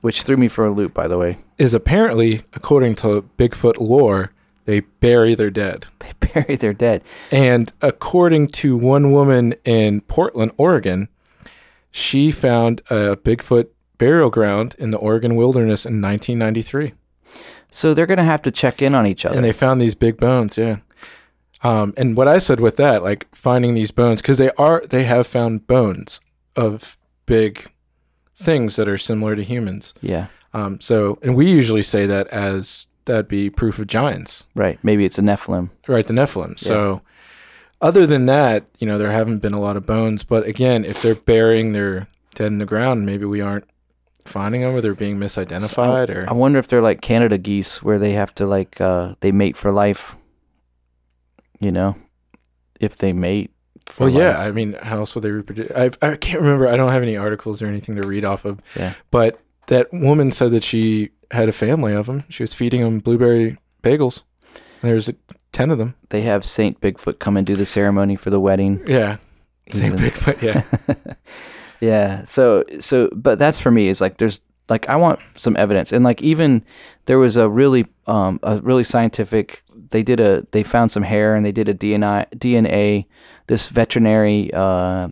which 0.00 0.22
threw 0.22 0.36
me 0.36 0.48
for 0.48 0.66
a 0.66 0.70
loop, 0.70 0.92
by 0.92 1.08
the 1.08 1.18
way. 1.18 1.38
is 1.58 1.72
apparently, 1.72 2.42
according 2.52 2.94
to 2.96 3.28
Bigfoot 3.38 3.78
lore, 3.78 4.32
they 4.64 4.80
bury 4.80 5.34
their 5.34 5.50
dead. 5.50 5.86
They 6.00 6.32
bury 6.42 6.56
their 6.56 6.72
dead. 6.72 7.02
And 7.30 7.72
according 7.82 8.48
to 8.48 8.76
one 8.76 9.10
woman 9.12 9.54
in 9.64 10.00
Portland, 10.02 10.52
Oregon, 10.56 11.08
she 11.90 12.30
found 12.30 12.80
a 12.90 13.16
Bigfoot 13.16 13.68
burial 13.98 14.30
ground 14.30 14.76
in 14.78 14.90
the 14.92 14.98
Oregon 14.98 15.34
wilderness 15.36 15.84
in 15.84 16.00
1993. 16.00 16.92
So 17.70 17.94
they're 17.94 18.06
gonna 18.06 18.24
have 18.24 18.42
to 18.42 18.50
check 18.50 18.80
in 18.82 18.94
on 18.94 19.06
each 19.06 19.24
other. 19.24 19.36
and 19.36 19.44
they 19.44 19.52
found 19.52 19.80
these 19.80 19.94
big 19.94 20.16
bones 20.18 20.56
yeah 20.58 20.78
um 21.62 21.92
and 21.96 22.16
what 22.16 22.26
i 22.26 22.38
said 22.38 22.58
with 22.58 22.76
that 22.76 23.02
like 23.02 23.26
finding 23.34 23.74
these 23.74 23.90
bones 23.92 24.20
because 24.22 24.38
they 24.38 24.50
are 24.52 24.82
they 24.88 25.04
have 25.04 25.26
found 25.26 25.66
bones 25.66 26.20
of 26.56 26.96
big 27.26 27.70
things 28.34 28.76
that 28.76 28.88
are 28.88 28.98
similar 28.98 29.36
to 29.36 29.44
humans 29.44 29.94
yeah, 30.00 30.26
um 30.54 30.80
so 30.80 31.18
and 31.22 31.36
we 31.36 31.48
usually 31.50 31.82
say 31.82 32.06
that 32.06 32.26
as 32.28 32.86
that'd 33.10 33.28
be 33.28 33.50
proof 33.50 33.78
of 33.78 33.86
giants 33.86 34.46
right. 34.54 34.78
Maybe 34.82 35.04
it's 35.04 35.18
a 35.18 35.22
Nephilim. 35.22 35.70
right 35.86 36.06
the 36.06 36.14
nephilim 36.14 36.58
so 36.58 37.02
other 37.80 38.06
than 38.06 38.26
that 38.26 38.64
you 38.78 38.86
know 38.86 38.98
there 38.98 39.10
haven't 39.12 39.38
been 39.38 39.54
a 39.54 39.60
lot 39.60 39.76
of 39.76 39.86
bones 39.86 40.22
but 40.22 40.46
again 40.46 40.84
if 40.84 41.02
they're 41.02 41.14
burying 41.14 41.72
their 41.72 42.08
dead 42.34 42.46
in 42.48 42.58
the 42.58 42.66
ground 42.66 43.06
maybe 43.06 43.24
we 43.24 43.40
aren't 43.40 43.64
finding 44.24 44.60
them 44.62 44.74
or 44.74 44.80
they're 44.80 44.94
being 44.94 45.18
misidentified 45.18 46.08
or 46.08 46.28
I 46.28 46.32
wonder 46.32 46.58
if 46.58 46.68
they're 46.68 46.82
like 46.82 47.00
Canada 47.00 47.38
geese, 47.38 47.82
where 47.82 47.98
they 47.98 48.12
have 48.12 48.34
to 48.36 48.46
like 48.46 48.80
uh 48.80 49.14
they 49.20 49.32
mate 49.32 49.56
for 49.56 49.72
life. 49.72 50.16
You 51.58 51.72
know, 51.72 51.96
if 52.80 52.96
they 52.96 53.12
mate. 53.12 53.50
For 53.86 54.04
Well, 54.04 54.14
yeah. 54.14 54.40
I 54.40 54.52
mean, 54.52 54.74
how 54.74 54.98
else 54.98 55.14
would 55.14 55.24
they 55.24 55.30
reproduce? 55.30 55.70
I 55.72 55.90
I 56.00 56.16
can't 56.16 56.40
remember. 56.40 56.68
I 56.68 56.76
don't 56.76 56.92
have 56.92 57.02
any 57.02 57.16
articles 57.16 57.60
or 57.60 57.66
anything 57.66 57.96
to 57.96 58.06
read 58.06 58.24
off 58.24 58.44
of. 58.44 58.60
Yeah. 58.76 58.94
But 59.10 59.40
that 59.66 59.88
woman 59.92 60.32
said 60.32 60.50
that 60.52 60.64
she 60.64 61.10
had 61.30 61.48
a 61.48 61.52
family 61.52 61.92
of 61.92 62.06
them. 62.06 62.24
She 62.28 62.42
was 62.42 62.54
feeding 62.54 62.80
them 62.82 62.98
blueberry 62.98 63.56
bagels. 63.82 64.22
There's 64.82 65.08
uh, 65.08 65.12
ten 65.52 65.70
of 65.70 65.78
them. 65.78 65.94
they 66.08 66.22
have 66.22 66.44
Saint 66.44 66.80
Bigfoot 66.80 67.18
come 67.18 67.36
and 67.36 67.46
do 67.46 67.56
the 67.56 67.66
ceremony 67.66 68.16
for 68.16 68.30
the 68.30 68.40
wedding. 68.40 68.82
Yeah. 68.86 69.18
Same 69.72 69.92
Even- 69.94 70.10
Bigfoot. 70.10 70.42
Yeah. 70.42 70.64
yeah. 71.80 72.24
So 72.24 72.64
so 72.80 73.08
but 73.14 73.38
that's 73.38 73.58
for 73.58 73.70
me 73.70 73.88
is 73.88 74.00
like 74.00 74.18
there's 74.18 74.40
like 74.68 74.88
I 74.88 74.96
want 74.96 75.20
some 75.36 75.56
evidence 75.56 75.92
and 75.92 76.04
like 76.04 76.22
even 76.22 76.64
there 77.06 77.18
was 77.18 77.36
a 77.36 77.48
really 77.48 77.86
um 78.06 78.40
a 78.42 78.58
really 78.58 78.84
scientific 78.84 79.62
they 79.90 80.02
did 80.02 80.20
a 80.20 80.46
they 80.52 80.62
found 80.62 80.90
some 80.92 81.02
hair 81.02 81.34
and 81.34 81.44
they 81.44 81.52
did 81.52 81.68
a 81.68 81.74
DNA 81.74 82.28
DNA 82.36 83.06
this 83.48 83.68
veterinary 83.68 84.52
uh 84.54 85.08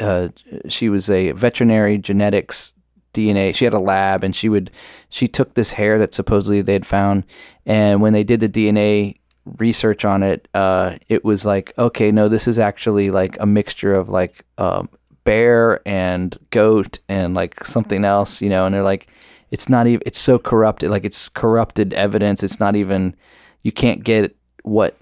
uh 0.00 0.28
she 0.68 0.88
was 0.88 1.08
a 1.08 1.32
veterinary 1.32 1.98
genetics 1.98 2.74
DNA 3.12 3.54
she 3.54 3.64
had 3.64 3.74
a 3.74 3.80
lab 3.80 4.22
and 4.22 4.36
she 4.36 4.48
would 4.48 4.70
she 5.08 5.26
took 5.26 5.54
this 5.54 5.72
hair 5.72 5.98
that 5.98 6.14
supposedly 6.14 6.62
they 6.62 6.72
had 6.72 6.86
found 6.86 7.24
and 7.66 8.00
when 8.00 8.12
they 8.12 8.24
did 8.24 8.40
the 8.40 8.48
DNA 8.48 9.16
research 9.58 10.04
on 10.04 10.22
it 10.22 10.46
uh 10.54 10.96
it 11.08 11.24
was 11.24 11.44
like 11.44 11.72
okay 11.76 12.12
no 12.12 12.28
this 12.28 12.46
is 12.46 12.58
actually 12.58 13.10
like 13.10 13.36
a 13.40 13.46
mixture 13.46 13.94
of 13.94 14.08
like 14.08 14.44
um 14.58 14.88
bear 15.24 15.86
and 15.86 16.36
goat 16.50 16.98
and 17.08 17.34
like 17.34 17.64
something 17.64 18.04
else, 18.04 18.40
you 18.40 18.48
know, 18.48 18.66
and 18.66 18.74
they're 18.74 18.82
like, 18.82 19.08
it's 19.50 19.68
not 19.68 19.86
even, 19.86 20.02
it's 20.06 20.18
so 20.18 20.38
corrupted, 20.38 20.90
like 20.90 21.04
it's 21.04 21.28
corrupted 21.28 21.92
evidence. 21.94 22.42
It's 22.42 22.60
not 22.60 22.76
even, 22.76 23.14
you 23.62 23.72
can't 23.72 24.02
get 24.02 24.36
what 24.62 24.96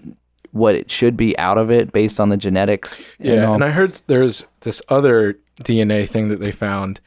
what 0.51 0.73
it 0.73 0.89
should 0.89 1.15
be 1.15 1.37
out 1.37 1.59
of 1.59 1.69
it 1.69 1.91
based 1.91 2.19
on 2.19 2.29
the 2.29 2.37
genetics. 2.37 2.99
Yeah. 3.19 3.35
know? 3.35 3.53
And 3.53 3.63
I 3.63 3.69
heard 3.69 3.93
there's 4.07 4.45
this 4.61 4.81
other 4.89 5.37
DNA 5.61 6.09
thing 6.09 6.29
that 6.29 6.39
they 6.39 6.51
found 6.51 6.99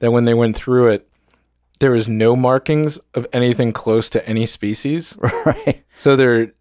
that 0.00 0.10
when 0.10 0.24
they 0.26 0.34
went 0.34 0.56
through 0.56 0.88
it, 0.88 1.08
there 1.78 1.92
was 1.92 2.08
no 2.08 2.36
markings 2.36 2.98
of 3.14 3.26
anything 3.32 3.72
close 3.72 4.10
to 4.10 4.28
any 4.28 4.44
species. 4.46 5.16
right. 5.46 5.82
So 5.96 6.16
they're 6.16 6.52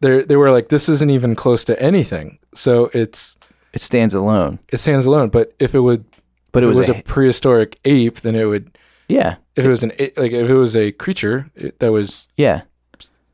they 0.00 0.22
they 0.22 0.36
were 0.36 0.50
like, 0.50 0.68
this 0.68 0.88
isn't 0.88 1.10
even 1.10 1.34
close 1.36 1.64
to 1.66 1.80
anything. 1.80 2.38
So 2.54 2.90
it's 2.94 3.36
It 3.72 3.82
stands 3.82 4.14
alone, 4.14 4.58
it 4.72 4.78
stands 4.78 5.06
alone. 5.06 5.28
But 5.28 5.52
if 5.60 5.74
it 5.74 5.80
would, 5.80 6.04
but 6.52 6.64
if 6.64 6.70
it 6.72 6.76
was, 6.76 6.88
a, 6.88 6.94
a 6.98 7.02
prehistoric 7.02 7.78
ape, 7.84 8.20
then 8.20 8.34
it 8.34 8.46
would. 8.46 8.76
yeah, 9.08 9.36
If 9.54 9.64
it 9.64 9.68
was 9.68 9.82
an 9.82 9.92
a- 9.98 10.12
like 10.16 10.32
if 10.32 10.48
it 10.48 10.54
was 10.56 10.74
a 10.74 10.92
creature 10.92 11.50
it, 11.54 11.78
that 11.80 11.92
was, 11.92 12.26
yeah. 12.36 12.62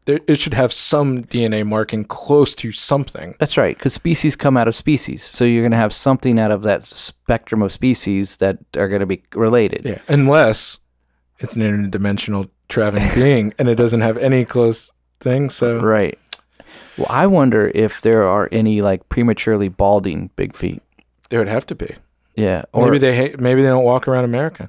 There, 0.07 0.21
it 0.27 0.37
should 0.37 0.55
have 0.55 0.73
some 0.73 1.25
DNA 1.25 1.67
marking 1.67 2.05
close 2.05 2.55
to 2.57 2.73
something. 2.73 3.35
That's 3.39 3.57
right, 3.57 3.77
because 3.77 3.95
species 3.95 4.37
come 4.37 4.57
out 4.57 4.69
of 4.69 4.75
species, 4.75 5.23
so 5.23 5.45
you're 5.45 5.63
going 5.63 5.71
to 5.73 5.77
have 5.79 5.93
something 5.93 6.39
out 6.39 6.51
of 6.51 6.63
that 6.63 6.85
spectrum 6.85 7.63
of 7.63 7.73
species 7.73 8.37
that 8.39 8.59
are 8.77 8.89
going 8.89 9.01
to 9.01 9.07
be 9.07 9.23
related. 9.35 9.83
Yeah, 9.85 9.99
unless 10.09 10.79
it's 11.39 11.57
an 11.57 11.63
interdimensional 11.63 12.51
traveling 12.69 13.09
being 13.15 13.53
and 13.59 13.69
it 13.69 13.75
doesn't 13.75 14.01
have 14.01 14.17
any 14.19 14.45
close 14.45 14.93
thing. 15.21 15.51
So 15.51 15.79
Right. 15.81 16.19
Well, 16.97 17.07
I 17.11 17.27
wonder 17.27 17.73
if 17.75 18.01
there 18.03 18.23
are 18.25 18.49
any 18.53 18.81
like 18.81 19.09
prematurely 19.09 19.69
balding 19.69 20.31
big 20.37 20.55
feet. 20.55 20.83
there 21.29 21.41
would 21.41 21.49
have 21.49 21.67
to 21.67 21.75
be. 21.75 21.95
Yeah, 22.37 22.65
or 22.73 22.87
maybe 22.87 22.99
they 22.99 23.35
maybe 23.39 23.63
they 23.63 23.69
don't 23.69 23.85
walk 23.85 24.09
around 24.09 24.25
America, 24.25 24.69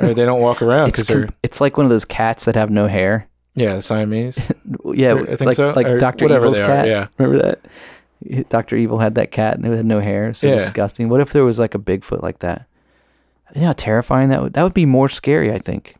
or 0.00 0.14
they 0.14 0.24
don't 0.24 0.40
walk 0.40 0.62
around 0.62 0.86
because 0.92 1.08
they're 1.08 1.26
com- 1.26 1.34
it's 1.42 1.60
like 1.60 1.76
one 1.76 1.84
of 1.84 1.90
those 1.90 2.04
cats 2.04 2.44
that 2.44 2.54
have 2.54 2.70
no 2.70 2.86
hair. 2.86 3.26
Yeah 3.54 3.76
the 3.76 3.82
Siamese. 3.82 4.38
Yeah, 4.92 5.14
I 5.14 5.24
think 5.36 5.40
like 5.42 5.56
so, 5.56 5.70
like 5.72 5.86
or 5.86 5.94
whatever 5.98 6.46
Evil's 6.46 6.56
they 6.56 6.62
are, 6.62 6.66
cat. 6.66 6.86
yeah. 6.86 7.06
remember 7.18 7.42
that? 7.42 8.48
Doctor 8.50 8.76
Evil 8.76 8.98
had 8.98 9.14
that 9.14 9.30
cat 9.30 9.56
and 9.56 9.64
it 9.66 9.76
had 9.76 9.86
no 9.86 10.00
hair. 10.00 10.34
So 10.34 10.46
Yeah. 10.46 10.56
disgusting. 10.56 11.08
What 11.08 11.20
if 11.20 11.32
there 11.32 11.44
was 11.44 11.58
like 11.58 11.74
a 11.74 11.78
Bigfoot 11.78 12.22
like 12.22 12.40
that? 12.40 12.66
You 13.54 13.60
know 13.62 13.66
how 13.68 13.72
terrifying 13.74 14.28
that 14.30 14.42
would 14.42 14.52
that 14.54 14.62
would 14.62 14.74
be 14.74 14.86
more 14.86 15.08
scary. 15.08 15.52
I 15.52 15.58
think. 15.58 15.96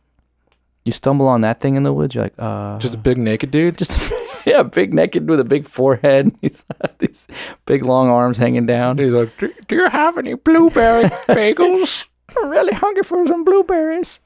You 0.84 0.92
stumble 0.92 1.28
on 1.28 1.42
that 1.42 1.60
thing 1.60 1.74
in 1.76 1.82
the 1.82 1.92
woods, 1.92 2.14
you're 2.14 2.24
like, 2.24 2.34
uh, 2.38 2.78
Just 2.78 2.94
a 2.94 2.98
big 2.98 3.18
naked 3.18 3.50
dude. 3.50 3.76
just 3.76 3.98
yeah, 4.46 4.62
big 4.62 4.94
naked 4.94 5.28
with 5.28 5.38
a 5.38 5.44
big 5.44 5.66
forehead. 5.66 6.34
He's 6.40 6.64
got 6.80 6.98
these 6.98 7.28
big 7.66 7.84
long 7.84 8.08
arms 8.08 8.38
hanging 8.38 8.64
down. 8.66 8.96
He's 8.98 9.12
like, 9.12 9.36
do, 9.38 9.52
do 9.68 9.76
you 9.76 9.88
have 9.90 10.16
any 10.16 10.34
blueberry 10.34 11.04
bagels? 11.28 12.06
I'm 12.36 12.48
really 12.48 12.72
hungry 12.72 13.02
for 13.02 13.26
some 13.26 13.44
blueberries. 13.44 14.20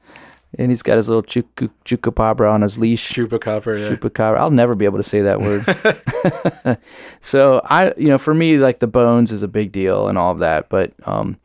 And 0.57 0.71
he's 0.71 0.81
got 0.81 0.97
his 0.97 1.09
little 1.09 1.23
chupacabra 1.23 2.51
on 2.51 2.61
his 2.61 2.77
leash. 2.77 3.11
Chupacabra. 3.11 3.79
Yeah. 3.79 3.95
Chupacabra. 3.95 4.37
I'll 4.37 4.51
never 4.51 4.73
be 4.75 4.85
able 4.85 4.97
to 4.97 5.03
say 5.03 5.21
that 5.21 5.41
word. 5.41 6.77
so 7.21 7.61
I, 7.65 7.93
you 7.97 8.07
know, 8.07 8.17
for 8.17 8.33
me, 8.33 8.57
like 8.57 8.79
the 8.79 8.87
bones 8.87 9.31
is 9.31 9.43
a 9.43 9.47
big 9.47 9.71
deal 9.71 10.07
and 10.07 10.17
all 10.17 10.31
of 10.31 10.39
that. 10.39 10.69
But, 10.69 10.93
um, 11.03 11.37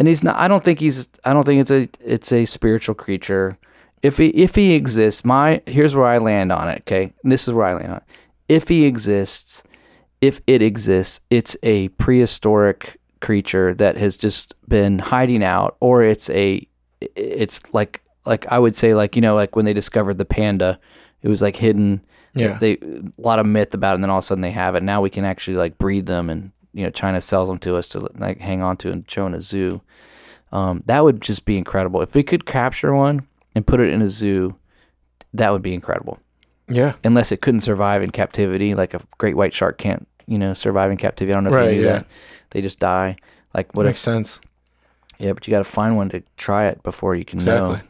and 0.00 0.08
he's 0.08 0.22
not. 0.22 0.36
I 0.36 0.48
don't 0.48 0.64
think 0.64 0.80
he's. 0.80 1.10
I 1.24 1.34
don't 1.34 1.44
think 1.44 1.60
it's 1.60 1.70
a. 1.70 1.88
It's 2.00 2.32
a 2.32 2.46
spiritual 2.46 2.94
creature. 2.94 3.58
If 4.02 4.16
he 4.16 4.28
if 4.28 4.54
he 4.54 4.72
exists, 4.72 5.26
my 5.26 5.60
here's 5.66 5.94
where 5.94 6.06
I 6.06 6.16
land 6.16 6.52
on 6.52 6.70
it. 6.70 6.84
Okay, 6.86 7.12
and 7.22 7.30
this 7.30 7.46
is 7.46 7.52
where 7.52 7.66
I 7.66 7.74
land 7.74 7.88
on 7.88 7.96
it. 7.98 8.02
If 8.48 8.68
he 8.68 8.86
exists, 8.86 9.62
if 10.22 10.40
it 10.46 10.62
exists, 10.62 11.20
it's 11.28 11.54
a 11.62 11.88
prehistoric 11.88 12.98
creature 13.20 13.74
that 13.74 13.98
has 13.98 14.16
just 14.16 14.54
been 14.68 14.98
hiding 14.98 15.44
out, 15.44 15.76
or 15.80 16.02
it's 16.02 16.30
a. 16.30 16.66
It's 17.00 17.60
like 17.74 18.02
like 18.26 18.46
I 18.48 18.58
would 18.58 18.76
say 18.76 18.94
like 18.94 19.16
you 19.16 19.22
know 19.22 19.34
like 19.34 19.56
when 19.56 19.64
they 19.64 19.72
discovered 19.72 20.18
the 20.18 20.24
panda, 20.24 20.78
it 21.22 21.28
was 21.28 21.42
like 21.42 21.56
hidden. 21.56 22.00
Yeah. 22.34 22.58
They 22.58 22.74
a 22.74 23.02
lot 23.18 23.38
of 23.40 23.46
myth 23.46 23.74
about 23.74 23.92
it, 23.92 23.94
and 23.96 24.04
then 24.04 24.10
all 24.10 24.18
of 24.18 24.24
a 24.24 24.26
sudden 24.26 24.42
they 24.42 24.52
have 24.52 24.74
it. 24.76 24.82
Now 24.82 25.00
we 25.00 25.10
can 25.10 25.24
actually 25.24 25.56
like 25.56 25.78
breed 25.78 26.06
them, 26.06 26.30
and 26.30 26.52
you 26.72 26.84
know 26.84 26.90
China 26.90 27.20
sells 27.20 27.48
them 27.48 27.58
to 27.58 27.74
us 27.74 27.88
to 27.90 28.08
like 28.18 28.38
hang 28.38 28.62
on 28.62 28.76
to 28.78 28.92
and 28.92 29.10
show 29.10 29.26
in 29.26 29.34
a 29.34 29.42
zoo. 29.42 29.80
Um, 30.52 30.82
that 30.86 31.04
would 31.04 31.20
just 31.20 31.44
be 31.44 31.56
incredible 31.58 32.02
if 32.02 32.14
we 32.14 32.22
could 32.22 32.44
capture 32.46 32.94
one 32.94 33.26
and 33.54 33.66
put 33.66 33.80
it 33.80 33.92
in 33.92 34.02
a 34.02 34.08
zoo. 34.08 34.54
That 35.34 35.52
would 35.52 35.62
be 35.62 35.74
incredible. 35.74 36.18
Yeah. 36.68 36.94
Unless 37.04 37.32
it 37.32 37.40
couldn't 37.40 37.60
survive 37.60 38.02
in 38.02 38.10
captivity, 38.10 38.74
like 38.74 38.94
a 38.94 39.00
great 39.18 39.36
white 39.36 39.52
shark 39.54 39.78
can't, 39.78 40.06
you 40.26 40.38
know, 40.38 40.54
survive 40.54 40.90
in 40.90 40.96
captivity. 40.96 41.32
I 41.32 41.36
don't 41.36 41.44
know 41.44 41.50
if 41.50 41.56
Right, 41.56 41.70
you 41.74 41.80
knew 41.82 41.86
yeah. 41.86 41.92
that. 41.98 42.06
They 42.50 42.62
just 42.62 42.78
die. 42.80 43.16
Like 43.54 43.74
what 43.76 43.86
Makes 43.86 43.98
if? 44.00 44.04
sense. 44.04 44.40
Yeah, 45.18 45.32
but 45.32 45.46
you 45.46 45.50
got 45.52 45.58
to 45.58 45.64
find 45.64 45.96
one 45.96 46.08
to 46.10 46.22
try 46.36 46.66
it 46.66 46.82
before 46.82 47.14
you 47.14 47.24
can 47.24 47.38
know. 47.40 47.80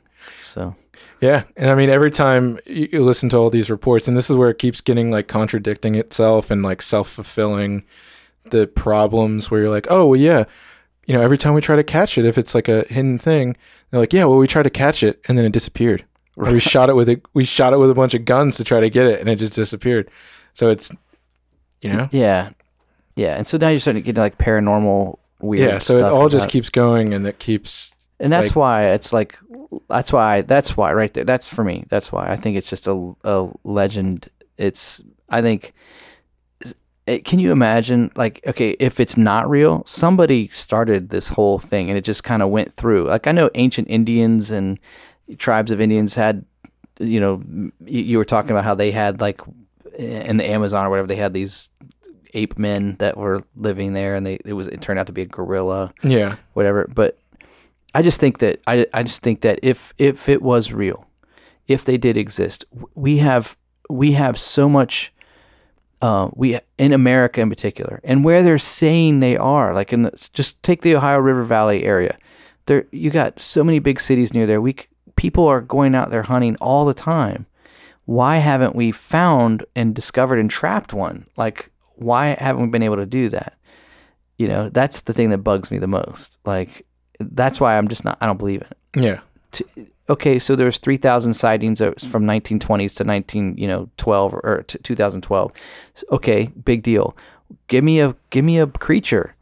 So 0.52 0.74
Yeah, 1.20 1.44
and 1.56 1.70
I 1.70 1.74
mean 1.74 1.90
every 1.90 2.10
time 2.10 2.58
you 2.66 3.04
listen 3.04 3.28
to 3.30 3.36
all 3.38 3.50
these 3.50 3.70
reports, 3.70 4.08
and 4.08 4.16
this 4.16 4.28
is 4.30 4.36
where 4.36 4.50
it 4.50 4.58
keeps 4.58 4.80
getting 4.80 5.10
like 5.10 5.28
contradicting 5.28 5.94
itself 5.94 6.50
and 6.50 6.62
like 6.62 6.82
self 6.82 7.08
fulfilling. 7.10 7.84
The 8.50 8.66
problems 8.66 9.50
where 9.50 9.60
you're 9.60 9.70
like, 9.70 9.86
oh 9.90 10.06
well, 10.06 10.20
yeah, 10.20 10.44
you 11.06 11.14
know, 11.14 11.20
every 11.22 11.38
time 11.38 11.54
we 11.54 11.60
try 11.60 11.76
to 11.76 11.84
catch 11.84 12.18
it, 12.18 12.24
if 12.24 12.36
it's 12.36 12.54
like 12.54 12.68
a 12.68 12.84
hidden 12.88 13.18
thing, 13.18 13.56
they're 13.90 14.00
like, 14.00 14.12
yeah, 14.12 14.24
well, 14.24 14.38
we 14.38 14.48
tried 14.48 14.64
to 14.64 14.70
catch 14.70 15.02
it 15.02 15.20
and 15.28 15.38
then 15.38 15.44
it 15.44 15.52
disappeared. 15.52 16.04
Or 16.36 16.50
we 16.52 16.58
shot 16.58 16.88
it 16.88 16.94
with 16.96 17.08
a 17.08 17.20
we 17.34 17.44
shot 17.44 17.72
it 17.72 17.76
with 17.78 17.90
a 17.90 17.94
bunch 17.94 18.14
of 18.14 18.24
guns 18.24 18.56
to 18.56 18.64
try 18.64 18.80
to 18.80 18.88
get 18.90 19.06
it 19.06 19.20
and 19.20 19.28
it 19.28 19.36
just 19.36 19.54
disappeared. 19.54 20.10
So 20.54 20.68
it's, 20.68 20.90
you 21.80 21.92
know, 21.92 22.08
Yeah, 22.10 22.50
yeah. 23.14 23.36
And 23.36 23.46
so 23.46 23.56
now 23.58 23.68
you're 23.68 23.78
starting 23.78 24.02
to 24.02 24.06
get 24.06 24.16
like 24.18 24.38
paranormal 24.38 25.18
weird. 25.40 25.70
yeah. 25.70 25.78
So 25.78 25.98
it 25.98 26.02
all 26.02 26.28
just 26.28 26.48
keeps 26.48 26.70
going 26.70 27.12
and 27.14 27.26
it 27.26 27.38
keeps 27.38 27.94
and 28.18 28.32
that's 28.32 28.48
like- 28.48 28.56
why 28.56 28.84
it's 28.90 29.12
like 29.12 29.38
that's 29.88 30.12
why 30.12 30.42
that's 30.42 30.76
why 30.76 30.92
right 30.92 31.12
there. 31.12 31.24
That's 31.24 31.46
for 31.46 31.64
me. 31.64 31.84
That's 31.88 32.10
why 32.10 32.30
I 32.30 32.36
think 32.36 32.56
it's 32.56 32.68
just 32.68 32.86
a 32.86 33.14
a 33.24 33.48
legend. 33.64 34.28
It's 34.56 35.00
I 35.28 35.42
think. 35.42 35.74
It, 37.06 37.24
can 37.24 37.38
you 37.38 37.50
imagine 37.50 38.12
like 38.14 38.40
okay 38.46 38.76
if 38.78 39.00
it's 39.00 39.16
not 39.16 39.48
real 39.48 39.82
somebody 39.84 40.48
started 40.48 41.08
this 41.08 41.28
whole 41.28 41.58
thing 41.58 41.88
and 41.88 41.98
it 41.98 42.04
just 42.04 42.22
kind 42.22 42.40
of 42.42 42.50
went 42.50 42.72
through 42.74 43.08
like 43.08 43.26
i 43.26 43.32
know 43.32 43.50
ancient 43.54 43.88
indians 43.88 44.50
and 44.50 44.78
tribes 45.38 45.72
of 45.72 45.80
indians 45.80 46.14
had 46.14 46.44
you 47.00 47.18
know 47.18 47.42
you, 47.84 48.02
you 48.02 48.18
were 48.18 48.24
talking 48.24 48.50
about 48.50 48.64
how 48.64 48.74
they 48.74 48.92
had 48.92 49.20
like 49.20 49.40
in 49.98 50.36
the 50.36 50.48
amazon 50.48 50.86
or 50.86 50.90
whatever 50.90 51.08
they 51.08 51.16
had 51.16 51.32
these 51.32 51.70
ape 52.34 52.58
men 52.58 52.96
that 52.98 53.16
were 53.16 53.42
living 53.56 53.94
there 53.94 54.14
and 54.14 54.26
they 54.26 54.38
it 54.44 54.52
was 54.52 54.66
it 54.68 54.80
turned 54.80 55.00
out 55.00 55.06
to 55.06 55.12
be 55.12 55.22
a 55.22 55.26
gorilla 55.26 55.92
yeah 56.02 56.36
whatever. 56.52 56.86
But 56.94 57.18
I 57.94 58.02
just 58.02 58.20
think 58.20 58.38
that 58.38 58.60
I 58.66 58.86
I 58.94 59.02
just 59.02 59.22
think 59.22 59.40
that 59.42 59.58
if 59.62 59.92
if 59.98 60.28
it 60.28 60.42
was 60.42 60.72
real, 60.72 61.06
if 61.66 61.84
they 61.84 61.96
did 61.96 62.16
exist, 62.16 62.64
we 62.94 63.18
have 63.18 63.56
we 63.88 64.12
have 64.12 64.38
so 64.38 64.68
much. 64.68 65.12
Uh, 66.02 66.30
we 66.34 66.58
in 66.78 66.94
America 66.94 67.42
in 67.42 67.50
particular, 67.50 68.00
and 68.04 68.24
where 68.24 68.42
they're 68.42 68.56
saying 68.56 69.20
they 69.20 69.36
are, 69.36 69.74
like 69.74 69.92
in 69.92 70.04
the, 70.04 70.30
just 70.32 70.62
take 70.62 70.80
the 70.80 70.96
Ohio 70.96 71.18
River 71.18 71.44
Valley 71.44 71.84
area. 71.84 72.16
There, 72.64 72.86
you 72.90 73.10
got 73.10 73.38
so 73.38 73.62
many 73.62 73.80
big 73.80 74.00
cities 74.00 74.32
near 74.32 74.46
there. 74.46 74.62
We 74.62 74.76
people 75.16 75.46
are 75.46 75.60
going 75.60 75.94
out 75.94 76.10
there 76.10 76.22
hunting 76.22 76.56
all 76.56 76.86
the 76.86 76.94
time. 76.94 77.44
Why 78.06 78.36
haven't 78.38 78.74
we 78.74 78.92
found 78.92 79.66
and 79.76 79.94
discovered 79.94 80.38
and 80.38 80.50
trapped 80.50 80.94
one? 80.94 81.26
Like, 81.36 81.70
why 81.96 82.34
haven't 82.38 82.62
we 82.62 82.68
been 82.68 82.82
able 82.82 82.96
to 82.96 83.04
do 83.04 83.28
that? 83.28 83.58
You 84.38 84.48
know, 84.48 84.70
that's 84.70 85.02
the 85.02 85.12
thing 85.12 85.28
that 85.30 85.44
bugs 85.44 85.70
me 85.70 85.78
the 85.78 85.86
most. 85.86 86.38
Like, 86.46 86.86
that's 87.20 87.60
why 87.60 87.76
I'm 87.76 87.88
just 87.88 88.04
not. 88.04 88.18
I 88.20 88.26
don't 88.26 88.38
believe 88.38 88.62
in 88.62 88.68
it. 88.68 89.04
yeah 89.04 89.20
To, 89.52 89.64
okay, 90.08 90.38
so 90.38 90.56
there's 90.56 90.78
3,000 90.78 91.34
sightings 91.34 91.80
from 91.80 92.24
1920s 92.24 92.96
to 92.96 93.04
19, 93.04 93.56
you 93.56 93.68
know, 93.68 93.88
12 93.96 94.34
or 94.34 94.64
to 94.66 94.78
2012. 94.78 95.52
Okay, 96.10 96.46
big 96.64 96.82
deal. 96.82 97.16
Give 97.68 97.84
me 97.84 98.00
a 98.00 98.14
give 98.30 98.44
me 98.44 98.58
a 98.58 98.66
creature. 98.66 99.34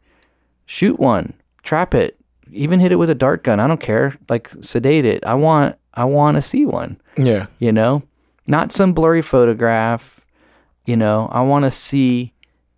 Shoot 0.65 0.99
one. 0.99 1.33
Trap 1.63 1.93
it. 1.93 2.17
Even 2.51 2.79
hit 2.79 2.91
it 2.91 2.95
with 2.95 3.09
a 3.09 3.15
dart 3.15 3.43
gun. 3.43 3.59
I 3.59 3.67
don't 3.67 3.81
care. 3.81 4.15
Like 4.29 4.49
sedate 4.61 5.05
it. 5.05 5.23
I 5.25 5.35
want 5.35 5.75
I 5.93 6.05
want 6.05 6.35
to 6.35 6.41
see 6.41 6.65
one 6.65 6.99
yeah 7.17 7.47
you 7.59 7.71
know 7.71 8.01
not 8.47 8.71
some 8.71 8.93
blurry 8.93 9.21
photograph 9.21 10.25
you 10.85 10.95
know 10.95 11.27
i 11.31 11.41
want 11.41 11.65
to 11.65 11.71
see 11.71 12.33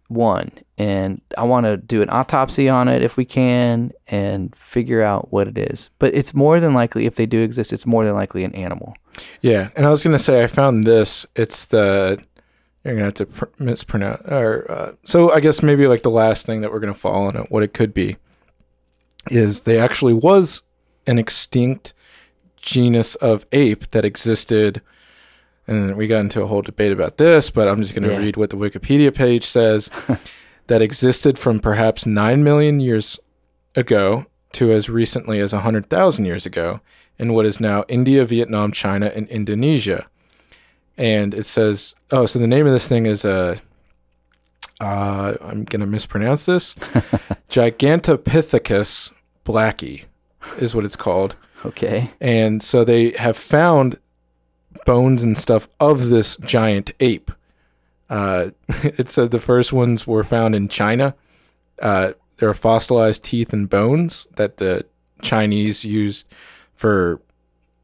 one 0.08 0.52
and 0.82 1.22
i 1.38 1.44
want 1.44 1.66
to 1.66 1.78
do 1.78 2.02
an 2.02 2.10
autopsy 2.10 2.68
on 2.78 2.88
it 2.88 3.02
if 3.02 3.14
we 3.18 3.26
can 3.26 3.92
and 4.08 4.56
figure 4.56 5.02
out 5.12 5.24
what 5.32 5.48
it 5.48 5.58
is 5.58 5.90
but 6.00 6.14
it's 6.20 6.34
more 6.34 6.60
than 6.60 6.74
likely 6.74 7.06
if 7.06 7.16
they 7.16 7.26
do 7.26 7.40
exist 7.42 7.72
it's 7.74 7.86
more 7.86 8.04
than 8.06 8.16
likely 8.16 8.44
an 8.44 8.54
animal 8.56 8.90
Yeah, 9.42 9.70
and 9.76 9.86
I 9.86 9.90
was 9.90 10.04
gonna 10.04 10.18
say 10.28 10.42
I 10.44 10.48
found 10.48 10.86
this. 10.86 11.26
It's 11.36 11.66
the 11.66 12.18
you're 12.84 12.94
gonna 12.96 13.06
have 13.12 13.14
to 13.16 13.26
pr- 13.26 13.46
mispronounce 13.60 14.22
or 14.28 14.66
uh, 14.72 14.92
so 15.04 15.18
I 15.32 15.40
guess 15.42 15.62
maybe 15.62 15.86
like 15.88 16.02
the 16.04 16.10
last 16.24 16.46
thing 16.46 16.62
that 16.62 16.72
we're 16.72 16.80
gonna 16.86 16.94
fall 17.08 17.28
on 17.28 17.36
it. 17.36 17.52
What 17.52 17.62
it 17.64 17.74
could 17.74 17.94
be 17.94 18.16
is 19.30 19.62
they 19.62 19.78
actually 19.80 20.14
was 20.14 20.62
an 21.06 21.20
extinct 21.20 21.94
genus 22.56 23.16
of 23.16 23.46
ape 23.52 23.84
that 23.92 24.06
existed. 24.06 24.82
And 25.68 25.96
we 25.96 26.08
got 26.08 26.20
into 26.22 26.42
a 26.42 26.48
whole 26.48 26.62
debate 26.64 26.92
about 26.92 27.18
this, 27.18 27.50
but 27.50 27.68
I'm 27.68 27.82
just 27.82 27.94
going 27.94 28.04
to 28.08 28.12
Yeah. 28.14 28.18
read 28.26 28.36
what 28.36 28.50
the 28.50 28.58
Wikipedia 28.58 29.14
page 29.14 29.46
says. 29.46 29.90
that 30.72 30.82
existed 30.82 31.38
from 31.38 31.60
perhaps 31.60 32.06
9 32.06 32.46
million 32.46 32.80
years 32.80 33.20
ago 33.76 34.26
to 34.54 34.72
as 34.72 34.90
recently 34.90 35.38
as 35.42 35.52
100,000 35.52 36.24
years 36.24 36.46
ago 36.46 36.80
in 37.20 37.34
what 37.34 37.46
is 37.46 37.60
now 37.60 37.84
India, 37.90 38.24
Vietnam, 38.24 38.72
China, 38.72 39.12
and 39.14 39.28
Indonesia. 39.28 40.06
And 40.96 41.34
it 41.34 41.46
says, 41.46 41.94
oh, 42.10 42.26
so 42.26 42.40
the 42.40 42.48
name 42.48 42.66
of 42.66 42.72
this 42.72 42.88
thing 42.88 43.06
is 43.06 43.26
uh, 43.26 43.58
uh, 44.80 45.34
I'm 45.42 45.66
going 45.66 45.82
to 45.82 45.86
mispronounce 45.86 46.46
this. 46.46 46.74
Gigantopithecus 47.50 49.12
blacki 49.44 50.06
is 50.58 50.74
what 50.74 50.86
it's 50.86 50.96
called. 50.96 51.36
okay 51.66 52.12
And 52.22 52.64
so 52.64 52.86
they 52.86 53.12
have 53.18 53.36
found 53.36 54.00
bones 54.86 55.22
and 55.22 55.38
stuff 55.38 55.68
of 55.82 56.08
this 56.08 56.38
giant 56.38 56.94
ape. 57.02 57.30
Uh, 58.12 58.52
it 58.84 59.10
said 59.10 59.32
the 59.32 59.40
first 59.40 59.72
ones 59.72 60.06
were 60.06 60.24
found 60.24 60.54
in 60.54 60.68
China. 60.68 61.16
Uh, 61.82 62.12
there 62.38 62.50
are 62.50 62.54
fossilized 62.54 63.24
teeth 63.24 63.54
and 63.54 63.70
bones 63.70 64.28
that 64.36 64.58
the 64.58 64.86
Chinese 65.22 65.86
used 65.86 66.28
for 66.76 67.22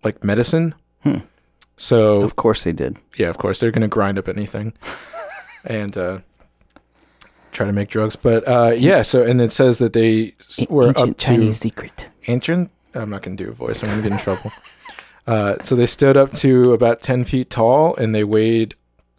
like 0.04 0.24
medicine. 0.24 0.76
Hmm. 1.04 1.20
So 1.78 2.22
of 2.22 2.36
course 2.36 2.64
they 2.64 2.74
did 2.74 2.98
yeah, 3.18 3.30
of 3.30 3.38
course 3.38 3.60
they're 3.60 3.72
gonna 3.72 3.88
grind 3.88 4.18
up 4.18 4.28
anything 4.28 4.74
and 5.64 5.98
uh, 5.98 6.20
try 7.52 7.66
to 7.66 7.72
make 7.72 7.90
drugs. 7.90 8.16
But 8.16 8.48
uh, 8.48 8.74
yeah, 8.78 9.04
so 9.04 9.24
and 9.24 9.40
it 9.40 9.54
says 9.54 9.78
that 9.78 9.94
they 9.94 10.36
were 10.70 10.90
up 10.90 10.96
to 10.96 11.14
Chinese 11.14 11.60
secret 11.60 12.08
ancient. 12.28 12.70
I'm 12.94 13.10
not 13.10 13.22
gonna 13.22 13.38
do 13.38 13.50
a 13.50 13.54
voice. 13.54 13.82
I'm 13.84 13.90
gonna 13.90 14.02
get 14.02 14.12
in 14.12 14.18
trouble. 14.18 14.52
Uh, 15.28 15.62
so 15.62 15.76
they 15.76 15.86
stood 15.86 16.16
up 16.16 16.32
to 16.32 16.72
about 16.72 17.02
10 17.02 17.26
feet 17.26 17.50
tall, 17.50 17.94
and 17.98 18.16
they 18.16 18.24
weighed 18.24 18.76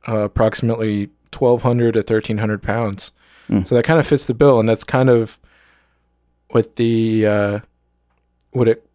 uh, 0.06 0.18
approximately 0.18 1.10
1,200 1.36 1.92
to 1.92 1.98
1,300 2.00 2.62
pounds. 2.62 3.12
Hmm. 3.48 3.62
So 3.64 3.74
that 3.74 3.84
kind 3.84 3.98
of 3.98 4.06
fits 4.06 4.26
the 4.26 4.34
bill, 4.34 4.60
and 4.60 4.68
that's 4.68 4.84
kind 4.84 5.08
of 5.10 5.38
what 6.50 6.76
the 6.76 7.26
uh, 7.26 7.58
what 8.52 8.68
it, 8.68 8.86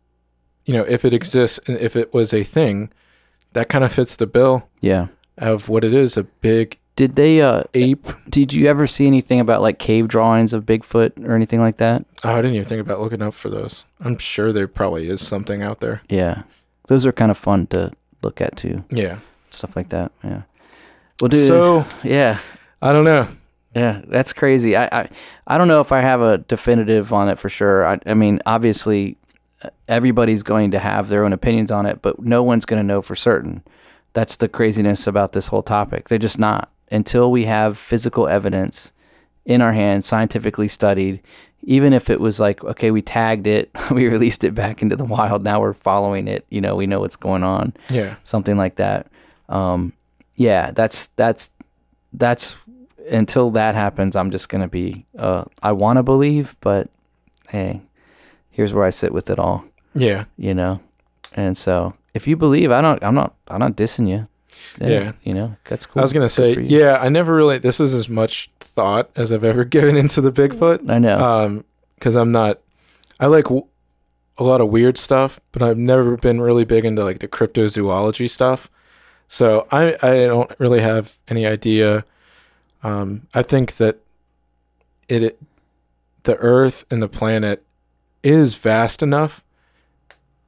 you 0.65 0.73
know, 0.73 0.83
if 0.83 1.05
it 1.05 1.13
exists 1.13 1.59
and 1.67 1.77
if 1.77 1.95
it 1.95 2.13
was 2.13 2.33
a 2.33 2.43
thing, 2.43 2.91
that 3.53 3.69
kind 3.69 3.83
of 3.83 3.91
fits 3.91 4.15
the 4.15 4.27
bill 4.27 4.67
yeah 4.81 5.07
of 5.37 5.69
what 5.69 5.83
it 5.83 5.93
is—a 5.93 6.23
big 6.23 6.77
did 6.95 7.15
they 7.15 7.41
uh 7.41 7.63
ape. 7.73 8.05
did 8.29 8.53
you 8.53 8.67
ever 8.67 8.85
see 8.85 9.07
anything 9.07 9.39
about 9.39 9.61
like 9.63 9.79
cave 9.79 10.07
drawings 10.07 10.53
of 10.53 10.63
bigfoot 10.65 11.11
or 11.27 11.33
anything 11.35 11.59
like 11.59 11.77
that 11.77 12.05
Oh, 12.23 12.33
I 12.33 12.41
didn't 12.41 12.55
even 12.55 12.67
think 12.67 12.81
about 12.81 12.99
looking 13.01 13.21
up 13.23 13.33
for 13.33 13.49
those. 13.49 13.83
I'm 13.99 14.19
sure 14.19 14.51
there 14.53 14.67
probably 14.67 15.09
is 15.09 15.25
something 15.25 15.63
out 15.63 15.79
there. 15.79 16.01
yeah 16.09 16.43
those 16.87 17.05
are 17.05 17.11
kind 17.11 17.31
of 17.31 17.37
fun 17.37 17.65
to 17.67 17.91
look 18.21 18.41
at 18.41 18.55
too 18.57 18.83
Yeah. 18.91 19.19
stuff 19.49 19.75
like 19.75 19.89
that 19.89 20.11
yeah 20.23 20.43
well 21.21 21.29
dude 21.29 21.47
So 21.47 21.85
yeah 22.03 22.39
I 22.81 22.91
don't 22.91 23.05
know. 23.05 23.27
Yeah, 23.75 24.01
that's 24.07 24.33
crazy. 24.33 24.75
I, 24.75 24.85
I 24.91 25.09
I 25.47 25.57
don't 25.57 25.67
know 25.67 25.79
if 25.79 25.91
I 25.91 26.01
have 26.01 26.21
a 26.21 26.37
definitive 26.37 27.11
on 27.13 27.27
it 27.29 27.39
for 27.39 27.49
sure. 27.49 27.87
I, 27.87 27.99
I 28.05 28.13
mean, 28.13 28.39
obviously, 28.45 29.17
uh, 29.63 29.69
everybody's 29.87 30.43
going 30.43 30.69
to 30.71 30.79
have 30.79 31.07
their 31.09 31.25
own 31.25 31.33
opinions 31.33 31.71
on 31.71 31.85
it, 31.87 32.01
but 32.03 32.21
no 32.21 32.43
one's 32.43 32.65
going 32.65 32.77
to 32.79 32.83
know 32.85 33.01
for 33.01 33.15
certain. 33.15 33.63
That's 34.13 34.35
the 34.35 34.47
craziness 34.47 35.07
about 35.07 35.31
this 35.31 35.47
whole 35.47 35.63
topic. 35.63 36.09
They're 36.09 36.19
just 36.19 36.37
not 36.37 36.69
until 36.91 37.31
we 37.31 37.45
have 37.45 37.77
physical 37.79 38.27
evidence 38.27 38.91
in 39.45 39.61
our 39.61 39.73
hands, 39.73 40.05
scientifically 40.05 40.67
studied. 40.67 41.19
Even 41.63 41.93
if 41.93 42.09
it 42.11 42.19
was 42.19 42.39
like, 42.39 42.63
okay, 42.63 42.91
we 42.91 43.01
tagged 43.01 43.47
it, 43.47 43.71
we 43.91 44.07
released 44.07 44.43
it 44.43 44.53
back 44.53 44.81
into 44.83 44.95
the 44.95 45.05
wild. 45.05 45.41
Now 45.43 45.61
we're 45.61 45.73
following 45.73 46.27
it. 46.27 46.45
You 46.51 46.61
know, 46.61 46.75
we 46.75 46.85
know 46.85 46.99
what's 46.99 47.15
going 47.15 47.43
on 47.43 47.73
Yeah. 47.89 48.15
something 48.23 48.57
like 48.57 48.75
that. 48.75 49.07
Um, 49.49 49.93
yeah, 50.35 50.71
that's 50.71 51.07
that's 51.15 51.49
that's 52.13 52.55
until 53.09 53.51
that 53.51 53.75
happens. 53.75 54.15
I'm 54.15 54.31
just 54.31 54.49
gonna 54.49 54.67
be. 54.67 55.05
Uh, 55.17 55.45
I 55.61 55.71
want 55.71 55.97
to 55.97 56.03
believe, 56.03 56.55
but 56.61 56.89
hey, 57.49 57.81
here's 58.49 58.73
where 58.73 58.85
I 58.85 58.89
sit 58.89 59.13
with 59.13 59.29
it 59.29 59.39
all. 59.39 59.65
Yeah. 59.95 60.25
You 60.37 60.53
know, 60.53 60.79
and 61.33 61.57
so 61.57 61.93
if 62.13 62.27
you 62.27 62.35
believe, 62.35 62.71
I 62.71 62.81
don't. 62.81 63.03
I'm 63.03 63.15
not. 63.15 63.35
I'm 63.47 63.59
not 63.59 63.75
dissing 63.75 64.09
you. 64.09 64.27
Yeah. 64.79 65.13
you 65.23 65.33
know, 65.33 65.55
that's 65.65 65.85
cool. 65.85 65.99
I 65.99 66.03
was 66.03 66.13
gonna 66.13 66.25
Good 66.25 66.29
say, 66.31 66.61
yeah, 66.61 66.97
I 67.01 67.09
never 67.09 67.35
really. 67.35 67.57
This 67.57 67.79
is 67.79 67.93
as 67.93 68.07
much 68.07 68.49
thought 68.59 69.09
as 69.15 69.31
I've 69.33 69.43
ever 69.43 69.63
given 69.75 69.97
into 69.97 70.21
the 70.21 70.31
Bigfoot. 70.31 70.89
I 70.89 70.99
know. 70.99 71.19
Um, 71.19 71.65
because 71.95 72.15
I'm 72.15 72.31
not. 72.31 72.59
I 73.19 73.27
like 73.27 73.45
w- 73.45 73.67
a 74.37 74.43
lot 74.43 74.61
of 74.61 74.69
weird 74.69 74.97
stuff, 74.97 75.39
but 75.51 75.61
I've 75.61 75.77
never 75.77 76.17
been 76.17 76.41
really 76.41 76.65
big 76.65 76.85
into 76.85 77.03
like 77.03 77.19
the 77.19 77.27
cryptozoology 77.27 78.29
stuff. 78.29 78.69
So 79.33 79.65
I 79.71 79.95
I 80.03 80.25
don't 80.27 80.51
really 80.59 80.81
have 80.81 81.17
any 81.27 81.47
idea. 81.47 82.05
Um, 82.83 83.23
I 83.33 83.41
think 83.41 83.77
that 83.77 83.97
it, 85.07 85.23
it 85.23 85.39
the 86.21 86.35
Earth 86.35 86.85
and 86.91 87.01
the 87.01 87.07
planet 87.07 87.63
is 88.21 88.53
vast 88.53 89.01
enough 89.01 89.43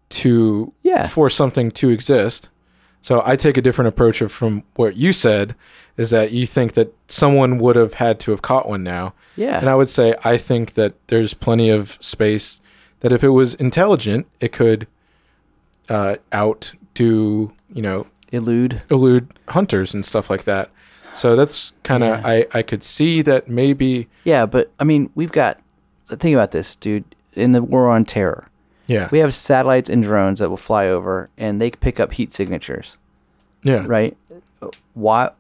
to 0.10 0.72
Yeah. 0.84 1.08
for 1.08 1.32
something 1.32 1.72
to 1.72 1.90
exist. 1.90 2.50
So 3.02 3.24
I 3.26 3.36
take 3.36 3.58
a 3.58 3.62
different 3.62 3.90
approach 3.90 4.22
of 4.22 4.32
from 4.32 4.62
what 4.76 4.96
you 4.96 5.14
said 5.14 5.56
is 5.98 6.12
that 6.12 6.32
you 6.32 6.46
think 6.46 6.74
that 6.74 6.94
someone 7.08 7.58
would 7.58 7.76
have 7.76 7.96
had 7.96 8.20
to 8.20 8.32
have 8.32 8.44
caught 8.44 8.70
one 8.70 8.84
now. 8.84 9.16
Yeah. 9.36 9.58
And 9.60 9.68
I 9.68 9.74
would 9.74 9.90
say 9.90 10.14
I 10.24 10.38
think 10.38 10.76
that 10.76 10.94
there's 11.08 11.34
plenty 11.34 11.72
of 11.72 11.98
space 12.02 12.62
that 13.00 13.12
if 13.12 13.24
it 13.24 13.30
was 13.30 13.56
intelligent, 13.56 14.28
it 14.40 14.52
could 14.52 14.86
uh, 15.90 16.18
outdo, 16.32 17.52
you 17.74 17.82
know, 17.82 18.06
Elude. 18.36 18.82
elude 18.90 19.28
hunters 19.50 19.94
and 19.94 20.06
stuff 20.06 20.30
like 20.30 20.44
that. 20.44 20.70
So 21.14 21.36
that's 21.36 21.72
kind 21.84 22.04
of 22.04 22.20
Yeah. 22.20 22.28
I 22.28 22.46
I 22.54 22.62
could 22.62 22.84
see 22.84 23.22
that 23.24 23.48
maybe 23.48 24.08
Yeah, 24.26 24.46
but 24.46 24.72
I 24.80 24.84
mean, 24.84 25.10
we've 25.16 25.32
got. 25.32 25.60
Think 26.10 26.36
about 26.36 26.52
this, 26.52 26.76
dude. 26.76 27.04
In 27.34 27.52
the 27.54 27.64
war 27.64 27.90
on 27.90 28.06
terror, 28.06 28.48
yeah 28.88 29.10
we 29.12 29.20
have 29.20 29.34
satellites 29.34 29.90
and 29.90 30.04
drones 30.04 30.40
that 30.40 30.50
will 30.50 30.58
fly 30.58 30.88
over, 30.88 31.30
and 31.38 31.60
they 31.62 31.72
pick 31.72 32.00
up 32.00 32.14
heat 32.14 32.34
signatures. 32.34 32.98
yeah 33.64 33.84
right? 33.88 34.16
Why 34.94 35.32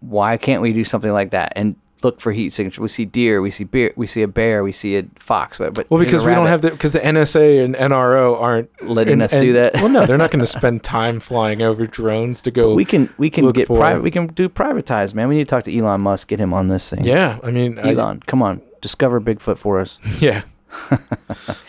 why 0.00 0.36
can't 0.36 0.62
we 0.62 0.72
do 0.72 0.84
something 0.84 1.12
like 1.12 1.30
that 1.30 1.52
and 1.56 1.76
look 2.04 2.20
for 2.20 2.32
heat 2.32 2.52
signature? 2.52 2.82
We 2.82 2.88
see 2.88 3.04
deer, 3.04 3.40
we 3.42 3.50
see 3.50 3.64
bear, 3.64 3.92
we 3.96 4.06
see 4.06 4.22
a 4.22 4.28
bear, 4.28 4.62
we 4.62 4.72
see 4.72 4.96
a 4.96 5.04
fox, 5.16 5.58
but, 5.58 5.74
but 5.74 5.90
Well, 5.90 6.02
because 6.02 6.24
we 6.24 6.32
don't 6.32 6.46
have 6.46 6.62
the 6.62 6.70
because 6.70 6.92
the 6.92 7.00
NSA 7.00 7.64
and 7.64 7.74
NRO 7.74 8.40
aren't 8.40 8.70
Letting 8.82 9.14
and- 9.14 9.22
us 9.22 9.32
do 9.32 9.54
that. 9.54 9.74
Well, 9.74 9.88
no, 9.88 10.06
they're 10.06 10.18
not 10.18 10.30
going 10.30 10.40
to 10.44 10.46
spend 10.46 10.82
time 10.84 11.18
flying 11.20 11.62
over 11.62 11.86
drones 11.86 12.42
to 12.42 12.50
go. 12.50 12.74
we 12.74 12.84
can 12.84 13.12
we 13.18 13.30
can 13.30 13.50
get 13.52 13.66
private. 13.66 14.02
We 14.02 14.10
can 14.10 14.26
do 14.28 14.48
privatized, 14.48 15.14
man. 15.14 15.28
We 15.28 15.36
need 15.36 15.44
to 15.48 15.50
talk 15.50 15.64
to 15.64 15.76
Elon 15.76 16.02
Musk, 16.02 16.28
get 16.28 16.38
him 16.38 16.52
on 16.52 16.68
this 16.68 16.90
thing. 16.90 17.04
yeah, 17.04 17.38
I 17.42 17.50
mean, 17.50 17.78
I- 17.78 17.90
Elon, 17.92 18.20
come 18.26 18.42
on, 18.42 18.60
discover 18.80 19.20
Bigfoot 19.20 19.58
for 19.58 19.80
us. 19.80 19.98
yeah. 20.20 20.42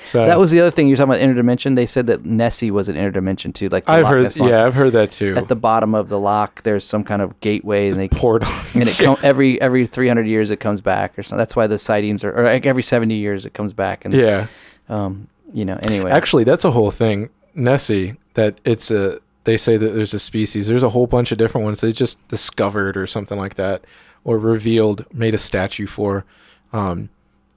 So 0.05 0.25
That 0.25 0.39
was 0.39 0.51
the 0.51 0.61
other 0.61 0.71
thing 0.71 0.87
you 0.87 0.93
were 0.93 0.97
talking 0.97 1.13
about 1.13 1.21
interdimension. 1.21 1.75
They 1.75 1.87
said 1.87 2.07
that 2.07 2.23
Nessie 2.25 2.71
was 2.71 2.87
an 2.89 2.95
interdimension 2.95 3.53
too, 3.53 3.69
like 3.69 3.89
I've 3.89 4.05
heard. 4.05 4.35
Yeah, 4.35 4.65
I've 4.65 4.75
heard 4.75 4.93
that 4.93 5.11
too. 5.11 5.35
At 5.35 5.47
the 5.47 5.55
bottom 5.55 5.95
of 5.95 6.09
the 6.09 6.19
loch, 6.19 6.61
there's 6.63 6.83
some 6.83 7.03
kind 7.03 7.21
of 7.21 7.39
gateway, 7.41 7.89
and 7.89 7.97
they 7.97 8.07
portal. 8.11 8.51
and 8.75 8.87
it 8.87 8.97
come 8.97 9.17
every 9.23 9.59
every 9.59 9.87
300 9.87 10.27
years 10.27 10.51
it 10.51 10.59
comes 10.59 10.79
back 10.81 11.17
or 11.17 11.23
something. 11.23 11.37
That's 11.37 11.55
why 11.55 11.67
the 11.67 11.79
sightings 11.79 12.23
are, 12.23 12.31
or 12.31 12.43
like 12.43 12.65
every 12.65 12.83
70 12.83 13.15
years 13.15 13.45
it 13.45 13.53
comes 13.53 13.73
back. 13.73 14.05
And 14.05 14.13
yeah, 14.13 14.47
um, 14.89 15.27
you 15.53 15.65
know, 15.65 15.79
anyway, 15.83 16.11
actually, 16.11 16.43
that's 16.43 16.65
a 16.65 16.71
whole 16.71 16.91
thing. 16.91 17.29
Nessie, 17.53 18.15
that 18.35 18.59
it's 18.63 18.91
a. 18.91 19.19
They 19.43 19.57
say 19.57 19.77
that 19.77 19.93
there's 19.93 20.13
a 20.13 20.19
species. 20.19 20.67
There's 20.67 20.81
a 20.83 20.89
whole 20.89 21.05
bunch 21.07 21.31
of 21.31 21.37
different 21.37 21.65
ones 21.65 21.81
they 21.81 21.91
just 21.91 22.25
discovered 22.29 22.97
or 22.97 23.05
something 23.05 23.37
like 23.37 23.55
that, 23.55 23.83
or 24.23 24.39
revealed, 24.39 25.05
made 25.13 25.33
a 25.33 25.37
statue 25.37 25.85
for. 25.87 26.25
Um, 26.73 27.09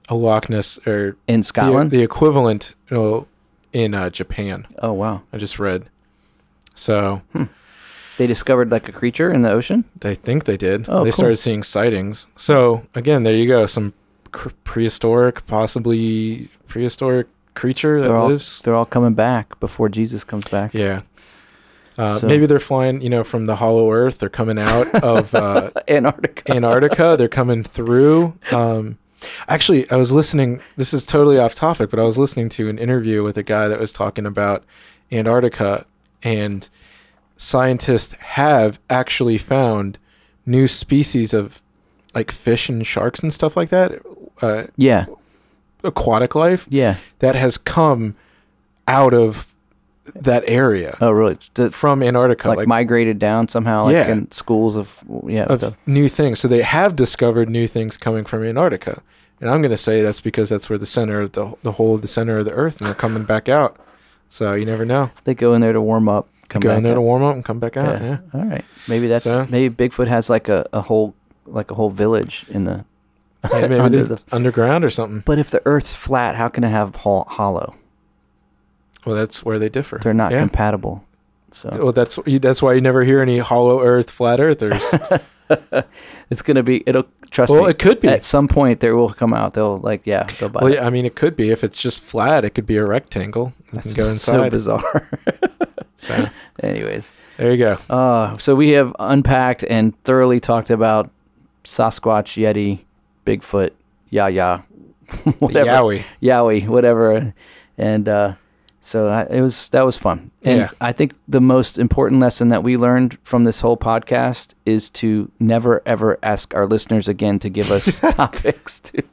a 0.09 0.15
Loch 0.15 0.49
Ness 0.49 0.77
or 0.85 1.15
in 1.27 1.43
Scotland. 1.43 1.91
the 1.91 2.01
equivalent 2.01 2.75
you 2.89 2.97
know, 2.97 3.27
in 3.71 3.93
uh, 3.93 4.09
Japan. 4.09 4.67
oh 4.79 4.91
wow, 4.93 5.21
I 5.31 5.37
just 5.37 5.59
read. 5.59 5.85
So 6.75 7.21
they 8.17 8.27
discovered 8.27 8.71
like 8.71 8.87
a 8.89 8.91
creature 8.91 9.31
in 9.31 9.41
the 9.43 9.51
ocean. 9.51 9.85
they 9.99 10.15
think 10.15 10.45
they 10.45 10.57
did. 10.57 10.85
Oh, 10.87 11.03
they 11.03 11.09
cool. 11.11 11.17
started 11.17 11.37
seeing 11.37 11.63
sightings. 11.63 12.25
So 12.35 12.85
again, 12.95 13.23
there 13.23 13.35
you 13.35 13.47
go. 13.47 13.65
Some 13.65 13.93
cr- 14.31 14.49
prehistoric, 14.63 15.45
possibly 15.47 16.49
prehistoric 16.67 17.27
creature 17.55 18.01
that 18.01 18.07
They're 18.07 18.17
all 18.17 18.29
lives. 18.29 18.61
they're 18.63 18.75
all 18.75 18.85
coming 18.85 19.13
back 19.13 19.59
before 19.59 19.89
Jesus 19.89 20.23
comes 20.23 20.45
back. 20.45 20.73
Yeah. 20.73 21.01
Uh, 21.97 22.19
So- 22.19 22.27
Maybe 22.27 22.45
they're 22.45 22.59
flying, 22.59 23.01
you 23.01 23.09
know, 23.09 23.23
from 23.25 23.45
the 23.47 23.57
Hollow 23.57 23.91
Earth. 23.91 24.19
They're 24.19 24.29
coming 24.29 24.57
out 24.57 24.87
of 25.03 25.35
uh, 25.35 25.71
Antarctica. 25.89 26.53
Antarctica. 26.53 27.15
They're 27.17 27.27
coming 27.27 27.63
through. 27.63 28.35
Um, 28.51 28.97
actually, 29.47 29.89
I 29.91 29.95
was 29.95 30.11
listening. 30.11 30.61
This 30.77 30.93
is 30.93 31.05
totally 31.05 31.37
off 31.37 31.55
topic, 31.55 31.89
but 31.89 31.99
I 31.99 32.03
was 32.03 32.17
listening 32.17 32.49
to 32.49 32.69
an 32.69 32.77
interview 32.77 33.23
with 33.23 33.37
a 33.37 33.43
guy 33.43 33.67
that 33.67 33.79
was 33.79 33.93
talking 33.93 34.25
about 34.25 34.63
Antarctica, 35.11 35.85
and 36.23 36.69
scientists 37.37 38.13
have 38.19 38.79
actually 38.89 39.37
found 39.37 39.97
new 40.45 40.67
species 40.67 41.33
of 41.33 41.61
like 42.13 42.31
fish 42.31 42.69
and 42.69 42.85
sharks 42.85 43.19
and 43.21 43.33
stuff 43.33 43.55
like 43.55 43.69
that, 43.69 43.93
uh, 44.41 44.63
Yeah, 44.75 45.05
aquatic 45.83 46.35
life 46.35 46.67
yeah. 46.69 46.97
that 47.19 47.35
has 47.35 47.57
come 47.57 48.15
out 48.87 49.13
of 49.13 49.53
that 50.15 50.43
area 50.47 50.97
Oh 51.01 51.11
really? 51.11 51.37
To, 51.55 51.71
from 51.71 52.01
Antarctica, 52.03 52.47
like, 52.49 52.57
like, 52.59 52.67
migrated 52.67 53.19
down 53.19 53.47
somehow, 53.47 53.85
like 53.85 53.93
Yeah. 53.93 54.07
in 54.09 54.31
schools 54.31 54.75
of 54.75 55.03
yeah. 55.27 55.43
of 55.45 55.59
the- 55.61 55.75
new 55.85 56.07
things. 56.09 56.39
So 56.39 56.47
they 56.47 56.61
have 56.61 56.95
discovered 56.95 57.49
new 57.49 57.67
things 57.67 57.97
coming 57.97 58.25
from 58.25 58.43
Antarctica, 58.43 59.01
and 59.41 59.49
I'm 59.49 59.61
going 59.61 59.71
to 59.71 59.77
say 59.77 60.01
that's 60.01 60.21
because 60.21 60.49
that's 60.49 60.69
where 60.69 60.79
the 60.79 60.85
center 60.85 61.21
of 61.21 61.31
the 61.33 61.53
the 61.63 61.73
whole 61.73 61.95
of 61.95 62.01
the 62.01 62.07
center 62.07 62.39
of 62.39 62.45
the 62.45 62.53
Earth, 62.53 62.79
and 62.79 62.87
they're 62.87 62.93
coming 62.95 63.23
back 63.23 63.47
out. 63.49 63.77
So 64.29 64.53
you 64.53 64.65
never 64.65 64.85
know. 64.85 65.09
they 65.23 65.33
go 65.33 65.53
in 65.53 65.61
there 65.61 65.73
to 65.73 65.81
warm 65.81 66.07
up. 66.07 66.27
Come 66.49 66.61
Go 66.61 66.71
in 66.75 66.83
there 66.83 66.95
to 66.95 67.01
warm 67.01 67.21
up 67.23 67.35
and 67.35 67.45
come 67.45 67.59
back 67.59 67.77
out. 67.77 68.01
Yeah. 68.01 68.17
All 68.33 68.41
right. 68.43 68.65
Maybe 68.87 69.07
that's 69.07 69.25
So- 69.25 69.45
maybe 69.49 69.73
Bigfoot 69.73 70.07
has 70.07 70.29
like 70.29 70.49
a, 70.49 70.67
a 70.73 70.81
whole 70.81 71.13
like 71.45 71.71
a 71.71 71.75
whole 71.75 71.89
village 71.89 72.45
in 72.49 72.65
the. 72.65 72.85
Yeah, 73.51 73.61
maybe 73.67 73.75
under 73.79 74.03
the- 74.03 74.23
underground 74.31 74.83
or 74.83 74.89
something. 74.89 75.21
But 75.25 75.39
if 75.39 75.49
the 75.49 75.61
Earth's 75.65 75.93
flat, 75.95 76.35
how 76.35 76.47
can 76.49 76.63
it 76.63 76.69
have 76.69 76.95
hol- 76.97 77.25
hollow? 77.29 77.75
Well, 79.05 79.15
that's 79.15 79.43
where 79.43 79.59
they 79.59 79.69
differ. 79.69 79.99
They're 80.01 80.13
not 80.13 80.31
Yeah. 80.31 80.39
compatible. 80.41 81.03
So 81.51 81.69
Well, 81.73 81.91
that's 81.91 82.19
that's 82.25 82.61
why 82.61 82.73
you 82.73 82.81
never 82.81 83.03
hear 83.03 83.21
any 83.21 83.39
hollow 83.39 83.81
Earth, 83.81 84.11
flat 84.11 84.39
Earthers. 84.39 84.83
it's 86.29 86.41
gonna 86.43 86.61
be. 86.63 86.83
It'll 86.85 87.07
trust 87.31 87.51
well, 87.51 87.63
me. 87.63 87.69
it 87.71 87.79
could 87.79 87.99
be. 87.99 88.07
At 88.07 88.23
some 88.23 88.47
point, 88.47 88.81
there 88.81 88.95
will 88.95 89.09
come 89.09 89.33
out. 89.33 89.53
They'll 89.55 89.79
like 89.79 90.01
yeah. 90.05 90.23
They'll 90.39 90.49
buy. 90.49 90.59
Well, 90.61 90.71
it. 90.71 90.75
yeah, 90.75 90.85
I 90.85 90.89
mean, 90.91 91.05
it 91.05 91.15
could 91.15 91.35
be 91.35 91.49
if 91.49 91.63
it's 91.63 91.81
just 91.81 92.01
flat. 92.01 92.45
It 92.45 92.51
could 92.51 92.65
be 92.67 92.77
a 92.77 92.85
rectangle. 92.85 93.53
You 93.71 93.79
That's 93.81 93.93
go 93.93 94.13
so 94.13 94.49
bizarre. 94.49 95.09
So 96.01 96.29
Anyways, 96.63 97.11
there 97.37 97.51
you 97.51 97.57
go. 97.57 97.77
uh, 97.89 98.37
so 98.37 98.55
we 98.55 98.69
have 98.69 98.95
unpacked 98.99 99.65
and 99.69 100.01
thoroughly 100.05 100.39
talked 100.39 100.69
about 100.69 101.09
Sasquatch, 101.65 102.41
Yeti, 102.41 102.85
Bigfoot, 103.25 103.71
Yaya, 104.09 104.63
whatever, 105.39 105.69
Yowie. 105.69 106.03
Yowie, 106.23 106.67
whatever, 106.69 107.33
and 107.77 108.07
uh, 108.07 108.35
so 108.81 109.07
I, 109.07 109.23
it 109.29 109.41
was 109.41 109.69
that 109.69 109.85
was 109.85 109.97
fun. 109.97 110.29
And 110.43 110.59
Yeah. 110.61 110.69
I 110.81 110.91
think 110.91 111.13
the 111.27 111.41
most 111.41 111.77
important 111.77 112.21
lesson 112.21 112.49
that 112.49 112.63
we 112.63 112.77
learned 112.77 113.17
from 113.23 113.43
this 113.43 113.61
whole 113.61 113.77
podcast 113.77 114.53
is 114.65 114.89
to 114.91 115.29
never 115.39 115.81
ever 115.85 116.17
ask 116.23 116.53
our 116.55 116.65
listeners 116.65 117.07
again 117.07 117.39
to 117.39 117.49
give 117.49 117.71
us 117.71 117.99
topics. 118.15 118.79
To 118.81 119.03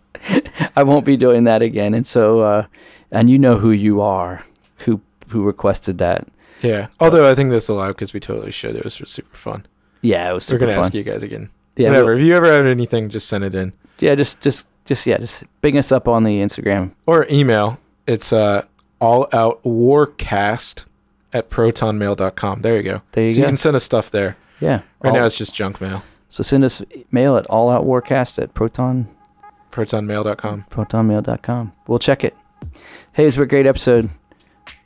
I 0.76 0.82
won't 0.82 1.04
be 1.04 1.16
doing 1.16 1.44
that 1.44 1.62
again. 1.62 1.94
And 1.94 2.06
so, 2.06 2.40
uh, 2.40 2.66
and 3.10 3.28
you 3.30 3.38
know 3.38 3.58
who 3.58 3.70
you 3.70 4.00
are, 4.00 4.44
who 4.78 5.00
who 5.28 5.42
requested 5.42 5.98
that. 5.98 6.26
Yeah. 6.62 6.86
Although 7.00 7.30
I 7.30 7.34
think 7.34 7.50
that's 7.50 7.68
allowed 7.68 7.88
because 7.96 8.14
we 8.14 8.20
totally 8.20 8.50
should. 8.50 8.76
It 8.76 8.84
was 8.84 8.96
just 8.96 9.12
super 9.12 9.36
fun. 9.36 9.66
Yeah, 10.02 10.30
it 10.30 10.34
was 10.34 10.50
We're 10.50 10.58
gonna 10.58 10.74
fun. 10.74 10.84
ask 10.84 10.94
you 10.94 11.02
guys 11.02 11.22
again. 11.22 11.50
Yeah, 11.76 11.88
Whatever. 11.90 12.10
we'll- 12.12 12.18
If 12.20 12.26
you 12.26 12.34
ever 12.34 12.50
have 12.52 12.66
anything, 12.66 13.08
just 13.10 13.28
send 13.28 13.44
it 13.44 13.54
in 13.54 13.72
yeah, 13.98 14.14
just 14.14 14.40
just 14.40 14.66
just 14.84 15.06
yeah, 15.06 15.18
just 15.18 15.42
bring 15.62 15.76
us 15.78 15.90
up 15.90 16.06
on 16.08 16.22
the 16.24 16.40
Instagram. 16.40 16.92
or 17.06 17.26
email. 17.30 17.78
It's 18.06 18.32
uh, 18.32 18.64
all 19.00 19.28
out 19.32 19.62
warcast 19.62 20.84
at 21.32 21.50
protonmail.com. 21.50 22.62
There 22.62 22.76
you 22.76 22.82
go. 22.82 23.02
There 23.12 23.24
you 23.24 23.30
so 23.32 23.40
you 23.40 23.46
can 23.46 23.56
send 23.56 23.76
us 23.76 23.84
stuff 23.84 24.10
there. 24.10 24.36
Yeah, 24.60 24.82
Right 25.02 25.10
all- 25.10 25.16
now 25.16 25.26
it's 25.26 25.36
just 25.36 25.54
junk 25.54 25.80
mail. 25.80 26.02
so 26.30 26.42
send 26.42 26.64
us 26.64 26.82
mail 27.10 27.36
at 27.36 27.46
alloutwarcast 27.48 28.42
at 28.42 28.54
proton 28.54 29.08
Protonmail.com. 29.70 30.64
protonmail.com. 30.70 31.72
We'll 31.86 31.98
check 31.98 32.24
it. 32.24 32.34
Hey, 33.12 33.26
it's 33.26 33.36
a 33.36 33.44
great 33.44 33.66
episode, 33.66 34.08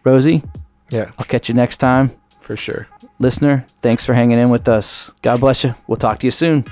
Rosie. 0.02 0.42
Yeah, 0.90 1.12
I'll 1.18 1.24
catch 1.24 1.48
you 1.48 1.54
next 1.54 1.76
time, 1.76 2.10
for 2.40 2.56
sure. 2.56 2.88
listener. 3.20 3.64
Thanks 3.80 4.04
for 4.04 4.14
hanging 4.14 4.38
in 4.40 4.50
with 4.50 4.68
us. 4.68 5.12
God 5.22 5.38
bless 5.38 5.62
you. 5.62 5.74
We'll 5.86 5.96
talk 5.98 6.18
to 6.20 6.26
you 6.26 6.32
soon. 6.32 6.64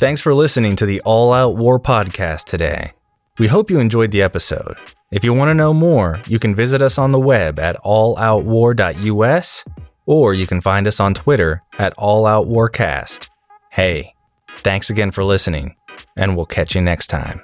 Thanks 0.00 0.22
for 0.22 0.32
listening 0.32 0.76
to 0.76 0.86
the 0.86 1.02
All 1.02 1.30
Out 1.30 1.58
War 1.58 1.78
podcast 1.78 2.46
today. 2.46 2.94
We 3.38 3.48
hope 3.48 3.70
you 3.70 3.78
enjoyed 3.78 4.12
the 4.12 4.22
episode. 4.22 4.78
If 5.12 5.24
you 5.24 5.34
want 5.34 5.50
to 5.50 5.54
know 5.54 5.74
more, 5.74 6.20
you 6.26 6.38
can 6.38 6.54
visit 6.54 6.80
us 6.80 6.96
on 6.96 7.12
the 7.12 7.20
web 7.20 7.58
at 7.58 7.76
alloutwar.us 7.82 9.64
or 10.06 10.32
you 10.32 10.46
can 10.46 10.62
find 10.62 10.86
us 10.86 11.00
on 11.00 11.12
Twitter 11.12 11.62
at 11.78 11.94
alloutwarcast. 11.98 13.28
Hey, 13.72 14.14
thanks 14.48 14.88
again 14.88 15.10
for 15.10 15.22
listening, 15.22 15.76
and 16.16 16.34
we'll 16.34 16.46
catch 16.46 16.74
you 16.74 16.80
next 16.80 17.08
time. 17.08 17.42